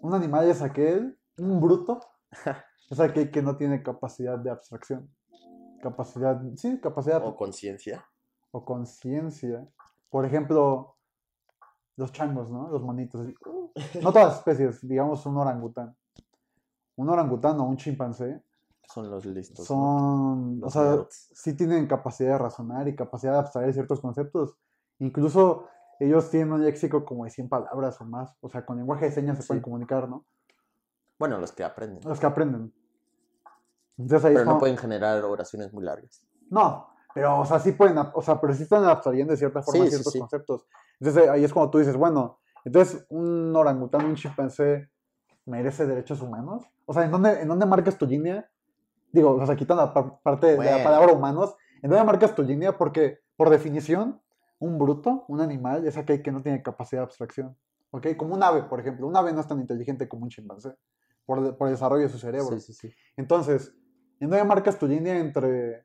un 0.00 0.14
animal 0.14 0.48
es 0.48 0.62
aquel, 0.62 1.18
un 1.38 1.60
bruto, 1.60 2.00
es 2.90 3.00
aquel 3.00 3.30
que 3.30 3.42
no 3.42 3.56
tiene 3.56 3.82
capacidad 3.82 4.38
de 4.38 4.50
abstracción. 4.50 5.08
Capacidad, 5.82 6.40
sí, 6.56 6.80
capacidad 6.80 7.24
¿O 7.26 7.36
conciencia? 7.36 8.04
o 8.52 8.64
conciencia. 8.64 9.66
Por 10.10 10.24
ejemplo, 10.24 10.96
los 11.96 12.12
changos, 12.12 12.50
¿no? 12.50 12.68
Los 12.68 12.82
monitos. 12.82 13.20
así. 13.22 13.34
No 14.02 14.12
todas 14.12 14.28
las 14.28 14.38
especies, 14.38 14.86
digamos 14.86 15.24
un 15.26 15.36
orangután. 15.36 15.94
Un 16.96 17.10
orangután 17.10 17.60
o 17.60 17.64
un 17.64 17.76
chimpancé 17.76 18.42
Son 18.92 19.10
los 19.10 19.26
listos. 19.26 19.58
¿no? 19.60 19.64
son, 19.66 20.58
o 20.58 20.60
Los 20.62 20.72
sea, 20.72 20.82
nerds. 20.82 21.30
sí 21.34 21.54
tienen 21.54 21.86
capacidad 21.86 22.32
de 22.32 22.38
razonar 22.38 22.88
y 22.88 22.96
capacidad 22.96 23.32
de 23.32 23.38
abstraer 23.40 23.72
ciertos 23.74 24.00
conceptos. 24.00 24.56
Incluso 24.98 25.66
ellos 26.00 26.30
tienen 26.30 26.52
un 26.52 26.64
léxico 26.64 27.04
como 27.04 27.24
de 27.24 27.30
100 27.30 27.48
palabras 27.48 28.00
o 28.00 28.04
más. 28.04 28.34
O 28.40 28.48
sea, 28.48 28.64
con 28.64 28.78
lenguaje 28.78 29.06
de 29.06 29.12
señas 29.12 29.36
se 29.36 29.42
Sí. 29.42 29.48
pueden 29.48 29.62
comunicar, 29.62 30.08
¿no? 30.08 30.24
Bueno, 31.18 31.38
los 31.38 31.52
que 31.52 31.64
aprenden. 31.64 32.00
Los 32.08 32.20
que 32.20 32.26
aprenden. 32.26 32.72
Entonces 33.98 34.24
ahí 34.24 34.34
es 34.34 34.40
Pero 34.40 34.52
no 34.52 34.58
pueden 34.58 34.76
generar 34.76 35.22
oraciones 35.24 35.72
muy 35.72 35.84
largas. 35.84 36.22
No, 36.50 36.88
pero, 37.14 37.40
o 37.40 37.46
sea, 37.46 37.58
sí 37.58 37.72
pueden, 37.72 37.96
o 37.98 38.22
sea, 38.22 38.40
pero 38.40 38.52
sí 38.54 38.64
están 38.64 38.84
abstrayendo 38.84 39.32
de 39.32 39.36
cierta 39.38 39.62
forma 39.62 39.84
Sí, 39.84 39.90
ciertos 39.90 40.12
sí. 40.12 40.18
conceptos. 40.18 40.66
Entonces 41.00 41.28
ahí 41.28 41.44
es 41.44 41.52
cuando 41.52 41.70
tú 41.70 41.78
dices, 41.78 41.96
bueno, 41.96 42.40
entonces 42.64 43.06
un 43.08 43.54
orangután, 43.56 44.04
un 44.04 44.14
chimpancé, 44.16 44.90
merece 45.46 45.86
derechos 45.86 46.20
humanos. 46.20 46.64
O 46.84 46.92
sea, 46.92 47.04
¿en 47.04 47.10
dónde, 47.10 47.40
en 47.40 47.48
dónde 47.48 47.66
marcas 47.66 47.96
tu 47.96 48.06
línea? 48.06 48.48
Digo, 49.12 49.30
o 49.36 49.46
sea, 49.46 49.56
quitando 49.56 49.84
la 49.84 49.94
par- 49.94 50.20
parte 50.22 50.46
de 50.48 50.56
la 50.70 50.82
palabra 50.84 51.12
humanos, 51.12 51.56
¿en 51.82 51.90
dónde 51.90 52.04
marcas 52.04 52.34
tu 52.34 52.42
línea? 52.42 52.76
Porque, 52.76 53.20
por 53.36 53.50
definición, 53.50 54.20
un 54.58 54.78
bruto, 54.78 55.24
un 55.28 55.40
animal, 55.40 55.86
es 55.86 55.96
aquel 55.96 56.22
que 56.22 56.32
no 56.32 56.42
tiene 56.42 56.62
capacidad 56.62 57.00
de 57.02 57.04
abstracción. 57.04 57.56
¿Ok? 57.92 58.08
Como 58.16 58.34
un 58.34 58.42
ave, 58.42 58.64
por 58.64 58.80
ejemplo. 58.80 59.06
Un 59.06 59.16
ave 59.16 59.32
no 59.32 59.40
es 59.40 59.46
tan 59.46 59.60
inteligente 59.60 60.08
como 60.08 60.24
un 60.24 60.28
chimpancé, 60.28 60.74
por, 61.24 61.56
por 61.56 61.68
el 61.68 61.74
desarrollo 61.74 62.02
de 62.02 62.08
su 62.08 62.18
cerebro. 62.18 62.58
Sí, 62.58 62.60
sí, 62.60 62.72
sí. 62.74 62.94
Entonces, 63.16 63.74
¿en 64.20 64.30
dónde 64.30 64.44
marcas 64.44 64.78
tu 64.78 64.86
línea 64.86 65.18
entre 65.18 65.84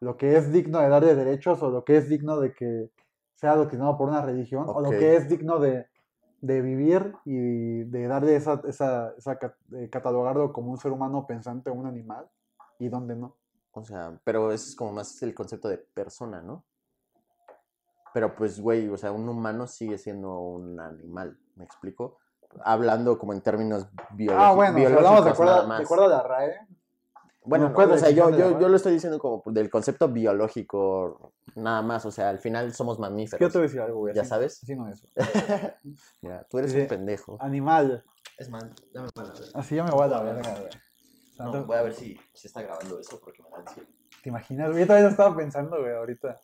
lo 0.00 0.16
que 0.16 0.36
es 0.36 0.52
digno 0.52 0.80
de 0.80 0.88
darle 0.88 1.14
derechos 1.14 1.62
o 1.62 1.70
lo 1.70 1.84
que 1.84 1.96
es 1.96 2.08
digno 2.08 2.38
de 2.38 2.52
que 2.52 2.90
sea 3.34 3.52
adoctrinado 3.52 3.96
por 3.96 4.08
una 4.08 4.22
religión 4.22 4.64
o 4.66 4.80
lo 4.80 4.90
que 4.90 5.16
es 5.16 5.28
digno 5.28 5.58
de, 5.58 5.86
de 6.40 6.60
vivir 6.62 7.14
y 7.24 7.84
de 7.84 8.06
darle 8.06 8.36
esa, 8.36 8.60
esa, 8.66 9.14
esa 9.16 9.38
de 9.68 9.90
catalogarlo 9.90 10.52
como 10.52 10.70
un 10.70 10.78
ser 10.78 10.92
humano 10.92 11.26
pensante 11.26 11.70
o 11.70 11.74
un 11.74 11.86
animal 11.86 12.28
y 12.78 12.88
dónde 12.88 13.16
no? 13.16 13.36
O 13.72 13.84
sea, 13.84 14.18
pero 14.24 14.50
eso 14.52 14.70
es 14.70 14.76
como 14.76 14.92
más 14.92 15.22
el 15.22 15.34
concepto 15.34 15.68
de 15.68 15.78
persona, 15.78 16.42
¿no? 16.42 16.64
Pero 18.12 18.34
pues, 18.34 18.60
güey, 18.60 18.88
o 18.88 18.96
sea, 18.96 19.12
un 19.12 19.28
humano 19.28 19.66
sigue 19.66 19.96
siendo 19.96 20.40
un 20.40 20.80
animal, 20.80 21.38
¿me 21.54 21.64
explico? 21.64 22.18
Hablando 22.64 23.18
como 23.18 23.32
en 23.32 23.40
términos 23.40 23.86
biológicos. 24.10 24.50
Ah, 24.50 24.54
bueno, 24.54 24.78
si 24.78 24.84
hablamos 24.84 25.24
de 25.24 25.30
acuerdo, 25.30 25.68
de 25.68 25.82
acuerdo 25.82 26.04
a 26.06 26.08
la 26.08 26.22
RAE. 26.24 26.66
Bueno, 27.42 27.66
¿Me 27.66 27.70
acuerdo 27.70 27.94
o 27.94 27.98
sea, 27.98 28.10
yo, 28.10 28.30
yo, 28.30 28.50
la 28.50 28.60
yo 28.60 28.68
lo 28.68 28.76
estoy 28.76 28.92
diciendo 28.92 29.18
como 29.18 29.42
del 29.46 29.70
concepto 29.70 30.08
biológico, 30.08 31.32
nada 31.54 31.80
más. 31.82 32.04
O 32.04 32.10
sea, 32.10 32.28
al 32.28 32.38
final 32.38 32.72
somos 32.74 32.96
que 32.98 33.02
yo 33.02 33.08
mamíferos. 33.10 33.52
te 33.52 33.58
voy 33.58 33.64
a 33.64 33.68
decir 33.68 33.80
algo, 33.80 33.98
güey. 34.00 34.14
¿Ya 34.14 34.22
así- 34.22 34.28
sabes? 34.30 34.62
Así 34.62 34.76
no 34.76 34.88
es. 34.88 35.02
Mira, 36.20 36.46
tú 36.50 36.58
eres 36.58 36.74
un 36.74 36.86
pendejo. 36.86 37.38
Animal. 37.40 38.04
Es 38.36 38.50
más, 38.50 38.64
dame. 38.92 39.08
Así 39.54 39.74
ya 39.74 39.84
me 39.84 39.90
voy 39.90 40.04
a 40.04 40.08
la 40.08 40.22
verga, 40.22 40.54
güey. 40.58 40.70
No, 41.38 41.64
voy 41.64 41.76
a 41.78 41.82
ver 41.82 41.94
si, 41.94 42.20
si 42.34 42.48
está 42.48 42.60
grabando 42.62 43.00
eso 43.00 43.18
porque 43.18 43.42
me 43.42 43.48
da 43.50 43.58
ansiedad. 43.58 43.88
¿Te 44.22 44.28
imaginas? 44.28 44.76
Yo 44.76 44.82
todavía 44.86 45.04
lo 45.06 45.10
estaba 45.10 45.34
pensando, 45.34 45.80
güey, 45.80 45.94
ahorita. 45.94 46.42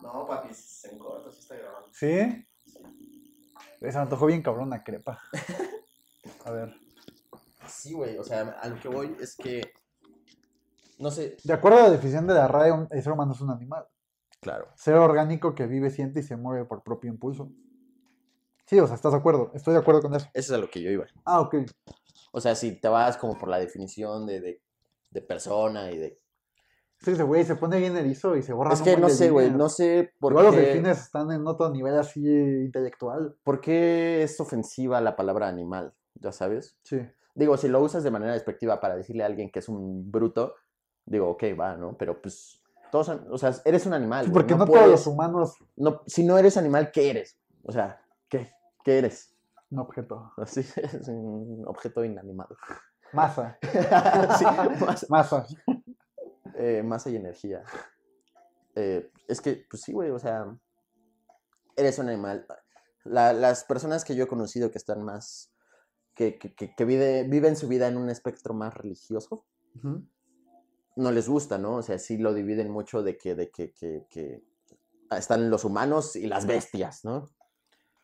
No, 0.00 0.26
papi, 0.26 0.54
se 0.54 0.94
encorta, 0.94 1.32
sí 1.32 1.40
está 1.40 1.56
grabando. 1.56 1.88
¿Sí? 1.92 2.46
Se 3.80 3.92
me 3.92 4.02
antojó 4.02 4.26
bien 4.26 4.42
cabrón 4.42 4.68
una 4.68 4.82
crepa. 4.82 5.20
A 6.44 6.50
ver. 6.50 6.74
Sí, 7.66 7.92
güey, 7.92 8.16
o 8.18 8.24
sea, 8.24 8.42
a 8.60 8.68
lo 8.68 8.80
que 8.80 8.88
voy 8.88 9.16
es 9.20 9.36
que. 9.36 9.72
No 10.98 11.10
sé. 11.10 11.36
De 11.44 11.52
acuerdo 11.52 11.78
a 11.78 11.82
la 11.82 11.90
definición 11.90 12.26
de 12.26 12.34
la 12.34 12.48
RAE, 12.48 12.86
el 12.90 13.02
ser 13.02 13.12
humano 13.12 13.32
es 13.32 13.40
un 13.40 13.50
animal. 13.50 13.86
Claro. 14.40 14.68
Ser 14.76 14.94
orgánico 14.96 15.54
que 15.54 15.66
vive, 15.66 15.90
siente 15.90 16.20
y 16.20 16.22
se 16.22 16.36
mueve 16.36 16.64
por 16.64 16.82
propio 16.82 17.10
impulso. 17.10 17.50
Sí, 18.66 18.78
o 18.78 18.86
sea, 18.86 18.96
¿estás 18.96 19.12
de 19.12 19.18
acuerdo? 19.18 19.50
Estoy 19.54 19.74
de 19.74 19.80
acuerdo 19.80 20.02
con 20.02 20.14
eso. 20.14 20.26
Eso 20.32 20.52
es 20.54 20.58
a 20.58 20.60
lo 20.60 20.70
que 20.70 20.80
yo 20.82 20.90
iba. 20.90 21.06
Ah, 21.24 21.40
ok. 21.40 21.56
O 22.32 22.40
sea, 22.40 22.54
si 22.54 22.80
te 22.80 22.88
vas 22.88 23.16
como 23.16 23.38
por 23.38 23.48
la 23.48 23.58
definición 23.58 24.26
de, 24.26 24.40
de, 24.40 24.62
de 25.10 25.22
persona 25.22 25.90
y 25.90 25.98
de. 25.98 26.20
Sí, 27.00 27.12
güey 27.22 27.44
se 27.44 27.56
pone 27.56 27.78
bien 27.78 27.96
erizo 27.96 28.34
y 28.34 28.42
se 28.42 28.54
borra 28.54 28.72
Es 28.72 28.80
que 28.80 28.96
no 28.96 29.10
sé, 29.10 29.28
güey, 29.28 29.50
no 29.50 29.68
sé 29.68 30.14
por 30.18 30.32
Igual 30.32 30.46
los 30.46 30.54
qué, 30.54 30.60
delfines 30.62 30.98
están 31.02 31.30
en 31.32 31.46
otro 31.46 31.68
nivel 31.68 31.98
así 31.98 32.20
intelectual. 32.26 33.36
por 33.44 33.60
qué 33.60 34.22
es 34.22 34.40
ofensiva 34.40 35.02
la 35.02 35.14
palabra 35.14 35.48
animal, 35.48 35.92
ya 36.14 36.32
sabes. 36.32 36.78
Sí. 36.82 37.00
Digo, 37.34 37.58
si 37.58 37.68
lo 37.68 37.80
usas 37.82 38.04
de 38.04 38.10
manera 38.10 38.32
despectiva 38.32 38.80
para 38.80 38.96
decirle 38.96 39.22
a 39.22 39.26
alguien 39.26 39.50
que 39.50 39.58
es 39.58 39.68
un 39.68 40.10
bruto, 40.10 40.54
digo, 41.06 41.28
ok, 41.30 41.42
va, 41.58 41.76
¿no? 41.76 41.96
Pero 41.96 42.20
pues, 42.20 42.60
todos, 42.90 43.08
o 43.08 43.38
sea, 43.38 43.52
eres 43.64 43.86
un 43.86 43.92
animal. 43.94 44.26
Sí, 44.26 44.30
porque 44.32 44.54
no, 44.54 44.58
todos 44.64 44.70
puedes- 44.70 44.90
los 44.90 45.06
humanos, 45.06 45.56
no- 45.76 46.02
si 46.06 46.24
no 46.24 46.38
eres 46.38 46.56
animal, 46.56 46.90
¿qué 46.92 47.10
eres? 47.10 47.38
O 47.62 47.72
sea, 47.72 48.00
¿qué? 48.28 48.52
¿qué 48.84 48.98
eres? 48.98 49.34
Un 49.70 49.78
objeto. 49.80 50.32
Así 50.36 50.60
es 50.76 51.08
un 51.08 51.64
objeto 51.66 52.04
inanimado. 52.04 52.56
Masa. 53.12 53.58
sí, 54.38 54.44
Masa. 55.08 55.46
eh, 56.56 56.82
masa 56.84 57.10
y 57.10 57.16
energía. 57.16 57.62
Eh, 58.74 59.10
es 59.28 59.40
que, 59.40 59.64
pues 59.70 59.82
sí, 59.82 59.92
güey, 59.92 60.10
o 60.10 60.18
sea, 60.18 60.46
eres 61.76 61.98
un 61.98 62.08
animal. 62.08 62.46
La- 63.04 63.32
las 63.32 63.64
personas 63.64 64.04
que 64.04 64.14
yo 64.16 64.24
he 64.24 64.28
conocido 64.28 64.70
que 64.70 64.78
están 64.78 65.02
más, 65.02 65.52
que, 66.14 66.38
que, 66.38 66.54
que- 66.54 66.74
que 66.74 66.84
vive- 66.84 67.24
viven 67.28 67.56
su 67.56 67.68
vida 67.68 67.86
en 67.88 67.96
un 67.96 68.10
espectro 68.10 68.54
más 68.54 68.74
religioso. 68.74 69.44
No 70.96 71.10
les 71.12 71.28
gusta, 71.28 71.58
¿no? 71.58 71.76
O 71.76 71.82
sea, 71.82 71.98
sí 71.98 72.18
lo 72.18 72.34
dividen 72.34 72.70
mucho 72.70 73.02
de 73.02 73.16
que, 73.16 73.34
de 73.34 73.50
que, 73.50 73.72
que, 73.72 74.06
que 74.08 74.42
están 75.10 75.50
los 75.50 75.64
humanos 75.64 76.16
y 76.16 76.26
las 76.26 76.46
bestias, 76.46 77.04
¿no? 77.04 77.28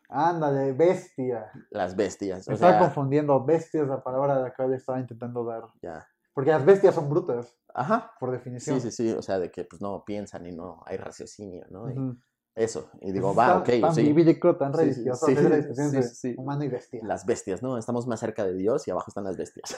Ándale, 0.09 0.73
bestia. 0.73 1.51
Las 1.69 1.95
bestias. 1.95 2.47
Me 2.47 2.53
O 2.53 2.55
estaba 2.55 2.73
sea, 2.73 2.81
confundiendo. 2.81 3.43
Bestia 3.45 3.81
es 3.83 3.87
la 3.87 4.03
palabra 4.03 4.35
de 4.37 4.43
la 4.43 4.53
que 4.53 4.67
le 4.67 4.75
estaba 4.75 4.99
intentando 4.99 5.43
dar. 5.45 5.63
ya. 5.81 6.05
Porque 6.33 6.51
las 6.51 6.63
bestias 6.65 6.95
son 6.95 7.09
brutas, 7.09 7.57
Ajá. 7.73 8.13
por 8.17 8.31
definición. 8.31 8.79
Sí, 8.79 8.89
sí, 8.91 9.09
sí. 9.09 9.11
O 9.17 9.21
sea, 9.21 9.37
de 9.37 9.51
que 9.51 9.65
pues 9.65 9.81
no 9.81 10.03
piensan 10.05 10.45
y 10.45 10.53
no 10.53 10.81
hay 10.85 10.95
raciocinio, 10.97 11.65
¿no? 11.69 11.89
Y. 11.91 12.17
Eso. 12.55 12.89
Y 13.01 13.11
digo, 13.13 13.31
Es 13.31 13.37
va, 13.37 13.57
ok, 13.59 13.69
Tan 13.81 13.95
sí. 13.95 14.03
bíblico, 14.13 14.55
tan 14.57 14.73
religioso. 14.73 15.25
sí, 15.25 15.35
sí, 15.35 16.03
sí. 16.03 16.35
Humano 16.37 16.63
y 16.65 16.67
bestia. 16.69 16.99
Las 17.03 17.25
bestias, 17.25 17.61
¿no? 17.63 17.77
Estamos 17.77 18.07
más 18.07 18.19
cerca 18.19 18.45
de 18.45 18.53
Dios 18.53 18.87
y 18.87 18.91
abajo 18.91 19.05
están 19.09 19.23
las 19.23 19.37
bestias. 19.37 19.75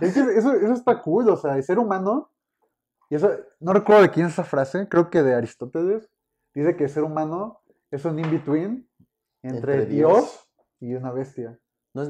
Es 0.00 0.14
que 0.14 0.20
eso, 0.20 0.52
eso 0.52 0.72
está 0.72 1.00
cool, 1.02 1.28
o 1.30 1.36
sea, 1.36 1.56
el 1.56 1.62
ser 1.62 1.78
humano, 1.78 2.30
y 3.10 3.14
eso, 3.14 3.30
no 3.60 3.72
recuerdo 3.72 4.02
de 4.02 4.10
quién 4.10 4.26
es 4.26 4.32
esa 4.32 4.44
frase, 4.44 4.88
creo 4.88 5.10
que 5.10 5.22
de 5.22 5.34
Aristóteles, 5.34 6.08
dice 6.54 6.76
que 6.76 6.84
el 6.84 6.90
ser 6.90 7.04
humano 7.04 7.60
es 7.90 8.04
un 8.04 8.18
in-between 8.18 8.88
entre, 9.42 9.74
Entre 9.74 9.86
Dios, 9.86 10.12
Dios. 10.18 10.48
y 10.80 10.94
una 10.94 11.12
bestia. 11.12 11.58
¿No 11.94 12.02
es, 12.02 12.08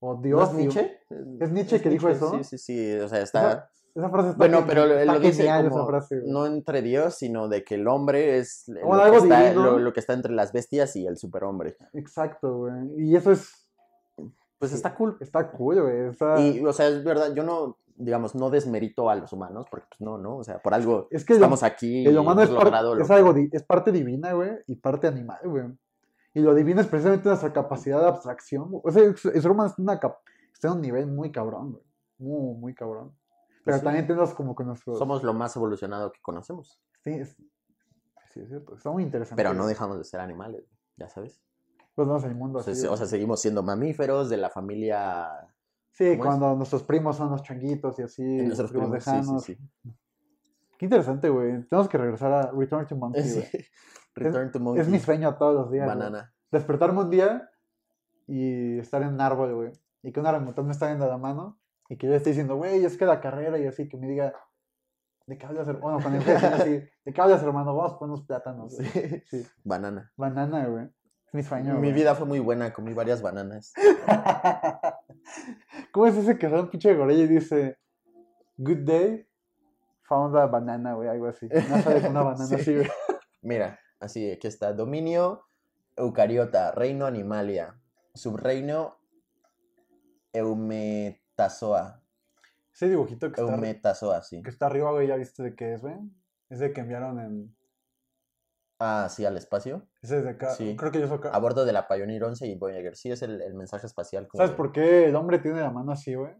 O 0.00 0.14
¿no 0.16 0.20
Dios 0.22 0.48
es 0.48 0.54
y- 0.54 0.56
Nietzsche? 0.58 0.98
¿Es 1.40 1.50
Nietzsche 1.52 1.80
que 1.80 1.88
dijo 1.90 2.08
eso? 2.08 2.32
Sí, 2.38 2.44
sí, 2.44 2.58
sí. 2.58 2.92
O 2.98 3.08
sea, 3.08 3.20
está... 3.22 3.70
Esa 3.94 4.08
frase 4.08 4.28
está 4.30 4.38
Bueno, 4.38 4.58
gen- 4.60 4.66
pero 4.68 4.84
está 4.86 5.12
lo 5.12 5.20
dice 5.20 5.44
como 5.46 5.68
esa 5.68 5.86
frase, 5.86 6.22
no 6.24 6.46
entre 6.46 6.80
Dios, 6.80 7.14
sino 7.16 7.48
de 7.48 7.62
que 7.62 7.74
el 7.74 7.86
hombre 7.86 8.38
es 8.38 8.64
lo, 8.68 8.86
Bueno, 8.86 9.02
que 9.02 9.08
algo 9.10 9.22
está, 9.24 9.52
lo- 9.52 9.78
lo 9.78 9.92
que 9.92 10.00
está 10.00 10.14
entre 10.14 10.32
las 10.32 10.50
bestias 10.52 10.96
y 10.96 11.06
el 11.06 11.18
superhombre. 11.18 11.76
Exacto, 11.92 12.56
güey. 12.56 12.74
Y 12.96 13.14
eso 13.16 13.30
es, 13.32 13.68
Pues 14.58 14.72
está 14.72 14.94
cool. 14.94 15.18
está 15.20 15.50
cool, 15.50 15.82
güey. 15.82 16.08
está- 16.08 16.40
Y, 16.40 16.64
o 16.64 16.72
sea, 16.72 16.88
es 16.88 17.04
verdad, 17.04 17.34
yo 17.34 17.42
no, 17.42 17.76
digamos, 17.96 18.34
no 18.34 18.50
desmerito 18.50 19.08
a 19.10 19.14
los 19.16 19.32
humanos, 19.32 19.66
porque 19.70 19.86
pues 19.90 20.00
no, 20.00 20.18
¿no? 20.18 20.38
O 20.38 20.44
sea, 20.44 20.58
por 20.60 20.74
algo 20.74 21.08
es 21.10 21.24
que 21.24 21.34
el, 21.34 21.38
estamos 21.38 21.62
aquí 21.62 22.06
el 22.06 22.18
humano 22.18 22.42
es, 22.42 22.50
logrado 22.50 22.98
es 22.98 23.10
algo, 23.10 23.34
es 23.50 23.62
parte 23.62 23.92
divina, 23.92 24.32
güey, 24.32 24.52
y 24.66 24.76
parte 24.76 25.06
animal, 25.06 25.40
güey. 25.44 25.64
Y 26.34 26.40
lo 26.40 26.54
divino 26.54 26.80
es 26.80 26.86
precisamente 26.86 27.28
nuestra 27.28 27.52
capacidad 27.52 28.00
de 28.00 28.08
abstracción. 28.08 28.70
güey. 28.70 28.82
O 28.84 28.90
sea, 28.90 29.02
el 29.02 29.16
ser 29.16 29.50
humano 29.50 29.68
está 29.68 29.82
en, 29.82 29.88
una 29.88 30.00
está 30.52 30.68
en 30.68 30.74
un 30.74 30.80
nivel 30.80 31.06
muy 31.06 31.30
cabrón, 31.30 31.72
güey. 31.72 31.84
Muy, 32.18 32.56
muy 32.56 32.74
cabrón. 32.74 33.14
Pero 33.64 33.64
Pues 33.64 33.78
sí. 33.78 33.84
también 33.84 34.06
tenemos 34.06 34.32
como 34.32 34.54
que 34.54 34.64
nuestros... 34.64 34.98
Somos 34.98 35.22
lo 35.22 35.34
más 35.34 35.54
evolucionado 35.56 36.10
que 36.12 36.20
conocemos, 36.22 36.80
Sí, 37.04 37.10
es, 37.10 37.36
sí, 38.30 38.40
es 38.40 38.48
cierto. 38.48 38.76
Está 38.76 38.90
muy 38.90 39.02
interesante. 39.02 39.42
pero 39.42 39.54
no 39.54 39.66
dejamos 39.66 39.98
de 39.98 40.04
ser 40.04 40.20
animales, 40.20 40.64
ya 40.96 41.08
sabes. 41.08 41.42
Pues 41.94 42.08
vamos 42.08 42.24
el 42.24 42.34
mundo 42.34 42.60
O 42.60 42.62
sea, 42.62 42.72
así. 42.72 42.86
o 42.86 42.96
sea, 42.96 43.06
seguimos 43.06 43.40
siendo 43.40 43.62
mamíferos 43.62 44.30
de 44.30 44.36
la 44.38 44.50
familia... 44.50 45.28
sí, 45.92 46.16
cuando 46.18 46.54
nuestros 46.56 46.82
primos 46.82 47.16
son 47.16 47.30
los 47.30 47.42
changuitos 47.42 47.98
y 47.98 48.02
así, 48.02 48.24
de 48.24 48.44
nuestros 48.44 48.70
primos 48.72 48.88
sí, 48.90 48.94
lejanos. 48.94 49.42
sí, 49.44 49.54
sí. 49.82 49.90
Qué 50.78 50.86
interesante, 50.86 51.28
güey. 51.28 51.62
Tenemos 51.68 51.88
que 51.88 51.96
regresar 51.98 52.32
a 52.32 52.50
Return 52.50 52.86
to 52.86 52.96
Monkey, 52.96 53.22
Sí. 53.22 53.38
güey. 53.40 53.64
Return 54.14 54.50
to 54.52 54.60
Monkey. 54.60 54.82
Es 54.82 54.88
mi 54.88 54.98
sueño 54.98 55.34
todos 55.36 55.54
los 55.54 55.70
días. 55.70 55.86
güey. 55.86 55.96
Banana. 55.96 56.34
despertarme 56.50 57.00
un 57.00 57.10
día 57.10 57.48
y 58.26 58.78
estar 58.78 59.00
en 59.02 59.08
un 59.14 59.20
árbol, 59.20 59.54
güey. 59.54 59.72
Y 60.02 60.12
que 60.12 60.20
un 60.20 60.26
orangután 60.26 60.66
me 60.66 60.72
está 60.72 60.86
viendo 60.86 61.06
la 61.06 61.16
mano 61.18 61.58
y 61.88 61.96
que 61.96 62.06
yo 62.08 62.14
esté 62.14 62.30
diciendo, 62.30 62.56
güey, 62.56 62.84
es 62.84 62.96
que 62.96 63.06
la 63.06 63.20
carrera 63.20 63.58
y 63.58 63.66
así, 63.66 63.88
que 63.88 63.96
me 63.96 64.08
diga, 64.08 64.34
¿de 65.26 65.38
qué 65.38 65.46
hablas, 65.46 65.68
hermano? 65.68 65.98
Bueno, 65.98 65.98
cuando 66.02 66.18
empiece 66.18 66.46
así, 66.46 66.70
¿de 67.04 67.12
qué 67.12 67.20
hablas, 67.20 67.42
hermano? 67.42 67.74
Vamos 67.76 67.94
por 67.94 68.08
unos 68.08 68.22
plátanos. 68.22 68.74
güey". 68.76 68.86
Sí. 69.30 69.42
Sí. 69.42 69.46
Banana. 69.64 70.12
Banana, 70.16 70.66
güey. 70.66 70.88
Es 71.32 71.34
mi 71.34 71.42
sueño. 71.42 71.74
Mi 71.74 71.78
güey. 71.88 71.92
vida 71.92 72.14
fue 72.14 72.26
muy 72.26 72.40
buena, 72.40 72.74
comí 72.74 72.92
varias 72.92 73.22
bananas. 73.22 73.72
¿Cómo 75.92 76.06
es 76.06 76.14
ese 76.16 76.36
que 76.36 76.50
sale 76.50 76.60
un 76.62 76.68
pinche 76.68 76.94
gorilla 76.94 77.24
y 77.24 77.28
dice, 77.28 77.78
good 78.58 78.80
day, 78.84 79.26
found 80.02 80.36
a 80.36 80.46
banana, 80.46 80.92
güey? 80.92 81.08
Algo 81.08 81.28
así. 81.28 81.48
No 81.48 81.82
con 81.82 82.06
una 82.06 82.22
banana 82.22 82.46
Sí. 82.46 82.54
así, 82.56 82.74
güey. 82.74 82.88
Mira, 83.40 83.80
así, 83.98 84.30
aquí 84.30 84.46
está. 84.46 84.74
Dominio 84.74 85.46
eucariota, 85.96 86.72
reino 86.72 87.06
animalia. 87.06 87.80
Subreino 88.14 88.98
eumetazoa. 90.34 92.02
Ese 92.74 92.88
dibujito 92.88 93.30
que 93.32 93.40
está, 93.40 93.52
Eumetazoa, 93.54 94.22
sí. 94.22 94.42
que 94.42 94.50
está 94.50 94.66
arriba, 94.66 94.90
güey, 94.92 95.06
¿ya 95.08 95.16
viste 95.16 95.42
de 95.42 95.54
qué 95.54 95.74
es, 95.74 95.82
güey? 95.82 95.94
Ese 96.48 96.72
que 96.72 96.80
enviaron 96.82 97.20
en... 97.20 97.56
Ah, 98.84 99.08
sí, 99.08 99.24
al 99.24 99.36
espacio. 99.36 99.86
Ese 100.02 100.18
es 100.18 100.24
de 100.24 100.30
acá. 100.30 100.50
Sí. 100.54 100.74
Creo 100.76 100.90
que 100.90 100.98
yo 101.00 101.06
soy 101.06 101.18
acá. 101.18 101.30
A 101.30 101.38
bordo 101.38 101.64
de 101.64 101.72
la 101.72 101.86
Pioneer 101.86 102.24
11 102.24 102.46
y 102.48 102.56
Voyager. 102.56 102.96
Sí, 102.96 103.10
es 103.12 103.22
el, 103.22 103.40
el 103.40 103.54
mensaje 103.54 103.86
espacial. 103.86 104.26
como 104.26 104.38
¿Sabes 104.40 104.50
de- 104.52 104.56
por 104.56 104.72
qué 104.72 105.06
el 105.06 105.14
hombre 105.14 105.38
tiene 105.38 105.60
la 105.60 105.70
mano 105.70 105.92
así, 105.92 106.14
güey? 106.14 106.32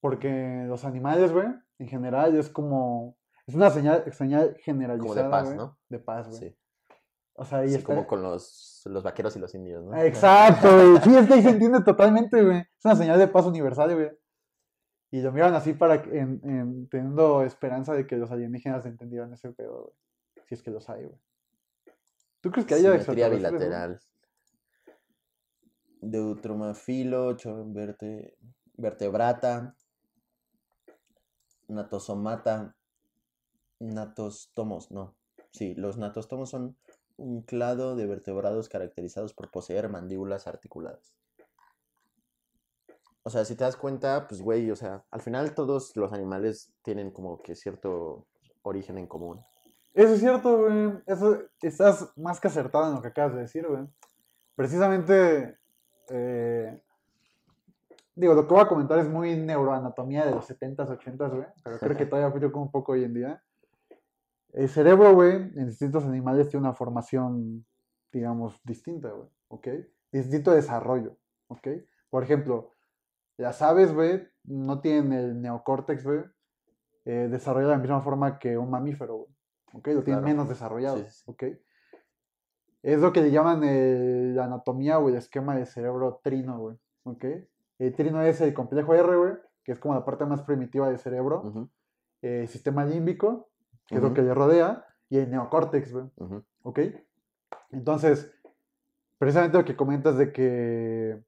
Porque 0.00 0.64
los 0.66 0.84
animales, 0.84 1.32
güey, 1.32 1.46
en 1.78 1.88
general 1.88 2.36
es 2.36 2.48
como. 2.48 3.16
Es 3.46 3.54
una 3.54 3.70
señal, 3.70 4.04
señal 4.12 4.56
generalizada. 4.62 5.30
paz, 5.30 5.44
güey, 5.46 5.56
¿no? 5.56 5.78
De 5.88 5.98
paz, 5.98 6.28
güey. 6.28 6.38
Sí, 6.40 6.56
O 7.34 7.44
sea, 7.44 7.64
y 7.64 7.68
sí, 7.70 7.74
está- 7.76 7.86
como 7.86 8.06
con 8.06 8.22
los, 8.22 8.82
los 8.86 9.02
vaqueros 9.02 9.34
y 9.36 9.40
los 9.40 9.54
indios, 9.54 9.84
¿no? 9.84 9.96
Exacto, 9.96 10.68
güey. 10.92 11.02
Sí, 11.02 11.16
es 11.16 11.26
que 11.26 11.34
ahí 11.34 11.42
se 11.42 11.50
entiende 11.50 11.80
totalmente, 11.82 12.42
güey. 12.42 12.58
Es 12.58 12.84
una 12.84 12.96
señal 12.96 13.18
de 13.18 13.28
paz 13.28 13.46
universal, 13.46 13.94
güey. 13.94 14.10
Y 15.12 15.22
lo 15.22 15.32
miran 15.32 15.54
así 15.54 15.72
para 15.72 15.96
en, 15.96 16.40
en- 16.44 16.88
teniendo 16.88 17.42
esperanza 17.42 17.94
de 17.94 18.06
que 18.06 18.16
los 18.16 18.30
alienígenas 18.30 18.86
entendieran 18.86 19.32
ese 19.32 19.50
pedo, 19.52 19.82
güey. 19.84 19.94
Si 20.46 20.54
es 20.54 20.62
que 20.62 20.70
los 20.70 20.88
hay, 20.88 21.04
güey. 21.04 21.18
¿Tú 22.40 22.50
crees 22.50 22.66
que 22.66 22.74
haya 22.74 22.94
extraterrestres, 22.94 23.52
bilateral. 23.52 24.00
Deutromafilo, 26.00 27.36
verte, 27.66 28.36
vertebrata, 28.74 29.76
natosomata, 31.68 32.74
natostomos, 33.78 34.90
no. 34.90 35.16
Sí, 35.52 35.74
los 35.74 35.98
natostomos 35.98 36.50
son 36.50 36.76
un 37.16 37.42
clado 37.42 37.96
de 37.96 38.06
vertebrados 38.06 38.68
caracterizados 38.68 39.34
por 39.34 39.50
poseer 39.50 39.88
mandíbulas 39.90 40.46
articuladas. 40.46 41.14
O 43.22 43.28
sea, 43.28 43.44
si 43.44 43.54
te 43.54 43.64
das 43.64 43.76
cuenta, 43.76 44.26
pues 44.26 44.40
güey, 44.40 44.70
o 44.70 44.76
sea, 44.76 45.04
al 45.10 45.20
final 45.20 45.54
todos 45.54 45.94
los 45.96 46.12
animales 46.12 46.72
tienen 46.82 47.10
como 47.10 47.42
que 47.42 47.54
cierto 47.54 48.26
origen 48.62 48.96
en 48.96 49.06
común. 49.06 49.44
Eso 49.92 50.14
es 50.14 50.20
cierto, 50.20 50.58
güey. 50.58 51.02
Eso, 51.06 51.42
estás 51.62 52.12
más 52.16 52.40
que 52.40 52.48
acertado 52.48 52.88
en 52.88 52.94
lo 52.94 53.02
que 53.02 53.08
acabas 53.08 53.34
de 53.34 53.40
decir, 53.40 53.66
güey. 53.66 53.86
Precisamente, 54.54 55.58
eh, 56.08 56.82
digo, 58.14 58.34
lo 58.34 58.46
que 58.46 58.54
voy 58.54 58.62
a 58.62 58.68
comentar 58.68 58.98
es 58.98 59.08
muy 59.08 59.36
neuroanatomía 59.36 60.24
de 60.24 60.32
los 60.32 60.48
70s, 60.48 60.98
80s, 60.98 61.34
güey. 61.34 61.46
Pero 61.64 61.78
creo 61.78 61.96
que 61.96 62.06
todavía 62.06 62.28
aplica 62.28 62.58
un 62.58 62.70
poco 62.70 62.92
hoy 62.92 63.04
en 63.04 63.14
día. 63.14 63.42
El 64.52 64.68
cerebro, 64.68 65.14
güey, 65.14 65.32
en 65.32 65.66
distintos 65.66 66.04
animales 66.04 66.48
tiene 66.48 66.66
una 66.66 66.74
formación, 66.74 67.64
digamos, 68.12 68.60
distinta, 68.64 69.10
güey. 69.10 69.28
¿Ok? 69.48 69.68
Distinto 70.12 70.52
desarrollo, 70.52 71.16
¿ok? 71.48 71.68
Por 72.08 72.24
ejemplo, 72.24 72.74
las 73.36 73.62
aves, 73.62 73.94
güey, 73.94 74.26
no 74.44 74.80
tienen 74.80 75.12
el 75.12 75.40
neocórtex, 75.40 76.04
güey, 76.04 76.20
eh, 77.04 77.28
desarrollado 77.30 77.70
de 77.70 77.76
la 77.76 77.82
misma 77.82 78.02
forma 78.02 78.38
que 78.38 78.58
un 78.58 78.70
mamífero, 78.70 79.16
güey. 79.16 79.39
¿Ok? 79.72 79.88
Lo 79.88 80.02
tienen 80.02 80.24
menos 80.24 80.48
desarrollado, 80.48 80.98
Sí, 80.98 81.04
sí, 81.08 81.10
sí. 81.10 81.30
¿ok? 81.30 81.42
Es 82.82 82.98
lo 83.00 83.12
que 83.12 83.20
le 83.22 83.30
llaman 83.30 83.62
el- 83.64 84.34
la 84.34 84.44
anatomía 84.44 84.98
o 84.98 85.08
el 85.08 85.16
esquema 85.16 85.54
del 85.56 85.66
cerebro 85.66 86.20
trino, 86.22 86.58
güey. 86.58 86.76
¿Ok? 87.04 87.24
El 87.78 87.94
trino 87.94 88.22
es 88.22 88.40
el 88.40 88.54
complejo 88.54 88.94
R, 88.94 89.16
güey, 89.16 89.32
que 89.64 89.72
es 89.72 89.78
como 89.78 89.94
la 89.94 90.04
parte 90.04 90.24
más 90.24 90.42
primitiva 90.42 90.88
del 90.88 90.98
cerebro. 90.98 91.68
El 92.22 92.48
sistema 92.48 92.84
límbico, 92.84 93.48
que 93.86 93.96
es 93.96 94.02
lo 94.02 94.12
que 94.14 94.22
le 94.22 94.34
rodea. 94.34 94.84
Y 95.08 95.18
el 95.18 95.30
neocórtex, 95.30 95.92
güey. 95.92 96.04
ujú. 96.16 96.44
¿Ok? 96.62 96.78
Entonces, 97.72 98.32
precisamente 99.18 99.58
lo 99.58 99.64
que 99.64 99.76
comentas 99.76 100.16
de 100.16 100.32
que, 100.32 101.20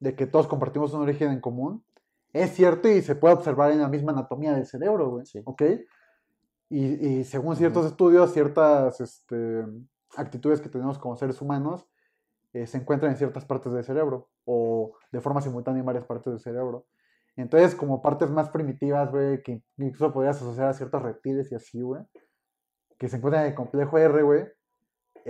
de 0.00 0.14
que 0.16 0.26
todos 0.26 0.46
compartimos 0.46 0.92
un 0.94 1.02
origen 1.02 1.30
en 1.32 1.40
común, 1.40 1.84
es 2.32 2.50
cierto 2.54 2.88
y 2.88 3.02
se 3.02 3.16
puede 3.16 3.34
observar 3.34 3.70
en 3.72 3.80
la 3.80 3.88
misma 3.88 4.12
anatomía 4.12 4.52
del 4.54 4.66
cerebro, 4.66 5.10
güey. 5.10 5.26
Sí. 5.26 5.42
¿Ok? 5.44 5.62
Y, 6.70 7.06
y 7.06 7.24
según 7.24 7.56
ciertos 7.56 7.86
estudios, 7.86 8.32
ciertas 8.32 9.00
este, 9.00 9.64
actitudes 10.16 10.60
que 10.60 10.68
tenemos 10.68 10.98
como 10.98 11.16
seres 11.16 11.40
humanos 11.40 11.86
eh, 12.52 12.66
se 12.66 12.78
encuentran 12.78 13.12
en 13.12 13.18
ciertas 13.18 13.44
partes 13.44 13.72
del 13.72 13.84
cerebro 13.84 14.30
o 14.44 14.96
de 15.12 15.20
forma 15.20 15.40
simultánea 15.40 15.80
en 15.80 15.86
varias 15.86 16.04
partes 16.04 16.32
del 16.32 16.40
cerebro. 16.40 16.86
Entonces, 17.36 17.74
como 17.74 18.02
partes 18.02 18.30
más 18.30 18.50
primitivas, 18.50 19.10
güey, 19.10 19.42
que 19.42 19.62
incluso 19.76 20.12
podrías 20.12 20.36
asociar 20.36 20.68
a 20.68 20.74
ciertos 20.74 21.02
reptiles 21.02 21.52
y 21.52 21.54
así, 21.54 21.80
güey, 21.80 22.02
que 22.98 23.08
se 23.08 23.16
encuentran 23.16 23.44
en 23.44 23.50
el 23.50 23.54
complejo 23.54 23.96
R, 23.98 24.22
güey, 24.22 24.46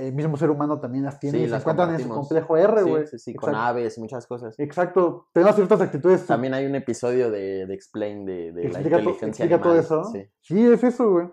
el 0.06 0.14
mismo 0.14 0.36
ser 0.36 0.50
humano 0.50 0.78
también 0.80 1.04
las 1.04 1.18
tiene 1.18 1.38
Sí, 1.38 1.44
y 1.44 1.48
se 1.48 1.56
encuentran 1.56 1.94
en 1.94 2.00
su 2.00 2.08
complejo 2.08 2.56
R, 2.56 2.82
Sí, 2.84 2.88
güey. 2.90 3.06
sí, 3.06 3.18
sí, 3.18 3.34
con 3.34 3.50
Exacto. 3.50 3.66
aves 3.68 3.98
y 3.98 4.00
muchas 4.00 4.26
cosas. 4.26 4.58
Exacto. 4.58 5.28
Tenemos 5.32 5.54
ciertas 5.56 5.80
actitudes. 5.80 6.26
También 6.26 6.54
hay 6.54 6.66
un 6.66 6.74
episodio 6.74 7.30
de, 7.30 7.66
de 7.66 7.74
Explain 7.74 8.24
de, 8.24 8.52
de 8.52 8.68
la 8.68 8.80
inteligencia 8.80 9.28
explica 9.28 9.60
todo 9.60 9.78
eso. 9.78 10.04
Sí. 10.04 10.24
Sí, 10.40 10.66
es 10.66 10.82
eso, 10.84 11.10
güey. 11.10 11.28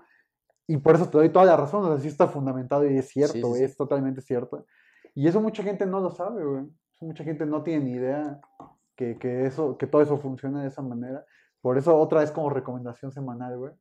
Y 0.68 0.78
por 0.78 0.96
eso 0.96 1.08
te 1.10 1.18
doy 1.18 1.30
toda 1.30 1.46
la 1.46 1.58
razón. 1.58 1.84
O 1.86 1.88
sea, 1.88 2.00
sí 2.00 2.08
está 2.08 2.28
fundamentado 2.28 2.90
y 2.90 2.98
es 2.98 3.08
cierto, 3.10 3.34
Sí, 3.34 3.42
sí, 3.42 3.48
güey. 3.48 3.60
sí. 3.60 3.66
Es 3.66 3.78
totalmente 3.78 4.22
cierto. 4.22 4.66
Y 5.14 5.28
eso 5.28 5.40
mucha 5.42 5.64
gente 5.64 5.86
no 5.86 6.00
lo 6.00 6.10
sabe, 6.12 6.44
güey. 6.44 6.64
Mucha 7.02 7.24
gente 7.24 7.46
no 7.46 7.62
tiene 7.64 7.86
ni 7.86 7.92
idea 7.92 8.40
que, 8.96 9.18
que, 9.18 9.46
eso, 9.46 9.78
que 9.78 9.86
todo 9.88 10.02
eso 10.02 10.18
funciona 10.18 10.62
de 10.62 10.70
esa 10.70 10.82
manera. 10.82 11.24
Por 11.62 11.78
eso, 11.78 11.98
otra 11.98 12.22
vez 12.22 12.32
como 12.32 12.50
recomendación 12.50 13.12
semanal, 13.12 13.58
güey. 13.58 13.74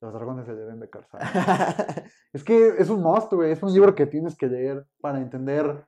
Los 0.00 0.12
dragones 0.12 0.46
se 0.46 0.54
deben 0.54 0.80
de 0.80 0.90
calzar. 0.90 1.20
Es 2.32 2.42
que 2.42 2.68
es 2.78 2.90
un 2.90 3.00
must, 3.00 3.32
güey. 3.32 3.52
Es 3.52 3.62
un 3.62 3.72
libro 3.72 3.94
que 3.94 4.06
tienes 4.06 4.36
que 4.36 4.48
leer 4.48 4.84
para 5.00 5.20
entender 5.20 5.86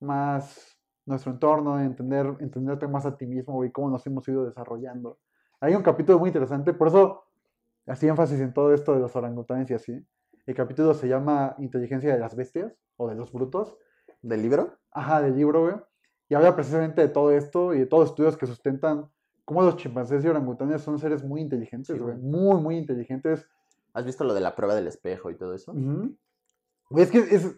más 0.00 0.76
nuestro 1.06 1.32
entorno, 1.32 1.80
entender, 1.80 2.36
entenderte 2.40 2.86
más 2.88 3.06
a 3.06 3.16
ti 3.16 3.26
mismo, 3.26 3.54
güey, 3.54 3.70
cómo 3.70 3.90
nos 3.90 4.06
hemos 4.06 4.26
ido 4.28 4.44
desarrollando. 4.44 5.18
Hay 5.60 5.74
un 5.74 5.82
capítulo 5.82 6.18
muy 6.18 6.28
interesante, 6.28 6.74
por 6.74 6.88
eso 6.88 7.24
hacía 7.86 8.10
énfasis 8.10 8.40
en 8.40 8.52
todo 8.52 8.74
esto 8.74 8.92
de 8.92 9.00
los 9.00 9.14
orangutanes 9.14 9.70
y 9.70 9.74
así. 9.74 10.06
El 10.46 10.54
capítulo 10.54 10.94
se 10.94 11.08
llama 11.08 11.54
Inteligencia 11.58 12.12
de 12.12 12.20
las 12.20 12.36
Bestias 12.36 12.72
o 12.96 13.08
de 13.08 13.14
los 13.14 13.32
Brutos. 13.32 13.76
¿Del 14.22 14.42
libro? 14.42 14.78
Ajá, 14.90 15.22
del 15.22 15.36
libro, 15.36 15.62
güey. 15.62 15.74
Y 16.28 16.34
habla 16.34 16.54
precisamente 16.54 17.00
de 17.00 17.08
todo 17.08 17.30
esto 17.30 17.74
y 17.74 17.80
de 17.80 17.86
todos 17.86 18.02
los 18.02 18.10
estudios 18.10 18.36
que 18.36 18.46
sustentan 18.46 19.08
cómo 19.46 19.62
los 19.62 19.76
chimpancés 19.76 20.22
y 20.22 20.28
orangutanes 20.28 20.82
son 20.82 20.98
seres 20.98 21.24
muy 21.24 21.40
inteligentes, 21.40 21.98
güey. 21.98 22.16
Muy, 22.18 22.60
muy 22.60 22.76
inteligentes. 22.76 23.48
¿Has 23.94 24.04
visto 24.04 24.24
lo 24.24 24.34
de 24.34 24.42
la 24.42 24.54
prueba 24.54 24.74
del 24.74 24.86
espejo 24.88 25.30
y 25.30 25.36
todo 25.36 25.54
eso? 25.54 25.72
Es 26.90 27.10
que 27.10 27.18
es. 27.18 27.56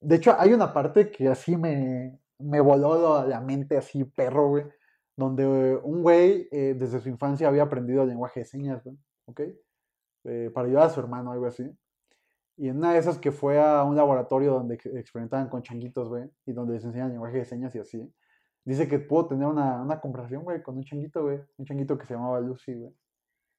De 0.00 0.16
hecho, 0.16 0.34
hay 0.38 0.52
una 0.54 0.72
parte 0.72 1.10
que 1.10 1.28
así 1.28 1.56
me, 1.56 2.18
me 2.38 2.60
voló 2.60 3.26
la- 3.26 3.40
mente, 3.40 3.76
así, 3.76 4.04
perro, 4.04 4.48
güey. 4.48 4.64
Donde 5.16 5.46
un 5.82 6.02
güey 6.02 6.48
eh, 6.50 6.74
desde 6.78 7.00
su 7.00 7.08
infancia 7.08 7.48
había 7.48 7.62
aprendido 7.64 8.02
el 8.02 8.08
lenguaje 8.08 8.40
de 8.40 8.46
señas, 8.46 8.82
güey. 8.82 8.96
¿Ok? 9.26 9.40
Eh, 10.24 10.50
para 10.54 10.66
ayudar 10.68 10.86
a 10.86 10.90
su 10.90 11.00
hermano, 11.00 11.32
algo 11.32 11.46
así. 11.46 11.70
Y 12.56 12.68
en 12.68 12.78
una 12.78 12.92
de 12.92 12.98
esas 12.98 13.18
que 13.18 13.32
fue 13.32 13.60
a 13.60 13.82
un 13.84 13.96
laboratorio 13.96 14.52
donde 14.54 14.74
ex- 14.76 14.86
experimentaban 14.86 15.48
con 15.48 15.62
changuitos, 15.62 16.08
güey. 16.08 16.30
Y 16.46 16.52
donde 16.52 16.74
les 16.74 16.84
enseñan 16.84 17.10
lenguaje 17.10 17.38
de 17.38 17.44
señas 17.44 17.74
y 17.74 17.78
así. 17.80 18.14
Dice 18.64 18.88
que 18.88 18.98
pudo 18.98 19.26
tener 19.28 19.46
una, 19.46 19.82
una 19.82 20.00
conversación, 20.00 20.42
güey, 20.44 20.62
con 20.62 20.76
un 20.78 20.84
changuito, 20.84 21.22
güey. 21.24 21.38
Un 21.58 21.66
changuito 21.66 21.98
que 21.98 22.06
se 22.06 22.14
llamaba 22.14 22.40
Lucy, 22.40 22.74
güey. 22.74 22.94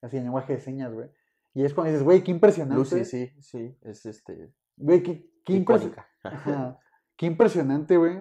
Así 0.02 0.16
en 0.16 0.24
lenguaje 0.24 0.54
de 0.54 0.60
señas, 0.60 0.92
güey. 0.92 1.08
Y 1.54 1.64
es 1.64 1.72
cuando 1.72 1.90
dices, 1.90 2.04
güey, 2.04 2.22
qué 2.24 2.30
impresionante. 2.32 2.76
Lucy, 2.78 3.04
sí, 3.04 3.32
sí, 3.40 3.76
es 3.82 4.04
este. 4.04 4.52
Güey, 4.76 5.02
qué, 5.02 5.30
qué. 5.44 5.52
Qué 7.16 7.26
impresionante, 7.26 7.96
güey, 7.96 8.20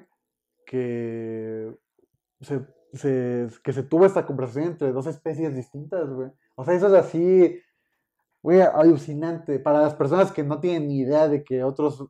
que 0.65 1.75
se, 2.41 2.65
se- 2.93 3.47
que 3.63 3.73
se 3.73 3.83
tuvo 3.83 4.05
esta 4.05 4.25
conversación 4.25 4.65
entre 4.71 4.91
dos 4.91 5.07
especies 5.07 5.55
distintas, 5.55 6.09
güey. 6.09 6.31
O 6.55 6.63
sea, 6.63 6.73
eso 6.75 6.87
es 6.87 6.93
así, 6.93 7.59
güey, 8.41 8.61
alucinante. 8.61 9.59
Para 9.59 9.81
las 9.81 9.95
personas 9.95 10.31
que 10.31 10.43
no 10.43 10.59
tienen 10.59 10.87
ni 10.87 10.99
idea 10.99 11.27
de 11.27 11.43
que 11.43 11.63
otros, 11.63 12.05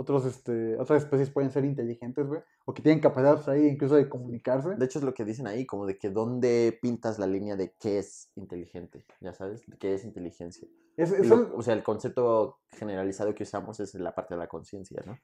otros, 0.00 0.24
este, 0.26 0.76
otras 0.78 1.02
especies 1.02 1.28
pueden 1.28 1.50
ser 1.50 1.64
inteligentes, 1.64 2.24
güey, 2.28 2.40
o 2.64 2.72
que 2.72 2.82
tienen 2.82 3.00
capacidad 3.00 3.32
abstrahida 3.32 3.66
incluso 3.66 3.96
de 3.96 4.08
comunicarse. 4.08 4.76
De 4.76 4.84
hecho, 4.84 5.00
es 5.00 5.04
lo 5.04 5.12
que 5.12 5.24
dicen 5.24 5.48
ahí, 5.48 5.66
como 5.66 5.86
de 5.86 5.98
que 5.98 6.08
dónde 6.10 6.78
pintas 6.80 7.18
la 7.18 7.26
línea 7.26 7.56
de 7.56 7.74
qué 7.80 7.98
es 7.98 8.30
inteligente, 8.36 9.04
ya 9.20 9.32
sabes, 9.34 9.62
qué 9.80 9.94
es 9.94 10.04
inteligencia. 10.04 10.68
Es, 10.96 11.10
Lo- 11.10 11.16
eso- 11.42 11.50
o 11.56 11.62
sea, 11.62 11.74
el 11.74 11.82
concepto 11.82 12.58
generalizado 12.68 13.34
que 13.34 13.42
usamos 13.42 13.80
es 13.80 13.92
la 13.96 14.14
parte 14.14 14.34
de 14.34 14.38
la 14.38 14.46
conciencia, 14.46 15.02
¿no? 15.04 15.18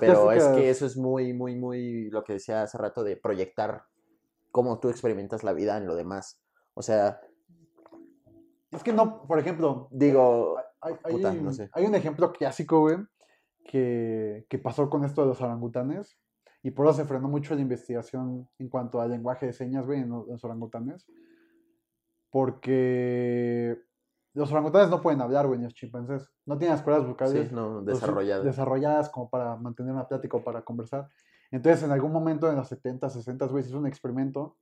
Pero 0.00 0.32
es 0.32 0.44
que 0.56 0.68
eso 0.68 0.84
es 0.84 0.96
muy, 0.96 1.32
muy, 1.32 1.54
muy 1.54 2.10
lo 2.10 2.24
que 2.24 2.32
decía 2.32 2.62
hace 2.62 2.76
rato 2.76 3.04
de 3.04 3.16
proyectar 3.16 3.84
cómo 4.50 4.80
tú 4.80 4.88
experimentas 4.90 5.44
la 5.44 5.52
vida 5.52 5.76
en 5.76 5.86
lo 5.86 5.94
demás. 5.94 6.40
O 6.74 6.82
sea, 6.82 7.20
Es 8.72 8.82
que 8.82 8.92
no, 8.92 9.22
por 9.26 9.38
ejemplo, 9.38 9.88
digo, 9.92 10.56
hay, 10.80 10.94
hay- 11.04 11.12
Puta, 11.14 11.32
no 11.32 11.52
sé. 11.52 11.70
hay 11.72 11.86
un 11.86 11.94
ejemplo 11.94 12.32
clásico, 12.32 12.80
güey, 12.80 12.96
que, 13.68 14.46
que 14.48 14.58
pasó 14.58 14.88
con 14.88 15.04
esto 15.04 15.20
de 15.22 15.28
los 15.28 15.40
orangutanes. 15.42 16.18
Y 16.62 16.70
por 16.72 16.86
eso 16.86 16.94
se 16.96 17.04
frenó 17.04 17.28
mucho 17.28 17.54
la 17.54 17.60
investigación 17.60 18.48
en 18.58 18.68
cuanto 18.68 19.00
al 19.00 19.10
lenguaje 19.10 19.46
de 19.46 19.52
señas, 19.52 19.86
güey, 19.86 20.00
en, 20.00 20.08
los- 20.08 20.42
orangutanes. 20.42 21.06
Porque 22.30 23.78
los 24.34 24.50
orangutanes 24.50 24.90
no 24.90 25.00
pueden 25.00 25.20
hablar, 25.20 25.46
güey, 25.46 25.58
ni 25.58 25.64
los 25.64 25.74
chimpancés. 25.74 26.30
No 26.46 26.58
tienen 26.58 26.74
las 26.76 26.82
cuerdas 26.84 27.06
vocales 27.06 27.48
sí, 27.48 27.54
no, 27.54 27.82
desarrollado. 27.82 28.42
desarrolladas 28.44 29.08
como 29.10 29.28
para 29.30 29.56
mantener 29.56 29.92
una 29.92 30.08
plática 30.08 30.36
o 30.36 30.44
para 30.44 30.62
conversar. 30.62 31.08
Entonces, 31.50 31.82
en 31.84 31.90
algún 31.92 32.12
momento 32.12 32.48
en 32.50 32.56
los 32.56 32.68
70, 32.68 33.08
60, 33.08 33.46
güey, 33.46 33.62
se 33.62 33.70
hizo 33.70 33.78
un 33.78 33.86
experimento 33.86 34.56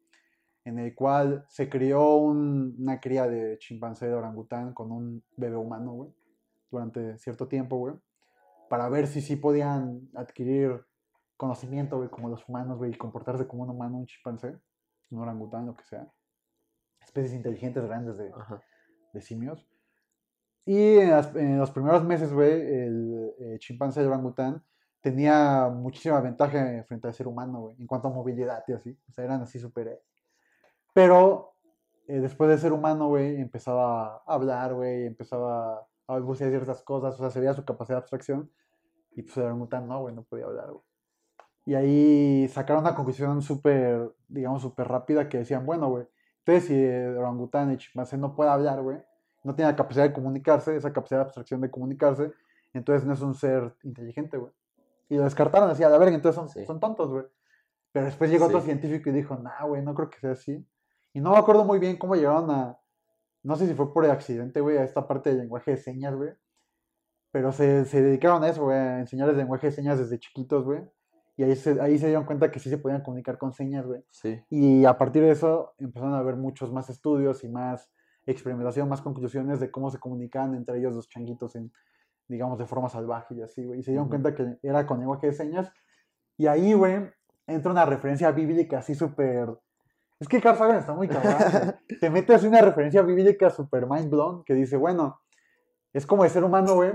en 0.64 0.78
el 0.78 0.94
cual 0.94 1.44
se 1.48 1.68
crió 1.68 2.16
un- 2.16 2.76
una 2.78 3.00
cría 3.00 3.26
de 3.28 3.58
chimpancé 3.58 4.06
de 4.08 4.14
orangután 4.14 4.72
con 4.74 4.90
un 4.92 5.22
bebé 5.36 5.56
humano, 5.56 5.92
güey, 5.92 6.10
durante 6.70 7.18
cierto 7.18 7.46
tiempo, 7.48 7.76
güey, 7.76 7.94
para 8.68 8.88
ver 8.88 9.06
si 9.06 9.20
sí 9.20 9.36
podían 9.36 10.08
adquirir 10.14 10.84
conocimiento, 11.36 11.96
güey, 11.98 12.08
como 12.08 12.28
los 12.28 12.48
humanos, 12.48 12.78
güey, 12.78 12.92
y 12.92 12.96
comportarse 12.96 13.46
como 13.46 13.62
un 13.64 13.70
humano, 13.70 13.98
un 13.98 14.06
chimpancé, 14.06 14.58
un 15.10 15.20
orangután, 15.20 15.66
lo 15.66 15.76
que 15.76 15.84
sea. 15.84 16.10
Especies 17.00 17.34
inteligentes 17.34 17.84
grandes 17.84 18.16
de, 18.16 18.32
de 19.12 19.20
simios. 19.20 19.68
Y 20.64 20.96
en, 20.98 21.10
las- 21.10 21.34
en 21.36 21.58
los 21.58 21.70
primeros 21.70 22.02
meses, 22.04 22.32
güey, 22.32 22.52
el, 22.52 23.34
eh, 23.38 23.56
chimpancé 23.58 24.00
de 24.00 24.08
orangután 24.08 24.64
tenía 25.00 25.68
muchísima 25.68 26.20
ventaja 26.20 26.82
frente 26.84 27.06
al 27.06 27.14
ser 27.14 27.28
humano, 27.28 27.60
güey, 27.60 27.76
en 27.78 27.86
cuanto 27.86 28.08
a 28.08 28.10
movilidad 28.10 28.64
y 28.66 28.72
así. 28.72 28.98
O 29.08 29.12
sea, 29.12 29.24
eran 29.24 29.42
así 29.42 29.58
súper... 29.60 30.02
Pero 30.92 31.52
eh, 32.08 32.18
después 32.20 32.50
de 32.50 32.58
ser 32.58 32.72
humano, 32.72 33.08
güey, 33.08 33.36
empezaba 33.40 34.16
a 34.16 34.22
hablar, 34.26 34.74
güey, 34.74 35.04
empezaba 35.06 35.86
a 36.06 36.12
balbucear 36.14 36.50
ciertas 36.50 36.82
cosas, 36.82 37.14
o 37.14 37.18
sea, 37.18 37.30
se 37.30 37.40
veía 37.40 37.54
su 37.54 37.64
capacidad 37.64 37.96
de 37.96 38.00
abstracción. 38.02 38.50
Y 39.12 39.22
pues 39.22 39.36
el 39.38 39.44
orangután 39.44 39.88
no, 39.88 40.00
güey, 40.00 40.14
no 40.14 40.22
podía 40.22 40.44
hablar, 40.44 40.70
güey. 40.70 40.84
Y 41.64 41.74
ahí 41.74 42.48
sacaron 42.48 42.82
una 42.84 42.94
conclusión 42.94 43.42
súper, 43.42 44.12
digamos, 44.28 44.62
súper 44.62 44.86
rápida 44.86 45.28
que 45.28 45.38
decían, 45.38 45.66
bueno, 45.66 45.88
güey, 45.88 46.06
entonces 46.44 46.64
si 46.68 46.74
el 46.74 47.16
orangután, 47.16 47.70
el 47.70 47.78
chimpancé 47.78 48.16
no 48.16 48.36
puede 48.36 48.50
hablar, 48.50 48.82
güey, 48.82 48.98
no 49.42 49.54
tiene 49.54 49.70
la 49.72 49.76
capacidad 49.76 50.04
de 50.04 50.12
comunicarse, 50.12 50.76
esa 50.76 50.92
capacidad 50.92 51.20
de 51.20 51.24
abstracción 51.24 51.60
de 51.60 51.70
comunicarse, 51.70 52.32
entonces 52.72 53.04
no 53.04 53.14
es 53.14 53.20
un 53.20 53.34
ser 53.34 53.74
inteligente, 53.82 54.36
güey. 54.36 54.52
Y 55.08 55.16
lo 55.16 55.24
descartaron 55.24 55.68
así, 55.70 55.82
a 55.82 55.88
verga, 55.88 56.14
entonces 56.14 56.36
son, 56.36 56.48
Sí. 56.48 56.64
son 56.66 56.78
tontos, 56.78 57.10
güey. 57.10 57.24
Pero 57.90 58.06
después 58.06 58.30
llegó 58.30 58.46
otro 58.46 58.60
científico 58.60 59.10
y 59.10 59.12
dijo, 59.12 59.34
nah, 59.36 59.64
güey, 59.64 59.82
no 59.82 59.94
creo 59.94 60.10
que 60.10 60.18
sea 60.20 60.32
así. 60.32 60.64
Y 61.14 61.20
no 61.20 61.30
me 61.32 61.38
acuerdo 61.38 61.64
muy 61.64 61.78
bien 61.78 61.96
cómo 61.96 62.14
llegaron 62.14 62.50
a, 62.50 62.78
no 63.46 63.56
sé 63.56 63.66
si 63.66 63.74
fue 63.74 63.92
por 63.92 64.04
accidente, 64.06 64.60
güey, 64.60 64.76
a 64.76 64.84
esta 64.84 65.06
parte 65.06 65.30
del 65.30 65.38
lenguaje 65.38 65.72
de 65.72 65.76
señas, 65.76 66.14
güey. 66.14 66.30
pero 67.30 67.52
se, 67.52 67.84
se 67.84 68.02
dedicaron 68.02 68.42
a 68.42 68.48
eso, 68.48 68.64
güey, 68.64 68.76
a 68.76 69.00
enseñarles 69.00 69.36
lenguaje 69.36 69.68
de 69.68 69.72
señas 69.72 69.98
desde 69.98 70.18
chiquitos, 70.18 70.64
güey. 70.64 70.82
Y 71.36 71.44
ahí 71.44 71.54
se, 71.54 71.80
ahí 71.80 71.98
se 71.98 72.06
dieron 72.06 72.24
cuenta 72.24 72.50
que 72.50 72.58
sí 72.58 72.70
se 72.70 72.78
podían 72.78 73.02
comunicar 73.02 73.38
con 73.38 73.52
señas, 73.52 73.86
güey. 73.86 74.02
Sí. 74.10 74.42
Y 74.50 74.84
a 74.84 74.96
partir 74.98 75.22
de 75.22 75.30
eso 75.30 75.74
empezaron 75.78 76.14
a 76.14 76.18
haber 76.18 76.36
muchos 76.36 76.72
más 76.72 76.90
estudios 76.90 77.44
y 77.44 77.48
más 77.48 77.90
experimentación, 78.26 78.88
más 78.88 79.02
conclusiones 79.02 79.60
de 79.60 79.70
cómo 79.70 79.90
se 79.90 79.98
comunicaban 79.98 80.54
entre 80.54 80.78
ellos 80.78 80.94
los 80.94 81.08
changuitos 81.08 81.54
en, 81.54 81.72
digamos, 82.26 82.58
de 82.58 82.66
forma 82.66 82.88
salvaje 82.88 83.34
y 83.34 83.42
así, 83.42 83.64
güey. 83.64 83.80
Y 83.80 83.82
se 83.84 83.92
dieron 83.92 84.08
cuenta 84.08 84.34
que 84.34 84.58
era 84.62 84.86
con 84.86 84.98
lenguaje 84.98 85.28
de 85.28 85.34
señas. 85.34 85.70
Y 86.36 86.46
ahí, 86.48 86.72
güey, 86.72 87.10
entra 87.46 87.70
una 87.70 87.84
referencia 87.84 88.30
bíblica 88.32 88.78
así 88.78 88.94
súper... 88.94 89.56
Es 90.18 90.28
que 90.28 90.40
Carl 90.40 90.56
Sagan 90.56 90.76
está 90.78 90.94
muy 90.94 91.08
cabrón. 91.08 91.34
Te 92.00 92.10
mete 92.10 92.34
así 92.34 92.46
una 92.46 92.62
referencia 92.62 93.02
bíblica 93.02 93.50
súper 93.50 93.86
mind 93.86 94.10
blown 94.10 94.44
que 94.44 94.54
dice, 94.54 94.76
bueno, 94.76 95.20
es 95.92 96.06
como 96.06 96.24
el 96.24 96.30
ser 96.30 96.44
humano, 96.44 96.74
güey, 96.74 96.92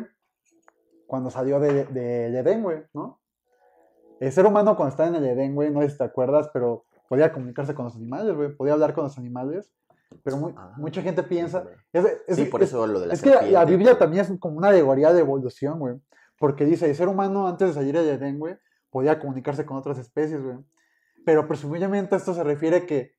cuando 1.07 1.29
salió 1.29 1.59
de, 1.59 1.85
de 1.85 2.27
Edén, 2.39 2.63
güey, 2.63 2.83
¿no? 2.93 3.19
El 4.19 4.31
ser 4.31 4.45
humano 4.45 4.75
cuando 4.75 4.91
estaba 4.91 5.09
en 5.09 5.15
el 5.15 5.25
Edén, 5.25 5.55
güey, 5.55 5.71
no 5.71 5.81
sé 5.81 5.89
si 5.89 5.97
te 5.97 6.03
acuerdas, 6.03 6.49
pero 6.53 6.85
podía 7.09 7.31
comunicarse 7.33 7.73
con 7.75 7.85
los 7.85 7.95
animales, 7.95 8.35
güey, 8.35 8.55
podía 8.55 8.73
hablar 8.73 8.93
con 8.93 9.03
los 9.03 9.17
animales, 9.17 9.73
pero 10.23 10.53
Ah, 10.57 10.73
mucha 10.77 11.01
gente 11.01 11.23
piensa... 11.23 11.65
es- 11.91 12.05
es- 12.27 12.35
Sí, 12.37 12.45
por 12.45 12.61
es- 12.63 12.69
eso 12.69 12.85
lo 12.87 12.99
de 12.99 13.07
la 13.07 13.13
es 13.13 13.21
que 13.21 13.29
la, 13.51 13.65
Biblia 13.65 13.97
también 13.97 14.23
es 14.25 14.39
como 14.39 14.57
una 14.57 14.69
alegoría 14.69 15.11
de 15.13 15.19
evolución, 15.21 15.79
güey. 15.79 15.95
Porque 16.37 16.65
dice, 16.65 16.89
el 16.89 16.95
ser 16.95 17.07
humano 17.07 17.47
antes 17.47 17.67
de 17.69 17.73
salir 17.73 17.95
del 17.95 18.07
Edén, 18.09 18.39
güey, 18.39 18.57
podía 18.89 19.19
comunicarse 19.19 19.65
con 19.65 19.77
otras 19.77 19.97
especies, 19.97 20.41
güey. 20.43 20.57
Pero 21.25 21.47
presumiblemente 21.47 22.15
esto 22.15 22.33
se 22.33 22.43
refiere 22.43 22.85
que 22.85 23.15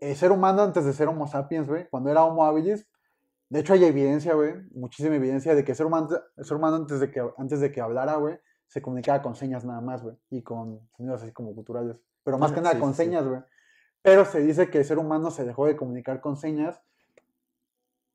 el 0.00 0.16
ser 0.16 0.32
humano 0.32 0.62
antes 0.62 0.84
de 0.84 0.92
ser 0.92 1.08
Homo 1.08 1.26
sapiens, 1.26 1.68
güey, 1.68 1.88
cuando 1.88 2.10
era 2.10 2.24
Homo 2.24 2.44
habilis, 2.44 2.88
de 3.48 3.60
hecho 3.60 3.72
hay 3.72 3.84
evidencia, 3.84 4.34
güey, 4.34 4.54
muchísima 4.72 5.16
evidencia 5.16 5.54
de 5.54 5.64
que 5.64 5.72
el 5.72 5.76
ser 5.76 5.86
humano, 5.86 6.08
el 6.36 6.44
ser 6.44 6.56
humano 6.56 6.76
antes, 6.76 7.00
de 7.00 7.10
que, 7.10 7.22
antes 7.36 7.60
de 7.60 7.72
que 7.72 7.80
hablara, 7.80 8.16
güey, 8.16 8.38
se 8.66 8.82
comunicaba 8.82 9.22
con 9.22 9.34
señas 9.34 9.64
nada 9.64 9.80
más, 9.80 10.02
güey, 10.02 10.16
y 10.30 10.42
con 10.42 10.88
sonidos 10.96 11.22
así 11.22 11.32
como 11.32 11.54
culturales. 11.54 11.96
Pero 12.22 12.38
más 12.38 12.52
que 12.52 12.60
nada 12.60 12.74
sí, 12.74 12.80
con 12.80 12.92
sí, 12.92 13.04
señas, 13.04 13.26
güey. 13.26 13.40
Pero 14.02 14.24
se 14.24 14.40
dice 14.40 14.70
que 14.70 14.78
el 14.78 14.84
ser 14.84 14.98
humano 14.98 15.30
se 15.30 15.44
dejó 15.44 15.66
de 15.66 15.76
comunicar 15.76 16.20
con 16.20 16.36
señas 16.36 16.82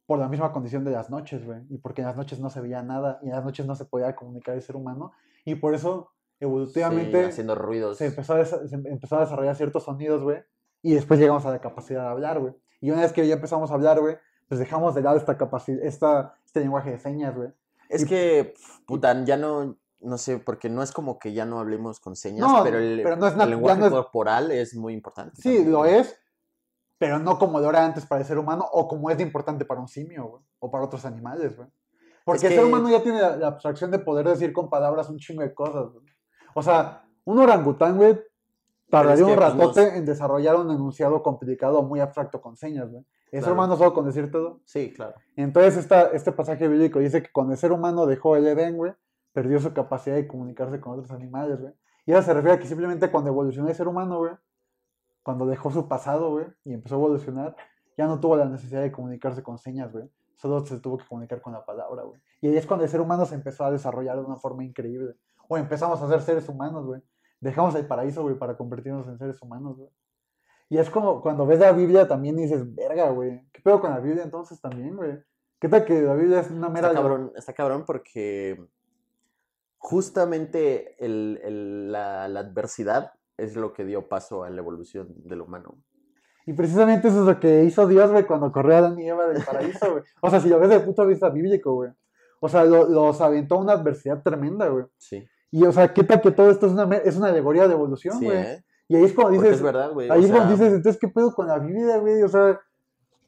por 0.05 0.19
la 0.19 0.27
misma 0.27 0.51
condición 0.51 0.83
de 0.83 0.91
las 0.91 1.09
noches, 1.09 1.43
güey. 1.45 1.61
Y 1.69 1.79
porque 1.79 2.01
en 2.01 2.07
las 2.07 2.15
noches 2.15 2.39
no 2.39 2.49
se 2.49 2.61
veía 2.61 2.83
nada 2.83 3.19
y 3.23 3.27
en 3.27 3.35
las 3.35 3.43
noches 3.43 3.65
no 3.65 3.75
se 3.75 3.85
podía 3.85 4.15
comunicar 4.15 4.55
el 4.55 4.61
ser 4.61 4.75
humano. 4.75 5.13
Y 5.45 5.55
por 5.55 5.73
eso, 5.73 6.11
evolutivamente, 6.39 7.23
Sí, 7.23 7.29
haciendo 7.29 7.55
ruidos. 7.55 7.97
se, 7.97 8.07
empezó 8.07 8.33
a 8.35 8.45
se 8.45 8.57
empezó 8.75 9.17
a 9.17 9.21
desarrollar 9.21 9.55
ciertos 9.55 9.83
sonidos, 9.83 10.21
güey. 10.23 10.37
Y 10.81 10.93
después 10.93 11.19
llegamos 11.19 11.45
a 11.45 11.51
la 11.51 11.59
capacidad 11.61 12.01
de 12.03 12.09
hablar, 12.09 12.39
güey. 12.39 12.53
Y 12.81 12.91
una 12.91 13.01
vez 13.01 13.13
que 13.13 13.25
ya 13.27 13.35
empezamos 13.35 13.71
a 13.71 13.73
hablar, 13.75 13.99
güey, 14.01 14.17
pues 14.49 14.59
dejamos 14.59 14.93
de 14.95 15.01
lado 15.01 15.17
esta 15.17 15.37
capacidad, 15.37 15.81
esta, 15.85 16.35
este 16.45 16.59
lenguaje 16.59 16.91
de 16.91 16.99
señas, 16.99 17.35
güey. 17.35 17.49
Es 17.89 18.03
Y- 18.03 18.05
que, 18.07 18.53
puta, 18.85 19.23
ya 19.23 19.37
no, 19.37 19.77
no 20.01 20.17
sé, 20.17 20.39
porque 20.39 20.69
no 20.69 20.83
es 20.83 20.91
como 20.91 21.17
que 21.19 21.31
ya 21.31 21.45
no 21.45 21.59
hablemos 21.59 21.99
con 22.01 22.15
señas, 22.17 22.45
No, 22.45 22.63
pero 22.63 22.79
el, 22.79 22.99
pero 23.01 23.15
no 23.15 23.27
es 23.27 23.33
el 23.33 23.39
nat- 23.39 23.43
ya 23.45 23.49
lenguaje 23.49 23.79
no 23.79 23.85
es- 23.87 23.91
corporal 23.93 24.51
es 24.51 24.75
muy 24.75 24.93
importante. 24.93 25.37
Sí, 25.41 25.49
también, 25.49 25.71
lo 25.71 25.85
es, 25.85 26.19
pero 26.97 27.19
no 27.19 27.39
como 27.39 27.59
lo 27.61 27.69
era 27.69 27.85
antes 27.85 28.05
para 28.05 28.21
el 28.21 28.27
ser 28.27 28.37
humano 28.37 28.65
o 28.71 28.87
como 28.89 29.09
es 29.09 29.17
de 29.17 29.23
importante 29.23 29.63
para 29.63 29.79
un 29.79 29.87
simio, 29.87 30.25
güey. 30.27 30.43
O 30.59 30.69
para 30.69 30.83
otros 30.83 31.05
animales, 31.05 31.55
güey. 31.55 31.69
Porque 32.25 32.47
Es 32.47 32.51
el 32.51 32.57
ser 32.59 32.65
humano 32.65 32.89
ya 32.89 33.01
tiene 33.03 33.21
la, 33.21 33.35
la 33.37 33.47
abstracción 33.47 33.91
de 33.91 33.99
poder 33.99 34.27
decir 34.27 34.51
con 34.53 34.69
palabras 34.69 35.09
un 35.09 35.17
chingo 35.19 35.41
de 35.41 35.53
cosas, 35.53 35.91
güey. 35.91 36.05
O 36.53 36.61
sea, 36.63 37.03
un 37.25 37.39
orangután, 37.39 37.97
güey, 37.97 38.19
tardaría 38.89 39.25
un 39.25 39.35
pues, 39.35 39.39
ratote 39.39 39.85
nos- 39.85 39.93
en 39.93 40.05
desarrollar 40.05 40.55
un 40.55 40.71
enunciado 40.71 41.21
complicado 41.23 41.81
muy 41.83 41.99
abstracto 41.99 42.41
con 42.41 42.55
señas, 42.55 42.89
güey. 42.91 43.03
Ser 43.31 43.39
Claro. 43.41 43.53
humano 43.55 43.75
solo 43.77 43.93
con 43.93 44.05
decir 44.05 44.29
todo. 44.31 44.59
Sí, 44.65 44.93
claro. 44.93 45.15
Entonces, 45.35 45.77
esta, 45.77 46.03
este 46.11 46.31
pasaje 46.31 46.67
bíblico 46.67 46.99
dice 46.99 47.23
que 47.23 47.31
cuando 47.31 47.53
el 47.53 47.57
ser 47.57 47.71
humano 47.71 48.05
dejó 48.05 48.35
el 48.35 48.45
Edén, 48.45 48.77
güey, 48.77 48.93
perdió 49.31 49.59
su 49.59 49.73
capacidad 49.73 50.15
de 50.15 50.27
comunicarse 50.27 50.79
con 50.79 50.93
otros 50.93 51.09
animales, 51.11 51.59
güey. 51.59 51.73
Y 52.05 52.11
eso 52.11 52.21
se 52.21 52.33
refiere 52.33 52.57
a 52.57 52.59
que 52.59 52.67
simplemente 52.67 53.09
cuando 53.09 53.31
evolucionó 53.31 53.69
el 53.69 53.75
ser 53.75 53.87
humano, 53.87 54.19
güey, 54.19 54.33
cuando 55.23 55.45
dejó 55.47 55.71
su 55.71 55.87
pasado, 55.87 56.29
güey, 56.31 56.45
y 56.63 56.73
empezó 56.73 56.95
a 56.95 56.97
evolucionar, 56.99 57.55
ya 57.97 58.05
no 58.05 58.19
tuvo 58.19 58.35
la 58.35 58.45
necesidad 58.45 58.81
de 58.81 58.91
comunicarse 58.91 59.41
con 59.41 59.57
señas, 59.57 59.91
güey. 59.91 60.07
Solo 60.35 60.63
se 60.65 60.79
tuvo 60.79 60.97
que 60.97 61.05
comunicar 61.07 61.41
con 61.41 61.53
la 61.53 61.65
palabra, 61.65 62.03
güey. 62.03 62.19
Y 62.41 62.47
ahí 62.49 62.57
es 62.57 62.67
cuando 62.67 62.83
el 62.83 62.89
ser 62.91 62.99
humano 63.01 63.25
se 63.25 63.33
empezó 63.35 63.63
a 63.65 63.71
desarrollar 63.71 64.17
de 64.17 64.23
una 64.25 64.35
forma 64.35 64.63
increíble. 64.63 65.15
O 65.47 65.57
empezamos 65.57 66.01
a 66.01 66.07
ser 66.07 66.21
seres 66.21 66.47
humanos, 66.49 66.85
güey. 66.85 67.01
Dejamos 67.39 67.75
el 67.75 67.85
paraíso, 67.85 68.21
güey, 68.23 68.35
para 68.37 68.55
convertirnos 68.57 69.07
en 69.07 69.17
seres 69.17 69.41
humanos, 69.41 69.77
güey. 69.77 69.89
Y 70.69 70.77
es 70.77 70.89
como 70.89 71.21
cuando 71.21 71.45
ves 71.45 71.59
la 71.59 71.71
Biblia 71.71 72.07
también 72.07 72.35
dices, 72.37 72.73
verga, 72.73 73.09
güey. 73.09 73.41
¿Qué 73.51 73.61
pedo 73.61 73.79
con 73.81 73.91
la 73.91 73.99
Biblia 73.99 74.23
entonces 74.23 74.59
también, 74.61 74.95
güey? 74.95 75.19
¿Qué 75.59 75.69
tal 75.69 75.85
que 75.85 76.01
la 76.01 76.15
Biblia 76.15 76.39
es 76.39 76.49
una 76.51 76.69
mera... 76.69 76.87
Está 76.89 77.01
cabrón, 77.01 77.31
está 77.35 77.53
cabrón 77.53 77.83
porque 77.85 78.59
justamente 79.77 80.95
el- 81.03 81.39
el- 81.43 81.91
la, 81.91 82.27
la 82.27 82.39
adversidad 82.41 83.11
es 83.37 83.55
lo 83.55 83.73
que 83.73 83.85
dio 83.85 84.07
paso 84.07 84.43
a 84.43 84.49
la 84.49 84.59
evolución 84.61 85.07
del 85.17 85.41
humano. 85.41 85.77
Y 86.45 86.53
precisamente 86.53 87.07
eso 87.07 87.21
es 87.21 87.25
lo 87.25 87.39
que 87.39 87.63
hizo 87.63 87.87
Dios, 87.87 88.11
güey, 88.11 88.25
cuando 88.25 88.51
corrió 88.51 88.75
a 88.75 88.79
Adán 88.79 88.99
y 88.99 89.07
Eva 89.07 89.27
del 89.27 89.43
paraíso, 89.43 89.91
güey. 89.91 90.03
O 90.21 90.29
sea, 90.29 90.39
si 90.39 90.49
lo 90.49 90.59
ves 90.59 90.69
desde 90.69 90.81
el 90.81 90.85
punto 90.85 91.03
de 91.03 91.07
vista 91.09 91.29
bíblico, 91.29 91.73
güey. 91.73 91.91
O 92.41 92.49
sea, 92.49 92.65
lo- 92.65 92.89
los 92.89 93.21
aventó 93.21 93.55
a 93.55 93.59
una 93.59 93.73
adversidad 93.73 94.21
tremenda, 94.21 94.67
güey. 94.67 94.85
Sí, 94.97 95.25
Y, 95.53 95.63
o 95.65 95.71
sea, 95.71 95.93
¿qué 95.93 96.03
tal 96.03 96.19
que 96.19 96.31
todo 96.31 96.49
esto 96.49 96.65
es 96.65 96.71
una, 96.71 96.95
es 96.97 97.15
una 97.15 97.27
alegoría 97.27 97.67
de 97.67 97.75
evolución, 97.75 98.17
sí, 98.17 98.25
güey? 98.25 98.39
¿eh? 98.39 98.65
Y 98.87 98.95
ahí 98.95 99.03
es 99.03 99.13
cuando 99.13 99.33
Porque 99.33 99.49
dices, 99.49 99.57
es 99.57 99.63
verdad, 99.63 99.93
güey. 99.93 100.09
ahí 100.09 100.23
es 100.23 100.31
cuando 100.31 100.47
sea, 100.47 100.55
dices, 100.55 100.73
entonces, 100.73 100.99
¿qué 100.99 101.07
pedo 101.09 101.31
con 101.31 101.45
la 101.45 101.59
Biblia, 101.59 101.99
güey? 101.99 102.23
O 102.23 102.27
sea, 102.27 102.59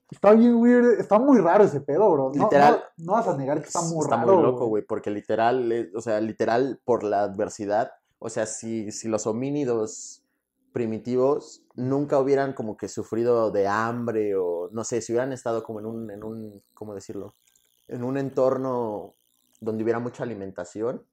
está 0.09 0.31
bien 0.33 0.55
weird, 0.55 0.99
está 0.99 1.19
muy 1.19 1.37
raro 1.37 1.65
ese 1.65 1.81
pedo, 1.81 2.11
bro. 2.11 2.31
No, 2.33 2.45
Literal, 2.45 2.83
no, 2.97 3.05
no 3.05 3.11
vas 3.11 3.27
a 3.27 3.37
negar 3.37 3.61
que 3.61 3.67
está 3.67 3.81
muy 3.83 3.99
está 3.99 4.15
raro, 4.15 4.33
muy 4.33 4.41
loco, 4.41 4.65
güey, 4.65 4.83
porque 4.83 5.11
literal, 5.11 5.71
eh, 5.71 5.91
o 5.93 6.01
sea, 6.01 6.19
literal 6.19 6.81
por 6.83 7.03
la 7.03 7.21
adversidad, 7.21 7.91
o 8.17 8.27
sea, 8.29 8.47
si, 8.47 8.91
si 8.91 9.07
los 9.07 9.27
homínidos 9.27 10.23
primitivos 10.73 11.63
nunca 11.75 12.17
hubieran 12.17 12.53
como 12.53 12.75
que 12.75 12.87
sufrido 12.87 13.51
de 13.51 13.67
hambre 13.67 14.35
o 14.35 14.69
no 14.71 14.83
sé, 14.83 14.99
si 15.01 15.13
hubieran 15.13 15.31
estado 15.31 15.61
como 15.61 15.79
en 15.79 15.85
un, 15.85 16.09
en 16.09 16.23
un, 16.23 16.63
¿cómo 16.73 16.95
decirlo? 16.95 17.35
En 17.87 18.03
un 18.03 18.17
entorno 18.17 19.13
donde 19.61 19.83
hubiera 19.83 19.99
mucha 19.99 20.23
alimentación 20.23 21.05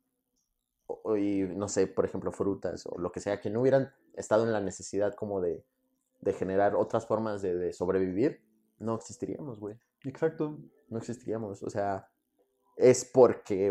y 1.16 1.42
no 1.42 1.68
sé, 1.68 1.86
por 1.86 2.04
ejemplo, 2.04 2.32
frutas 2.32 2.86
o 2.86 2.98
lo 2.98 3.10
que 3.12 3.20
sea, 3.20 3.40
que 3.40 3.50
no 3.50 3.60
hubieran 3.60 3.92
estado 4.14 4.44
en 4.44 4.52
la 4.52 4.60
necesidad 4.60 5.14
como 5.14 5.40
de, 5.40 5.64
de 6.20 6.32
generar 6.32 6.74
otras 6.76 7.06
formas 7.06 7.42
de, 7.42 7.54
de 7.56 7.72
sobrevivir, 7.72 8.40
no 8.78 8.94
existiríamos, 8.96 9.58
güey 9.60 9.76
Exacto. 10.04 10.58
no 10.88 10.98
existiríamos. 10.98 11.62
O 11.62 11.70
sea, 11.70 12.08
es 12.76 13.04
porque 13.04 13.70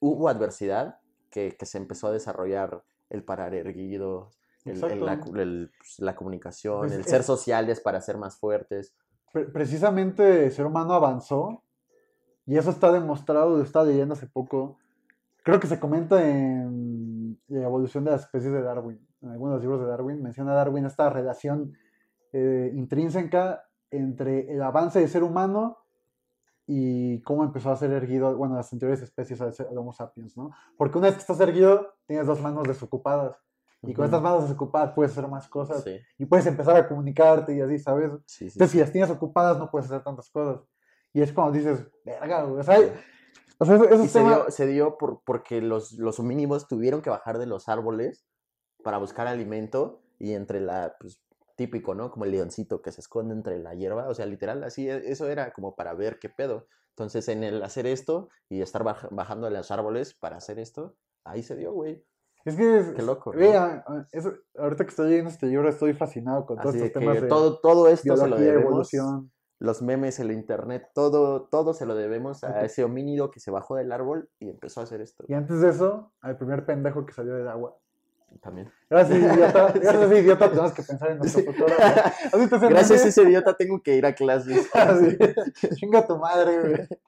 hubo 0.00 0.28
adversidad 0.28 0.98
que, 1.30 1.56
que 1.56 1.66
se 1.66 1.78
empezó 1.78 2.08
a 2.08 2.12
desarrollar 2.12 2.82
el 3.08 3.24
parar 3.24 3.54
erguidos, 3.54 4.38
el- 4.64 4.72
el- 4.76 4.80
la, 5.04 5.12
Exacto. 5.14 5.32
cu- 5.32 5.38
el, 5.38 5.70
pues, 5.78 5.98
la 6.00 6.14
comunicación, 6.16 6.80
Pues 6.80 6.92
el 6.92 7.00
es- 7.00 7.06
ser 7.06 7.22
sociales 7.22 7.80
para 7.80 8.00
ser 8.00 8.18
más 8.18 8.36
fuertes. 8.38 8.94
Pre- 9.32 9.46
precisamente 9.46 10.44
el 10.46 10.52
ser 10.52 10.66
humano 10.66 10.92
avanzó 10.94 11.62
y 12.46 12.56
eso 12.58 12.70
está 12.70 12.90
demostrado, 12.92 13.56
lo 13.56 13.62
estaba 13.62 13.84
leyendo 13.86 14.14
hace 14.14 14.26
poco. 14.26 14.76
Creo 15.50 15.58
que 15.58 15.66
se 15.66 15.80
comenta 15.80 16.24
en 16.24 17.36
la 17.48 17.64
evolución 17.64 18.04
de 18.04 18.12
las 18.12 18.20
especies 18.20 18.52
de 18.52 18.62
Darwin. 18.62 19.04
En 19.20 19.30
algunos 19.30 19.60
libros 19.60 19.80
de 19.80 19.86
Darwin 19.88 20.22
menciona 20.22 20.54
Darwin 20.54 20.86
esta 20.86 21.10
relación 21.10 21.72
eh, 22.32 22.70
intrínseca 22.72 23.64
entre 23.90 24.48
el 24.52 24.62
avance 24.62 25.00
del 25.00 25.08
ser 25.08 25.24
humano 25.24 25.78
y 26.68 27.20
cómo 27.22 27.42
empezó 27.42 27.72
a 27.72 27.76
ser 27.76 27.90
erguido, 27.90 28.36
bueno, 28.36 28.54
las 28.54 28.72
anteriores 28.72 29.02
especies 29.02 29.40
al 29.40 29.76
Homo 29.76 29.92
sapiens, 29.92 30.36
¿no? 30.36 30.52
Porque 30.78 30.98
una 30.98 31.08
vez 31.08 31.16
que 31.16 31.22
estás 31.22 31.40
erguido, 31.40 31.94
tienes 32.06 32.28
dos 32.28 32.40
manos 32.40 32.68
desocupadas. 32.68 33.36
Y 33.82 33.92
con 33.92 34.04
Ujú. 34.04 34.04
estas 34.04 34.22
manos 34.22 34.42
desocupadas 34.44 34.92
puedes 34.94 35.10
hacer 35.10 35.28
más 35.28 35.48
cosas. 35.48 35.82
Sí, 35.82 35.98
Y 36.16 36.26
puedes 36.26 36.46
empezar 36.46 36.76
a 36.76 36.86
comunicarte 36.86 37.56
y 37.56 37.60
así, 37.60 37.80
¿sabes? 37.80 38.12
sí, 38.24 38.48
sí, 38.48 38.52
Entonces, 38.54 38.70
si 38.70 38.78
las 38.78 38.92
tienes 38.92 39.10
ocupadas, 39.10 39.58
no 39.58 39.68
puedes 39.68 39.90
hacer 39.90 40.04
tantas 40.04 40.30
cosas. 40.30 40.62
Y 41.12 41.20
es 41.22 41.32
cuando 41.32 41.58
dices, 41.58 41.84
verga, 42.04 42.44
güey. 42.44 42.60
O 42.60 42.62
sea, 42.62 42.78
o 43.60 43.64
sea, 43.64 43.76
eso- 43.76 44.02
Y 44.04 44.08
se 44.08 44.20
dio, 44.24 44.50
se 44.50 44.66
dio 44.66 44.98
por, 44.98 45.22
porque 45.24 45.60
los, 45.62 45.92
los 45.92 46.18
homínimos 46.18 46.66
tuvieron 46.66 47.02
que 47.02 47.10
bajar 47.10 47.38
de 47.38 47.46
los 47.46 47.68
árboles 47.68 48.26
para 48.82 48.98
buscar 48.98 49.26
alimento 49.28 50.02
y 50.18 50.32
entre 50.32 50.60
la, 50.60 50.96
pues, 50.98 51.22
típico, 51.56 51.94
¿no? 51.94 52.10
Como 52.10 52.24
el 52.24 52.30
leoncito 52.32 52.80
que 52.82 52.90
se 52.90 53.00
esconde 53.02 53.34
entre 53.34 53.58
la 53.58 53.74
hierba, 53.74 54.08
o 54.08 54.14
sea, 54.14 54.24
literal, 54.26 54.64
así, 54.64 54.88
e- 54.88 55.10
eso 55.12 55.28
era 55.28 55.52
como 55.52 55.76
para 55.76 55.92
ver 55.94 56.18
qué 56.18 56.28
pedo. 56.30 56.66
Entonces, 56.96 57.28
en 57.28 57.44
el 57.44 57.62
hacer 57.62 57.86
esto 57.86 58.28
y 58.48 58.62
estar 58.62 58.82
baj- 58.82 59.08
bajando 59.10 59.46
de 59.48 59.56
los 59.56 59.70
árboles 59.70 60.14
para 60.14 60.36
hacer 60.38 60.58
esto, 60.58 60.96
ahí 61.24 61.42
se 61.42 61.56
dio, 61.56 61.72
güey. 61.72 62.04
Es 62.46 62.56
que, 62.56 62.78
es- 62.78 62.92
Qué 62.94 63.02
loco, 63.02 63.32
güey, 63.32 63.52
¿no? 63.52 63.58
a- 63.58 63.84
a- 63.86 64.08
eso- 64.12 64.32
ahorita 64.56 64.84
que 64.84 64.90
estoy 64.90 65.08
leyendo 65.10 65.30
este 65.30 65.46
libro, 65.46 65.68
estoy 65.68 65.92
fascinado 65.92 66.46
con 66.46 66.56
todos 66.58 66.74
Así 66.74 66.82
estos 66.84 66.98
temas 67.00 67.16
que 67.16 67.22
de 67.22 67.28
todo, 67.28 67.60
todo 67.60 67.88
esto 67.88 68.16
se 68.16 68.26
lo 68.28 68.36
debemos, 68.38 68.62
evolución. 68.62 69.30
Los 69.60 69.82
memes, 69.82 70.18
el 70.18 70.32
internet, 70.32 70.88
todo, 70.94 71.42
todo 71.42 71.72
se 71.74 71.86
lo 71.86 71.94
debemos 71.94 72.42
a 72.44 72.62
ese 72.64 72.82
homínido 72.82 73.30
que 73.30 73.40
se 73.40 73.50
bajó 73.50 73.76
del 73.76 73.92
árbol 73.92 74.28
y 74.40 74.48
empezó 74.50 74.80
a 74.80 74.84
hacer 74.84 75.00
esto 75.02 75.24
Y 75.28 75.34
antes 75.34 75.60
de 75.60 75.68
eso, 75.68 76.12
al 76.22 76.36
primer 76.38 76.64
pendejo 76.64 77.04
que 77.06 77.12
salió 77.12 77.34
del 77.34 77.46
agua. 77.46 77.76
también. 78.40 78.72
Gracias, 78.88 79.18
idiota. 79.18 79.72
Gracias, 79.72 79.94
a 79.94 80.04
ese 80.06 80.18
idiota. 80.20 80.48
Tenemos 80.50 80.72
que 80.72 80.82
pensar 80.82 81.10
en 81.10 81.18
nuestro 81.18 81.42
futuro. 81.44 81.66
güey. 81.66 81.90
¿Has 82.32 82.40
visto 82.40 82.56
ese 82.56 82.68
Gracias 82.68 83.04
a 83.04 83.08
ese 83.08 83.22
idiota 83.22 83.54
tengo 83.54 83.82
que 83.82 83.96
ir 83.96 84.06
a 84.06 84.14
clases. 84.14 84.68
Así, 84.74 85.18
Chinga 85.76 86.06
tu 86.06 86.16
madre, 86.18 86.60
güey. 86.60 86.88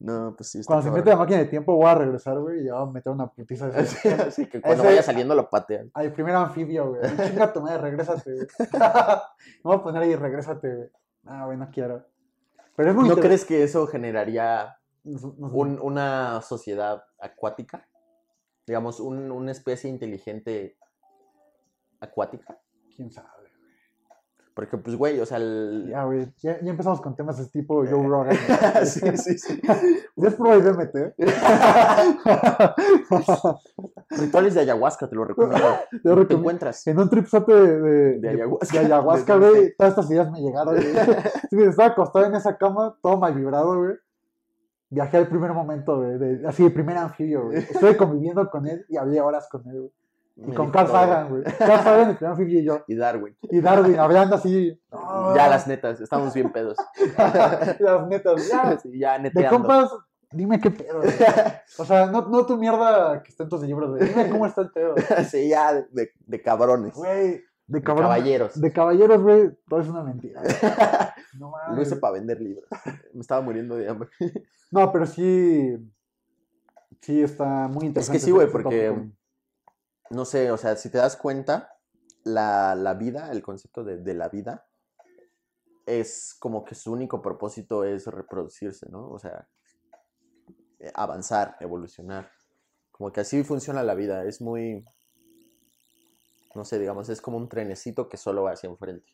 No, 0.00 0.34
pues 0.36 0.50
sí. 0.50 0.60
Cuando 0.66 0.82
se 0.84 0.90
mete 0.90 1.08
la 1.08 1.16
máquina 1.16 1.38
de 1.38 1.46
tiempo, 1.46 1.74
voy 1.76 1.86
a 1.86 1.94
regresar, 1.94 2.38
güey, 2.38 2.60
y 2.60 2.64
ya 2.66 2.74
voy 2.74 2.88
a 2.90 2.92
meter 2.92 3.10
una 3.10 3.26
putiza. 3.28 3.68
Así, 3.68 4.08
así 4.28 4.46
que 4.46 4.60
cuando 4.60 4.82
Ese- 4.82 4.92
vaya 4.92 5.02
saliendo 5.02 5.34
lo 5.34 5.48
patean. 5.48 5.90
Al 5.94 6.12
primer 6.12 6.34
anfibio, 6.34 6.90
güey. 6.90 7.00
Chinga 7.26 7.52
tu 7.52 7.62
madre, 7.62 7.78
regrésate, 7.78 8.30
güey. 8.34 8.46
Me 8.72 9.62
voy 9.62 9.76
a 9.76 9.82
poner 9.82 10.02
ahí, 10.02 10.14
regrésate, 10.14 10.74
güey. 10.74 10.88
Ah, 11.26 11.44
güey, 11.46 11.56
no 11.58 11.70
quiero. 11.70 12.06
Pero 12.76 12.90
es 12.90 12.96
muy 12.96 13.08
¿No 13.08 13.16
crees 13.16 13.44
que 13.44 13.62
eso 13.62 13.86
generaría 13.86 14.76
un- 15.04 15.78
una 15.80 16.40
sociedad 16.42 17.04
acuática? 17.20 17.88
Digamos, 18.66 19.00
un- 19.00 19.30
una 19.30 19.52
especie 19.52 19.88
inteligente 19.90 20.76
acuática. 22.00 22.60
¿Quién 22.96 23.10
sabe? 23.10 23.43
Porque, 24.54 24.78
pues, 24.78 24.94
güey, 24.94 25.18
o 25.18 25.26
sea, 25.26 25.38
el... 25.38 25.88
Ya, 25.90 26.04
güey. 26.04 26.32
Ya, 26.38 26.60
ya 26.60 26.70
empezamos 26.70 27.00
con 27.00 27.16
temas 27.16 27.38
de 27.38 27.46
tipo 27.46 27.84
Joe 27.84 28.06
Rogan. 28.06 28.36
sí, 28.86 29.00
sí, 29.16 29.36
sí. 29.36 29.60
¿Ya 30.16 30.28
es 30.28 30.34
prueba 30.36 30.56
de 30.56 30.72
DMT? 30.72 31.14
Rituales 34.10 34.54
de 34.54 34.60
ayahuasca, 34.60 35.08
te 35.08 35.16
lo 35.16 35.24
recomiendo. 35.24 35.66
Yo 35.92 35.98
¿Dónde 36.10 36.26
te 36.26 36.34
encuentras? 36.34 36.86
En 36.86 37.00
un 37.00 37.10
tripsote 37.10 37.52
de, 37.52 37.80
de, 37.80 38.18
De 38.20 38.28
ayahuasca. 38.28 38.78
de 38.78 38.84
ayahuasca, 38.86 39.36
güey. 39.36 39.74
Todas 39.76 39.90
estas 39.92 40.08
ideas 40.10 40.30
me 40.30 40.40
llegaron, 40.40 40.76
güey. 40.76 40.86
Sí, 41.50 41.62
estaba 41.62 41.88
acostado 41.88 42.26
en 42.26 42.34
esa 42.36 42.56
cama, 42.56 42.96
todo 43.02 43.18
mal 43.18 43.34
vibrado, 43.34 43.76
güey. 43.78 43.94
Viajé 44.90 45.16
al 45.16 45.26
primer 45.28 45.52
momento, 45.52 45.96
güey. 45.98 46.16
de- 46.18 46.46
así, 46.46 46.64
el 46.64 46.72
primer 46.72 46.96
anfibio, 46.96 47.46
güey. 47.46 47.58
Estuve 47.58 47.96
conviviendo 47.96 48.48
con 48.50 48.66
él 48.68 48.86
y 48.88 48.96
hablé 48.96 49.20
horas 49.20 49.48
con 49.50 49.66
él, 49.66 49.78
güey. 49.80 49.92
Y 50.36 50.52
con 50.52 50.70
Carl. 50.70 50.88
Sagan, 50.88 51.28
güey. 51.28 51.42
Carl 51.44 51.82
Sagan, 51.84 52.10
el 52.10 52.16
primer 52.16 52.48
y 52.50 52.64
yo. 52.64 52.84
Y 52.88 52.96
Darwin. 52.96 53.36
Y 53.42 53.60
Darwin, 53.60 53.98
hablando 53.98 54.34
así. 54.36 54.80
Ya 55.36 55.48
las 55.48 55.66
netas, 55.68 56.00
estamos 56.00 56.34
bien 56.34 56.50
pedos. 56.50 56.76
Las 57.78 58.06
netas, 58.08 58.48
ya. 58.48 58.76
Sí, 58.82 58.98
ya 58.98 59.18
De 59.18 59.48
compas, 59.48 59.90
dime 60.32 60.60
qué 60.60 60.70
pedo, 60.70 61.00
güey. 61.00 61.12
O 61.78 61.84
sea, 61.84 62.06
no, 62.06 62.22
no 62.28 62.46
tu 62.46 62.56
mierda 62.56 63.22
que 63.22 63.28
está 63.30 63.44
en 63.44 63.48
tus 63.48 63.62
libros, 63.62 63.90
güey. 63.90 64.08
Dime 64.08 64.28
cómo 64.30 64.46
está 64.46 64.62
el 64.62 64.70
pedo. 64.70 64.94
sí, 65.28 65.48
ya 65.48 65.72
de, 65.74 65.86
de- 65.92 66.10
de 66.26 66.42
cabrones. 66.42 66.94
Güey, 66.94 67.30
de 67.32 67.42
De 67.66 67.82
cabrón. 67.82 68.04
caballeros. 68.06 68.60
De 68.60 68.72
caballeros, 68.72 69.22
güey, 69.22 69.50
todo 69.68 69.80
es 69.80 69.88
una 69.88 70.02
mentira. 70.02 70.42
No 71.38 71.52
Lo 71.74 71.80
hice 71.82 71.90
mames. 71.92 72.00
para 72.00 72.12
vender 72.14 72.40
libros. 72.40 72.68
Me 73.12 73.20
estaba 73.20 73.40
muriendo 73.40 73.76
de 73.76 73.88
hambre. 73.88 74.08
No, 74.70 74.90
pero 74.92 75.06
sí. 75.06 75.76
Sí, 77.00 77.22
está 77.22 77.68
muy 77.68 77.78
Es 77.78 77.84
interesante. 77.84 78.18
que 78.18 78.24
sí, 78.24 78.30
güey, 78.30 78.48
porque, 78.50 78.88
tópico. 78.88 79.14
No 80.10 80.24
sé, 80.24 80.50
o 80.50 80.56
sea, 80.56 80.76
si 80.76 80.90
te 80.90 80.98
das 80.98 81.16
cuenta, 81.16 81.76
la, 82.24 82.74
la 82.74 82.94
vida, 82.94 83.30
el 83.30 83.42
concepto 83.42 83.84
de, 83.84 83.98
de 83.98 84.14
la 84.14 84.28
vida, 84.28 84.66
es 85.86 86.34
como 86.38 86.64
que 86.64 86.74
su 86.74 86.92
único 86.92 87.20
propósito 87.20 87.84
es 87.84 88.06
reproducirse, 88.06 88.88
¿no? 88.90 89.08
O 89.10 89.18
sea, 89.18 89.46
eh, 90.78 90.90
avanzar, 90.94 91.56
evolucionar. 91.60 92.30
Como 92.90 93.12
que 93.12 93.20
así 93.20 93.42
funciona 93.44 93.82
la 93.82 93.94
vida, 93.94 94.24
es 94.24 94.40
muy, 94.40 94.84
no 96.54 96.64
sé, 96.64 96.78
digamos, 96.78 97.08
es 97.08 97.20
como 97.20 97.36
un 97.36 97.48
trenecito 97.48 98.08
que 98.08 98.16
solo 98.16 98.44
va 98.44 98.52
hacia 98.52 98.68
enfrente. 98.70 99.12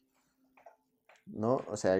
¿No? 1.26 1.60
O 1.68 1.76
sea, 1.76 1.96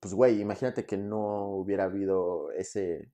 pues 0.00 0.14
güey, 0.14 0.40
imagínate 0.40 0.84
que 0.84 0.96
no 0.98 1.46
hubiera 1.48 1.84
habido 1.84 2.50
ese 2.52 3.10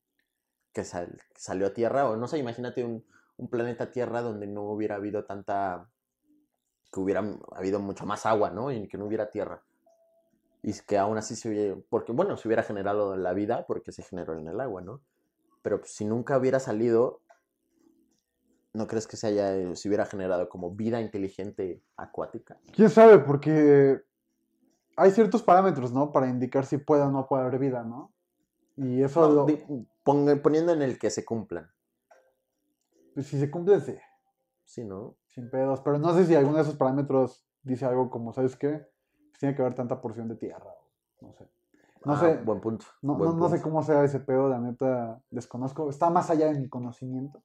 que, 0.72 0.84
sal- 0.84 1.18
salió 1.36 1.68
a 1.68 1.72
Tierra, 1.74 2.08
o 2.10 2.16
no 2.16 2.26
sé, 2.28 2.38
imagínate 2.38 2.84
un, 2.84 3.04
un 3.40 3.48
planeta 3.48 3.90
Tierra 3.90 4.20
donde 4.22 4.46
no 4.46 4.62
hubiera 4.64 4.96
habido 4.96 5.24
tanta, 5.24 5.88
que 6.92 7.00
hubiera 7.00 7.24
habido 7.52 7.80
mucho 7.80 8.04
más 8.06 8.26
agua, 8.26 8.50
¿no? 8.50 8.70
Y 8.70 8.86
que 8.86 8.98
no 8.98 9.06
hubiera 9.06 9.30
tierra. 9.30 9.62
Y 10.62 10.74
que 10.86 10.98
aún 10.98 11.16
así 11.16 11.36
se 11.36 11.48
hubiera, 11.48 11.76
porque 11.88 12.12
bueno, 12.12 12.36
se 12.36 12.46
hubiera 12.48 12.62
generado 12.62 13.16
la 13.16 13.32
vida 13.32 13.64
porque 13.66 13.92
se 13.92 14.02
generó 14.02 14.34
en 14.38 14.46
el 14.48 14.60
agua, 14.60 14.82
¿no? 14.82 15.00
Pero 15.62 15.80
pues, 15.80 15.92
si 15.92 16.04
nunca 16.04 16.36
hubiera 16.36 16.60
salido, 16.60 17.22
¿no 18.74 18.86
crees 18.86 19.06
que 19.06 19.16
se 19.16 19.28
haya, 19.28 19.56
eh, 19.56 19.74
se 19.74 19.88
hubiera 19.88 20.04
generado 20.04 20.48
como 20.48 20.70
vida 20.72 21.00
inteligente 21.00 21.82
acuática? 21.96 22.58
¿Quién 22.74 22.90
sabe? 22.90 23.18
Porque 23.20 24.02
hay 24.96 25.10
ciertos 25.12 25.42
parámetros, 25.42 25.92
¿no? 25.92 26.12
Para 26.12 26.28
indicar 26.28 26.66
si 26.66 26.76
puede 26.76 27.02
o 27.02 27.10
no 27.10 27.26
puede 27.26 27.44
haber 27.44 27.58
vida, 27.58 27.82
¿no? 27.84 28.12
Y 28.76 29.02
eso, 29.02 29.20
No, 29.28 29.46
lo- 29.46 30.42
poniendo 30.42 30.72
en 30.72 30.82
el 30.82 30.98
que 30.98 31.10
se 31.10 31.24
cumplan, 31.24 31.70
si 33.22 33.38
se 33.38 33.50
cumple, 33.50 33.80
sí, 33.80 33.94
¿sí, 34.64 34.84
no? 34.84 35.16
sin 35.28 35.48
pedos. 35.50 35.80
Pero 35.82 35.98
no 35.98 36.12
sé 36.14 36.26
si 36.26 36.34
alguno 36.34 36.56
de 36.56 36.62
esos 36.62 36.76
parámetros 36.76 37.46
dice 37.62 37.84
algo 37.84 38.10
como, 38.10 38.32
¿sabes 38.32 38.56
qué? 38.56 38.86
Pues 39.30 39.38
tiene 39.38 39.54
que 39.54 39.62
haber 39.62 39.74
tanta 39.74 40.00
porción 40.00 40.28
de 40.28 40.36
tierra. 40.36 40.74
No 41.20 41.32
sé. 41.32 41.48
No 42.04 42.14
Ah, 42.14 42.18
sé. 42.20 42.36
Buen 42.38 42.60
punto. 42.60 42.86
No, 43.02 43.14
buen 43.14 43.30
no, 43.30 43.36
no 43.36 43.48
sé 43.48 43.60
cómo 43.62 43.82
sea 43.82 44.02
ese 44.04 44.20
pedo, 44.20 44.48
la 44.48 44.58
neta, 44.58 45.22
desconozco. 45.30 45.88
Está 45.90 46.10
más 46.10 46.30
allá 46.30 46.50
de 46.52 46.58
mi 46.58 46.68
conocimiento. 46.68 47.42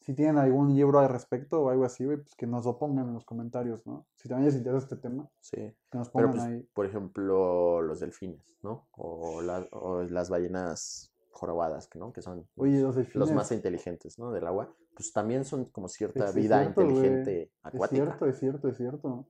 Si 0.00 0.14
tienen 0.14 0.36
algún 0.36 0.74
libro 0.74 0.98
al 0.98 1.08
respecto 1.08 1.62
o 1.62 1.70
algo 1.70 1.84
así, 1.84 2.04
pues 2.04 2.34
que 2.34 2.44
nos 2.46 2.64
lo 2.66 2.76
pongan 2.76 3.06
en 3.06 3.14
los 3.14 3.24
comentarios, 3.24 3.86
¿no? 3.86 4.04
Si 4.16 4.28
también 4.28 4.46
les 4.46 4.56
interesa 4.56 4.78
este 4.84 4.96
tema, 4.96 5.30
Sí. 5.40 5.56
que 5.90 5.96
nos 5.98 6.10
Pero, 6.10 6.28
pongan 6.28 6.30
pues, 6.32 6.42
ahí. 6.58 6.68
por 6.74 6.86
ejemplo, 6.86 7.80
los 7.82 8.00
delfines, 8.00 8.56
¿no? 8.62 8.88
O, 8.96 9.40
la- 9.42 9.64
o 9.70 10.02
las 10.02 10.28
ballenas 10.28 11.11
jorobadas, 11.32 11.88
que, 11.88 11.98
¿no? 11.98 12.12
Que 12.12 12.22
son 12.22 12.46
Oye, 12.56 12.80
los, 13.14 13.32
más 13.32 13.50
inteligentes, 13.52 14.18
¿no? 14.18 14.30
Del 14.30 14.46
agua. 14.46 14.74
Pues 14.94 15.12
también 15.12 15.44
son 15.44 15.64
como 15.66 15.88
cierta 15.88 16.26
Es 16.26 16.34
vida 16.34 16.60
cierto, 16.62 16.82
inteligente 16.82 17.42
Es 17.42 17.50
acuática. 17.62 18.04
cierto, 18.04 18.26
es 18.26 18.38
cierto, 18.38 18.68
es 18.68 18.76
cierto. 18.76 19.26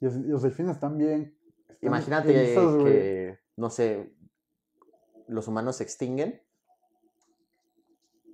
Y 0.00 0.04
los, 0.04 0.16
y 0.16 0.28
los 0.28 0.42
delfines 0.42 0.76
están 0.76 0.98
Imagínate 1.82 2.32
que, 2.32 3.38
no 3.56 3.70
sé, 3.70 4.12
los 5.28 5.48
humanos 5.48 5.76
se 5.76 5.84
extinguen 5.84 6.42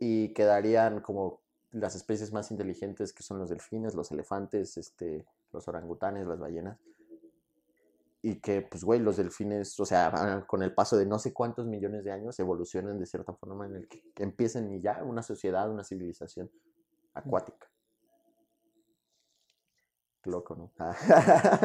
y 0.01 0.33
quedarían 0.35 1.01
como 1.01 1.41
las 1.71 1.95
especies 1.95 2.33
más 2.33 2.51
inteligentes 2.51 3.13
que 3.13 3.23
son 3.23 3.39
los 3.39 3.51
delfines, 3.51 3.95
los 3.95 4.11
elefantes, 4.11 4.77
este, 4.77 5.27
los 5.53 5.69
orangutanes, 5.69 6.27
las 6.27 6.39
ballenas. 6.39 6.79
Y 8.29 8.41
que, 8.41 8.61
pues, 8.63 8.83
güey, 8.83 8.99
los 8.99 9.19
delfines, 9.19 9.79
o 9.79 9.87
sea, 9.87 10.11
van 10.11 10.47
con 10.47 10.61
el 10.65 10.75
paso 10.75 10.97
de 10.97 11.07
no 11.07 11.17
sé 11.17 11.33
cuántos 11.33 11.65
millones 11.65 12.03
de 12.03 12.11
años, 12.11 12.37
evolucionen 12.41 12.99
de 12.99 13.07
cierta 13.07 13.33
forma 13.33 13.67
en 13.67 13.77
el 13.77 13.87
que 13.87 14.03
empiecen 14.17 14.69
y 14.73 14.81
ya 14.81 15.01
una 15.05 15.23
sociedad, 15.23 15.71
una 15.71 15.85
civilización 15.85 16.51
acuática. 17.15 17.69
Qué 20.25 20.29
loco, 20.29 20.57
¿no? 20.57 20.73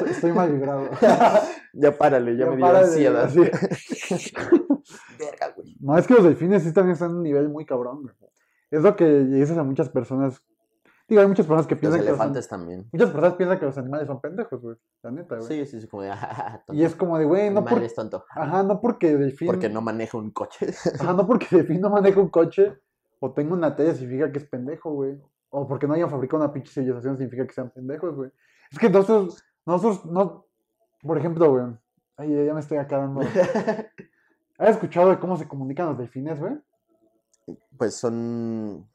Estoy 0.08 0.34
mal 0.34 0.52
vibrado. 0.52 0.88
ya 1.74 1.98
párale, 1.98 2.38
ya, 2.38 2.46
Ya 2.46 2.52
me 2.52 2.58
dio 2.58 2.68
ansiedad. 2.68 3.24
así. 3.24 3.40
Verga, 5.18 5.54
güey. 5.56 5.76
No, 5.80 5.98
es 5.98 6.06
que 6.06 6.14
los 6.14 6.24
delfines 6.26 6.62
sí 6.62 6.72
también 6.72 6.94
están 6.94 7.10
en 7.10 7.16
un 7.18 7.24
nivel 7.24 7.50
muy 7.50 7.66
cabrón, 7.66 8.04
güey. 8.04 8.14
Es 8.70 8.84
lo 8.84 8.96
que 8.96 9.06
dices 9.06 9.58
a 9.58 9.64
muchas 9.64 9.90
personas. 9.90 10.44
Digo, 11.12 11.22
hay 11.24 11.28
muchas 11.28 11.46
personas 11.46 11.68
que 11.68 11.76
Los 11.76 11.82
piensan 11.82 12.00
que 12.00 12.06
los, 12.06 12.18
elefantes 12.18 12.48
también. 12.48 12.88
muchas 12.90 13.10
personas 13.10 13.34
piensan 13.36 13.60
que 13.60 13.66
los 13.66 13.78
animales 13.78 14.08
son 14.08 14.22
pendejos, 14.22 14.62
güey. 14.62 14.78
La 15.04 15.12
neta, 15.12 15.36
güey. 15.36 15.46
Sí, 15.46 15.66
sí, 15.66 15.82
sí, 15.82 15.88
como 15.90 16.04
de, 16.04 16.10
ah, 16.14 16.64
tonto. 16.66 16.82
Y 16.82 16.86
es 16.86 16.96
como 16.96 17.18
de, 17.18 17.26
güey, 17.26 17.50
no 17.50 17.66
por... 17.66 17.84
es 17.84 17.94
tonto. 17.94 18.24
Ajá, 18.30 18.64
no 18.64 18.80
porque 18.80 19.18
delfín... 19.18 19.48
Porque 19.48 19.68
no 19.68 19.82
maneja 19.82 20.18
un 20.18 20.32
coche. 20.32 20.68
Ajá, 21.02 21.12
no 21.12 21.28
porque 21.28 21.48
delfín 21.52 21.82
no 21.82 21.90
maneja 21.90 22.18
un 22.18 22.30
coche 22.30 22.80
o 23.20 23.34
tenga 23.34 23.54
una 23.54 23.76
tele 23.76 23.94
significa 23.94 24.32
que 24.32 24.38
es 24.38 24.46
pendejo, 24.46 24.94
güey. 24.94 25.22
O 25.50 25.68
porque 25.68 25.86
no 25.86 25.96
hayan 25.96 26.10
fabricado 26.10 26.42
una 26.42 26.54
pinche 26.54 26.72
civilización 26.72 27.18
significa 27.18 27.46
que 27.46 27.54
sean 27.54 27.72
pendejos, 27.72 28.16
güey. 28.16 28.32
Es 28.72 28.80
que 28.80 28.90
nosotros, 28.90 29.44
nosotros, 29.66 30.06
no... 30.06 30.46
Por 31.02 31.18
ejemplo, 31.18 31.52
güey. 31.52 31.66
Ay, 32.16 32.46
ya 32.46 32.54
me 32.54 32.62
estoy 32.62 32.78
acá 32.78 33.00
dando... 33.00 33.20
¿Has 34.58 34.70
escuchado 34.70 35.10
de 35.10 35.20
cómo 35.20 35.36
se 35.36 35.46
comunican 35.46 35.88
los 35.88 35.98
delfines, 35.98 36.40
güey? 36.40 36.54
pues 37.78 37.96
son. 37.96 38.88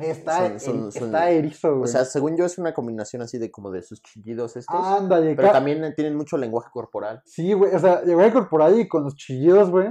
Está, 0.00 0.48
Son- 0.48 0.60
son- 0.60 0.76
eri- 0.88 0.92
son- 0.92 1.04
está 1.06 1.30
erizo, 1.30 1.70
güey. 1.72 1.84
O 1.84 1.86
sea, 1.86 2.04
según 2.04 2.36
yo, 2.36 2.44
es 2.44 2.58
una 2.58 2.72
combinación 2.74 3.22
así 3.22 3.38
de 3.38 3.50
como 3.50 3.70
de 3.70 3.82
sus 3.82 4.00
chillidos 4.02 4.56
estos. 4.56 4.74
Ándale, 4.76 5.34
pero 5.34 5.50
también 5.50 5.92
tienen 5.94 6.16
mucho 6.16 6.36
lenguaje 6.36 6.70
corporal. 6.72 7.22
Sí, 7.24 7.52
güey, 7.52 7.74
o 7.74 7.78
sea, 7.78 8.02
a 8.04 8.32
corporal 8.32 8.78
y 8.78 8.88
con 8.88 9.04
los 9.04 9.14
chillidos, 9.16 9.70
güey. 9.70 9.88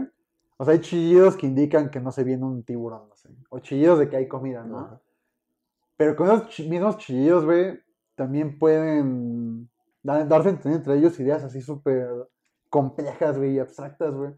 O 0.58 0.66
sea, 0.66 0.74
hay 0.74 0.82
chillidos 0.82 1.36
que 1.38 1.46
indican 1.46 1.90
que 1.90 2.00
no 2.00 2.12
se 2.12 2.24
viene 2.24 2.44
un 2.46 2.64
tiburón, 2.64 3.10
no 3.10 3.16
sé. 3.16 3.30
O 3.50 3.60
chillidos 3.60 4.00
de 4.00 4.10
que 4.10 4.18
hay 4.18 4.28
comida, 4.28 4.64
¿no? 4.64 4.80
Ajá. 4.80 5.02
Pero 5.98 6.16
con 6.16 6.28
esos 6.28 6.60
mismos 6.68 6.98
chillidos, 6.98 7.46
güey, 7.46 7.80
también 8.16 8.58
pueden 8.58 9.70
da- 10.04 10.26
darse 10.26 10.50
a 10.50 10.52
entender 10.52 10.80
entre 10.80 10.96
ellos 10.98 11.20
ideas 11.20 11.44
así 11.44 11.62
súper 11.62 12.08
complejas, 12.70 13.38
güey, 13.38 13.54
y 13.56 13.60
abstractas, 13.60 14.14
güey. 14.14 14.32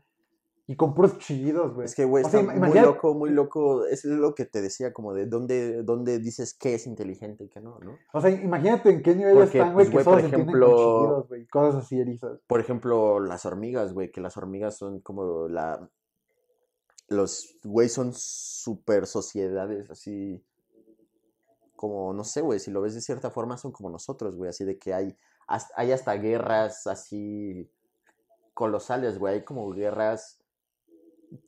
Y 0.70 0.76
con 0.76 0.94
puros 0.94 1.18
chillidos, 1.18 1.74
güey. 1.74 1.86
Es 1.86 1.96
que, 1.96 2.06
güey, 2.06 2.24
O 2.24 2.30
sea, 2.30 2.42
está 2.42 2.54
muy 2.54 2.80
loco, 2.80 3.16
muy 3.16 3.32
loco. 3.32 3.88
Es 3.88 4.06
lo 4.06 4.36
que 4.36 4.46
te 4.46 4.62
decía, 4.62 4.94
como 4.94 5.16
de 5.16 5.26
dónde, 5.26 5.82
dónde 5.82 6.20
dices 6.20 6.54
que 6.54 6.76
es 6.76 6.86
inteligente 6.86 7.46
y 7.46 7.50
que 7.50 7.60
no, 7.60 7.80
¿no? 7.80 7.98
O 8.14 8.22
sea, 8.22 8.30
imagínate 8.30 8.92
en 8.92 9.02
qué 9.02 9.16
nivel 9.16 9.34
Porque, 9.34 9.58
están, 9.58 9.74
güey, 9.74 9.90
pues, 9.90 10.06
que 10.06 10.12
por 10.12 10.20
ejemplo- 10.20 10.68
con 10.68 10.78
chillidos, 10.78 11.28
güey. 11.28 11.48
Cosas 11.48 11.84
así 11.84 12.00
erizas. 12.00 12.40
Por 12.46 12.60
ejemplo, 12.60 13.20
las 13.20 13.48
hormigas, 13.48 13.94
güey, 13.94 14.12
que 14.12 14.22
las 14.22 14.38
hormigas 14.38 14.78
son 14.78 15.00
como 15.00 15.48
la... 15.48 15.90
Los, 17.08 17.58
güey, 17.64 17.90
son 17.90 18.14
super 18.14 19.08
sociedades 19.08 19.90
así... 19.90 20.46
Como, 21.76 22.14
no 22.14 22.24
sé, 22.24 22.42
güey, 22.42 22.60
si 22.60 22.70
lo 22.70 22.82
ves 22.82 22.94
de 22.94 23.02
cierta 23.02 23.32
forma 23.32 23.58
son 23.58 23.72
como 23.72 23.90
nosotros, 23.90 24.36
güey, 24.36 24.52
así 24.52 24.66
de 24.66 24.78
que 24.78 24.94
hay, 24.94 25.18
hay 25.76 25.92
hasta 25.94 26.14
guerras 26.14 26.86
así 26.86 27.72
colosales, 28.54 29.18
güey, 29.18 29.34
hay 29.34 29.44
como 29.44 29.68
guerras 29.72 30.39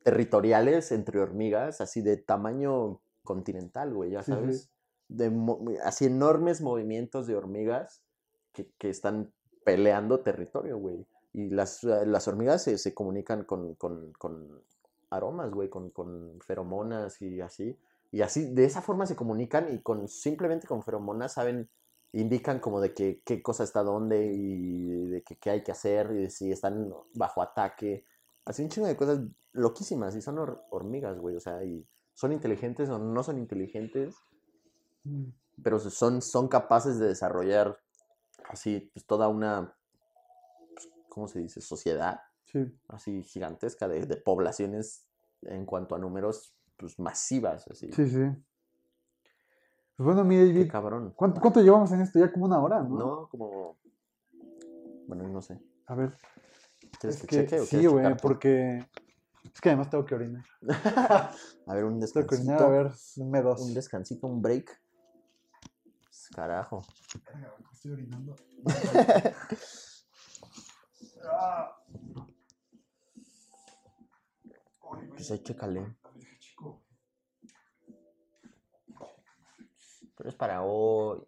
territoriales 0.04 0.92
entre 0.92 1.20
hormigas, 1.20 1.82
así 1.82 2.02
de 2.02 2.18
tamaño 2.18 3.00
continental, 3.24 3.94
güey, 3.94 4.12
ya 4.12 4.24
sabes. 4.24 4.70
De 5.08 5.32
así 5.84 6.06
enormes 6.06 6.62
movimientos 6.62 7.28
de 7.28 7.36
hormigas 7.36 8.02
que, 8.54 8.70
que 8.78 8.90
están 8.90 9.32
peleando 9.66 10.22
territorio, 10.22 10.78
güey. 10.78 11.06
Y 11.34 11.50
las, 11.50 11.84
las 11.84 12.28
hormigas 12.28 12.64
se, 12.64 12.78
se 12.78 12.94
comunican 12.94 13.44
con, 13.46 13.76
con- 13.76 14.12
con 14.14 14.64
aromas, 15.10 15.52
güey, 15.52 15.70
con, 15.70 15.90
con 15.90 16.40
feromonas 16.42 17.22
y 17.22 17.42
así. 17.42 17.78
Y 18.12 18.22
así, 18.22 18.54
de 18.54 18.66
esa 18.66 18.82
forma 18.82 19.06
se 19.06 19.16
comunican 19.16 19.74
y 19.74 19.80
con 19.80 20.08
simplemente 20.08 20.68
con 20.68 20.84
feromonas 20.84 21.34
saben, 21.34 21.70
indican 22.14 22.60
como 22.60 22.82
de 22.82 22.94
que, 22.94 23.22
qué 23.26 23.42
cosa 23.42 23.64
está 23.64 23.84
dónde 23.84 24.26
y 24.34 25.06
de 25.10 25.22
que, 25.24 25.38
qué 25.38 25.50
hay 25.52 25.64
que 25.64 25.72
hacer 25.72 26.12
y 26.12 26.16
de 26.24 26.30
si 26.30 26.52
están 26.52 26.94
bajo 27.14 27.42
ataque. 27.42 28.06
Así 28.46 28.64
un 28.64 28.70
chingo 28.70 28.88
de 28.88 28.96
cosas 28.98 29.20
loquísimas 29.54 30.16
y 30.16 30.22
son 30.22 30.38
hor- 30.38 30.62
hormigas, 30.70 31.20
güey. 31.20 31.36
O 31.36 31.40
sea, 31.40 31.64
y 31.64 31.86
son 32.14 32.32
inteligentes 32.32 32.90
o 32.90 32.98
no 33.00 33.24
son 33.24 33.38
inteligentes, 33.38 34.16
Mm. 35.04 35.30
pero 35.64 35.80
son, 35.80 36.22
son 36.22 36.48
capaces 36.48 37.00
de 37.00 37.08
desarrollar 37.08 37.80
así 38.50 38.92
pues, 38.94 39.06
toda 39.06 39.28
una, 39.28 39.76
pues, 40.76 40.90
¿cómo 41.10 41.28
se 41.28 41.40
dice? 41.40 41.60
Sociedad 41.62 42.20
Sí. 42.46 42.72
así 42.90 43.24
gigantesca 43.24 43.88
de, 43.88 44.06
de 44.06 44.18
poblaciones 44.18 45.08
en 45.44 45.66
cuanto 45.66 45.96
a 45.96 46.00
números 46.00 46.54
pues 46.78 47.00
masivas, 47.00 47.68
así. 47.70 47.92
Sí, 47.94 48.08
sí. 48.10 48.20
Pues 49.96 50.06
bueno, 50.06 50.24
mi 50.24 50.36
Qué 50.36 50.46
David, 50.48 50.72
cabrón. 50.72 51.14
¿cuánto, 51.16 51.40
cuánto 51.42 51.62
llevamos 51.62 51.92
en 51.92 52.02
esto? 52.02 52.20
Ya 52.20 52.32
como 52.32 52.46
una 52.46 52.60
hora, 52.60 52.82
¿no? 52.82 52.98
No, 52.98 53.28
como... 53.30 53.78
Bueno, 55.08 55.28
no 55.28 55.42
sé. 55.42 55.60
A 55.88 55.96
ver. 55.96 56.16
¿Quieres 57.00 57.18
Es 57.18 57.22
que, 57.22 57.28
que, 57.28 57.36
cheque 57.44 57.60
o 57.62 57.66
sí, 57.66 57.86
güey, 57.86 58.18
porque... 58.18 58.86
Es 59.54 59.60
que 59.60 59.70
además 59.70 59.90
tengo 59.90 60.06
que 60.06 60.16
orinar. 60.16 60.46
A 61.68 61.74
ver, 61.74 61.84
un 61.86 62.00
Tengo 62.00 62.14
que 62.28 62.36
descansito. 62.36 62.36
orinar, 62.36 62.62
a 62.62 62.70
ver, 62.70 62.92
me 63.18 63.42
dos. 63.42 63.62
Un 63.62 63.74
descansito, 63.74 64.28
un 64.28 64.42
break. 64.42 64.82
Pues, 66.04 66.30
Carajo. 66.34 66.86
Estoy 67.74 67.92
orinando. 67.92 68.36
Pues 75.10 75.32
ahí 75.32 75.40
chécale. 75.40 75.96
Pero 80.18 80.30
es 80.30 80.36
para 80.36 80.64
hoy. 80.64 81.22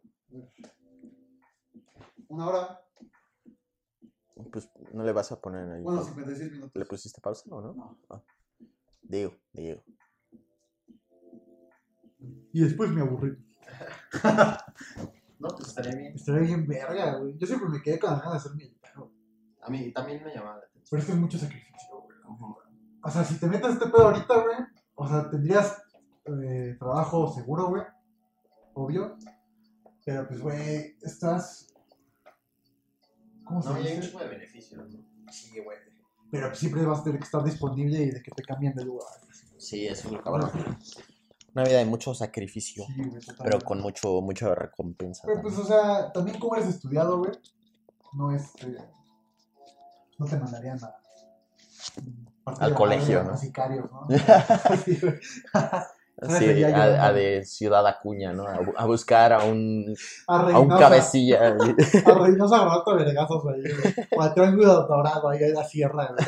Una 2.27 2.47
hora. 2.47 2.81
Pues 4.51 4.69
no 4.93 5.03
le 5.03 5.11
vas 5.11 5.31
a 5.31 5.39
poner 5.39 5.69
ahí. 5.69 5.81
Bueno, 5.81 5.99
pausa. 5.99 6.13
56 6.13 6.51
minutos. 6.51 6.71
¿Le 6.75 6.85
pusiste 6.85 7.21
pausa 7.21 7.43
o 7.49 7.61
no? 7.61 7.73
No. 7.73 7.99
Ah. 8.09 8.21
Digo, 9.01 9.35
digo. 9.51 9.81
Y 12.51 12.61
después 12.61 12.89
me 12.91 13.01
aburrí. 13.01 13.37
No, 15.39 15.49
pues 15.49 15.67
estaría 15.67 15.95
bien. 15.95 16.15
Estaría 16.15 16.41
bien 16.41 16.65
verga, 16.65 17.17
güey. 17.17 17.37
Yo 17.37 17.45
siempre 17.45 17.67
me 17.67 17.81
quedé 17.81 17.99
con 17.99 18.11
las 18.11 18.21
ganas 18.21 18.41
de 18.41 18.49
ser 18.49 18.57
militar, 18.57 18.93
güey. 18.95 19.11
A 19.61 19.69
mí 19.69 19.91
también 19.91 20.23
me 20.23 20.33
llamaba 20.33 20.59
la 20.59 20.63
atención. 20.63 20.87
Pero 20.89 21.01
es 21.01 21.05
que 21.05 21.11
es 21.11 21.17
mucho 21.17 21.37
sacrificio, 21.37 21.99
güey. 22.01 22.17
O 23.03 23.09
sea, 23.09 23.25
si 23.25 23.37
te 23.37 23.47
metes 23.47 23.73
este 23.73 23.87
pedo 23.87 24.07
ahorita, 24.07 24.41
güey, 24.41 24.55
o 24.95 25.05
sea, 25.05 25.29
tendrías 25.29 25.83
eh, 26.25 26.77
trabajo 26.79 27.29
seguro, 27.33 27.67
güey. 27.67 27.83
Obvio. 28.73 29.17
Pero 30.05 30.27
pues, 30.29 30.39
güey, 30.39 30.97
estás. 31.01 31.72
¿Cómo 33.43 33.61
se 33.61 33.73
dice? 33.79 34.17
de 34.17 34.27
beneficios. 34.27 34.83
Sí, 35.31 35.59
güey. 35.59 35.77
Pero 36.31 36.47
pues, 36.47 36.59
siempre 36.59 36.85
vas 36.85 36.99
a 36.99 37.03
tener 37.03 37.19
que 37.19 37.25
estar 37.25 37.43
disponible 37.43 38.01
y 38.01 38.11
de 38.11 38.21
que 38.21 38.31
te 38.31 38.43
cambien 38.43 38.73
de 38.73 38.85
lugar. 38.85 39.07
Sí, 39.57 39.87
eso 39.87 40.07
es 40.07 40.13
lo 40.13 40.23
cabrón. 40.23 40.49
Una 41.53 41.63
vida 41.63 41.77
de 41.77 41.85
mucho 41.85 42.15
sacrificio, 42.15 42.83
Sí, 42.87 43.03
güey, 43.03 43.21
pero 43.43 43.59
con 43.59 43.79
mucho, 43.79 44.21
mucha 44.21 44.55
recompensa. 44.55 45.21
Pero 45.27 45.41
pues, 45.41 45.55
también. 45.55 45.79
o 45.79 45.83
sea, 45.83 46.11
también 46.11 46.39
como 46.39 46.55
eres 46.55 46.69
estudiado, 46.69 47.19
güey, 47.19 47.31
no 48.13 48.31
este. 48.35 48.77
No 50.17 50.25
te 50.25 50.37
mandarían 50.37 50.83
a. 50.83 50.95
partir 52.43 52.63
Al 52.63 52.73
colegio, 52.73 53.19
madre 53.19 53.29
a 53.29 53.31
¿no? 53.33 53.37
sicarios, 53.37 53.91
¿no? 53.91 54.07
Sí, 54.83 54.99
güey. 56.27 56.29
¿sabes? 56.31 56.39
Sí, 56.39 56.45
Sería 56.45 56.69
yo, 56.97 57.01
a, 57.03 57.11
de 57.13 57.43
Ciudad 57.45 57.85
Acuña, 57.87 58.33
¿no? 58.33 58.43
A, 58.47 58.57
bu- 58.59 58.73
a 58.75 58.85
buscar 58.85 59.33
a 59.33 59.43
un, 59.43 59.93
A 60.27 60.39
a 60.51 60.59
un 60.59 60.69
cabecilla. 60.69 61.55
A 62.05 62.13
Reynosa 62.13 62.55
agarrando 62.57 62.95
vergazos 62.95 63.43
ahí, 63.47 63.61
güey. 63.61 64.07
O 64.17 64.21
a 64.21 64.33
Triángulo 64.33 64.73
Dorado, 64.87 65.29
ahí 65.29 65.43
en 65.43 65.53
la 65.53 65.63
sierra, 65.63 66.07
güey. 66.13 66.25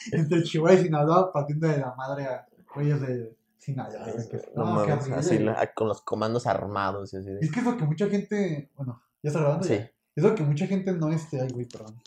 Entre 0.12 0.42
Chihuahua 0.42 0.78
y 0.78 0.82
Sinaloa, 0.84 1.32
partiendo 1.32 1.68
de 1.68 1.78
la 1.78 1.94
madre 1.94 2.24
a 2.26 2.46
güeyes 2.74 3.00
de 3.00 3.36
Sinaloa. 3.58 4.04
que- 4.30 4.42
No, 4.54 4.64
mames, 4.66 5.10
así 5.10 5.38
la- 5.38 5.72
con 5.74 5.88
los 5.88 6.02
comandos 6.02 6.46
armados 6.46 7.12
y 7.12 7.16
así 7.18 7.30
de- 7.30 7.40
Es 7.40 7.50
que 7.50 7.60
es 7.60 7.66
lo 7.66 7.76
que 7.76 7.84
mucha 7.84 8.06
gente. 8.08 8.70
Bueno, 8.76 9.02
¿ya 9.22 9.28
está 9.30 9.40
grabando? 9.40 9.64
Sí. 9.66 9.74
ya? 9.76 9.90
Es 10.14 10.24
lo 10.24 10.34
que 10.34 10.42
mucha 10.44 10.66
gente 10.66 10.92
no 10.92 11.10
este. 11.12 11.40
Ay, 11.40 11.48
güey, 11.52 11.66
perdón. 11.66 12.00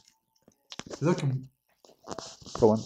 Es 0.89 1.01
lo 1.01 1.15
que. 1.15 1.27
Perdón. 2.59 2.79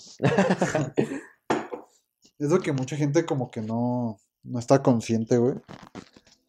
es 2.39 2.49
lo 2.49 2.59
que 2.59 2.71
mucha 2.73 2.95
gente 2.97 3.25
como 3.25 3.49
que 3.49 3.61
no, 3.61 4.19
no 4.43 4.59
está 4.59 4.81
consciente, 4.83 5.37
güey. 5.37 5.55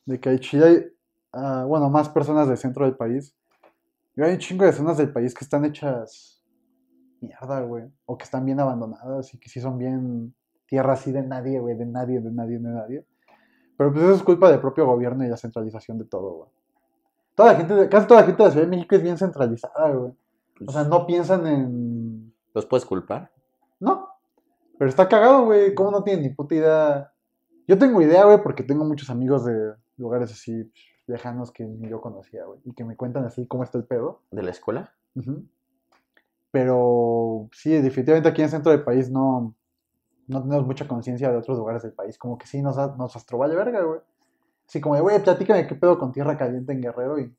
De 0.06 0.20
que 0.20 0.28
hay 0.28 0.38
Chile 0.38 0.66
hay, 0.66 0.84
ah, 1.32 1.64
bueno, 1.66 1.88
más 1.90 2.08
personas 2.08 2.48
del 2.48 2.58
centro 2.58 2.84
del 2.84 2.96
país. 2.96 3.34
Y 4.16 4.22
hay 4.22 4.32
un 4.34 4.38
chingo 4.38 4.64
de 4.64 4.72
zonas 4.72 4.98
del 4.98 5.12
país 5.12 5.34
que 5.34 5.44
están 5.44 5.64
hechas 5.64 6.42
mierda, 7.20 7.60
güey. 7.62 7.84
O 8.06 8.16
que 8.16 8.24
están 8.24 8.44
bien 8.44 8.60
abandonadas 8.60 9.32
y 9.34 9.38
que 9.38 9.48
sí 9.48 9.60
son 9.60 9.78
bien 9.78 10.34
tierra 10.66 10.92
así 10.92 11.12
de 11.12 11.22
nadie, 11.22 11.58
güey, 11.58 11.76
de 11.76 11.86
nadie, 11.86 12.20
de 12.20 12.30
nadie, 12.30 12.58
de 12.58 12.68
nadie. 12.68 13.06
Pero 13.76 13.92
pues 13.92 14.04
eso 14.04 14.14
es 14.14 14.22
culpa 14.22 14.50
del 14.50 14.60
propio 14.60 14.86
gobierno 14.86 15.24
y 15.24 15.28
la 15.28 15.36
centralización 15.36 15.98
de 15.98 16.04
todo, 16.04 16.32
güey. 16.32 16.50
Toda 17.34 17.52
la 17.52 17.58
gente, 17.58 17.88
casi 17.88 18.06
toda 18.06 18.20
la 18.20 18.26
gente 18.26 18.42
de 18.42 18.48
la 18.48 18.52
Ciudad 18.52 18.66
de 18.66 18.70
México 18.70 18.94
es 18.94 19.02
bien 19.02 19.18
centralizada, 19.18 19.90
güey. 19.90 20.12
O 20.66 20.72
sea, 20.72 20.84
no 20.84 21.04
piensan 21.06 21.46
en... 21.46 22.32
¿Los 22.54 22.66
puedes 22.66 22.86
culpar? 22.86 23.32
No. 23.80 24.08
Pero 24.78 24.88
está 24.88 25.08
cagado, 25.08 25.46
güey. 25.46 25.74
¿Cómo 25.74 25.90
no 25.90 26.04
tienen 26.04 26.22
ni 26.22 26.28
puta 26.28 26.54
idea? 26.54 27.12
Yo 27.66 27.78
tengo 27.78 28.02
idea, 28.02 28.24
güey, 28.24 28.42
porque 28.42 28.62
tengo 28.62 28.84
muchos 28.84 29.10
amigos 29.10 29.44
de 29.44 29.74
lugares 29.96 30.30
así 30.32 30.70
lejanos 31.06 31.52
que 31.52 31.64
ni 31.64 31.88
yo 31.88 32.00
conocía, 32.00 32.44
güey. 32.44 32.60
Y 32.64 32.74
que 32.74 32.84
me 32.84 32.96
cuentan 32.96 33.24
así 33.24 33.46
cómo 33.46 33.64
está 33.64 33.78
el 33.78 33.84
pedo. 33.84 34.22
¿De 34.30 34.42
la 34.42 34.50
escuela? 34.50 34.92
Ujú. 35.14 35.44
Pero 36.50 37.48
sí, 37.52 37.70
definitivamente 37.70 38.28
aquí 38.28 38.42
en 38.42 38.44
el 38.46 38.50
centro 38.50 38.72
del 38.72 38.84
país 38.84 39.10
no, 39.10 39.54
no 40.28 40.42
tenemos 40.42 40.66
mucha 40.66 40.86
conciencia 40.86 41.30
de 41.30 41.36
otros 41.36 41.58
lugares 41.58 41.82
del 41.82 41.92
país. 41.92 42.18
Como 42.18 42.38
que 42.38 42.46
sí 42.46 42.62
nos, 42.62 42.76
nos 42.96 43.16
astrobale 43.16 43.54
verga, 43.54 43.82
güey. 43.82 44.00
Así 44.66 44.80
como 44.80 44.94
de, 44.94 45.00
güey, 45.00 45.22
platícame 45.22 45.66
qué 45.66 45.74
pedo 45.74 45.98
con 45.98 46.12
tierra 46.12 46.36
caliente 46.36 46.72
en 46.72 46.80
Guerrero 46.80 47.18
y 47.18 47.34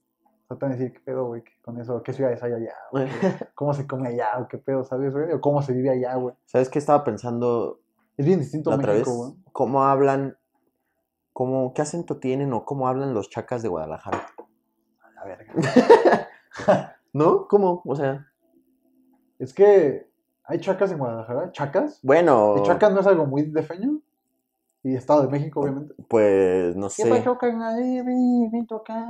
tratan 0.48 0.72
de 0.72 0.78
decir 0.78 0.94
qué 0.94 1.00
pedo, 1.00 1.26
güey, 1.26 1.44
con 1.62 1.80
eso, 1.80 2.04
qué 2.04 2.14
ciudades 2.14 2.42
hay 2.44 2.54
allá, 2.54 2.76
güey, 2.92 3.08
cómo 3.56 3.74
se 3.74 3.88
come 3.88 4.10
allá, 4.10 4.38
o 4.40 4.48
qué 4.48 4.58
pedo, 4.58 4.84
¿sabes, 4.84 5.14
güey? 5.14 5.32
O 5.32 5.42
cómo 5.42 5.62
se 5.62 5.74
vive 5.74 5.90
allá, 5.90 6.16
güey. 6.16 6.36
¿Sabes 6.46 6.70
qué 6.70 6.80
estaba 6.80 7.04
pensando 7.04 7.80
Es 8.18 8.26
bien 8.26 8.40
distinto 8.40 8.72
a 8.72 8.78
vez? 8.78 8.88
México, 8.88 9.12
güey. 9.16 9.34
¿Cómo 9.52 9.84
hablan? 9.84 10.38
Cómo, 11.34 11.74
¿Qué 11.74 11.82
acento 11.82 12.18
tienen 12.18 12.54
o 12.54 12.64
cómo 12.66 12.88
hablan 12.88 13.14
los 13.14 13.30
chacas 13.30 13.62
de 13.62 13.68
Guadalajara? 13.70 14.26
A 15.04 15.12
la 15.12 15.24
verga. 15.26 15.54
¿No? 17.14 17.48
¿Cómo? 17.48 17.82
O 17.86 17.96
sea, 17.96 18.28
Es 19.40 19.54
que 19.54 20.10
hay 20.46 20.60
chacas 20.60 20.92
en 20.92 20.98
Guadalajara, 21.00 21.52
chacas. 21.52 22.00
bueno, 22.04 22.56
¿Y 22.58 22.64
chacas 22.64 22.94
no 22.94 23.02
es 23.02 23.08
algo 23.08 23.26
muy 23.26 23.44
de 23.44 23.64
feño? 23.64 24.00
Y 24.84 24.96
Estado 24.96 25.24
de 25.24 25.30
México, 25.30 25.62
obviamente. 25.62 25.96
pues 26.08 26.76
no 26.76 26.88
¿Qué 26.90 26.94
sé. 26.94 27.08
Eh. 27.08 27.10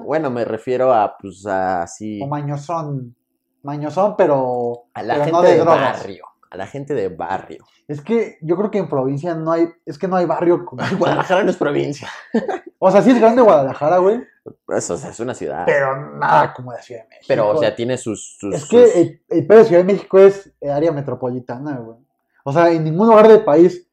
Bueno, 0.06 0.30
me 0.32 0.46
refiero 0.46 0.94
a, 0.94 1.18
pues, 1.18 1.46
a 1.46 1.84
así, 1.84 2.22
O 2.24 2.28
mañosón. 2.28 3.16
Mañosón, 3.62 4.16
pero, 4.16 4.86
a 4.94 5.04
la 5.04 5.16
pero 5.16 5.26
gente 5.26 5.32
no 5.38 5.42
de 5.42 5.50
de 5.50 5.58
drogas. 5.58 5.98
barrio. 6.00 6.26
A 6.56 6.58
la 6.58 6.68
gente 6.68 6.94
de 6.94 7.10
barrio. 7.10 7.66
Es 7.88 8.02
que 8.02 8.38
yo 8.42 8.56
creo 8.56 8.72
que 8.72 8.78
en 8.78 8.88
provincia 8.90 9.36
no 9.36 9.52
hay, 9.52 9.68
es 9.86 9.98
que 9.98 10.08
no 10.08 10.16
hay 10.16 10.26
barrio 10.26 10.66
como... 10.66 10.82
Guadalajara 10.98 11.44
no 11.44 11.50
es 11.52 11.58
provincia. 11.58 12.10
O 12.78 12.92
sea, 12.92 13.02
sí 13.02 13.10
es 13.12 13.20
grande 13.20 13.42
Guadalajara, 13.42 13.98
güey, 13.98 14.22
Eso, 14.68 14.94
o 14.94 14.98
sea, 14.98 15.10
es 15.10 15.20
una 15.20 15.34
ciudad. 15.34 15.64
pero 15.66 16.18
nada 16.18 16.54
como 16.54 16.72
la 16.72 16.82
Ciudad 16.82 17.02
de 17.04 17.08
México. 17.08 17.26
Pero, 17.28 17.50
o 17.50 17.58
sea, 17.58 17.76
tiene 17.76 17.98
sus... 17.98 18.38
sus- 18.38 18.54
Es 18.54 18.62
sus- 18.62 18.70
que 18.70 19.02
el, 19.02 19.24
el 19.30 19.48
pedo 19.48 19.60
de 19.60 19.66
Ciudad 19.66 19.82
de 19.84 19.94
México 19.94 20.20
es 20.20 20.54
el 20.62 20.70
área 20.70 20.92
metropolitana, 20.92 21.78
güey. 21.78 21.98
O 22.44 22.52
sea, 22.54 22.70
en 22.72 22.84
ningún 22.84 23.08
lugar 23.08 23.28
del 23.28 23.44
país 23.44 23.88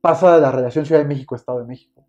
pasa 0.00 0.38
la 0.38 0.50
relación 0.50 0.84
Ciudad 0.86 1.02
de 1.02 1.06
México-Estado 1.06 1.60
de 1.60 1.66
México. 1.66 2.04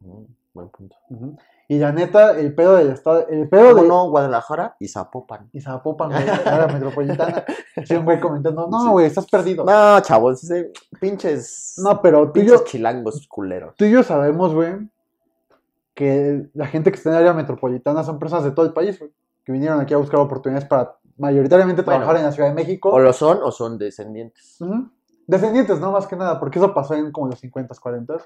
Mm, 0.00 0.24
buen 0.54 0.68
punto. 0.70 0.96
Ujú. 1.10 1.36
Y 1.68 1.78
la 1.78 1.92
neta, 1.92 2.38
el 2.38 2.54
pedo 2.54 2.76
del 2.76 2.90
Estado, 2.90 3.26
el 3.28 3.48
pedo 3.48 3.74
de... 3.74 3.82
Uno, 3.82 4.10
Guadalajara 4.10 4.76
y 4.78 4.88
Zapopan. 4.88 5.48
Y 5.52 5.60
Zapopan, 5.60 6.10
güey, 6.10 6.26
la 6.26 6.68
metropolitana. 6.70 7.44
Sí, 7.84 7.94
un 7.94 8.04
güey 8.04 8.20
comentando, 8.20 8.68
no, 8.68 8.90
güey, 8.92 9.06
estás 9.06 9.26
perdido. 9.26 9.64
No, 9.64 10.00
chavos, 10.00 10.42
ese 10.44 10.72
pinches... 11.00 11.74
No, 11.78 12.02
pero 12.02 12.30
tú 12.30 12.40
y 12.40 12.46
yo, 12.46 12.64
chilangos 12.64 13.26
culeros. 13.26 13.74
tú 13.76 13.84
y 13.86 13.90
yo 13.90 14.02
sabemos, 14.02 14.54
güey, 14.54 14.74
que 15.94 16.48
la 16.54 16.66
gente 16.66 16.90
que 16.90 16.96
está 16.96 17.10
en 17.10 17.16
el 17.16 17.20
área 17.22 17.32
metropolitana 17.32 18.02
son 18.04 18.18
personas 18.18 18.44
de 18.44 18.50
todo 18.50 18.66
el 18.66 18.72
país, 18.72 18.98
güey, 18.98 19.10
que 19.44 19.52
vinieron 19.52 19.80
aquí 19.80 19.94
a 19.94 19.98
buscar 19.98 20.20
oportunidades 20.20 20.68
para 20.68 20.96
mayoritariamente 21.16 21.82
trabajar 21.82 22.06
Bueno. 22.14 22.20
en 22.20 22.26
la 22.26 22.32
Ciudad 22.32 22.48
de 22.48 22.54
México. 22.54 22.90
O 22.90 22.98
lo 22.98 23.12
son 23.12 23.38
o 23.42 23.50
son 23.50 23.78
descendientes. 23.78 24.58
Descendientes, 25.26 25.78
no 25.80 25.92
más 25.92 26.06
que 26.06 26.16
nada, 26.16 26.38
porque 26.40 26.58
eso 26.58 26.74
pasó 26.74 26.94
en 26.94 27.12
como 27.12 27.28
los 27.28 27.38
50, 27.38 27.74
40. 27.80 28.16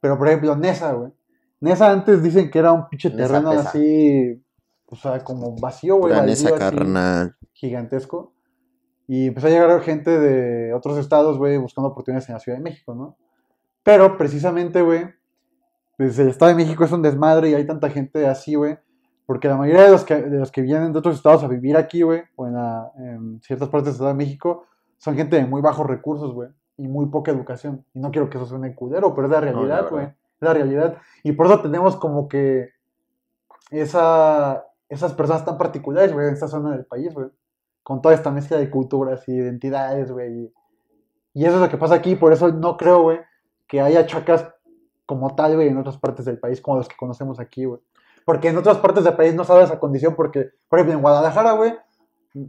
Pero 0.00 0.18
por 0.18 0.26
ejemplo, 0.28 0.56
Nesa, 0.56 0.92
güey. 0.92 1.12
Nesa 1.60 1.90
antes 1.90 2.22
dicen 2.22 2.50
que 2.50 2.58
era 2.58 2.72
un 2.72 2.88
pinche 2.88 3.10
terreno 3.16 3.50
así, 3.68 4.42
o 4.86 4.96
sea, 4.96 5.24
como 5.24 5.56
vacío, 5.56 5.96
güey. 5.96 6.12
Nesa, 6.26 6.48
carnal. 6.58 7.36
gigantesco. 7.52 8.32
Y 9.08 9.28
empezó 9.28 9.46
a 9.46 9.50
llegar 9.50 9.80
gente 9.82 10.18
de 10.18 10.74
otros 10.74 10.98
estados, 10.98 11.38
güey, 11.38 11.56
buscando 11.58 11.88
oportunidades 11.90 12.28
en 12.28 12.34
la 12.34 12.40
Ciudad 12.40 12.58
de 12.58 12.64
México, 12.64 12.94
¿no? 12.94 13.16
Pero 13.82 14.16
precisamente, 14.18 14.82
güey, 14.82 15.06
pues 15.96 16.18
el 16.18 16.28
Estado 16.28 16.50
de 16.50 16.56
México 16.56 16.84
es 16.84 16.92
un 16.92 17.02
desmadre 17.02 17.50
y 17.50 17.54
hay 17.54 17.64
tanta 17.66 17.88
gente 17.88 18.26
así, 18.26 18.54
güey. 18.56 18.78
Porque 19.24 19.48
la 19.48 19.56
mayoría 19.56 19.84
de 19.84 19.90
los 19.90 20.04
que, 20.04 20.14
de 20.22 20.38
los 20.38 20.52
que 20.52 20.60
vienen 20.62 20.92
de 20.92 20.98
otros 20.98 21.16
estados 21.16 21.42
a 21.42 21.48
vivir 21.48 21.76
aquí, 21.76 22.02
güey, 22.02 22.22
o 22.36 22.46
en, 22.46 22.54
la- 22.54 22.92
en 22.98 23.40
ciertas 23.42 23.68
partes 23.68 23.86
del 23.86 23.92
Estado 23.94 24.10
de 24.10 24.14
México, 24.16 24.64
son 24.98 25.14
gente 25.16 25.36
de 25.36 25.46
muy 25.46 25.60
bajos 25.62 25.86
recursos, 25.86 26.32
güey, 26.32 26.48
y 26.76 26.86
muy 26.86 27.06
poca 27.06 27.30
educación. 27.32 27.84
Y 27.94 28.00
no 28.00 28.10
quiero 28.10 28.28
que 28.28 28.38
eso 28.38 28.46
suene 28.46 28.74
culero, 28.74 29.14
pero 29.14 29.26
es 29.26 29.32
la 29.32 29.40
realidad, 29.40 29.82
güey. 29.90 30.06
La 30.40 30.54
realidad. 30.54 30.98
Y 31.22 31.32
por 31.32 31.46
eso 31.46 31.60
tenemos 31.60 31.96
como 31.96 32.28
que 32.28 32.70
esa, 33.70 34.64
esas 34.88 35.12
personas 35.14 35.44
tan 35.44 35.58
particulares, 35.58 36.12
güey, 36.12 36.28
en 36.28 36.34
esta 36.34 36.48
zona 36.48 36.72
del 36.72 36.86
país, 36.86 37.12
güey. 37.12 37.28
Con 37.82 38.02
toda 38.02 38.14
esta 38.14 38.30
mezcla 38.30 38.58
de 38.58 38.70
culturas 38.70 39.26
y 39.28 39.32
identidades, 39.32 40.10
güey. 40.10 40.52
Y, 41.34 41.44
eso 41.44 41.56
es 41.56 41.60
lo 41.60 41.68
que 41.68 41.76
pasa 41.76 41.94
aquí. 41.94 42.16
Por 42.16 42.32
eso 42.32 42.48
no 42.48 42.76
creo, 42.76 43.02
güey, 43.02 43.20
que 43.66 43.80
haya 43.80 44.06
chacas 44.06 44.48
como 45.04 45.34
tal, 45.36 45.54
güey, 45.54 45.68
en 45.68 45.76
otras 45.76 45.98
partes 45.98 46.24
del 46.24 46.38
país, 46.38 46.60
como 46.60 46.78
los 46.78 46.88
que 46.88 46.96
conocemos 46.96 47.38
aquí, 47.38 47.64
güey. 47.64 47.80
Porque 48.24 48.48
en 48.48 48.56
otras 48.56 48.78
partes 48.78 49.04
del 49.04 49.14
país 49.14 49.34
no 49.34 49.44
sabe 49.44 49.62
esa 49.62 49.78
condición, 49.78 50.16
porque, 50.16 50.50
por 50.68 50.78
ejemplo, 50.78 50.96
en 50.96 51.02
Guadalajara, 51.02 51.52
güey, 51.52 51.74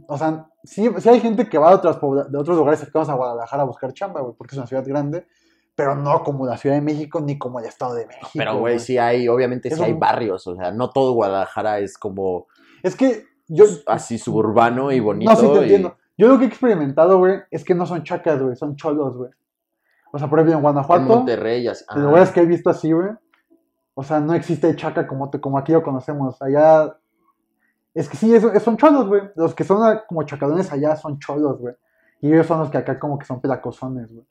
o 0.08 0.18
sea, 0.18 0.50
sí, 0.64 0.90
sí 0.98 1.08
hay 1.08 1.20
gente 1.20 1.48
que 1.48 1.56
va 1.56 1.70
de, 1.70 1.76
otras, 1.76 2.00
de 2.00 2.38
otros 2.38 2.56
lugares 2.56 2.80
cercanos 2.80 3.08
a 3.08 3.14
Guadalajara 3.14 3.62
a 3.62 3.66
buscar 3.66 3.92
chamba, 3.92 4.20
güey, 4.20 4.34
porque 4.36 4.54
es 4.54 4.58
una 4.58 4.66
ciudad 4.66 4.84
grande, 4.84 5.26
pero 5.78 5.94
no 5.94 6.24
como 6.24 6.44
la 6.44 6.56
Ciudad 6.56 6.74
de 6.74 6.80
México 6.82 7.20
ni 7.20 7.38
como 7.38 7.60
el 7.60 7.66
Estado 7.66 7.94
de 7.94 8.04
México. 8.04 8.28
Pero, 8.34 8.58
güey, 8.58 8.80
sí 8.80 8.98
hay, 8.98 9.28
obviamente 9.28 9.70
sí 9.70 9.80
hay 9.80 9.92
barrios, 9.92 10.44
o 10.48 10.56
sea, 10.56 10.72
no 10.72 10.90
todo 10.90 11.12
Guadalajara 11.12 11.78
es 11.78 11.96
como 11.96 12.48
Es 12.82 12.96
que 12.96 13.26
yo, 13.46 13.64
así 13.86 14.18
suburbano 14.18 14.90
y 14.90 14.98
bonito. 14.98 15.30
No, 15.30 15.36
sí 15.38 15.46
te 15.46 15.54
y- 15.54 15.58
entiendo. 15.62 15.96
Yo 16.16 16.26
lo 16.26 16.36
que 16.36 16.46
he 16.46 16.48
experimentado, 16.48 17.18
güey, 17.18 17.38
es 17.52 17.64
que 17.64 17.76
no 17.76 17.86
son 17.86 18.02
chacas, 18.02 18.42
güey, 18.42 18.56
son 18.56 18.74
cholos, 18.74 19.16
güey. 19.16 19.30
O 20.12 20.18
sea, 20.18 20.28
por 20.28 20.40
ejemplo, 20.40 20.54
en 20.54 20.58
En 20.58 20.62
Guanajuato, 20.64 21.02
Monterrey, 21.04 21.68
así. 21.68 21.84
los 21.94 22.04
lugares 22.06 22.30
que 22.32 22.40
he 22.40 22.44
visto 22.46 22.70
así, 22.70 22.90
güey, 22.90 23.10
o 23.94 24.02
sea, 24.02 24.18
no 24.18 24.34
existe 24.34 24.74
chaca 24.74 25.06
como, 25.06 25.30
te- 25.30 25.40
como 25.40 25.58
aquí 25.58 25.70
lo 25.70 25.84
conocemos. 25.84 26.42
Allá, 26.42 26.96
es 27.94 28.08
que 28.08 28.16
sí, 28.16 28.34
es- 28.34 28.42
es- 28.42 28.62
son 28.64 28.76
cholos, 28.76 29.06
güey. 29.06 29.22
Los 29.36 29.54
que 29.54 29.62
son 29.62 29.80
ah, 29.84 30.02
como 30.08 30.24
chacalones 30.24 30.72
allá 30.72 30.96
son 30.96 31.20
cholos, 31.20 31.60
güey. 31.60 31.74
Y 32.20 32.32
ellos 32.32 32.46
son 32.48 32.58
los 32.58 32.68
que 32.68 32.78
acá 32.78 32.98
como 32.98 33.16
que 33.16 33.24
son 33.26 33.40
pelacosones, 33.40 34.12
güey. 34.12 34.26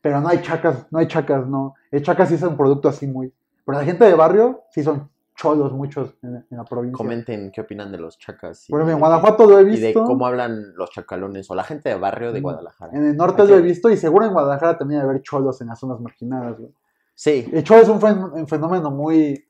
Pero 0.00 0.20
no 0.20 0.28
hay 0.28 0.40
chacas, 0.42 0.86
no 0.90 0.98
hay 0.98 1.06
chacas, 1.08 1.46
no. 1.46 1.74
El 1.90 2.02
chacas 2.02 2.28
sí 2.28 2.34
es 2.36 2.42
un 2.42 2.56
producto 2.56 2.88
así 2.88 3.06
muy... 3.06 3.32
Pero 3.64 3.78
la 3.78 3.84
gente 3.84 4.04
de 4.04 4.14
barrio 4.14 4.62
sí 4.70 4.82
son 4.82 5.10
cholos 5.34 5.72
muchos 5.72 6.14
en, 6.22 6.36
en 6.50 6.56
la 6.56 6.64
provincia. 6.64 6.96
Comenten 6.96 7.50
qué 7.52 7.60
opinan 7.60 7.92
de 7.92 7.98
los 7.98 8.18
chacas. 8.18 8.64
ejemplo, 8.80 8.94
en 8.94 8.98
Guanajuato 9.00 9.46
lo 9.46 9.58
he 9.58 9.62
Y 9.62 9.76
de 9.78 9.86
visto. 9.88 10.04
cómo 10.04 10.26
hablan 10.26 10.74
los 10.74 10.90
chacalones 10.90 11.50
o 11.50 11.54
la 11.54 11.64
gente 11.64 11.88
de 11.90 11.94
barrio 11.96 12.32
de 12.32 12.40
Mm. 12.40 12.42
Guadalajara. 12.42 12.92
En 12.96 13.04
el 13.04 13.16
norte 13.16 13.42
Aquí- 13.42 13.50
lo 13.50 13.58
he 13.58 13.62
visto 13.62 13.90
y 13.90 13.96
seguro 13.96 14.24
en 14.26 14.32
Guadalajara 14.32 14.78
también 14.78 15.00
debe 15.00 15.10
haber 15.10 15.22
cholos 15.22 15.60
en 15.60 15.68
las 15.68 15.78
zonas 15.78 16.00
marginadas, 16.00 16.58
güey. 16.58 16.72
Sí, 17.14 17.48
El 17.52 17.64
cholo 17.64 17.82
es 17.82 17.88
un, 17.88 18.00
fen- 18.00 18.32
un 18.32 18.46
fenómeno 18.48 18.90
muy, 18.90 19.44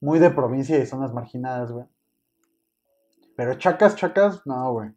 muy 0.00 0.18
de 0.18 0.30
provincia 0.30 0.76
y 0.76 0.80
de 0.80 0.86
zonas 0.86 1.12
marginadas, 1.12 1.70
güey. 1.72 1.86
Pero 3.36 3.54
chacas, 3.54 3.96
chacas, 3.96 4.44
no, 4.46 4.72
güey. 4.72 4.90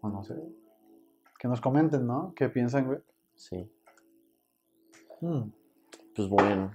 O 0.00 0.08
no 0.08 0.22
sé. 0.24 0.34
Que 1.38 1.48
nos 1.48 1.60
comenten, 1.60 2.06
¿no? 2.06 2.32
¿Qué 2.36 2.48
piensan, 2.48 2.86
güey? 2.86 2.98
Sí. 3.34 3.70
Mm. 5.20 5.50
Pues 6.14 6.28
bueno. 6.28 6.72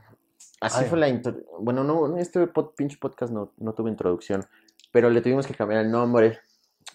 Así 0.61 0.83
Ay. 0.83 0.89
fue 0.89 0.99
la. 0.99 1.21
Bueno, 1.59 1.83
no, 1.83 2.17
este 2.17 2.45
pod- 2.51 2.73
pinche 2.75 2.97
podcast 2.99 3.31
no, 3.31 3.53
no 3.57 3.73
tuvo 3.73 3.87
introducción. 3.87 4.45
Pero 4.91 5.09
le 5.09 5.21
tuvimos 5.21 5.45
que 5.47 5.53
cambiar 5.53 5.81
el 5.85 5.91
nombre. 5.91 6.39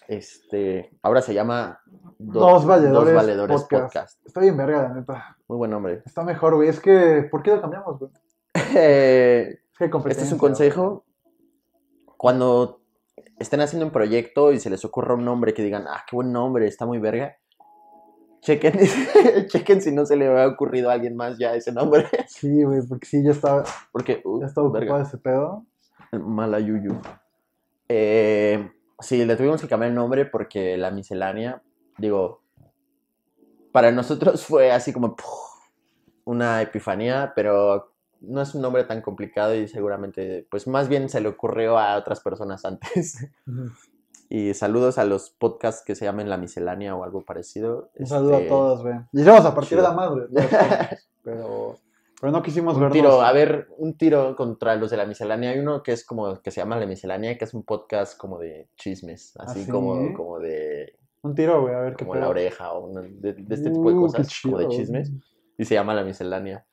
Este. 0.07 0.91
Ahora 1.01 1.21
se 1.21 1.33
llama 1.33 1.79
Do- 2.19 2.39
Dos 2.41 2.65
Valedores 2.65 3.05
Dos 3.05 3.15
Valedores 3.15 3.61
Podcast. 3.61 3.83
Podcast. 3.93 4.25
Está 4.25 4.41
bien 4.41 4.55
verga, 4.57 4.83
la 4.83 4.93
neta. 4.93 5.37
Muy 5.47 5.57
buen 5.57 5.71
nombre. 5.71 6.03
Está 6.05 6.23
mejor, 6.23 6.55
güey. 6.55 6.69
Es 6.69 6.79
que, 6.79 7.27
¿por 7.31 7.41
qué 7.41 7.51
lo 7.55 7.61
cambiamos, 7.61 7.99
güey? 7.99 8.11
Eh, 8.77 9.59
Es 9.71 9.77
que 9.77 9.85
hay 9.85 9.91
este 10.07 10.23
es 10.23 10.31
un 10.31 10.37
consejo. 10.37 11.05
Cuando 12.17 12.81
estén 13.39 13.61
haciendo 13.61 13.85
un 13.85 13.91
proyecto 13.91 14.51
y 14.51 14.59
se 14.59 14.69
les 14.69 14.85
ocurra 14.85 15.15
un 15.15 15.25
nombre 15.25 15.53
que 15.53 15.63
digan, 15.63 15.85
ah, 15.87 16.03
qué 16.09 16.15
buen 16.15 16.31
nombre, 16.31 16.67
está 16.67 16.85
muy 16.85 16.99
verga. 16.99 17.37
Chequen, 18.45 18.73
chequen 19.47 19.81
si 19.81 19.91
no 19.91 20.05
se 20.05 20.15
le 20.15 20.27
ha 20.27 20.47
ocurrido 20.47 20.91
a 20.91 20.93
alguien 20.93 21.15
más 21.15 21.39
ya 21.39 21.55
ese 21.55 21.71
nombre. 21.71 22.05
Sí, 22.27 22.63
güey, 22.63 22.81
porque 22.87 23.07
sí, 23.07 23.23
ya 23.23 23.31
estaba, 23.31 23.63
Porque, 23.91 24.21
uh, 24.23 24.39
ya 24.39 24.45
estaba 24.45 24.67
ocupado 24.67 25.01
ese 25.01 25.17
pedo. 25.17 25.65
Malayuyu. 26.11 26.95
Eh, 27.89 28.71
sí, 28.99 29.25
le 29.25 29.35
tuvimos 29.35 29.61
que 29.61 29.67
cambiar 29.67 29.89
el 29.89 29.95
nombre 29.95 30.25
porque 30.27 30.77
la 30.77 30.91
miscelánea, 30.91 31.63
digo, 31.97 32.43
para 33.71 33.91
nosotros 33.91 34.45
fue 34.45 34.71
así 34.71 34.93
como 34.93 35.15
una 36.23 36.61
epifanía, 36.61 37.33
pero 37.35 37.95
no 38.21 38.43
es 38.43 38.53
un 38.53 38.61
nombre 38.61 38.83
tan 38.83 39.01
complicado 39.01 39.55
y 39.55 39.67
seguramente, 39.67 40.45
pues 40.51 40.67
más 40.67 40.87
bien 40.87 41.09
se 41.09 41.19
le 41.19 41.29
ocurrió 41.29 41.79
a 41.79 41.97
otras 41.97 42.19
personas 42.19 42.63
antes. 42.63 43.27
Y 44.37 44.53
saludos 44.53 44.97
a 44.97 45.05
los 45.05 45.29
podcasts 45.29 45.81
que 45.85 45.95
se 45.95 46.03
llamen 46.03 46.29
La 46.29 46.35
Miscelánea 46.37 46.93
o 46.93 47.05
algo 47.05 47.23
parecido. 47.23 47.89
Un 47.95 48.05
saludo 48.05 48.33
Este, 48.33 48.45
a 48.45 48.49
todos, 48.49 48.81
güey. 48.81 48.95
Y 49.13 49.23
vamos 49.23 49.45
a 49.45 49.55
partir 49.55 49.77
de 49.77 49.83
la 49.83 49.93
madre. 49.93 50.23
Pero, 51.23 51.75
pero 52.19 52.31
no 52.33 52.43
quisimos 52.43 52.77
tiro, 52.91 53.21
a 53.21 53.31
ver, 53.31 53.67
un 53.77 53.97
tiro 53.97 54.35
contra 54.35 54.75
los 54.75 54.91
de 54.91 54.97
la 54.97 55.05
miscelánea. 55.05 55.51
Hay 55.51 55.59
uno 55.59 55.81
que 55.81 55.93
es 55.93 56.05
como, 56.05 56.39
que 56.41 56.51
se 56.51 56.59
llama 56.61 56.77
La 56.77 56.85
Miscelánea, 56.85 57.35
que 57.37 57.45
es 57.45 57.53
un 57.55 57.63
podcast 57.63 58.15
como 58.17 58.37
de 58.39 58.69
chismes, 58.75 59.35
así 59.37 59.61
¿Ah, 59.61 59.63
sí? 59.65 59.71
como, 59.71 60.13
como 60.13 60.37
de, 60.39 60.99
Un 61.23 61.33
tiro, 61.33 61.61
güey, 61.61 61.73
a 61.73 61.79
ver 61.79 61.95
qué 61.95 62.05
como. 62.05 62.19
La 62.19 62.29
Oreja 62.29 62.73
o 62.73 62.87
una- 62.87 63.01
de, 63.01 63.33
de 63.33 63.55
este 63.55 63.71
tipo 63.71 63.89
de 63.89 63.95
Uh, 63.97 64.01
cosas, 64.01 64.27
como 64.43 64.57
de 64.59 64.67
chismes, 64.67 65.11
y 65.57 65.65
se 65.65 65.73
llama 65.75 65.93
La 65.95 66.03
Miscelánea. 66.03 66.65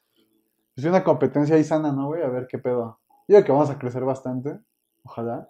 Es 0.76 0.84
una 0.84 1.02
competencia 1.04 1.54
ahí 1.56 1.64
sana, 1.64 1.92
¿no, 1.92 2.08
güey? 2.08 2.22
A 2.22 2.28
ver 2.28 2.46
qué 2.46 2.58
pedo. 2.58 2.98
Creo 3.26 3.42
que 3.44 3.52
vamos 3.52 3.70
a 3.70 3.78
crecer 3.78 4.04
bastante. 4.04 4.58
Ojalá. 5.04 5.48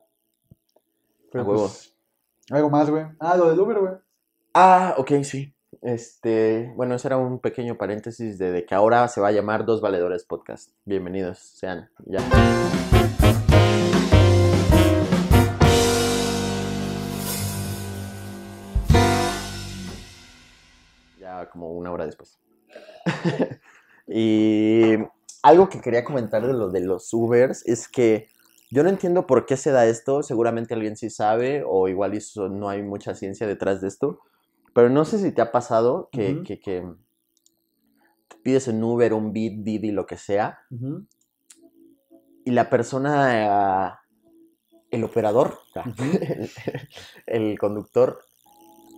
Pero 1.32 1.42
A 1.44 1.46
huevo. 1.48 1.60
pues, 1.62 1.91
algo 2.50 2.70
más, 2.70 2.90
güey. 2.90 3.04
Ah, 3.20 3.36
lo 3.36 3.48
del 3.48 3.60
Uber, 3.60 3.78
güey. 3.78 3.92
Ah, 4.54 4.94
ok, 4.98 5.22
sí. 5.22 5.54
Este, 5.80 6.72
bueno, 6.76 6.96
ese 6.96 7.08
era 7.08 7.16
un 7.16 7.38
pequeño 7.38 7.78
paréntesis 7.78 8.36
de, 8.38 8.50
de 8.50 8.66
que 8.66 8.74
ahora 8.74 9.06
se 9.08 9.20
va 9.20 9.28
a 9.28 9.32
llamar 9.32 9.64
Dos 9.64 9.80
Valedores 9.80 10.24
Podcast. 10.24 10.70
Bienvenidos, 10.84 11.38
sean, 11.38 11.88
ya. 12.04 12.18
Ya 21.18 21.48
como 21.50 21.72
una 21.72 21.92
hora 21.92 22.06
después. 22.06 22.38
y 24.08 24.96
algo 25.42 25.68
que 25.68 25.80
quería 25.80 26.04
comentar 26.04 26.46
de 26.46 26.52
lo 26.52 26.70
de 26.70 26.80
los 26.80 27.12
Ubers 27.14 27.66
es 27.66 27.88
que 27.88 28.28
yo 28.72 28.82
no 28.82 28.88
entiendo 28.88 29.26
por 29.26 29.44
qué 29.44 29.56
se 29.58 29.70
da 29.70 29.84
esto, 29.86 30.22
seguramente 30.22 30.72
alguien 30.72 30.96
sí 30.96 31.10
sabe, 31.10 31.62
o 31.66 31.88
igual 31.88 32.18
no 32.50 32.68
hay 32.70 32.82
mucha 32.82 33.14
ciencia 33.14 33.46
detrás 33.46 33.82
de 33.82 33.88
esto, 33.88 34.20
pero 34.72 34.88
no 34.88 35.04
sé 35.04 35.18
si 35.18 35.30
te 35.30 35.42
ha 35.42 35.52
pasado 35.52 36.08
que, 36.10 36.42
que 36.46 36.84
pides 38.42 38.68
en 38.68 38.82
Uber, 38.82 39.12
un 39.12 39.32
Bit, 39.32 39.62
Didi, 39.62 39.90
lo 39.90 40.06
que 40.06 40.16
sea, 40.16 40.60
y 42.44 42.50
la 42.50 42.70
persona, 42.70 44.00
el 44.90 45.04
operador, 45.04 45.58
el, 45.98 46.50
el 47.26 47.58
conductor, 47.58 48.20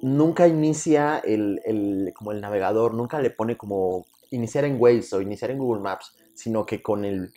nunca 0.02 0.46
inicia 0.46 1.18
el, 1.18 1.60
el- 1.64 2.12
como 2.14 2.30
el 2.32 2.40
navegador, 2.40 2.94
nunca 2.94 3.20
le 3.20 3.30
pone 3.30 3.56
como 3.56 4.06
iniciar 4.30 4.64
en 4.64 4.76
Waze 4.80 5.16
o 5.16 5.20
iniciar 5.20 5.50
en 5.50 5.58
Google 5.58 5.82
Maps, 5.82 6.16
sino 6.34 6.64
que 6.64 6.80
con 6.82 7.04
el, 7.04 7.32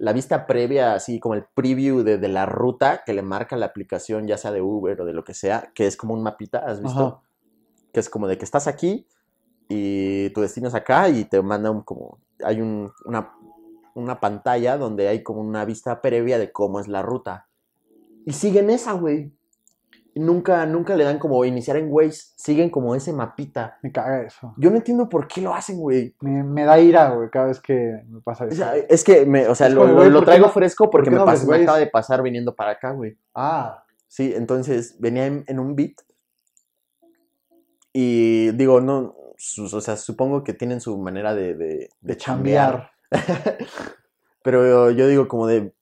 la 0.00 0.12
vista 0.14 0.46
previa, 0.46 0.94
así 0.94 1.20
como 1.20 1.34
el 1.34 1.44
preview 1.54 2.02
de, 2.02 2.16
de 2.16 2.28
la 2.28 2.46
ruta 2.46 3.02
que 3.04 3.12
le 3.12 3.20
marca 3.22 3.54
la 3.56 3.66
aplicación, 3.66 4.26
ya 4.26 4.38
sea 4.38 4.50
de 4.50 4.62
Uber 4.62 5.00
o 5.02 5.04
de 5.04 5.12
lo 5.12 5.24
que 5.24 5.34
sea, 5.34 5.70
que 5.74 5.86
es 5.86 5.96
como 5.96 6.14
un 6.14 6.22
mapita, 6.22 6.58
¿has 6.60 6.80
visto? 6.82 7.06
Ajá. 7.06 7.20
Que 7.92 8.00
es 8.00 8.08
como 8.08 8.26
de 8.26 8.38
que 8.38 8.44
estás 8.44 8.66
aquí 8.66 9.06
y 9.68 10.30
tu 10.30 10.40
destino 10.40 10.68
es 10.68 10.74
acá 10.74 11.08
y 11.10 11.24
te 11.26 11.40
manda 11.42 11.70
un 11.70 11.82
como, 11.82 12.18
hay 12.42 12.60
un- 12.62 12.90
una, 13.04 13.32
una 13.94 14.20
pantalla 14.20 14.78
donde 14.78 15.06
hay 15.08 15.22
como 15.22 15.40
una 15.42 15.64
vista 15.66 16.00
previa 16.00 16.38
de 16.38 16.50
cómo 16.50 16.80
es 16.80 16.88
la 16.88 17.02
ruta. 17.02 17.48
Y 18.24 18.32
siguen 18.32 18.70
esa, 18.70 18.92
güey. 18.92 19.32
Nunca, 20.16 20.66
nunca 20.66 20.96
le 20.96 21.04
dan 21.04 21.18
como 21.20 21.44
iniciar 21.44 21.76
en 21.76 21.86
Waze, 21.88 22.32
siguen 22.36 22.68
como 22.68 22.94
ese 22.96 23.12
mapita. 23.12 23.78
Me 23.82 23.92
caga 23.92 24.22
eso. 24.22 24.54
Yo 24.56 24.68
no 24.70 24.76
entiendo 24.76 25.08
por 25.08 25.28
qué 25.28 25.40
lo 25.40 25.54
hacen, 25.54 25.78
güey. 25.78 26.16
Me, 26.20 26.42
me 26.42 26.64
da 26.64 26.80
ira, 26.80 27.10
güey, 27.10 27.30
cada 27.30 27.46
vez 27.46 27.60
que 27.60 28.02
me 28.08 28.20
pasa 28.20 28.44
O 28.44 28.48
eso. 28.48 28.56
sea, 28.56 28.76
es 28.76 29.04
que, 29.04 29.24
me, 29.24 29.46
o 29.46 29.54
sea, 29.54 29.68
lo, 29.68 29.82
como, 29.82 29.92
lo- 29.92 29.98
güey, 29.98 30.08
lo 30.10 30.14
¿por 30.18 30.24
qué 30.24 30.26
traigo 30.26 30.46
no- 30.46 30.52
fresco 30.52 30.90
porque 30.90 31.10
por 31.10 31.20
me, 31.20 31.24
no 31.24 31.54
acaba 31.62 31.78
de 31.78 31.86
pasar 31.86 32.22
viniendo 32.22 32.54
para 32.56 32.72
acá, 32.72 32.90
güey. 32.90 33.16
ah, 33.34 33.84
Sí, 34.08 34.32
entonces 34.34 34.96
venía 34.98 35.26
en, 35.26 35.44
en 35.46 35.60
un 35.60 35.76
beat. 35.76 35.92
Y 37.92 38.50
digo, 38.52 38.80
no, 38.80 39.14
sus- 39.36 39.74
o 39.74 39.80
sea, 39.80 39.96
supongo 39.96 40.42
que 40.44 40.54
tienen 40.54 40.80
su 40.80 40.98
manera 40.98 41.34
de, 41.34 41.54
de, 41.54 41.88
de 42.00 42.16
chambear. 42.16 42.90
Pero 44.42 44.90
yo 44.90 45.06
digo 45.06 45.28
como 45.28 45.46
de, 45.46 45.72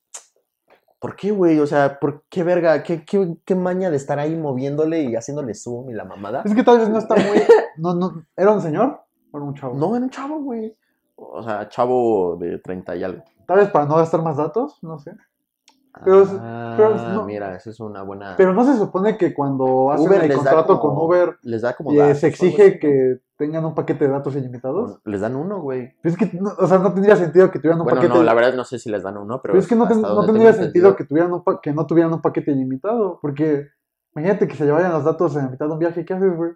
¿por 0.99 1.17
qué, 1.17 1.31
güey? 1.31 1.59
O 1.61 1.67
sea, 1.67 1.99
¿por 1.99 2.25
qué 2.29 2.43
verga? 2.43 2.83
¿Qué, 2.83 3.05
qué, 3.05 3.37
qué 3.45 3.55
maña 3.55 3.91
de 3.91 3.97
estar 3.97 4.19
ahí 4.19 4.35
moviéndole 4.37 5.03
y 5.03 5.15
haciéndole 5.17 5.55
zoom 5.55 5.91
y 5.91 5.95
la 5.95 6.05
mamada? 6.05 6.43
Es 6.45 6.55
que 6.55 6.63
tal 6.65 6.79
vez 6.79 6.89
no 6.89 6.99
está 6.99 7.15
muy. 7.17 7.39
No, 7.79 7.95
no, 7.95 8.25
¿Era 8.37 8.51
un 8.53 8.61
señor 8.61 9.01
o 9.31 9.39
era 9.39 9.47
un 9.47 9.55
chavo? 9.55 9.75
No, 9.77 9.95
era 9.95 10.05
un 10.05 10.11
chavo, 10.11 10.41
güey. 10.41 10.77
O 11.15 11.43
sea, 11.45 11.69
chavo 11.69 12.37
de 12.37 12.59
30 12.59 12.97
y 12.97 13.05
algo. 13.05 13.23
Tal 13.47 13.59
vez 13.59 13.69
para 13.71 13.87
no 13.87 13.97
gastar 13.97 14.21
más 14.23 14.37
datos, 14.37 14.79
no 14.83 14.99
sé. 14.99 15.13
Pero 16.05 16.25
ah, 16.41 16.75
pero 16.77 16.95
no- 16.97 17.25
mira, 17.25 17.55
eso 17.57 17.71
es 17.71 17.79
una 17.81 18.03
buena... 18.03 18.35
Pero 18.37 18.53
no 18.53 18.65
se 18.65 18.77
supone 18.77 19.17
que 19.17 19.33
cuando 19.35 19.91
hacen 19.93 20.09
Uber 20.09 20.25
el 20.25 20.35
contrato 20.35 20.79
como- 20.81 20.95
con 20.97 21.05
Uber 21.07 21.37
les 21.43 21.63
da 21.63 21.75
como 21.75 21.93
eh, 21.93 21.97
datos 21.99 22.19
se 22.19 22.27
exige 22.29 22.79
que 22.79 23.19
tengan 23.39 23.65
un 23.65 23.75
paquete 23.75 24.05
de 24.07 24.11
datos 24.11 24.35
ilimitados. 24.37 24.99
Les 25.05 25.21
dan 25.21 25.37
uno, 25.37 25.61
güey. 25.63 25.95
Es 26.03 26.17
que, 26.17 26.29
no- 26.41 26.53
o 26.59 26.67
sea, 26.67 26.79
no 26.79 26.93
tendría 26.93 27.17
sentido 27.17 27.51
que 27.51 27.59
tuvieran 27.61 27.81
un 27.81 27.85
Bueno, 27.85 28.01
paquete. 28.01 28.15
no, 28.19 28.23
la 28.25 28.35
verdad 28.35 28.55
no 28.55 28.65
sé 28.65 28.79
si 28.79 28.91
les 28.91 29.03
dan 29.05 29.17
uno, 29.17 29.41
pero... 29.41 29.53
pero 29.53 29.61
es 29.63 29.69
que 29.69 29.77
no, 29.77 29.87
ten- 29.87 30.03
no 30.03 30.27
tendría 30.27 30.53
sentido 30.53 30.97
que, 30.97 31.05
tuvieran 31.05 31.33
un 31.33 31.45
pa- 31.45 31.61
que 31.63 31.73
no 31.73 31.87
tuvieran 31.87 32.13
un 32.13 32.21
paquete 32.21 32.51
ilimitado. 32.51 33.19
Porque 33.23 33.69
imagínate 34.15 34.49
que 34.49 34.57
se 34.57 34.65
llevaran 34.65 34.93
los 34.93 35.05
datos 35.05 35.37
en 35.37 35.45
la 35.45 35.51
mitad 35.51 35.67
de 35.67 35.73
un 35.73 35.79
viaje. 35.79 36.05
¿Qué 36.05 36.15
haces, 36.15 36.37
güey? 36.37 36.51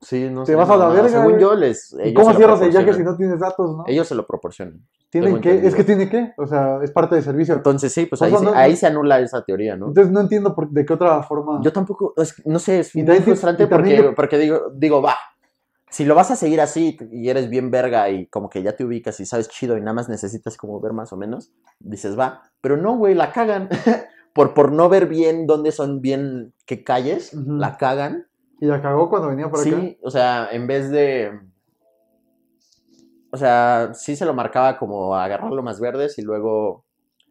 Sí, 0.00 0.28
no 0.30 0.42
Te 0.44 0.52
sé, 0.52 0.54
vas 0.56 0.70
a 0.70 0.76
la 0.76 0.88
verga, 0.88 1.08
Según 1.08 1.30
güey. 1.30 1.40
yo, 1.40 1.54
les... 1.54 1.96
¿Y 2.04 2.14
cómo 2.14 2.32
cierras 2.34 2.60
el 2.62 2.70
viaje 2.70 2.92
si 2.94 3.02
no 3.02 3.16
tienes 3.16 3.40
datos, 3.40 3.76
no? 3.76 3.84
Ellos 3.86 4.06
se 4.06 4.14
lo 4.14 4.26
proporcionan. 4.26 4.80
Tienen 5.10 5.40
que, 5.40 5.66
es 5.66 5.74
que 5.74 5.82
tiene 5.84 6.08
que, 6.08 6.34
o 6.36 6.46
sea, 6.46 6.80
es 6.82 6.90
parte 6.92 7.14
del 7.14 7.24
servicio. 7.24 7.54
Entonces 7.54 7.92
sí, 7.92 8.06
pues 8.06 8.20
O 8.22 8.24
ahí, 8.24 8.30
sea, 8.30 8.38
se- 8.40 8.44
no- 8.44 8.52
ahí 8.54 8.76
se 8.76 8.86
anula 8.86 9.18
esa 9.20 9.42
teoría, 9.42 9.76
¿no? 9.76 9.88
Entonces 9.88 10.12
no 10.12 10.20
entiendo 10.20 10.54
por- 10.54 10.68
de 10.70 10.84
qué 10.84 10.92
otra 10.92 11.22
forma. 11.22 11.60
Yo 11.62 11.72
tampoco, 11.72 12.12
es- 12.16 12.34
no 12.46 12.58
sé, 12.58 12.80
es 12.80 12.94
muy 12.94 13.18
frustrante 13.20 13.66
porque, 13.66 14.12
porque 14.14 14.38
digo, 14.38 14.70
digo, 14.74 15.00
va, 15.02 15.14
si 15.90 16.04
lo 16.04 16.14
vas 16.14 16.30
a 16.30 16.36
seguir 16.36 16.60
así 16.60 16.96
y 17.10 17.28
eres 17.28 17.48
bien 17.48 17.70
verga 17.70 18.10
y 18.10 18.26
como 18.26 18.48
que 18.48 18.62
ya 18.62 18.76
te 18.76 18.84
ubicas 18.84 19.18
y 19.20 19.26
sabes 19.26 19.48
chido 19.48 19.76
y 19.76 19.80
nada 19.80 19.94
más 19.94 20.08
necesitas 20.08 20.56
como 20.56 20.80
ver 20.80 20.92
más 20.92 21.12
o 21.12 21.16
menos, 21.16 21.52
dices, 21.80 22.18
va, 22.18 22.42
pero 22.60 22.76
no, 22.76 22.96
güey, 22.96 23.14
la 23.14 23.32
cagan. 23.32 23.68
por, 24.34 24.54
por 24.54 24.70
no 24.72 24.88
ver 24.88 25.06
bien 25.06 25.46
dónde 25.46 25.72
son 25.72 26.00
bien 26.00 26.54
qué 26.66 26.84
calles, 26.84 27.32
la 27.34 27.76
cagan. 27.76 28.26
Y 28.60 28.66
la 28.66 28.82
cagó 28.82 29.08
cuando 29.08 29.28
venía 29.28 29.48
por 29.50 29.60
acá. 29.60 29.68
Sí, 29.68 29.98
o 30.02 30.10
sea, 30.10 30.48
en 30.52 30.66
vez 30.66 30.90
de... 30.90 31.40
O 33.30 33.36
sea, 33.36 33.90
sí 33.94 34.16
se 34.16 34.24
lo 34.24 34.34
marcaba 34.34 34.78
como 34.78 35.14
agarrarlo 35.14 35.62
más 35.62 35.80
verdes 35.80 36.18
y 36.18 36.22
luego 36.22 36.84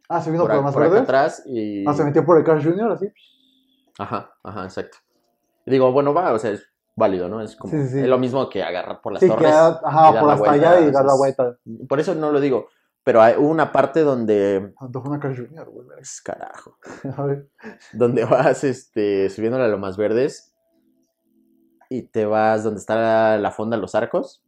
Ah, 0.08 0.22
se 0.22 0.30
vino 0.30 0.44
por, 0.44 0.52
por, 0.52 0.62
más 0.62 0.72
por 0.72 0.82
acá 0.82 0.92
verdes. 0.92 1.08
atrás 1.08 1.42
y... 1.46 1.86
Ah, 1.86 1.92
se 1.92 2.04
metió 2.04 2.24
por 2.24 2.38
el 2.38 2.44
Carl 2.44 2.62
Jr. 2.62 2.92
así. 2.92 3.06
Ajá, 3.98 4.32
ajá, 4.42 4.64
exacto. 4.64 4.98
Y 5.66 5.70
digo, 5.70 5.92
bueno, 5.92 6.14
va, 6.14 6.32
o 6.32 6.38
sea, 6.38 6.56
válido, 6.98 7.28
¿no? 7.28 7.40
Es 7.40 7.56
como, 7.56 7.70
Sí, 7.72 7.82
sí, 7.84 7.88
sí. 7.94 7.98
es 8.00 8.08
lo 8.08 8.18
mismo 8.18 8.48
que 8.48 8.62
agarrar 8.62 9.00
por 9.00 9.12
las 9.12 9.20
Sí, 9.22 9.28
que 9.28 9.34
torres. 9.34 9.54
ajá, 9.54 10.10
y 10.10 10.12
por 10.18 10.26
la 10.28 10.32
hasta 10.34 10.48
vuelta, 10.50 10.70
allá 10.72 10.80
y 10.86 10.90
dar 10.90 11.04
la 11.04 11.14
vuelta. 11.16 11.56
Por 11.88 12.00
eso 12.00 12.14
no 12.14 12.30
lo 12.32 12.40
digo, 12.40 12.68
pero 13.04 13.22
hay 13.22 13.34
una 13.38 13.72
parte 13.72 14.00
donde, 14.02 14.74
una 14.80 15.18
güey. 15.64 15.86
pues, 15.96 16.20
carajo, 16.20 16.76
A 17.16 17.22
ver. 17.24 17.48
donde 17.92 18.24
vas, 18.24 18.64
este, 18.64 19.30
subiéndole 19.30 19.64
a 19.64 19.68
lo 19.68 19.78
más 19.78 19.96
verdes 19.96 20.52
y 21.88 22.02
te 22.02 22.26
vas 22.26 22.64
donde 22.64 22.80
está 22.80 22.96
la, 22.96 23.38
la 23.38 23.50
fonda 23.50 23.76
Los 23.78 23.94
Arcos, 23.94 24.44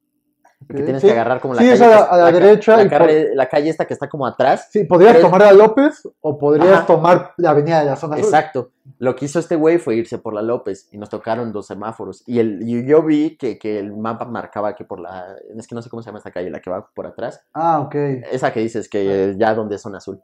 que 0.69 0.83
tienes 0.83 1.01
Sí, 1.01 1.09
que 1.09 1.13
agarrar 1.15 1.41
como 1.41 1.55
la 1.55 1.61
sí, 1.63 1.67
calle, 1.69 1.75
es 1.77 1.83
a 1.83 1.89
la- 1.89 2.05
a 2.05 2.17
la 2.19 2.33
derecha 2.33 2.77
la, 2.77 2.83
y 2.83 2.89
por- 2.89 2.99
carre- 2.99 3.35
la 3.35 3.49
calle 3.49 3.71
esta 3.71 3.87
que 3.87 3.95
está 3.95 4.09
como 4.09 4.27
atrás. 4.27 4.69
Sí, 4.71 4.85
podrías 4.85 5.15
Pero- 5.15 5.27
tomar 5.27 5.43
a 5.43 5.53
López 5.53 6.03
o 6.21 6.39
podrías 6.39 6.69
Ajá. 6.71 6.87
tomar 6.87 7.33
la 7.39 7.51
avenida 7.51 7.81
de 7.81 7.87
la 7.87 7.97
zona 7.97 8.17
sur. 8.17 8.25
Exacto. 8.27 8.71
Lo 8.99 9.17
que 9.17 9.25
hizo 9.25 9.39
este 9.39 9.57
güey 9.57 9.79
fue 9.79 9.97
irse 9.97 10.19
por 10.19 10.35
la 10.35 10.43
López 10.43 10.89
y 10.93 10.99
nos 10.99 11.09
tocaron 11.09 11.53
dos 11.53 11.67
semáforos. 11.67 12.23
Y, 12.27 12.39
el, 12.39 12.63
y 12.69 12.87
yo 12.87 13.03
vi 13.03 13.37
que, 13.39 13.59
que 13.59 13.79
el 13.79 13.97
mapa 13.97 14.27
marcaba 14.27 14.75
que 14.75 14.85
por 14.85 15.01
la. 15.01 15.35
Es 15.57 15.67
que 15.67 15.75
no 15.75 15.81
sé 15.83 15.89
cómo 15.89 16.03
se 16.03 16.07
llama 16.09 16.19
esta 16.19 16.31
calle, 16.31 16.51
la 16.51 16.61
que 16.61 16.71
va 16.71 16.89
por 16.95 17.07
atrás. 17.07 17.43
Ah, 17.55 17.81
ok. 17.81 17.95
Esa 18.31 18.53
que 18.53 18.61
dices 18.61 18.89
que 18.89 19.35
ya 19.39 19.55
donde 19.55 19.77
es 19.77 19.83
zona 19.83 19.99
azul. 19.99 20.21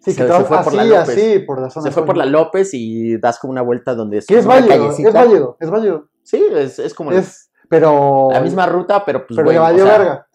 Sí, 0.00 0.12
se- 0.12 0.22
que 0.24 0.32
se 0.32 0.44
fue 0.44 0.56
vas 0.56 0.64
por 0.64 0.74
la 0.74 0.82
así, 0.82 0.90
López. 0.90 1.08
así, 1.10 1.38
por 1.40 1.60
la 1.60 1.70
zona 1.70 1.84
Se 1.86 1.90
fue 1.92 2.06
por 2.06 2.16
la 2.16 2.24
López 2.24 2.70
y 2.72 3.18
das 3.18 3.38
como 3.38 3.50
una 3.52 3.62
vuelta 3.62 3.94
donde 3.94 4.18
es. 4.18 4.26
Que 4.26 4.38
es 4.38 4.46
una 4.46 4.54
válido, 4.54 4.68
callecita. 4.84 5.08
es 5.08 5.14
válido, 5.14 5.56
es 5.60 5.70
válido. 5.70 6.08
Sí, 6.22 6.44
es, 6.52 6.78
es 6.78 6.94
como 6.94 7.12
Es, 7.12 7.47
pero... 7.68 8.28
la 8.32 8.40
misma 8.40 8.66
ruta, 8.66 9.04
pero 9.04 9.26
pues. 9.26 9.36
Pero 9.36 9.44
güey, 9.46 9.54
le 9.56 9.60
o 9.60 9.62
valió 9.62 9.84
sea, 9.86 9.98
verga. 9.98 10.26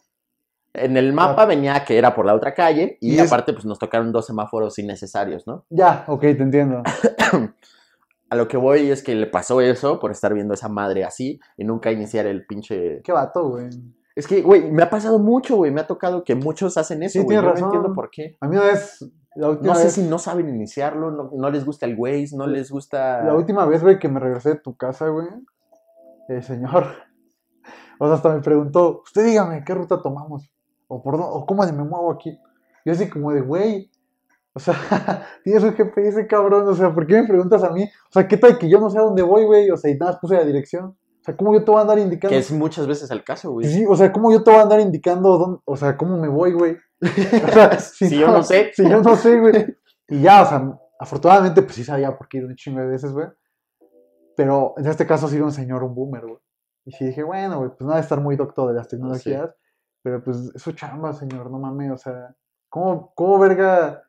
En 0.75 0.97
el 0.97 1.13
mapa 1.13 1.45
venía 1.45 1.83
que 1.85 1.97
era 1.97 2.15
por 2.15 2.25
la 2.25 2.33
otra 2.33 2.53
calle 2.53 2.97
y, 2.99 3.15
Y 3.15 3.19
es- 3.19 3.27
aparte, 3.31 3.53
pues 3.53 3.63
nos 3.65 3.77
tocaron 3.77 4.11
dos 4.11 4.25
semáforos 4.25 4.79
innecesarios, 4.79 5.45
¿no? 5.45 5.65
Ya, 5.69 6.03
ok, 6.07 6.21
te 6.21 6.41
entiendo. 6.41 6.81
A 8.29 8.35
lo 8.35 8.47
que 8.47 8.57
voy 8.57 8.89
es 8.89 9.03
que 9.03 9.13
le 9.13 9.27
pasó 9.27 9.61
eso 9.61 9.99
por 9.99 10.09
estar 10.09 10.33
viendo 10.33 10.55
esa 10.55 10.67
madre 10.69 11.03
así 11.03 11.39
y 11.57 11.63
nunca 11.65 11.91
iniciar 11.91 12.25
el 12.25 12.45
pinche 12.47 13.01
Qué 13.03 13.11
vato, 13.11 13.49
güey. 13.49 13.69
Es 14.15 14.25
que, 14.27 14.41
güey, 14.41 14.71
me 14.71 14.81
ha 14.83 14.89
pasado 14.89 15.19
mucho, 15.19 15.55
güey. 15.57 15.71
Me 15.71 15.81
ha 15.81 15.87
tocado 15.87 16.23
que 16.23 16.33
muchos 16.33 16.77
hacen 16.77 17.03
eso, 17.03 17.19
Sí, 17.19 17.25
güey. 17.25 17.35
Yo 17.35 17.41
tienes 17.41 17.43
no 17.61 17.67
razón. 17.67 17.75
entiendo 17.77 17.95
por 17.95 18.09
qué. 18.09 18.37
A 18.41 18.47
mí 18.47 18.55
una 18.57 18.65
vez... 18.65 19.05
La 19.35 19.49
última 19.49 19.73
No 19.73 19.79
sé 19.79 19.89
si 19.89 20.03
no 20.03 20.19
saben 20.19 20.47
iniciarlo, 20.49 21.09
no, 21.09 21.31
no 21.35 21.49
les 21.49 21.65
gusta 21.65 21.87
el 21.87 21.95
Waze, 21.97 22.35
no 22.35 22.45
les 22.45 22.69
gusta... 22.71 23.23
La 23.23 23.33
última 23.35 23.65
vez, 23.65 23.81
güey, 23.81 23.97
que 23.97 24.07
me 24.07 24.19
regresé 24.19 24.49
de 24.49 24.55
tu 24.57 24.75
casa, 24.77 25.07
güey, 25.09 25.27
el 26.29 26.43
señor, 26.43 26.85
o 27.99 28.05
sea, 28.07 28.15
hasta 28.15 28.29
me 28.33 28.41
preguntó, 28.41 29.01
usted 29.03 29.23
dígame, 29.25 29.63
¿qué 29.65 29.73
ruta 29.73 30.01
tomamos? 30.01 30.51
O, 30.87 31.01
por 31.01 31.17
dó- 31.17 31.29
o 31.29 31.45
cómo 31.45 31.63
me 31.63 31.71
muevo 31.71 32.11
aquí. 32.11 32.37
Yo 32.85 32.93
así 32.93 33.09
como 33.09 33.31
de, 33.31 33.41
güey, 33.41 33.89
o 34.53 34.59
sea, 34.59 34.75
tienes 35.43 35.63
un 35.63 35.73
GPS, 35.73 36.27
cabrón, 36.27 36.67
o 36.67 36.75
sea, 36.75 36.93
¿por 36.93 37.07
qué 37.07 37.21
me 37.21 37.27
preguntas 37.27 37.63
a 37.63 37.71
mí? 37.71 37.83
O 37.83 38.11
sea, 38.11 38.27
¿qué 38.27 38.37
tal 38.37 38.57
que 38.57 38.69
yo 38.69 38.79
no 38.79 38.89
sé 38.89 38.97
a 38.99 39.01
dónde 39.01 39.21
voy, 39.23 39.45
güey? 39.45 39.69
O 39.71 39.77
sea, 39.77 39.89
y 39.91 39.95
nada 39.97 40.11
más 40.11 40.19
puse 40.21 40.35
la 40.35 40.43
dirección. 40.43 40.85
O 40.85 41.23
sea, 41.25 41.37
¿cómo 41.37 41.53
yo 41.53 41.63
te 41.63 41.71
voy 41.71 41.77
a 41.79 41.81
andar 41.83 41.99
indicando? 41.99 42.33
Que 42.33 42.39
es 42.39 42.51
muchas 42.51 42.85
veces 42.85 43.09
el 43.09 43.23
caso, 43.23 43.51
güey. 43.51 43.65
Sí, 43.67 43.85
o 43.87 43.95
sea, 43.95 44.11
¿cómo 44.11 44.31
yo 44.31 44.43
te 44.43 44.51
voy 44.51 44.59
a 44.59 44.63
andar 44.63 44.81
indicando 44.81 45.37
dónde, 45.37 45.59
o 45.63 45.77
sea, 45.77 45.95
cómo 45.95 46.17
me 46.17 46.27
voy, 46.27 46.51
güey? 46.51 46.75
O 47.01 47.51
sea, 47.51 47.79
Si 47.79 48.09
yo 48.19 48.27
no 48.27 48.43
sé. 48.43 48.71
Si 48.75 48.83
yo 48.87 49.01
no 49.01 49.15
sé, 49.15 49.39
güey. 49.39 49.77
Y 50.09 50.21
ya, 50.21 50.43
o 50.43 50.45
sea, 50.45 50.77
afortunadamente, 50.99 51.61
pues 51.61 51.75
sí 51.75 51.83
sabía 51.85 52.15
por 52.17 52.27
qué 52.27 52.39
ir 52.39 52.45
un 52.45 52.55
chingo 52.55 52.81
de 52.81 52.87
veces, 52.87 53.13
güey. 53.13 53.27
Pero 54.35 54.73
en 54.77 54.87
este 54.87 55.05
caso 55.05 55.27
sí 55.27 55.35
era 55.37 55.45
un 55.45 55.51
señor, 55.51 55.83
un 55.83 55.95
boomer, 55.95 56.25
güey. 56.25 56.39
Y 56.85 56.91
sí 56.91 57.05
dije, 57.05 57.23
bueno, 57.23 57.59
pues 57.59 57.81
no 57.81 57.89
debe 57.89 58.01
estar 58.01 58.19
muy 58.19 58.35
doctor 58.35 58.67
de 58.69 58.73
las 58.75 58.87
tecnologías. 58.87 59.51
Pero 60.01 60.21
pues 60.23 60.37
es 60.53 60.61
su 60.61 60.73
chamba, 60.73 61.13
señor, 61.13 61.49
no 61.49 61.59
mames, 61.59 61.91
o 61.91 61.97
sea, 61.97 62.35
¿cómo, 62.69 63.13
cómo 63.15 63.39
verga? 63.39 64.03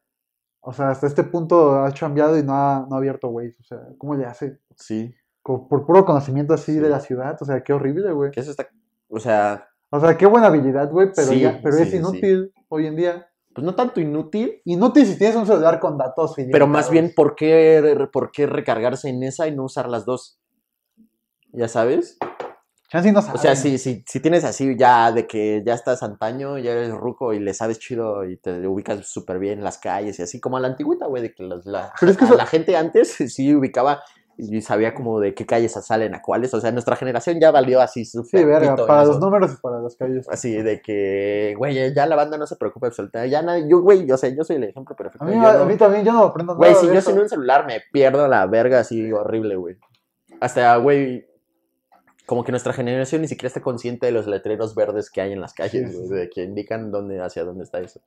O 0.61 0.73
sea, 0.73 0.89
hasta 0.91 1.07
este 1.07 1.23
punto 1.23 1.83
ha 1.85 1.93
chambeado 1.93 2.37
y 2.39 2.43
no 2.43 2.53
ha, 2.55 2.87
no 2.89 2.97
ha 2.97 2.99
abierto, 2.99 3.29
güey. 3.29 3.51
O 3.61 3.63
sea, 3.63 3.79
¿cómo 3.99 4.15
le 4.17 4.25
hace? 4.25 4.59
Sí. 4.77 5.15
Por 5.43 5.69
puro 5.87 6.05
conocimiento 6.05 6.55
así 6.55 6.73
Sí. 6.73 6.79
de 6.81 6.89
la 6.89 7.01
ciudad, 7.01 7.37
o 7.41 7.45
sea, 7.45 7.63
qué 7.63 7.73
horrible, 7.73 8.11
güey. 8.13 8.31
Que 8.31 8.41
eso 8.41 8.51
está... 8.51 8.67
O 9.09 9.21
sea, 9.21 9.69
O 9.91 10.01
sea, 10.01 10.17
qué 10.17 10.27
buena 10.27 10.49
habilidad, 10.49 10.91
güey, 10.91 11.11
pero, 11.15 11.29
Sí, 11.29 11.41
ya, 11.41 11.61
pero 11.63 11.77
es 11.77 11.95
inútil 11.95 12.53
hoy 12.69 12.87
en 12.87 12.97
día. 12.97 13.29
pues 13.55 13.65
no 13.65 13.77
tanto 13.77 14.01
inútil, 14.01 14.61
Inútil 14.65 15.07
si 15.07 15.17
tienes 15.17 15.37
un 15.37 15.47
celular 15.47 15.79
con 15.79 15.97
datos 15.97 16.35
pero 16.51 16.67
más 16.67 16.91
bien, 16.91 17.13
¿por 17.15 17.37
qué, 17.37 18.09
¿por 18.13 18.33
qué 18.33 18.47
recargarse 18.47 19.11
en 19.11 19.23
esa 19.23 19.47
y 19.47 19.55
no 19.55 19.63
usar 19.65 19.89
las 19.89 20.05
dos? 20.05 20.41
¿Ya 21.53 21.69
sabes? 21.69 22.19
Chance 23.03 23.31
O 23.35 23.39
sea, 23.39 23.57
si, 23.57 23.77
si, 23.79 24.05
si 24.07 24.21
tienes 24.21 24.45
así 24.45 24.77
ya 24.77 25.11
de 25.11 25.27
que 25.27 25.63
ya 25.67 25.75
estás 25.75 26.03
antaño, 26.05 26.59
ya 26.59 26.71
eres 26.73 26.91
ruco 26.93 27.33
y 27.33 27.41
le 27.41 27.53
sabes 27.55 27.79
chido 27.81 28.25
y 28.25 28.37
te 28.37 28.67
ubicas 28.67 29.07
súper 29.09 29.39
bien 29.41 29.59
en 29.59 29.65
las 29.65 29.79
calles 29.79 30.19
y 30.19 30.23
así, 30.23 30.41
como 30.41 30.57
a 30.57 30.61
la 30.61 30.69
antigüita, 30.69 31.07
güey, 31.07 31.23
de 31.23 31.35
que 31.35 31.43
los- 31.43 31.67
la, 31.67 31.93
Pero 31.99 32.13
es 32.13 32.19
que 32.19 32.25
a 32.25 32.29
eso- 32.29 32.37
la 32.37 32.47
gente 32.47 32.77
antes 32.77 33.09
sí 33.35 33.55
ubicaba 33.55 34.03
y 34.37 34.61
sabía 34.63 34.95
como 34.95 35.21
de 35.21 35.33
qué 35.35 35.47
calles 35.47 35.73
salen 35.73 36.15
a 36.15 36.21
cuáles. 36.23 36.53
O 36.55 36.61
sea, 36.61 36.73
nuestra 36.73 36.97
generación 36.97 37.39
ya 37.41 37.51
valió 37.53 37.81
así 37.81 38.05
súper. 38.05 38.41
Sí, 38.41 38.45
verga, 38.47 38.75
para 38.87 39.05
los 39.05 39.21
números 39.21 39.53
y 39.53 39.61
para 39.63 39.81
las 39.81 39.95
calles. 39.97 40.29
Así 40.29 40.53
de 40.61 40.81
que, 40.81 41.55
güey, 41.57 41.95
ya 41.95 42.07
la 42.07 42.17
banda 42.17 42.37
no 42.37 42.47
se 42.47 42.57
preocupa 42.57 42.89
absolutamente. 42.89 43.31
Ya 43.31 43.43
nadie, 43.43 43.69
yo, 43.69 43.81
güey, 43.81 44.07
yo 44.07 44.17
sé, 44.17 44.37
yo 44.37 44.43
soy 44.43 44.57
el 44.57 44.65
ejemplo 44.65 44.97
perfecto. 44.97 45.25
A 45.25 45.29
mí, 45.29 45.35
yo 45.35 45.49
a 45.49 45.53
no- 45.59 45.65
mí 45.67 45.77
también, 45.77 46.05
yo 46.05 46.13
no 46.13 46.25
aprendo 46.25 46.57
Güey, 46.57 46.71
nada 46.73 46.81
si 46.81 46.89
de 46.89 46.95
yo 46.95 47.01
sin 47.01 47.19
un 47.19 47.29
celular 47.29 47.65
me 47.67 47.81
pierdo 47.93 48.27
la 48.27 48.45
verga 48.47 48.81
así 48.81 49.13
horrible, 49.13 49.55
güey. 49.57 49.77
Hasta, 50.41 50.77
güey, 50.79 51.27
como 52.27 52.43
que 52.45 52.53
nuestra 52.53 52.73
generación 52.73 53.21
ni 53.21 53.29
siquiera 53.29 53.49
está 53.49 53.61
consciente 53.61 54.07
de 54.07 54.13
los 54.13 54.27
letreros 54.27 54.75
verdes 54.75 55.11
que 55.11 55.21
hay 55.21 55.33
en 55.33 55.41
las 55.41 55.53
calles, 55.53 56.09
de 56.09 56.31
que 56.31 56.45
indican 56.45 56.91
dónde, 56.91 57.21
hacia 57.21 57.45
dónde 57.45 57.65
está 57.65 57.81
eso. 57.81 58.01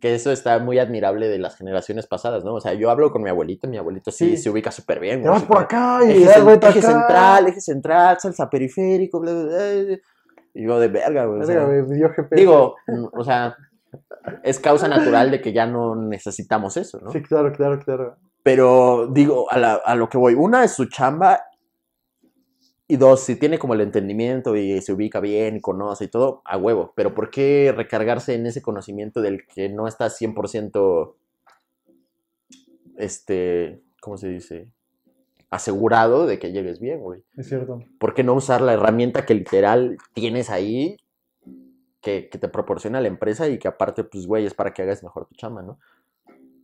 Que 0.00 0.14
eso 0.14 0.30
está 0.30 0.58
muy 0.60 0.78
admirable 0.78 1.28
de 1.28 1.38
las 1.38 1.56
generaciones 1.56 2.06
pasadas, 2.06 2.44
¿no? 2.44 2.54
O 2.54 2.60
sea, 2.60 2.74
yo 2.74 2.88
hablo 2.90 3.10
con 3.10 3.22
mi 3.22 3.30
abuelito, 3.30 3.66
mi 3.68 3.76
abuelito 3.76 4.10
sí, 4.12 4.36
Sí. 4.36 4.44
se 4.44 4.50
ubica 4.50 4.70
súper 4.70 5.00
bien, 5.00 5.22
Te 5.22 5.28
vas 5.28 5.42
por 5.42 5.58
acá 5.58 6.00
y 6.06 6.10
Eje, 6.12 6.24
das 6.26 6.36
cen- 6.38 6.44
vuelta 6.44 6.68
eje 6.68 6.78
acá. 6.78 6.88
central, 6.92 7.46
eje 7.48 7.60
central, 7.60 8.16
salsa 8.20 8.48
periférico, 8.48 9.18
bla, 9.20 9.32
bla, 9.32 9.42
bla. 9.44 9.98
Y 10.54 10.64
yo 10.64 10.78
de 10.78 10.88
verga, 10.88 11.24
güey. 11.26 11.40
o 11.42 11.44
sea, 11.44 11.66
GPS. 11.66 12.28
digo, 12.36 12.76
mm, 12.86 13.06
o 13.12 13.24
sea, 13.24 13.56
es 14.44 14.60
causa 14.60 14.86
natural 14.86 15.30
de 15.32 15.40
que 15.40 15.52
ya 15.52 15.66
no 15.66 15.96
necesitamos 15.96 16.76
eso, 16.76 17.00
¿no? 17.02 17.10
Sí, 17.10 17.20
claro, 17.22 17.52
claro, 17.52 17.78
claro. 17.80 18.16
Pero 18.44 19.08
digo, 19.08 19.50
a, 19.50 19.58
la- 19.58 19.80
a 19.84 19.94
lo 19.96 20.08
que 20.08 20.16
voy, 20.18 20.34
una 20.34 20.62
es 20.64 20.72
su 20.72 20.84
chamba 20.86 21.40
y 22.86 22.96
dos, 22.96 23.20
si 23.20 23.36
tiene 23.36 23.58
como 23.58 23.74
el 23.74 23.80
entendimiento 23.80 24.56
y 24.56 24.80
se 24.82 24.92
ubica 24.92 25.20
bien 25.20 25.56
y 25.56 25.60
conoce 25.60 26.04
y 26.04 26.08
todo, 26.08 26.42
a 26.44 26.58
huevo. 26.58 26.92
Pero 26.94 27.14
¿por 27.14 27.30
qué 27.30 27.72
recargarse 27.74 28.34
en 28.34 28.46
ese 28.46 28.62
conocimiento 28.62 29.22
del 29.22 29.46
que 29.46 29.68
no 29.68 29.88
está 29.88 30.08
100%, 30.10 31.14
este, 32.96 33.80
¿cómo 34.00 34.16
se 34.16 34.28
dice? 34.28 34.68
asegurado 35.54 36.26
de 36.26 36.40
que 36.40 36.50
llegues 36.50 36.80
bien, 36.80 37.00
güey. 37.00 37.22
Es 37.36 37.48
cierto. 37.48 37.80
¿Por 38.00 38.12
qué 38.12 38.24
no 38.24 38.34
usar 38.34 38.60
la 38.60 38.72
herramienta 38.72 39.24
que 39.24 39.34
literal 39.34 39.98
tienes 40.12 40.50
ahí, 40.50 40.96
que, 42.00 42.28
que 42.28 42.38
te 42.38 42.48
proporciona 42.48 43.00
la 43.00 43.06
empresa 43.06 43.48
y 43.48 43.58
que 43.58 43.68
aparte, 43.68 44.02
pues, 44.02 44.26
güey, 44.26 44.46
es 44.46 44.54
para 44.54 44.74
que 44.74 44.82
hagas 44.82 45.04
mejor 45.04 45.26
tu 45.26 45.36
chamba, 45.36 45.62
¿no? 45.62 45.78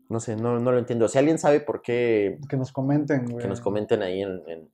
No 0.09 0.19
sé, 0.19 0.35
no, 0.35 0.59
no 0.59 0.73
lo 0.73 0.79
entiendo. 0.79 1.07
Si 1.07 1.19
alguien 1.19 1.39
sabe 1.39 1.61
por 1.61 1.83
qué, 1.83 2.41
Que 2.49 2.57
nos 2.57 2.73
comenten, 2.73 3.27
güey. 3.27 3.39
que 3.39 3.47
nos 3.47 3.61
comenten 3.61 4.03
ahí 4.03 4.23
en, 4.23 4.43
en, 4.49 4.69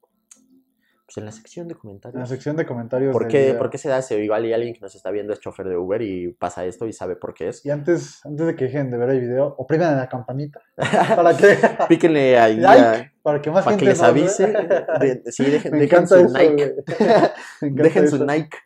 pues, 1.06 1.16
en 1.18 1.24
la 1.24 1.30
sección 1.32 1.68
de 1.68 1.72
En 1.72 1.76
la 1.76 1.80
comentarios. 1.80 2.28
sección 2.28 2.56
de 2.56 2.66
comentarios. 2.66 3.12
¿Por 3.12 3.28
qué, 3.28 3.38
video. 3.46 3.58
¿Por 3.58 3.70
qué 3.70 3.78
se 3.78 3.88
da 3.88 3.98
eso? 3.98 4.14
Igual 4.18 4.42
hay 4.44 4.52
alguien 4.52 4.74
que 4.74 4.80
nos 4.80 4.94
está 4.94 5.10
viendo 5.12 5.32
es 5.32 5.38
chofer 5.40 5.68
de 5.68 5.76
Uber 5.76 6.02
y 6.02 6.32
pasa 6.32 6.64
esto 6.64 6.86
y 6.86 6.92
sabe 6.92 7.14
por 7.16 7.32
qué 7.32 7.48
es. 7.48 7.64
Y 7.64 7.70
antes, 7.70 8.24
antes 8.26 8.46
de 8.46 8.56
que 8.56 8.64
dejen 8.64 8.90
de 8.90 8.96
ver 8.98 9.10
el 9.10 9.20
video, 9.20 9.54
opriman 9.58 9.96
la 9.96 10.08
campanita 10.08 10.60
para 11.16 11.36
que, 11.36 11.56
Píquenle 11.88 12.38
ahí 12.38 12.56
Like, 12.60 13.12
para 13.22 13.40
que 13.40 13.50
más 13.50 13.64
para 13.64 13.76
que 13.76 13.84
les 13.84 14.02
avise. 14.02 14.48
De- 14.48 15.22
sí, 15.30 15.44
dejen, 15.44 15.72
dejen 15.78 16.08
su 16.08 16.16
eso, 16.16 16.38
Nike. 16.38 16.74
Dejen 17.60 18.08
su 18.08 18.16
eso. 18.16 18.24
Nike, 18.26 18.56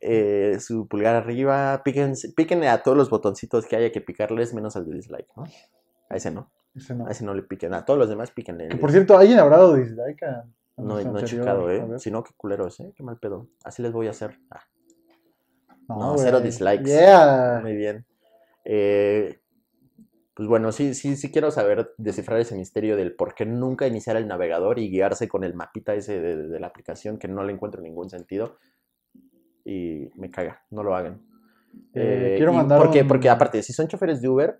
eh, 0.00 0.58
su 0.60 0.86
pulgar 0.86 1.16
arriba, 1.16 1.82
píquense, 1.84 2.32
píquenle 2.32 2.68
a 2.68 2.82
todos 2.82 2.96
los 2.96 3.10
botoncitos 3.10 3.66
que 3.66 3.76
haya 3.76 3.90
que 3.90 4.00
picarles, 4.00 4.54
menos 4.54 4.76
al 4.76 4.86
de 4.88 4.94
dislike, 4.94 5.28
¿no? 5.36 5.44
A 6.08 6.16
ese 6.16 6.30
no, 6.30 6.50
Ese 6.76 6.94
no. 6.94 7.06
a 7.06 7.10
ese 7.10 7.24
no 7.24 7.34
le 7.34 7.42
piquen, 7.42 7.74
a 7.74 7.84
todos 7.84 7.98
los 7.98 8.08
demás 8.08 8.30
píquenle. 8.30 8.68
Que 8.68 8.76
por 8.76 8.90
cierto, 8.92 9.16
¿alguien 9.18 9.38
habrá 9.38 9.56
dado 9.56 9.74
dislike 9.74 10.22
a 10.24 10.44
no, 10.76 11.00
no 11.00 11.18
he 11.18 11.24
checado, 11.24 11.70
¿eh? 11.70 11.98
Si 11.98 12.10
no, 12.10 12.22
qué 12.22 12.32
culeros, 12.36 12.80
¿eh? 12.80 12.92
Qué 12.96 13.02
mal 13.02 13.18
pedo. 13.18 13.48
Así 13.64 13.82
les 13.82 13.92
voy 13.92 14.06
a 14.06 14.10
hacer. 14.10 14.38
Ah, 14.50 14.64
no, 15.88 16.12
güey. 16.14 16.24
cero 16.24 16.40
dislikes. 16.40 16.84
Yeah. 16.90 17.60
muy 17.62 17.74
bien. 17.76 18.06
Eh, 18.64 19.40
pues 20.34 20.48
bueno, 20.48 20.72
sí, 20.72 20.94
sí, 20.94 21.16
sí 21.16 21.30
quiero 21.30 21.50
saber 21.50 21.92
descifrar 21.98 22.40
ese 22.40 22.56
misterio 22.56 22.96
del 22.96 23.14
por 23.14 23.34
qué 23.34 23.44
nunca 23.44 23.86
iniciar 23.86 24.16
el 24.16 24.26
navegador 24.26 24.78
y 24.78 24.88
guiarse 24.90 25.28
con 25.28 25.44
el 25.44 25.54
mapita 25.54 25.94
ese 25.94 26.20
de, 26.20 26.36
de 26.48 26.60
la 26.60 26.68
aplicación 26.68 27.18
que 27.18 27.28
no 27.28 27.44
le 27.44 27.52
encuentro 27.52 27.82
ningún 27.82 28.08
sentido. 28.08 28.56
Y 29.64 30.08
me 30.16 30.30
caga, 30.30 30.62
no 30.70 30.82
lo 30.82 30.96
hagan. 30.96 31.20
Eh, 31.94 32.32
Eh, 32.32 32.34
quiero 32.36 32.52
mandar 32.52 32.78
¿por 32.80 32.90
qué? 32.90 33.02
un- 33.02 33.08
Porque 33.08 33.28
aparte, 33.28 33.62
si 33.62 33.72
son 33.72 33.88
choferes 33.88 34.20
de 34.22 34.28
Uber, 34.28 34.58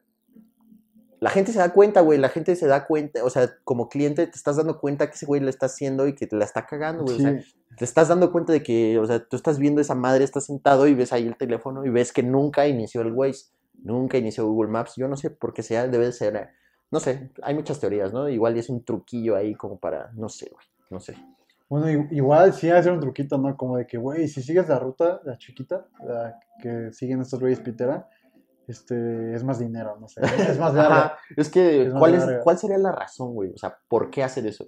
la 1.23 1.31
gente 1.31 1.53
se 1.53 1.61
da 1.61 1.73
cuenta, 1.73 2.01
güey, 2.01 2.19
la 2.19 2.28
gente 2.28 2.57
se 2.57 2.66
da 2.66 2.85
cuenta, 2.85 3.23
o 3.23 3.31
sea, 3.31 3.49
como 3.62 3.89
cliente 3.89 4.27
te 4.27 4.36
estás 4.36 4.57
dando 4.57 4.81
cuenta 4.81 5.07
que 5.07 5.15
ese 5.15 5.24
güey 5.24 5.40
lo 5.40 5.51
está 5.51 5.66
haciendo 5.66 6.09
y 6.09 6.16
que 6.16 6.27
te 6.27 6.35
la 6.35 6.44
está 6.44 6.66
cagando, 6.66 7.05
güey. 7.05 7.15
O 7.15 7.20
sea, 7.20 7.40
te 7.78 7.85
estás 7.85 8.09
dando 8.09 8.32
cuenta 8.32 8.53
de 8.53 8.65
que, 8.65 8.99
o 8.99 9.07
sea, 9.07 9.24
tú 9.24 9.36
estás 9.36 9.61
viendo 9.61 9.81
esa 9.81 9.94
madre, 9.94 10.24
estás 10.24 10.47
sentado 10.47 10.89
y 10.89 10.94
ves 10.94 11.12
ahí 11.12 11.24
el 11.28 11.36
teléfono 11.36 11.86
y 11.86 11.90
ves 11.90 12.12
que 12.12 12.24
nunca 12.24 12.66
inició 12.66 13.03
el 13.03 13.12
Waze, 13.12 13.53
nunca 13.85 14.19
inició 14.19 14.49
Google 14.49 14.73
Maps. 14.73 14.94
Yo 14.97 15.07
no 15.07 15.16
sé 15.16 15.31
por 15.31 15.55
qué 15.55 15.62
sea, 15.62 15.86
debe 15.86 16.07
de 16.07 16.12
ser, 16.12 16.51
no 16.90 16.99
sé, 16.99 17.31
hay 17.40 17.55
muchas 17.55 17.78
teorías, 17.78 18.12
¿no? 18.12 18.28
Igual 18.28 18.57
y 18.57 18.59
es 18.59 18.69
un 18.69 18.85
truquillo 18.85 19.36
ahí 19.36 19.55
como 19.55 19.78
para, 19.78 20.11
no 20.15 20.28
sé, 20.28 20.51
güey, 20.53 20.66
no 20.90 20.99
sé. 20.99 21.15
Bueno, 21.69 22.09
igual 22.11 22.53
sí 22.53 22.69
hacer 22.69 22.90
un 22.90 22.99
truquito, 22.99 23.39
¿no? 23.39 23.57
Como 23.57 23.77
de 23.77 23.86
que, 23.86 23.97
güey, 23.97 24.27
si 24.27 24.43
sigues 24.43 24.69
la 24.69 24.81
ruta, 24.81 25.20
la 25.24 25.39
chiquita, 25.39 25.86
la 26.05 26.40
que 26.61 26.93
siguen 26.93 27.20
estos 27.20 27.39
güeyes 27.39 27.61
Pitera, 27.61 28.09
este, 28.68 29.34
es 29.34 29.44
más 29.44 29.59
dinero, 29.59 29.97
no 30.01 30.09
sé. 30.09 30.20
Es 30.55 30.59
más 30.59 30.74
larga. 30.74 31.05
Ajá, 31.06 31.18
es 31.36 31.51
que, 31.51 31.86
Es 31.86 31.93
¿cuál, 31.94 32.14
es. 32.14 32.24
¿cuál 32.43 32.59
sería 32.59 32.78
la 32.78 32.93
razón, 32.93 33.34
güey? 33.34 33.51
O 33.52 33.56
sea, 33.59 33.76
¿por 33.89 34.10
qué 34.10 34.22
hacer 34.22 34.47
eso? 34.47 34.66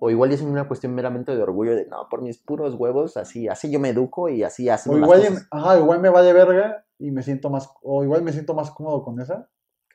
O 0.00 0.10
igual 0.10 0.32
es 0.32 0.42
una 0.42 0.66
cuestión 0.66 0.94
meramente 0.94 1.34
de 1.36 1.42
orgullo 1.42 1.76
de, 1.76 1.86
no, 1.86 2.08
por 2.10 2.22
mis 2.22 2.38
puros 2.38 2.74
huevos, 2.74 3.16
así, 3.16 3.46
así 3.46 3.70
yo 3.70 3.78
me 3.78 3.90
educo 3.90 4.28
y 4.28 4.42
así 4.42 4.68
O 4.68 4.72
hacemos 4.72 4.98
las 4.98 5.06
igual, 5.06 5.20
cosas. 5.28 5.48
ajá, 5.50 5.78
igual 5.78 6.00
me 6.00 6.08
va 6.08 6.22
de 6.22 6.32
verga 6.32 6.84
y 6.98 7.12
me 7.12 7.22
siento 7.22 7.50
más, 7.50 7.70
o 7.82 8.02
igual 8.02 8.22
me 8.22 8.32
siento 8.32 8.54
más 8.54 8.70
cómodo 8.72 9.04
con 9.04 9.20
esa. 9.20 9.48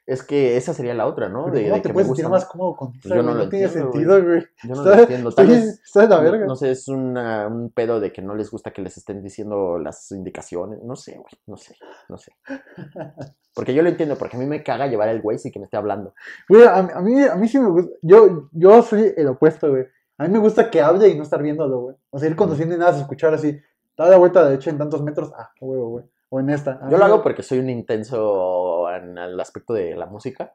Es 0.08 0.24
que 0.24 0.56
esa 0.56 0.74
sería 0.74 0.94
la 0.94 1.06
otra, 1.06 1.28
¿no? 1.28 1.44
Pero 1.46 1.58
De, 1.58 1.64
¿Cómo 1.66 1.76
de 1.76 1.82
te 1.82 1.82
que 1.82 1.88
me 1.90 1.94
puedes 1.96 2.08
sentir 2.08 2.30
más 2.30 2.46
cómodo 2.46 2.76
con 2.78 2.94
esa? 2.96 3.10
yo 3.10 3.22
no 3.24 3.34
güey? 3.34 3.44
lo 3.44 3.50
tiene 3.50 3.66
entiendo, 3.66 3.92
sentido, 3.92 4.24
güey. 4.24 4.42
Yo 4.64 4.76
no 4.76 4.84
lo 4.84 4.94
entiendo. 4.94 5.32
Tal 5.34 5.48
vez, 5.48 5.82
la 5.96 6.08
no, 6.08 6.22
verga. 6.24 6.46
no 6.46 6.56
sé, 6.56 6.72
es 6.72 6.88
una- 6.88 7.48
un 7.48 7.70
pedo 7.72 8.00
de 8.00 8.14
que 8.14 8.22
no 8.22 8.34
les 8.34 8.50
gusta 8.50 8.72
que 8.72 8.82
les 8.82 8.96
estén 8.96 9.22
diciendo 9.22 9.78
las 9.78 10.10
indicaciones. 10.12 10.82
No 10.82 10.96
sé, 10.96 11.12
güey, 11.18 11.34
no 11.46 11.58
sé, 11.58 11.76
no 12.08 12.18
sé. 12.18 12.32
Porque 13.54 13.74
yo 13.74 13.82
lo 13.82 13.90
entiendo, 13.90 14.16
porque 14.18 14.38
a 14.38 14.40
mí 14.40 14.46
me 14.46 14.64
caga 14.64 14.86
llevar 14.86 15.10
el 15.10 15.20
güey 15.22 15.38
y 15.44 15.52
que 15.52 15.58
me 15.60 15.66
esté 15.66 15.78
hablando. 15.78 16.14
Güey, 16.48 16.64
a, 16.64 16.76
a 16.78 17.02
mí, 17.02 17.24
a 17.24 17.36
mí 17.36 17.48
sí 17.48 17.58
me 17.60 17.70
gusta. 17.70 17.92
Yo, 18.04 18.50
yo 18.52 18.82
soy 18.84 19.14
el 19.18 19.28
opuesto, 19.28 19.70
güey. 19.72 19.86
A 20.20 20.26
mí 20.26 20.30
me 20.34 20.38
gusta 20.40 20.70
que 20.70 20.80
hable 20.80 21.08
y 21.10 21.16
no 21.18 21.24
estar 21.24 21.42
viéndolo, 21.42 21.80
güey. 21.82 21.96
O 22.12 22.20
sea, 22.20 22.30
ir 22.30 22.36
conduciendo 22.36 22.76
y 22.76 22.78
nada, 22.78 22.96
escuchar 23.00 23.34
así. 23.34 23.60
Da 23.98 24.08
la 24.10 24.18
vuelta 24.18 24.48
derecha 24.48 24.70
en 24.70 24.78
tantos 24.78 25.02
metros. 25.02 25.32
Ah, 25.36 25.50
huevo, 25.60 25.90
güey. 25.90 26.06
O 26.30 26.40
en 26.40 26.49
esta. 26.49 26.80
Yo 26.90 26.98
lo 26.98 27.06
hago 27.06 27.18
me- 27.18 27.24
porque 27.24 27.44
soy 27.44 27.60
un 27.60 27.70
intenso 27.70 28.90
en 28.91 29.18
el 29.18 29.40
aspecto 29.40 29.74
de 29.74 29.95
la 29.95 30.06
música. 30.08 30.54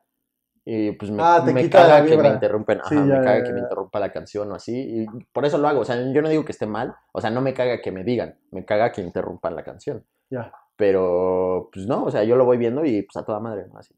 Y 0.65 0.93
pues 0.93 1.11
me, 1.11 1.21
Ah, 1.23 1.43
me 1.45 1.69
caga 1.69 2.05
que 2.05 2.17
me 2.17 2.29
interrumpen, 2.29 2.79
ajá, 2.81 2.89
Sí, 2.89 2.95
me 2.95 3.09
ya, 3.09 3.21
caga 3.23 3.39
ya, 3.39 3.45
que 3.45 3.53
me 3.53 3.59
ya. 3.59 3.63
interrumpa 3.65 3.99
la 3.99 4.13
canción 4.13 4.53
o 4.53 4.55
así. 4.55 4.75
Y 5.03 5.07
por 5.33 5.45
eso 5.45 5.59
lo 5.59 5.67
hago. 5.67 5.81
O 5.81 5.85
sea, 5.85 5.97
yo 6.13 6.23
no 6.23 6.29
digo 6.29 6.45
que 6.45 6.53
esté 6.53 6.67
mal. 6.67 6.95
O 7.13 7.21
sea, 7.21 7.31
no 7.31 7.41
me 7.41 7.53
caga 7.53 7.81
que 7.81 7.91
me 7.91 8.05
digan. 8.05 8.39
Me 8.53 8.65
caga 8.65 8.93
que 8.93 9.01
interrumpan 9.01 9.57
la 9.57 9.65
canción. 9.65 10.05
Ya. 10.31 10.53
Pero, 10.77 11.69
pues 11.73 11.87
no, 11.87 12.05
o 12.05 12.11
sea, 12.11 12.23
yo 12.25 12.37
lo 12.37 12.45
voy 12.45 12.59
viendo 12.59 12.85
y 12.85 13.03
pues 13.03 13.17
a 13.17 13.25
toda 13.25 13.41
madre, 13.41 13.67
¿no? 13.73 13.79
Así, 13.79 13.95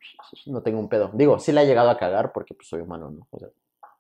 no 0.47 0.63
tengo 0.63 0.79
un 0.81 0.89
pedo. 0.89 1.11
Digo, 1.13 1.39
sí 1.39 1.53
la 1.53 1.63
he 1.63 1.67
llegado 1.67 1.91
a 1.91 1.99
cagar 1.99 2.33
porque 2.33 2.55
pues 2.55 2.69
soy 2.69 2.81
humano, 2.81 3.11
¿no? 3.11 3.27
O 3.31 3.39
sea, 3.39 3.49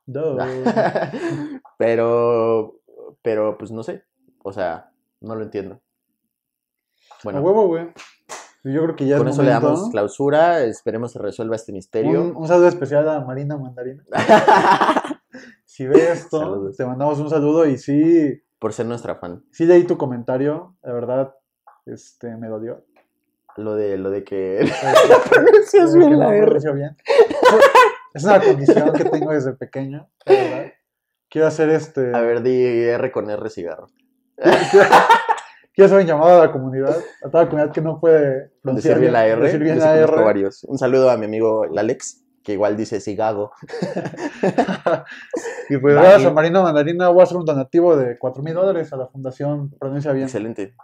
pero, 1.79 2.81
pero 3.23 3.57
pues 3.59 3.71
no 3.71 3.83
sé. 3.83 4.05
O 4.43 4.53
sea, 4.53 4.91
no 5.21 5.35
lo 5.35 5.43
entiendo. 5.45 5.81
A 7.25 7.31
Bueno, 7.33 7.41
huevo, 7.41 7.67
güey. 7.69 7.87
Yo 8.65 8.83
creo 8.83 8.97
que 8.97 9.07
ya 9.07 9.19
con 9.19 9.29
es 9.29 9.35
eso 9.35 9.43
le 9.43 9.51
damos 9.51 9.83
¿no? 9.83 9.91
clausura. 9.91 10.63
Esperemos 10.65 11.13
se 11.13 11.19
resuelva 11.19 11.57
este 11.57 11.73
misterio. 11.73 12.21
Un, 12.23 12.37
un 12.37 12.49
saludo 12.49 12.69
especial 12.69 13.09
a 13.09 13.21
Marina 13.21 13.57
Mandarina. 13.57 14.05
Si 15.67 15.85
ve 15.89 16.13
esto, 16.13 16.39
Saludos. 16.39 16.77
te 16.77 16.87
mandamos 16.87 17.19
un 17.19 17.29
saludo 17.29 17.67
y 17.67 17.77
sí, 17.79 18.41
Por 18.61 18.73
ser 18.73 18.87
nuestra 18.87 19.17
fan. 19.17 19.43
sí 19.51 19.67
leí 19.67 19.83
tu 19.83 19.97
comentario. 19.99 20.77
La 20.85 20.93
verdad, 20.93 21.35
este, 21.85 22.37
me 22.37 22.47
dolió. 22.47 22.85
Lo 23.57 23.75
de, 23.75 23.99
lo 23.99 24.11
de 24.11 24.23
que 24.23 24.61
Creo 25.03 25.21
pronuncias 25.29 25.97
bien 25.97 26.17
la 26.19 26.29
pronuncio 26.29 26.75
bien. 26.75 26.97
Es 28.13 28.23
una 28.23 28.41
condición 28.41 28.93
que 28.93 29.05
tengo 29.05 29.33
desde 29.33 29.55
pequeño, 29.55 30.09
la 30.27 30.33
verdad. 30.33 30.73
Quiero 31.29 31.49
hacer 31.49 31.71
este. 31.71 32.15
A 32.15 32.21
ver, 32.21 32.43
di 32.43 32.63
R 32.63 33.11
con 33.11 33.29
R 33.29 33.51
cigarro. 33.51 33.89
Quiero 35.75 35.87
hacer 35.87 35.99
un 35.99 36.07
llamado 36.07 36.41
a 36.41 36.47
la 36.47 36.53
comunidad, 36.53 36.97
a 37.25 37.29
toda 37.29 37.45
la 37.45 37.51
comunidad 37.51 37.75
que 37.75 37.81
no 37.81 37.99
puede 37.99 38.53
pronunciar 38.63 39.01
bien 39.01 39.13
la 39.13 39.27
R. 39.27 39.59
bien 39.59 39.81
la 39.81 39.97
R. 39.97 40.23
varios. 40.23 40.63
Un 40.65 40.79
saludo 40.79 41.11
a 41.11 41.17
mi 41.17 41.25
amigo 41.25 41.65
el 41.65 41.77
Alex, 41.77 42.25
que 42.45 42.53
igual 42.53 42.77
dice 42.77 43.01
cigago. 43.01 43.51
Y 45.71 45.79
pues 45.79 45.95
gracias 45.95 46.27
a 46.27 46.31
Marina 46.31 46.63
Mandarina 46.63 47.09
voy 47.09 47.21
a 47.21 47.25
hacer 47.25 47.39
un 47.39 47.45
donativo 47.45 47.97
de 47.97 48.19
4 48.19 48.43
mil 48.43 48.55
dólares 48.55 48.93
a 48.93 48.97
la 48.97 49.07
fundación 49.07 49.71
Pronuncia 49.79 50.13
Bien. 50.13 50.25
Excelente. 50.25 50.75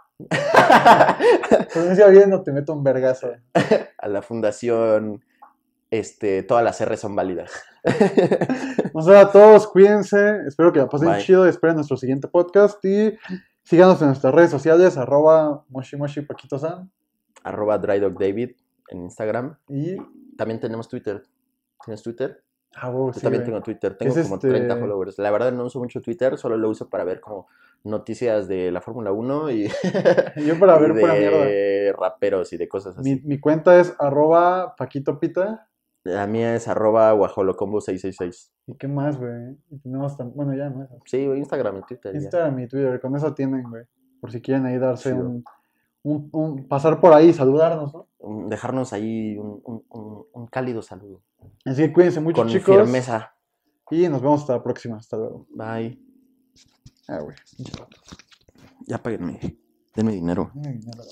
Pronuncia 1.71 2.07
Bien 2.07 2.33
o 2.33 2.41
te 2.41 2.51
meto 2.51 2.73
un 2.73 2.83
vergazo. 2.83 3.31
a 3.97 4.07
la 4.07 4.21
fundación, 4.21 5.23
este, 5.91 6.43
todas 6.43 6.63
las 6.63 6.81
R 6.81 6.97
son 6.97 7.15
válidas. 7.15 7.51
Nos 8.93 9.05
vemos 9.05 9.25
a 9.25 9.31
todos, 9.31 9.67
cuídense, 9.67 10.39
espero 10.47 10.73
que 10.73 10.79
la 10.79 10.87
pasen 10.87 11.09
Bye. 11.09 11.21
chido, 11.21 11.45
esperen 11.45 11.75
nuestro 11.75 11.97
siguiente 11.97 12.27
podcast 12.27 12.83
y 12.83 13.15
síganos 13.63 14.01
en 14.01 14.07
nuestras 14.09 14.33
redes 14.33 14.51
sociales, 14.51 14.97
arroba 14.97 15.65
moshi 15.69 15.97
moshi 15.97 16.21
paquito 16.21 16.57
san 16.57 16.91
Arroba 17.43 17.77
DryDogDavid 17.77 18.51
en 18.89 19.01
Instagram. 19.03 19.57
y... 19.69 19.97
También 20.37 20.59
tenemos 20.59 20.87
Twitter. 20.87 21.21
¿Tienes 21.85 22.01
Twitter? 22.01 22.43
Ah, 22.75 22.89
Yo 22.91 23.11
sí, 23.13 23.21
también 23.21 23.43
güey. 23.43 23.51
tengo 23.51 23.61
Twitter. 23.61 23.95
Tengo 23.97 24.13
como 24.13 24.35
este? 24.35 24.49
30 24.49 24.77
followers. 24.77 25.19
La 25.19 25.29
verdad 25.29 25.51
no 25.51 25.65
uso 25.65 25.77
mucho 25.79 26.01
Twitter, 26.01 26.37
solo 26.37 26.57
lo 26.57 26.69
uso 26.69 26.89
para 26.89 27.03
ver 27.03 27.19
como 27.19 27.47
noticias 27.83 28.47
de 28.47 28.71
la 28.71 28.81
Fórmula 28.81 29.11
1 29.11 29.51
y, 29.51 29.67
Yo 30.47 30.57
para 30.59 30.77
y 30.79 30.81
ver 30.81 30.93
pura 30.99 31.13
mierda. 31.13 31.45
de 31.45 31.93
raperos 31.97 32.53
y 32.53 32.57
de 32.57 32.67
cosas 32.69 32.97
así. 32.97 33.15
Mi, 33.15 33.21
mi 33.23 33.39
cuenta 33.39 33.79
es 33.79 33.93
arroba 33.99 34.75
paquito 34.75 35.19
pita. 35.19 35.67
La 36.03 36.25
mía 36.25 36.55
es 36.55 36.67
arroba 36.67 37.13
guajolocombo666. 37.13 38.51
¿Y 38.67 38.75
qué 38.75 38.87
más, 38.87 39.17
güey? 39.19 39.55
Tenemos 39.83 40.17
tam- 40.17 40.33
Bueno, 40.33 40.55
ya, 40.55 40.69
¿no? 40.69 40.87
Sí, 41.05 41.17
Instagram 41.19 41.77
y 41.77 41.81
Twitter. 41.83 42.13
ya. 42.13 42.19
Instagram 42.19 42.59
y 42.59 42.67
Twitter, 42.67 42.99
con 42.99 43.15
eso 43.15 43.33
tienen, 43.33 43.69
güey. 43.69 43.85
Por 44.19 44.31
si 44.31 44.41
quieren 44.41 44.65
ahí 44.65 44.77
darse 44.79 45.13
un, 45.13 45.43
un, 46.03 46.29
un- 46.31 46.67
Pasar 46.67 46.99
por 46.99 47.13
ahí 47.13 47.29
y 47.29 47.33
saludarnos, 47.33 47.93
¿no? 47.93 48.07
Dejarnos 48.47 48.93
ahí 48.93 49.37
un, 49.37 49.61
un- 50.33 50.47
cálido 50.47 50.81
saludo. 50.81 51.21
Así 51.65 51.83
que 51.83 51.93
cuídense 51.93 52.19
mucho, 52.19 52.41
Con 52.41 52.47
chicos. 52.49 52.75
firmeza. 52.75 53.35
Y 53.91 54.07
nos 54.09 54.21
vemos 54.21 54.41
hasta 54.41 54.53
la 54.53 54.63
próxima. 54.63 54.97
Hasta 54.97 55.17
luego. 55.17 55.45
Bye. 55.49 55.99
Ah, 57.07 57.19
güey. 57.19 57.35
Ya 58.87 58.97
páguenme. 58.97 59.39
Denme 59.95 60.13
dinero. 60.13 60.51
La 60.55 60.71
verdad. 60.71 61.03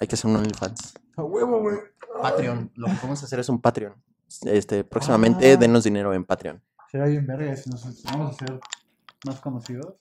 Hay 0.00 0.06
que 0.06 0.14
hacer 0.14 0.30
un 0.30 0.36
OnlyFans. 0.36 0.94
A 1.16 1.22
huevo, 1.24 1.60
güey. 1.60 1.76
Patreon. 2.20 2.70
Lo 2.76 2.86
que 2.86 2.92
vamos 3.02 3.22
a 3.22 3.26
hacer 3.26 3.40
es 3.40 3.48
un 3.48 3.60
Patreon. 3.60 3.94
Este, 4.44 4.84
próximamente 4.84 5.52
Ah. 5.52 5.56
denos 5.56 5.84
dinero 5.84 6.12
en 6.14 6.24
Patreon. 6.24 6.62
Será 6.90 7.06
bien 7.06 7.26
verga 7.26 7.54
si 7.56 7.70
nos 7.70 8.02
vamos 8.04 8.34
a 8.34 8.46
ser 8.46 8.60
más 9.26 9.40
conocidos. 9.40 9.94